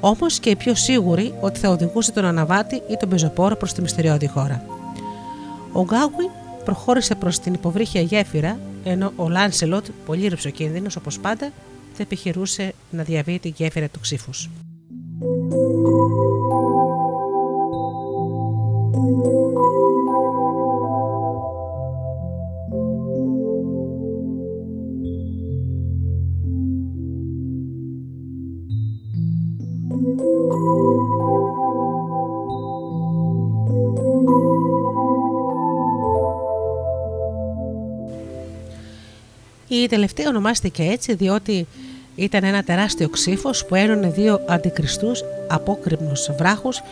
όμως 0.00 0.38
και 0.38 0.50
η 0.50 0.56
πιο 0.56 0.74
σίγουρη 0.74 1.34
ότι 1.40 1.58
θα 1.58 1.68
οδηγούσε 1.68 2.12
τον 2.12 2.24
Αναβάτη 2.24 2.74
ή 2.74 2.96
τον 2.98 3.08
Πεζοπόρο 3.08 3.56
προς 3.56 3.72
τη 3.72 3.80
μυστηριώδη 3.80 4.26
χώρα. 4.26 4.64
Ο 5.72 5.82
Γκάουι 5.82 6.30
προχώρησε 6.64 7.14
προς 7.14 7.38
την 7.38 7.54
υποβρύχια 7.54 8.00
γέφυρα, 8.00 8.58
ενώ 8.84 9.12
ο 9.16 9.28
Λάνσελοτ, 9.28 9.86
πολύ 10.06 10.28
ρεψοκίνδυνος 10.28 10.96
όπως 10.96 11.18
πάντα, 11.18 11.52
θα 11.92 12.02
επιχειρούσε 12.02 12.74
να 12.90 13.02
διαβεί 13.02 13.38
τη 13.38 13.48
γέφυρα 13.48 13.88
του 13.88 14.00
ξύφους. 14.00 14.50
Η 39.68 39.86
τελευταία 39.86 40.28
ονομάστηκε 40.28 40.82
έτσι 40.82 41.14
διότι 41.14 41.66
ήταν 42.14 42.44
ένα 42.44 42.62
τεράστιο 42.62 43.08
ξύφος 43.08 43.66
που 43.66 43.74
ένωνε 43.74 44.08
δύο 44.08 44.40
αντικριστούς 44.48 45.22
απόκρημνου 45.48 46.12
βράχους, 46.38 46.82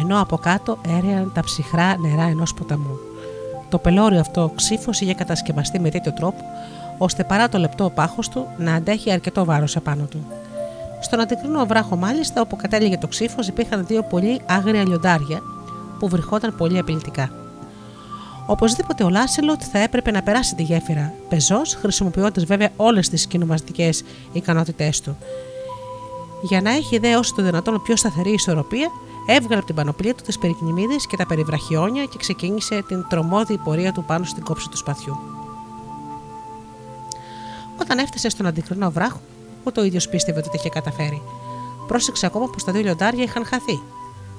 ενώ 0.00 0.20
από 0.20 0.36
κάτω 0.36 0.80
έρεαν 0.88 1.32
τα 1.34 1.40
ψυχρά 1.40 1.96
νερά 1.98 2.22
ενός 2.22 2.54
ποταμού. 2.54 2.98
Το 3.68 3.78
πελώριο 3.78 4.20
αυτό 4.20 4.52
ξύφος 4.56 5.00
είχε 5.00 5.14
κατασκευαστεί 5.14 5.80
με 5.80 5.90
τέτοιο 5.90 6.12
τρόπο, 6.12 6.44
ώστε 6.98 7.24
παρά 7.24 7.48
το 7.48 7.58
λεπτό 7.58 7.90
πάχος 7.90 8.28
του 8.28 8.46
να 8.58 8.74
αντέχει 8.74 9.12
αρκετό 9.12 9.44
βάρος 9.44 9.76
επάνω 9.76 10.04
του. 10.04 10.26
Στον 11.00 11.20
αντικρινό 11.20 11.66
βράχο, 11.66 11.96
μάλιστα, 11.96 12.40
όπου 12.40 12.56
κατέληγε 12.56 12.98
το 12.98 13.06
ξύφος, 13.06 13.48
υπήρχαν 13.48 13.86
δύο 13.86 14.02
πολύ 14.02 14.40
άγρια 14.46 14.86
λιοντάρια 14.86 15.40
που 15.98 16.08
βριχόταν 16.08 16.54
πολύ 16.56 16.78
απειλητικά. 16.78 17.30
Οπωσδήποτε 18.50 19.04
ο 19.04 19.08
Λάσελοτ 19.08 19.62
θα 19.72 19.78
έπρεπε 19.78 20.10
να 20.10 20.22
περάσει 20.22 20.54
τη 20.54 20.62
γέφυρα 20.62 21.14
πεζός, 21.28 21.74
χρησιμοποιώντας 21.74 22.44
βέβαια 22.44 22.70
όλες 22.76 23.08
τις 23.08 23.26
κοινοβαστικέ 23.26 23.90
ικανότητές 24.32 25.00
του. 25.00 25.16
Για 26.42 26.60
να 26.60 26.70
έχει 26.70 26.98
δε 26.98 27.16
όσο 27.16 27.34
το 27.34 27.42
δυνατόν 27.42 27.82
πιο 27.82 27.96
σταθερή 27.96 28.32
ισορροπία, 28.32 28.90
έβγαλε 29.26 29.56
από 29.56 29.66
την 29.66 29.74
πανοπλία 29.74 30.14
του 30.14 30.22
τις 30.22 30.38
περικνημίδε 30.38 30.94
και 31.08 31.16
τα 31.16 31.26
περιβραχιόνια 31.26 32.04
και 32.04 32.18
ξεκίνησε 32.18 32.82
την 32.82 33.06
τρομόδη 33.08 33.58
πορεία 33.58 33.92
του 33.92 34.04
πάνω 34.04 34.24
στην 34.24 34.42
κόψη 34.42 34.68
του 34.68 34.76
σπαθιού. 34.76 35.18
Όταν 37.80 37.98
έφτασε 37.98 38.28
στον 38.28 38.46
αντικρινό 38.46 38.90
βράχο, 38.90 39.20
ούτε 39.64 39.80
ο 39.80 39.84
ίδιος 39.84 40.08
πίστευε 40.08 40.38
ότι 40.46 40.56
είχε 40.56 40.68
καταφέρει. 40.68 41.22
Πρόσεξε 41.86 42.26
ακόμα 42.26 42.46
πως 42.50 42.64
τα 42.64 42.72
δύο 42.72 42.82
λιοντάρια 42.82 43.22
είχαν 43.22 43.44
χαθεί. 43.44 43.80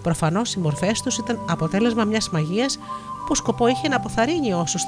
Προφανώς 0.04 0.54
οι 0.54 0.60
μορφές 0.60 1.02
τους 1.02 1.18
ήταν 1.18 1.40
αποτέλεσμα 1.50 2.04
μιας 2.04 2.30
μαγείας 2.30 2.80
που 3.28 3.36
σκοπό 3.36 3.68
είχε 3.68 3.88
να 3.88 3.96
αποθαρρύνει 3.96 4.54
όσους 4.54 4.84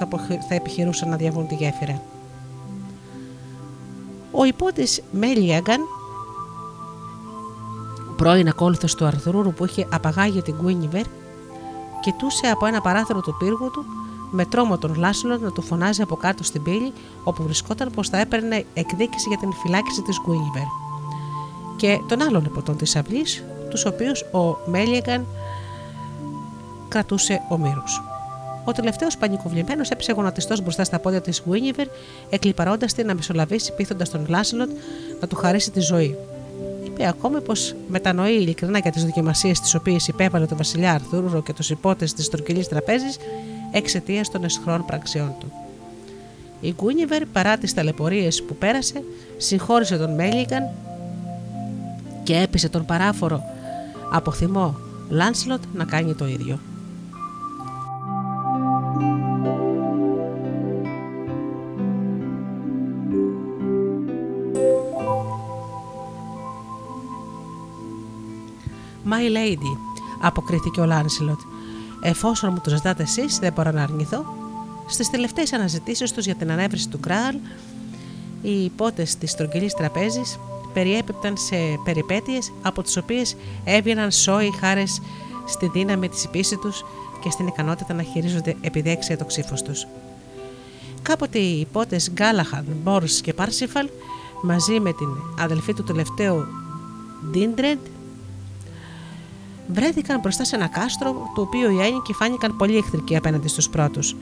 θα 0.48 0.56
επιχειρούσαν 0.56 1.10
να 1.10 1.16
διαβούν 1.16 1.48
τη 1.48 1.56
γέφυρα. 1.56 2.02
Ο 4.32 4.44
υπότης 4.44 5.02
Μέλιαγκαν, 5.12 5.82
πρώην 8.18 8.48
ακόλουθος 8.48 8.96
του 8.96 9.06
Αρθρούρου 9.06 9.54
που 9.54 9.66
είχε 9.66 9.88
απαγάγει 9.92 10.42
την 10.42 10.56
Γκουίνιβερ, 10.62 11.06
κοιτούσε 12.02 12.48
από 12.48 12.66
ένα 12.66 12.82
παράθυρο 12.82 13.22
του 13.22 13.36
πύργου 13.40 13.72
του 13.72 13.86
με 14.32 14.46
τρόμο 14.46 14.78
τον 14.78 14.96
Λάσλο 14.96 15.38
να 15.38 15.52
του 15.52 15.62
φωνάζει 15.62 16.02
από 16.02 16.16
κάτω 16.16 16.44
στην 16.44 16.64
πύλη 16.64 16.94
όπου 17.24 17.44
βρισκόταν 17.44 17.92
πως 17.96 18.10
θα 18.10 18.18
έπαιρνε 18.18 18.66
εκδίκηση 18.74 19.28
για 19.28 19.38
την 19.38 19.54
φυλάκιση 19.54 20.02
της 20.02 20.20
Γκουίνιβερ. 20.26 20.64
Και 21.76 22.00
τον 22.08 22.22
άλλον 22.22 22.46
υποτών 22.46 22.78
της 22.78 22.96
αυλής, 22.96 23.44
τους 23.72 23.86
οποίους 23.86 24.22
ο 24.22 24.58
Μέλιαγκαν 24.66 25.26
κρατούσε 26.88 27.42
ο 27.50 27.58
Μύρου. 27.58 27.84
Ο 28.66 28.72
τελευταίος 28.72 29.18
πανικοβλημένος 29.18 29.90
έπεσε 29.90 30.12
γονατιστός 30.12 30.62
μπροστά 30.62 30.84
στα 30.84 31.00
πόδια 31.00 31.22
της 31.22 31.42
Γουίνιβερ, 31.46 31.88
εκλυπαρώντας 32.30 32.94
την 32.94 33.06
να 33.06 33.16
μεσολαβήσει, 33.16 33.74
πείθοντας 33.74 34.10
τον 34.10 34.26
Λάσλοτ 34.30 34.70
να 35.22 35.28
του 35.28 35.36
χαρίσει 35.36 35.72
τη 35.72 35.80
ζωή. 35.80 36.18
Είπε 36.86 37.08
ακόμη 37.08 37.42
πως 37.42 37.76
μετανοεί 37.88 38.34
ειλικρινά 38.34 38.80
για 38.80 38.92
τις 38.92 39.06
δοκιμασίες 39.06 39.60
τις 39.60 39.76
οποίες 39.76 40.08
υπέβαλε 40.08 40.46
το 40.46 40.56
βασιλιά 40.56 40.92
Αρθούρο 40.94 41.42
και 41.42 41.54
του 41.54 41.64
υπότε 41.70 42.06
της 42.06 42.30
τροκυλή 42.30 42.66
τραπέζης 42.66 43.18
εξαιτίας 43.72 44.30
των 44.30 44.44
εσχρών 44.44 44.86
πραξιών 44.86 45.36
του. 45.40 45.52
Η 46.62 46.74
Γκούνιβερ, 46.74 47.26
παρά 47.26 47.58
τις 47.58 47.74
ταλαιπωρίες 47.74 48.44
που 48.44 48.56
πέρασε, 48.56 49.04
συγχώρησε 49.38 49.98
τον 49.98 50.14
Μέλιγκαν 50.14 50.70
και 52.24 52.38
έπεισε 52.38 52.70
τον 52.70 52.86
παράφορο 52.86 53.44
από 54.12 54.32
θυμό 54.32 54.76
Λάνσλοτ 55.10 55.62
να 55.74 55.86
κάνει 55.86 56.14
το 56.14 56.28
ίδιο. 56.28 56.60
My 69.10 69.36
lady, 69.36 69.78
αποκρίθηκε 70.22 70.82
ο 70.82 70.86
Λάνσιλοτ. 70.86 71.40
Εφόσον 72.02 72.52
μου 72.54 72.62
το 72.64 72.70
ζητάτε 72.70 73.04
εσείς, 73.04 73.40
δεν 73.40 73.54
μπορώ 73.54 73.72
να 73.72 73.84
αρνηθώ. 73.84 74.26
Στις 74.88 75.10
τελευταίες 75.10 75.54
αναζητήσεις 75.54 76.12
τους 76.12 76.26
για 76.26 76.36
την 76.36 76.52
ανεύρεση 76.52 76.90
του 76.90 76.98
Γκράλ, 76.98 77.36
οι 78.42 78.64
ιππότες 78.64 79.16
της 79.16 79.32
στρογγυλής 79.32 79.74
τραπέζης 79.74 80.40
περιέπιπταν 80.74 81.38
σε 81.38 81.56
περιπέτειες 81.84 82.52
από 82.62 82.82
τις 82.82 82.98
οποίες 82.98 83.36
έβγαιναν 83.64 84.12
σώοι 84.12 84.52
χάρις 84.60 85.02
στη 85.46 85.68
δύναμη 85.68 86.10
της 86.10 86.24
πίστης 86.24 86.58
τους 86.58 86.86
και 87.22 87.30
στην 87.30 87.48
ικανότητα 87.48 87.94
να 87.94 88.04
χειρίζονται 88.04 88.56
επιδέξια 88.62 89.18
το 89.18 89.26
ξίφος 89.26 89.62
τους. 89.62 89.88
Κάποτε 91.02 91.40
οι 91.40 91.60
ιππότες 91.60 92.12
Γκάλαχαντ, 92.12 92.66
Μπόρς 92.84 93.22
και 93.22 93.34
Πάρσιφαλ 93.34 93.90
μαζί 94.42 94.80
με 94.80 94.94
την 94.94 95.08
αδελφή 95.40 95.74
του 95.74 95.84
τελευταίου 95.84 96.46
Ντίντρεντ 97.32 97.80
βρέθηκαν 99.68 100.20
μπροστά 100.20 100.44
σε 100.44 100.56
ένα 100.56 100.68
κάστρο 100.68 101.32
το 101.36 101.42
οποίο 101.42 101.70
οι 101.70 101.82
ένοικοι 101.82 102.14
φάνηκαν 102.14 102.56
πολύ 102.58 102.78
εχθρικοί 102.78 103.16
απέναντι 103.16 103.48
στους 103.48 103.70
πρώτους. 103.70 104.16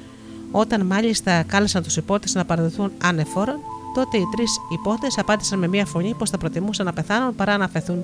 Όταν 0.51 0.85
μάλιστα 0.85 1.43
κάλεσαν 1.43 1.83
τους 1.83 1.97
υπότες 1.97 2.33
να 2.33 2.45
παραδεθούν 2.45 2.91
ανεφόρον, 3.03 3.59
τότε 3.93 4.17
οι 4.17 4.25
τρεις 4.35 4.61
υπότε 4.69 5.07
απάντησαν 5.15 5.59
με 5.59 5.67
μία 5.67 5.85
φωνή 5.85 6.13
πως 6.13 6.29
θα 6.29 6.37
προτιμούσαν 6.37 6.85
να 6.85 6.93
πεθάνουν 6.93 7.35
παρά 7.35 7.57
να 7.57 7.65
αφαιθούν 7.65 8.03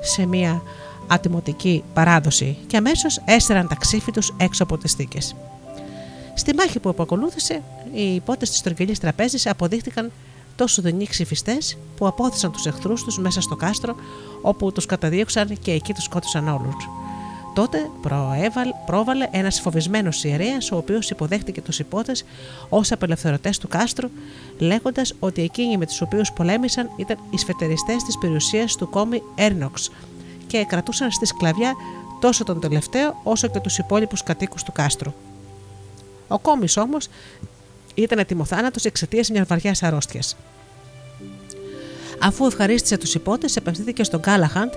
σε 0.00 0.26
μία 0.26 0.62
ατιμωτική 1.06 1.84
παράδοση 1.94 2.56
και 2.66 2.76
αμέσως 2.76 3.22
έστεραν 3.24 3.68
τα 3.68 3.74
ξύφη 3.74 4.10
τους 4.10 4.34
έξω 4.36 4.62
από 4.62 4.78
τις 4.78 4.92
θήκες. 4.92 5.34
Στη 6.34 6.54
μάχη 6.54 6.80
που 6.80 6.88
επακολούθησε, 6.88 7.62
οι 7.92 8.14
υπότε 8.14 8.46
της 8.46 8.62
τρογγυλή 8.62 8.98
τραπέζης 8.98 9.46
αποδείχτηκαν 9.46 10.12
τόσο 10.56 10.82
δεινοί 10.82 11.06
ξυφιστές 11.06 11.76
που 11.96 12.06
απόθεσαν 12.06 12.52
τους 12.52 12.66
εχθρούς 12.66 13.04
τους 13.04 13.18
μέσα 13.18 13.40
στο 13.40 13.56
κάστρο 13.56 13.96
όπου 14.42 14.72
τους 14.72 14.86
καταδίωξαν 14.86 15.58
και 15.62 15.72
εκεί 15.72 15.92
τους 15.92 16.04
σκότωσαν 16.04 16.48
όλους. 16.48 16.88
Τότε 17.56 17.90
προέβαλ, 18.02 18.68
πρόβαλε 18.86 19.28
ένας 19.30 19.60
φοβισμένος 19.60 20.24
ιερέας, 20.24 20.70
ο 20.70 20.76
οποίος 20.76 21.10
υποδέχτηκε 21.10 21.60
τους 21.60 21.78
υπότες 21.78 22.24
ως 22.68 22.92
απελευθερωτές 22.92 23.58
του 23.58 23.68
κάστρου, 23.68 24.08
λέγοντας 24.58 25.14
ότι 25.18 25.42
εκείνοι 25.42 25.76
με 25.76 25.86
τους 25.86 26.00
οποίους 26.00 26.32
πολέμησαν 26.32 26.90
ήταν 26.96 27.18
οι 27.30 27.38
σφετεριστές 27.38 28.02
της 28.02 28.18
περιουσίας 28.18 28.76
του 28.76 28.90
κόμι 28.90 29.22
Έρνοξ 29.34 29.90
και 30.46 30.64
κρατούσαν 30.64 31.10
στη 31.10 31.26
σκλαβιά 31.26 31.74
τόσο 32.20 32.44
τον 32.44 32.60
τελευταίο 32.60 33.20
όσο 33.22 33.48
και 33.48 33.60
τους 33.60 33.78
υπόλοιπους 33.78 34.22
κατοίκους 34.22 34.62
του 34.62 34.72
κάστρου. 34.72 35.12
Ο 36.28 36.38
κόμις 36.38 36.76
όμως 36.76 37.08
ήταν 37.94 38.18
ετοιμοθάνατος 38.18 38.84
εξαιτίας 38.84 39.30
μιας 39.30 39.46
βαριάς 39.46 39.82
αρρώστιας. 39.82 40.36
Αφού 42.22 42.46
ευχαρίστησε 42.46 42.96
τους 42.96 43.14
υπότες, 43.14 43.56
επευθύνθηκε 43.56 44.04
στον 44.04 44.20
Κάλαχαντ 44.20 44.72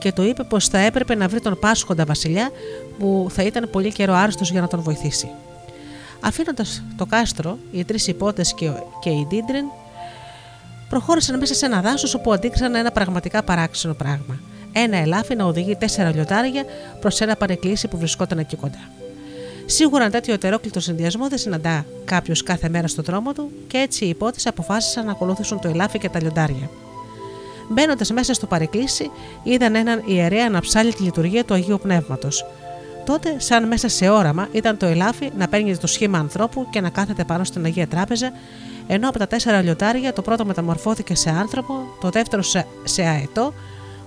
και 0.00 0.12
του 0.12 0.22
είπε 0.22 0.42
πως 0.42 0.68
θα 0.68 0.78
έπρεπε 0.78 1.14
να 1.14 1.28
βρει 1.28 1.40
τον 1.40 1.58
Πάσχοντα 1.58 2.04
Βασιλιά 2.04 2.50
που 2.98 3.26
θα 3.30 3.42
ήταν 3.42 3.68
πολύ 3.70 3.92
καιρό 3.92 4.14
άρρωστος 4.14 4.50
για 4.50 4.60
να 4.60 4.66
τον 4.66 4.80
βοηθήσει. 4.80 5.28
Αφήνοντας 6.20 6.82
το 6.96 7.06
κάστρο, 7.06 7.58
οι 7.72 7.84
τρεις 7.84 8.06
υπότες 8.06 8.54
και, 8.54 8.70
και 9.00 9.10
η 9.10 9.26
Ντίντρεν 9.28 9.64
προχώρησαν 10.88 11.38
μέσα 11.38 11.54
σε 11.54 11.66
ένα 11.66 11.80
δάσος 11.80 12.14
όπου 12.14 12.32
αντίκρισαν 12.32 12.74
ένα 12.74 12.90
πραγματικά 12.90 13.42
παράξενο 13.42 13.94
πράγμα. 13.94 14.40
Ένα 14.72 14.96
ελάφι 14.96 15.34
να 15.34 15.44
οδηγεί 15.44 15.76
τέσσερα 15.76 16.10
λιωτάρια 16.10 16.64
προς 17.00 17.20
ένα 17.20 17.36
παρεκκλήσι 17.36 17.88
που 17.88 17.98
βρισκόταν 17.98 18.38
εκεί 18.38 18.56
κοντά. 18.56 18.90
Σίγουρα 19.66 20.02
ένα 20.02 20.12
τέτοιο 20.12 20.34
ετερόκλητο 20.34 20.80
συνδυασμό 20.80 21.28
δεν 21.28 21.38
συναντά 21.38 21.86
κάποιος 22.04 22.42
κάθε 22.42 22.68
μέρα 22.68 22.88
στον 22.88 23.04
δρόμο 23.04 23.32
του 23.32 23.50
και 23.66 23.78
έτσι 23.78 24.04
οι 24.04 24.08
υπότες 24.08 24.46
αποφάσισαν 24.46 25.04
να 25.04 25.10
ακολουθήσουν 25.10 25.60
το 25.60 25.68
ελάφι 25.68 25.98
και 25.98 26.08
τα 26.08 26.20
λιοντάρια. 26.20 26.70
Μπαίνοντας 27.72 28.10
μέσα 28.10 28.34
στο 28.34 28.46
παρεκκλήσι, 28.46 29.10
είδαν 29.42 29.74
έναν 29.74 30.02
ιερέα 30.06 30.48
να 30.50 30.60
ψάλει 30.60 30.94
τη 30.94 31.02
λειτουργία 31.02 31.44
του 31.44 31.54
Αγίου 31.54 31.78
Πνεύματος. 31.82 32.44
Τότε, 33.04 33.34
σαν 33.38 33.66
μέσα 33.66 33.88
σε 33.88 34.08
όραμα, 34.08 34.48
ήταν 34.52 34.76
το 34.76 34.86
ελάφι 34.86 35.30
να 35.36 35.48
παίρνει 35.48 35.76
το 35.76 35.86
σχήμα 35.86 36.18
ανθρώπου 36.18 36.66
και 36.70 36.80
να 36.80 36.90
κάθεται 36.90 37.24
πάνω 37.24 37.44
στην 37.44 37.64
Αγία 37.64 37.86
Τράπεζα, 37.86 38.32
ενώ 38.86 39.08
από 39.08 39.18
τα 39.18 39.26
τέσσερα 39.26 39.62
λιωτάρια 39.62 40.12
το 40.12 40.22
πρώτο 40.22 40.44
μεταμορφώθηκε 40.44 41.14
σε 41.14 41.30
άνθρωπο, 41.30 41.74
το 42.00 42.08
δεύτερο 42.08 42.42
σε, 42.42 42.66
σε 42.84 43.02
αετό, 43.02 43.54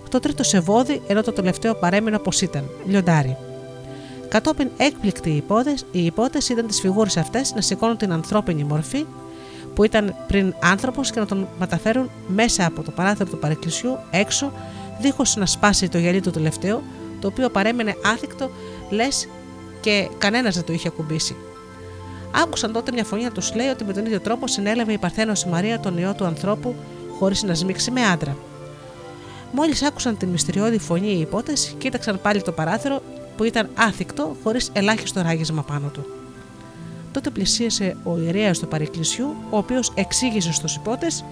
το 0.09 0.19
τρίτο 0.19 0.43
σε 0.43 0.59
βόδι, 0.59 1.01
ενώ 1.07 1.21
το 1.23 1.31
τελευταίο 1.31 1.75
παρέμεινε 1.75 2.15
όπως 2.15 2.41
ήταν, 2.41 2.69
λιοντάρι. 2.85 3.37
Κατόπιν 4.27 4.69
έκπληκτοι 4.77 5.29
οι 5.29 5.35
υπότε, 5.35 5.73
οι 5.91 6.05
υπότες 6.05 6.49
είδαν 6.49 6.67
τι 6.67 6.73
φιγούρε 6.73 7.09
αυτές 7.17 7.53
να 7.53 7.61
σηκώνουν 7.61 7.97
την 7.97 8.11
ανθρώπινη 8.11 8.63
μορφή 8.63 9.05
που 9.75 9.83
ήταν 9.83 10.15
πριν 10.27 10.53
άνθρωπος 10.59 11.11
και 11.11 11.19
να 11.19 11.25
τον 11.25 11.47
μεταφέρουν 11.59 12.09
μέσα 12.27 12.65
από 12.65 12.83
το 12.83 12.91
παράθυρο 12.91 13.29
του 13.29 13.39
παρεκκλησιού 13.39 13.97
έξω, 14.11 14.51
δίχως 15.01 15.35
να 15.35 15.45
σπάσει 15.45 15.89
το 15.89 15.97
γυαλί 15.97 16.21
του 16.21 16.31
τελευταίου, 16.31 16.83
το 17.19 17.27
οποίο 17.27 17.49
παρέμενε 17.49 17.95
άθικτο, 18.13 18.49
λες 18.89 19.27
και 19.81 20.09
κανένας 20.17 20.55
δεν 20.55 20.63
το 20.63 20.73
είχε 20.73 20.87
ακουμπήσει. 20.87 21.35
Άκουσαν 22.43 22.71
τότε 22.71 22.91
μια 22.91 23.03
φωνή 23.03 23.23
να 23.23 23.31
τους 23.31 23.55
λέει 23.55 23.67
ότι 23.67 23.83
με 23.83 23.93
τον 23.93 24.05
ίδιο 24.05 24.19
τρόπο 24.19 24.47
συνέλαβε 24.47 24.93
η 24.93 24.97
Παρθένος 24.97 25.45
Μαρία 25.45 25.79
τον 25.79 25.97
ιό 25.97 26.13
του 26.13 26.25
ανθρώπου 26.25 26.75
χωρίς 27.19 27.43
να 27.43 27.53
σμίξει 27.53 27.91
με 27.91 28.01
άντρα. 28.05 28.37
Μόλις 29.51 29.83
άκουσαν 29.83 30.17
την 30.17 30.29
μυστηριώδη 30.29 30.77
φωνή 30.77 31.07
οι 31.07 31.19
υπότε, 31.19 31.53
κοίταξαν 31.77 32.19
πάλι 32.21 32.41
το 32.41 32.51
παράθυρο 32.51 33.01
που 33.37 33.43
ήταν 33.43 33.69
άθικτο 33.75 34.35
χωρίς 34.43 34.69
ελάχιστο 34.73 35.21
ράγισμα 35.21 35.63
πάνω 35.63 35.87
του. 35.87 36.05
Τότε 37.13 37.29
πλησίασε 37.29 37.97
ο 38.03 38.17
ιερέας 38.17 38.59
του 38.59 38.67
παρεκκλησιού, 38.67 39.35
ο 39.49 39.57
οποίος 39.57 39.91
εξήγησε 39.95 40.51
στους 40.51 40.75
υπότες 40.75 41.23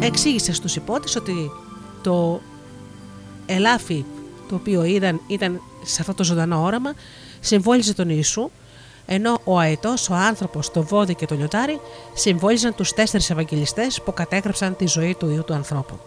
εξήγησε 0.00 0.52
στους 0.52 0.76
υπότες 0.76 1.16
ότι 1.16 1.50
το 2.02 2.40
ελάφι 3.46 4.04
το 4.48 4.54
οποίο 4.54 4.84
είδαν 4.84 5.20
ήταν 5.26 5.60
σε 5.84 6.00
αυτό 6.00 6.14
το 6.14 6.24
ζωντανό 6.24 6.62
όραμα 6.62 6.94
συμβόλιζε 7.40 7.94
τον 7.94 8.08
Ιησού 8.08 8.50
ενώ 9.10 9.38
ο 9.44 9.58
αετός, 9.58 10.10
ο 10.10 10.14
άνθρωπος, 10.14 10.70
το 10.70 10.82
βόδι 10.82 11.14
και 11.14 11.26
το 11.26 11.34
λιωτάρι 11.34 11.80
συμβόλιζαν 12.14 12.74
τους 12.74 12.92
τέσσερις 12.92 13.30
Ευαγγελιστές 13.30 14.02
που 14.02 14.12
κατέγραψαν 14.12 14.76
τη 14.76 14.86
ζωή 14.86 15.14
του 15.14 15.30
ιού 15.30 15.44
του 15.44 15.54
ανθρώπου. 15.54 15.98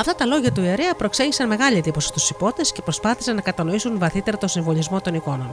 Αυτά 0.00 0.14
τα 0.14 0.26
λόγια 0.26 0.52
του 0.52 0.62
ιερέα 0.62 0.94
προξέγησαν 0.94 1.48
μεγάλη 1.48 1.76
εντύπωση 1.76 2.08
στους 2.08 2.30
υπότες 2.30 2.72
και 2.72 2.82
προσπάθησαν 2.82 3.34
να 3.34 3.40
κατανοήσουν 3.40 3.98
βαθύτερα 3.98 4.38
το 4.38 4.46
συμβολισμό 4.46 5.00
των 5.00 5.14
εικόνων. 5.14 5.50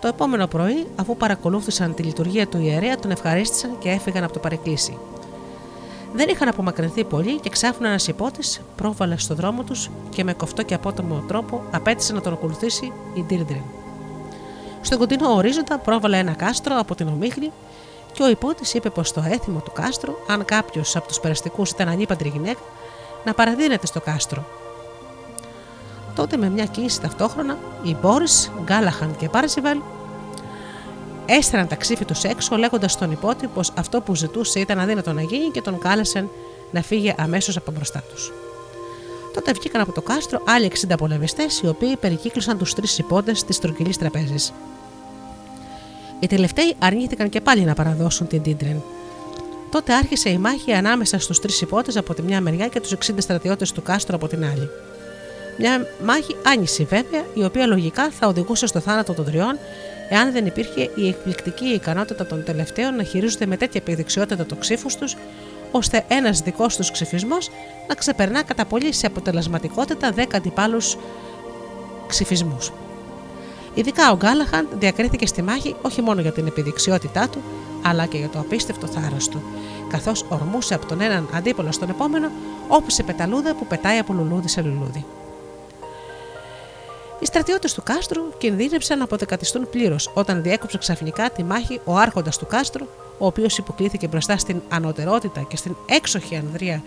Το 0.00 0.08
επόμενο 0.08 0.46
πρωί, 0.46 0.86
αφού 0.96 1.16
παρακολούθησαν 1.16 1.94
τη 1.94 2.02
λειτουργία 2.02 2.46
του 2.46 2.58
ιερέα, 2.58 2.98
τον 2.98 3.10
ευχαρίστησαν 3.10 3.78
και 3.78 3.90
έφυγαν 3.90 4.24
από 4.24 4.32
το 4.32 4.38
παρεκκλήσι. 4.38 4.98
Δεν 6.12 6.28
είχαν 6.28 6.48
απομακρυνθεί 6.48 7.04
πολύ 7.04 7.40
και 7.40 7.50
ξάφνου 7.50 7.86
ένας 7.86 8.08
υπότης 8.08 8.60
πρόβαλε 8.76 9.18
στο 9.18 9.34
δρόμο 9.34 9.62
τους 9.62 9.90
και 10.10 10.24
με 10.24 10.32
κοφτό 10.32 10.62
και 10.62 10.74
απότομο 10.74 11.24
τρόπο 11.28 11.62
απέτησε 11.70 12.12
να 12.12 12.20
τον 12.20 12.32
ακολουθήσει 12.32 12.92
η 13.14 13.22
Ντίρντριν. 13.22 13.62
Στον 14.86 14.98
κοντινό 14.98 15.34
ορίζοντα 15.34 15.78
πρόβαλε 15.78 16.18
ένα 16.18 16.32
κάστρο 16.32 16.78
από 16.78 16.94
την 16.94 17.08
ομίχνη 17.08 17.52
και 18.12 18.22
ο 18.22 18.28
υπότης 18.28 18.74
είπε 18.74 18.90
πως 18.90 19.12
το 19.12 19.24
έθιμο 19.28 19.60
του 19.60 19.72
κάστρου, 19.72 20.12
αν 20.26 20.44
κάποιος 20.44 20.96
από 20.96 21.08
τους 21.08 21.20
περαστικούς 21.20 21.70
ήταν 21.70 21.88
ανήπαντρη 21.88 22.28
γυναίκα, 22.28 22.60
να 23.24 23.34
παραδίνεται 23.34 23.86
στο 23.86 24.00
κάστρο. 24.00 24.44
Τότε 26.14 26.36
με 26.36 26.48
μια 26.48 26.64
κίνηση 26.64 27.00
ταυτόχρονα, 27.00 27.58
οι 27.82 27.96
Μπόρις, 28.00 28.50
Γκάλαχαν 28.64 29.16
και 29.16 29.28
Πάρσιβαλ 29.28 29.78
έστραναν 31.26 31.68
τα 31.68 31.76
ξύφη 31.76 32.04
τους 32.04 32.24
έξω, 32.24 32.56
λέγοντας 32.56 32.92
στον 32.92 33.10
υπότη 33.10 33.46
πως 33.46 33.72
αυτό 33.78 34.00
που 34.00 34.14
ζητούσε 34.14 34.60
ήταν 34.60 34.78
αδύνατο 34.78 35.12
να 35.12 35.22
γίνει 35.22 35.50
και 35.50 35.62
τον 35.62 35.78
κάλεσαν 35.78 36.30
να 36.70 36.82
φύγει 36.82 37.14
αμέσως 37.18 37.56
από 37.56 37.70
μπροστά 37.70 38.02
τους. 38.12 38.32
Τότε 39.34 39.52
βγήκαν 39.52 39.80
από 39.80 39.92
το 39.92 40.00
κάστρο 40.00 40.42
άλλοι 40.46 40.70
60 40.88 40.96
πολεμιστές, 40.98 41.60
οι 41.60 41.68
οποίοι 41.68 41.96
περικύκλωσαν 41.96 42.58
τους 42.58 42.74
τρεις 42.74 42.98
υπότες 42.98 43.44
της 43.44 43.58
τρογγυλής 43.58 43.98
τραπέζης. 43.98 44.52
Οι 46.20 46.26
τελευταίοι 46.26 46.74
αρνήθηκαν 46.78 47.28
και 47.28 47.40
πάλι 47.40 47.60
να 47.60 47.74
παραδώσουν 47.74 48.26
την 48.26 48.42
Τίντρεν. 48.42 48.82
Τότε 49.70 49.92
άρχισε 49.92 50.30
η 50.30 50.38
μάχη 50.38 50.72
ανάμεσα 50.72 51.18
στους 51.18 51.40
τρεις 51.40 51.60
υπότες 51.60 51.96
από 51.96 52.14
τη 52.14 52.22
μια 52.22 52.40
μεριά 52.40 52.68
και 52.68 52.80
τους 52.80 52.92
60 52.92 52.98
στρατιώτες 53.18 53.72
του 53.72 53.82
κάστρου 53.82 54.16
από 54.16 54.28
την 54.28 54.44
άλλη. 54.44 54.68
Μια 55.58 55.86
μάχη 56.04 56.36
άνηση 56.46 56.84
βέβαια, 56.84 57.24
η 57.34 57.44
οποία 57.44 57.66
λογικά 57.66 58.10
θα 58.10 58.26
οδηγούσε 58.26 58.66
στο 58.66 58.80
θάνατο 58.80 59.12
των 59.12 59.24
τριών, 59.24 59.58
εάν 60.10 60.32
δεν 60.32 60.46
υπήρχε 60.46 60.90
η 60.94 61.08
εκπληκτική 61.08 61.64
ικανότητα 61.64 62.26
των 62.26 62.44
τελευταίων 62.44 62.96
να 62.96 63.02
χειρίζονται 63.02 63.46
με 63.46 63.56
τέτοια 63.56 63.80
επιδεξιότητα 63.80 64.46
το 64.46 64.54
ξύφου 64.54 64.88
τους, 64.98 65.16
ώστε 65.70 66.04
ένας 66.08 66.40
δικός 66.40 66.76
τους 66.76 66.90
ψηφισμό 66.90 67.36
να 67.88 67.94
ξεπερνά 67.94 68.42
κατά 68.42 68.64
πολύ 68.64 68.92
σε 68.92 69.06
αποτελεσματικότητα 69.06 70.12
10 70.16 70.22
αντιπάλους 70.34 70.96
ψηφισμού. 72.06 72.58
Ειδικά 73.76 74.12
ο 74.12 74.16
Γκάλαχαν 74.16 74.68
διακρίθηκε 74.78 75.26
στη 75.26 75.42
μάχη 75.42 75.74
όχι 75.82 76.02
μόνο 76.02 76.20
για 76.20 76.32
την 76.32 76.46
επιδεξιότητά 76.46 77.28
του, 77.28 77.42
αλλά 77.82 78.06
και 78.06 78.18
για 78.18 78.28
το 78.28 78.38
απίστευτο 78.38 78.86
θάρρος 78.86 79.28
του, 79.28 79.42
καθώς 79.88 80.24
ορμούσε 80.28 80.74
από 80.74 80.86
τον 80.86 81.00
έναν 81.00 81.28
αντίπολο 81.34 81.72
στον 81.72 81.88
επόμενο, 81.88 82.30
όπω 82.68 82.90
σε 82.90 83.02
πεταλούδα 83.02 83.54
που 83.54 83.66
πετάει 83.66 83.98
από 83.98 84.12
λουλούδι 84.12 84.48
σε 84.48 84.62
λουλούδι. 84.62 85.04
Οι 87.20 87.26
στρατιώτες 87.26 87.74
του 87.74 87.82
κάστρου 87.82 88.22
κινδύνευσαν 88.38 88.98
να 88.98 89.04
αποδεκατιστούν 89.04 89.70
πλήρως 89.70 90.10
όταν 90.14 90.42
διέκοψε 90.42 90.78
ξαφνικά 90.78 91.30
τη 91.30 91.44
μάχη 91.44 91.80
ο 91.84 91.96
άρχοντας 91.96 92.38
του 92.38 92.46
κάστρου, 92.46 92.86
ο 93.18 93.26
οποίος 93.26 93.58
υποκλήθηκε 93.58 94.08
μπροστά 94.08 94.36
στην 94.36 94.62
ανωτερότητα 94.68 95.40
και 95.48 95.56
στην 95.56 95.76
έξοχη 95.86 96.36
ανδρεία 96.36 96.82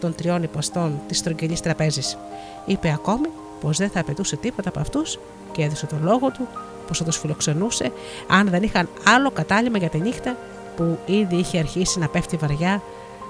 των 0.00 0.14
τριών 0.14 0.42
υποστών 0.42 1.00
της 1.08 1.18
στρογγυλής 1.18 1.60
τραπέζης. 1.60 2.18
Είπε 2.66 2.90
ακόμη 2.92 3.28
πως 3.64 3.78
δεν 3.78 3.90
θα 3.90 4.00
απαιτούσε 4.00 4.36
τίποτα 4.36 4.68
από 4.68 4.80
αυτούς 4.80 5.18
και 5.52 5.62
έδωσε 5.62 5.86
τον 5.86 5.98
λόγο 6.02 6.30
του 6.30 6.48
πως 6.86 6.98
θα 6.98 7.04
τους 7.04 7.18
φιλοξενούσε 7.18 7.92
αν 8.28 8.48
δεν 8.48 8.62
είχαν 8.62 8.88
άλλο 9.04 9.30
κατάλημα 9.30 9.78
για 9.78 9.88
τη 9.88 9.98
νύχτα 9.98 10.36
που 10.76 10.98
ήδη 11.06 11.36
είχε 11.36 11.58
αρχίσει 11.58 11.98
να 11.98 12.08
πέφτει 12.08 12.36
βαριά 12.36 12.82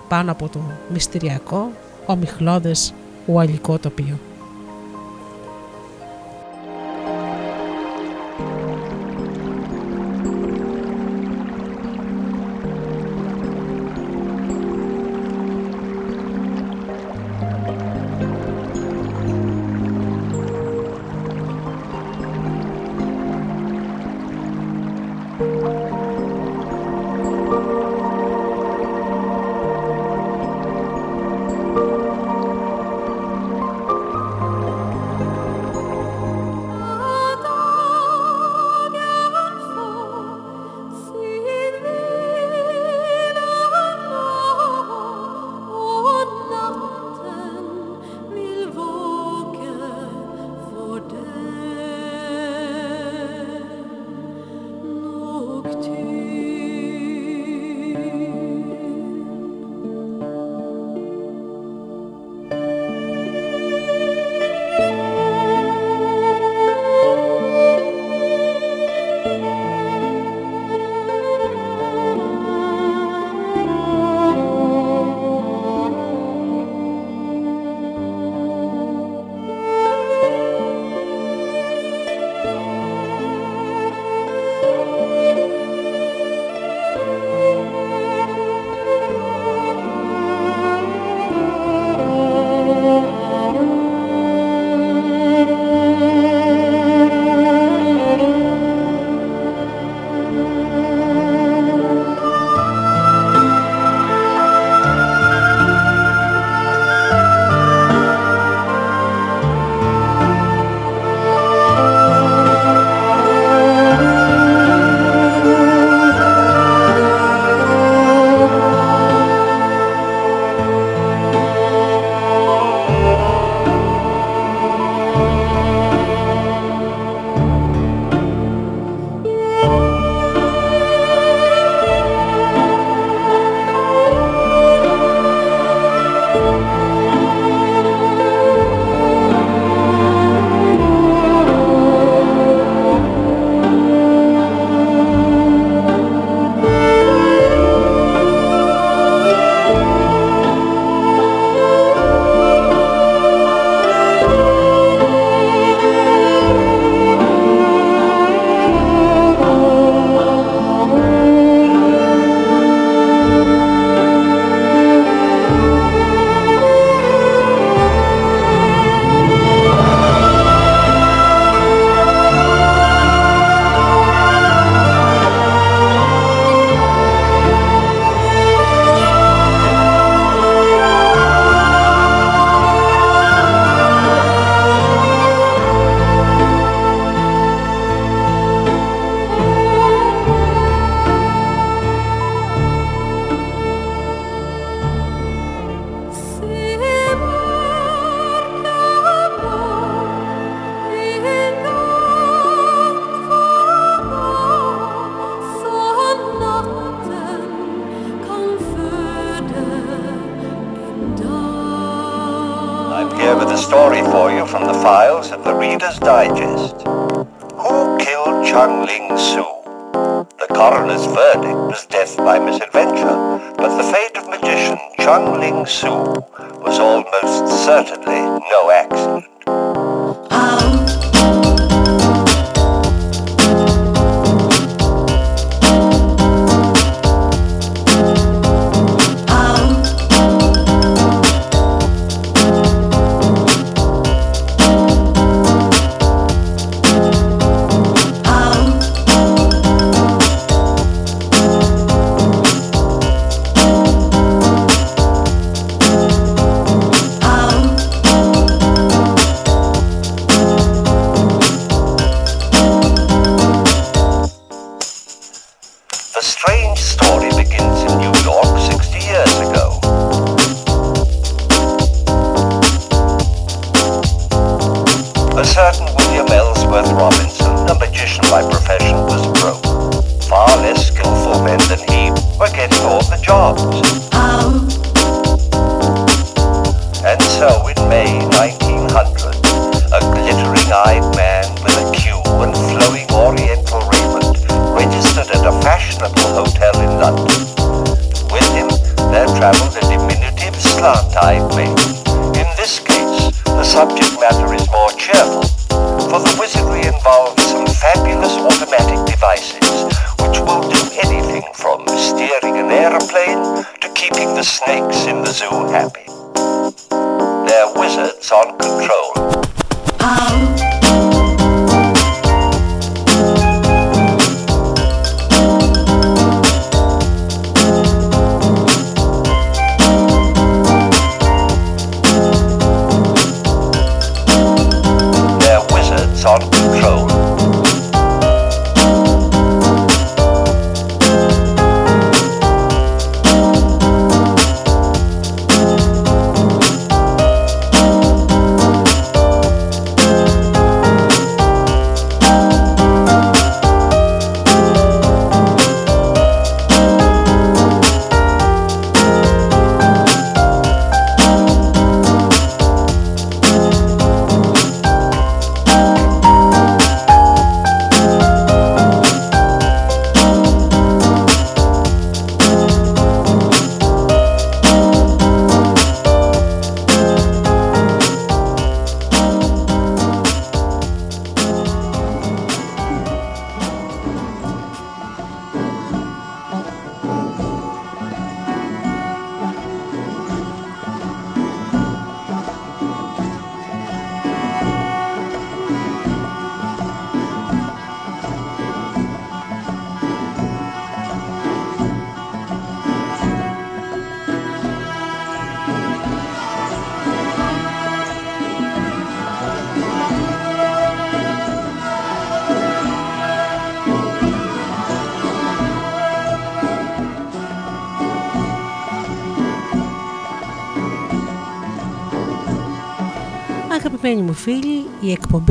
πάνω 0.08 0.32
από 0.32 0.48
το 0.48 0.60
μυστηριακό, 0.88 1.70
ομιχλώδες 2.06 2.94
ουαλικό 3.26 3.78
τοπίο. 3.78 4.18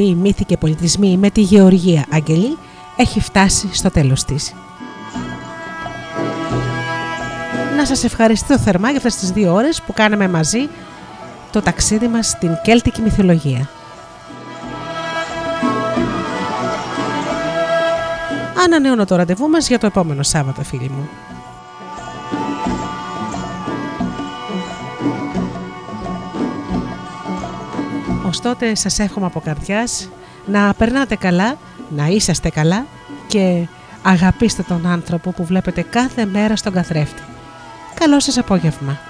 Η 0.03 0.09
εκπομπή 0.09 0.27
Μύθοι 0.27 0.45
και 0.45 0.57
Πολιτισμοί 0.57 1.17
με 1.17 1.29
τη 1.29 1.41
Γεωργία 1.41 2.05
Αγγελή 2.11 2.57
έχει 2.95 3.19
φτάσει 3.19 3.69
στο 3.73 3.91
τέλος 3.91 4.23
της. 4.23 4.53
Να 7.77 7.85
σας 7.85 8.03
ευχαριστώ 8.03 8.59
θερμά 8.59 8.87
για 8.87 8.97
αυτές 8.97 9.15
τις 9.15 9.31
δύο 9.31 9.53
ώρες 9.53 9.81
που 9.81 9.93
κάναμε 9.93 10.27
μαζί 10.27 10.69
το 11.51 11.61
ταξίδι 11.61 12.07
μας 12.07 12.27
στην 12.27 12.49
Κέλτικη 12.63 13.01
μυθολογία. 13.01 13.69
Ανανεώνω 18.65 19.05
το 19.05 19.15
ραντεβού 19.15 19.49
μας 19.49 19.67
για 19.67 19.79
το 19.79 19.85
επόμενο 19.85 20.23
Σάββατο, 20.23 20.63
φίλοι 20.63 20.89
μου. 20.89 21.09
Τότε 28.43 28.75
σας 28.75 28.99
εύχομαι 28.99 29.25
από 29.25 29.39
καρδιάς 29.39 30.09
να 30.45 30.73
περνάτε 30.73 31.15
καλά, 31.15 31.57
να 31.89 32.07
είσαστε 32.07 32.49
καλά 32.49 32.85
και 33.27 33.67
αγαπήστε 34.03 34.63
τον 34.63 34.87
άνθρωπο 34.87 35.31
που 35.31 35.45
βλέπετε 35.45 35.81
κάθε 35.81 36.25
μέρα 36.25 36.55
στον 36.55 36.73
καθρέφτη. 36.73 37.21
Καλό 37.93 38.19
σας 38.19 38.37
απόγευμα. 38.37 39.02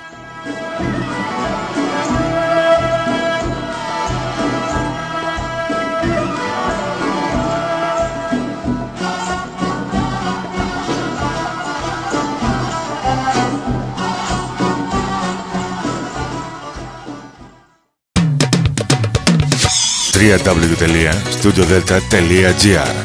www.studiodelta.gr 20.31 23.02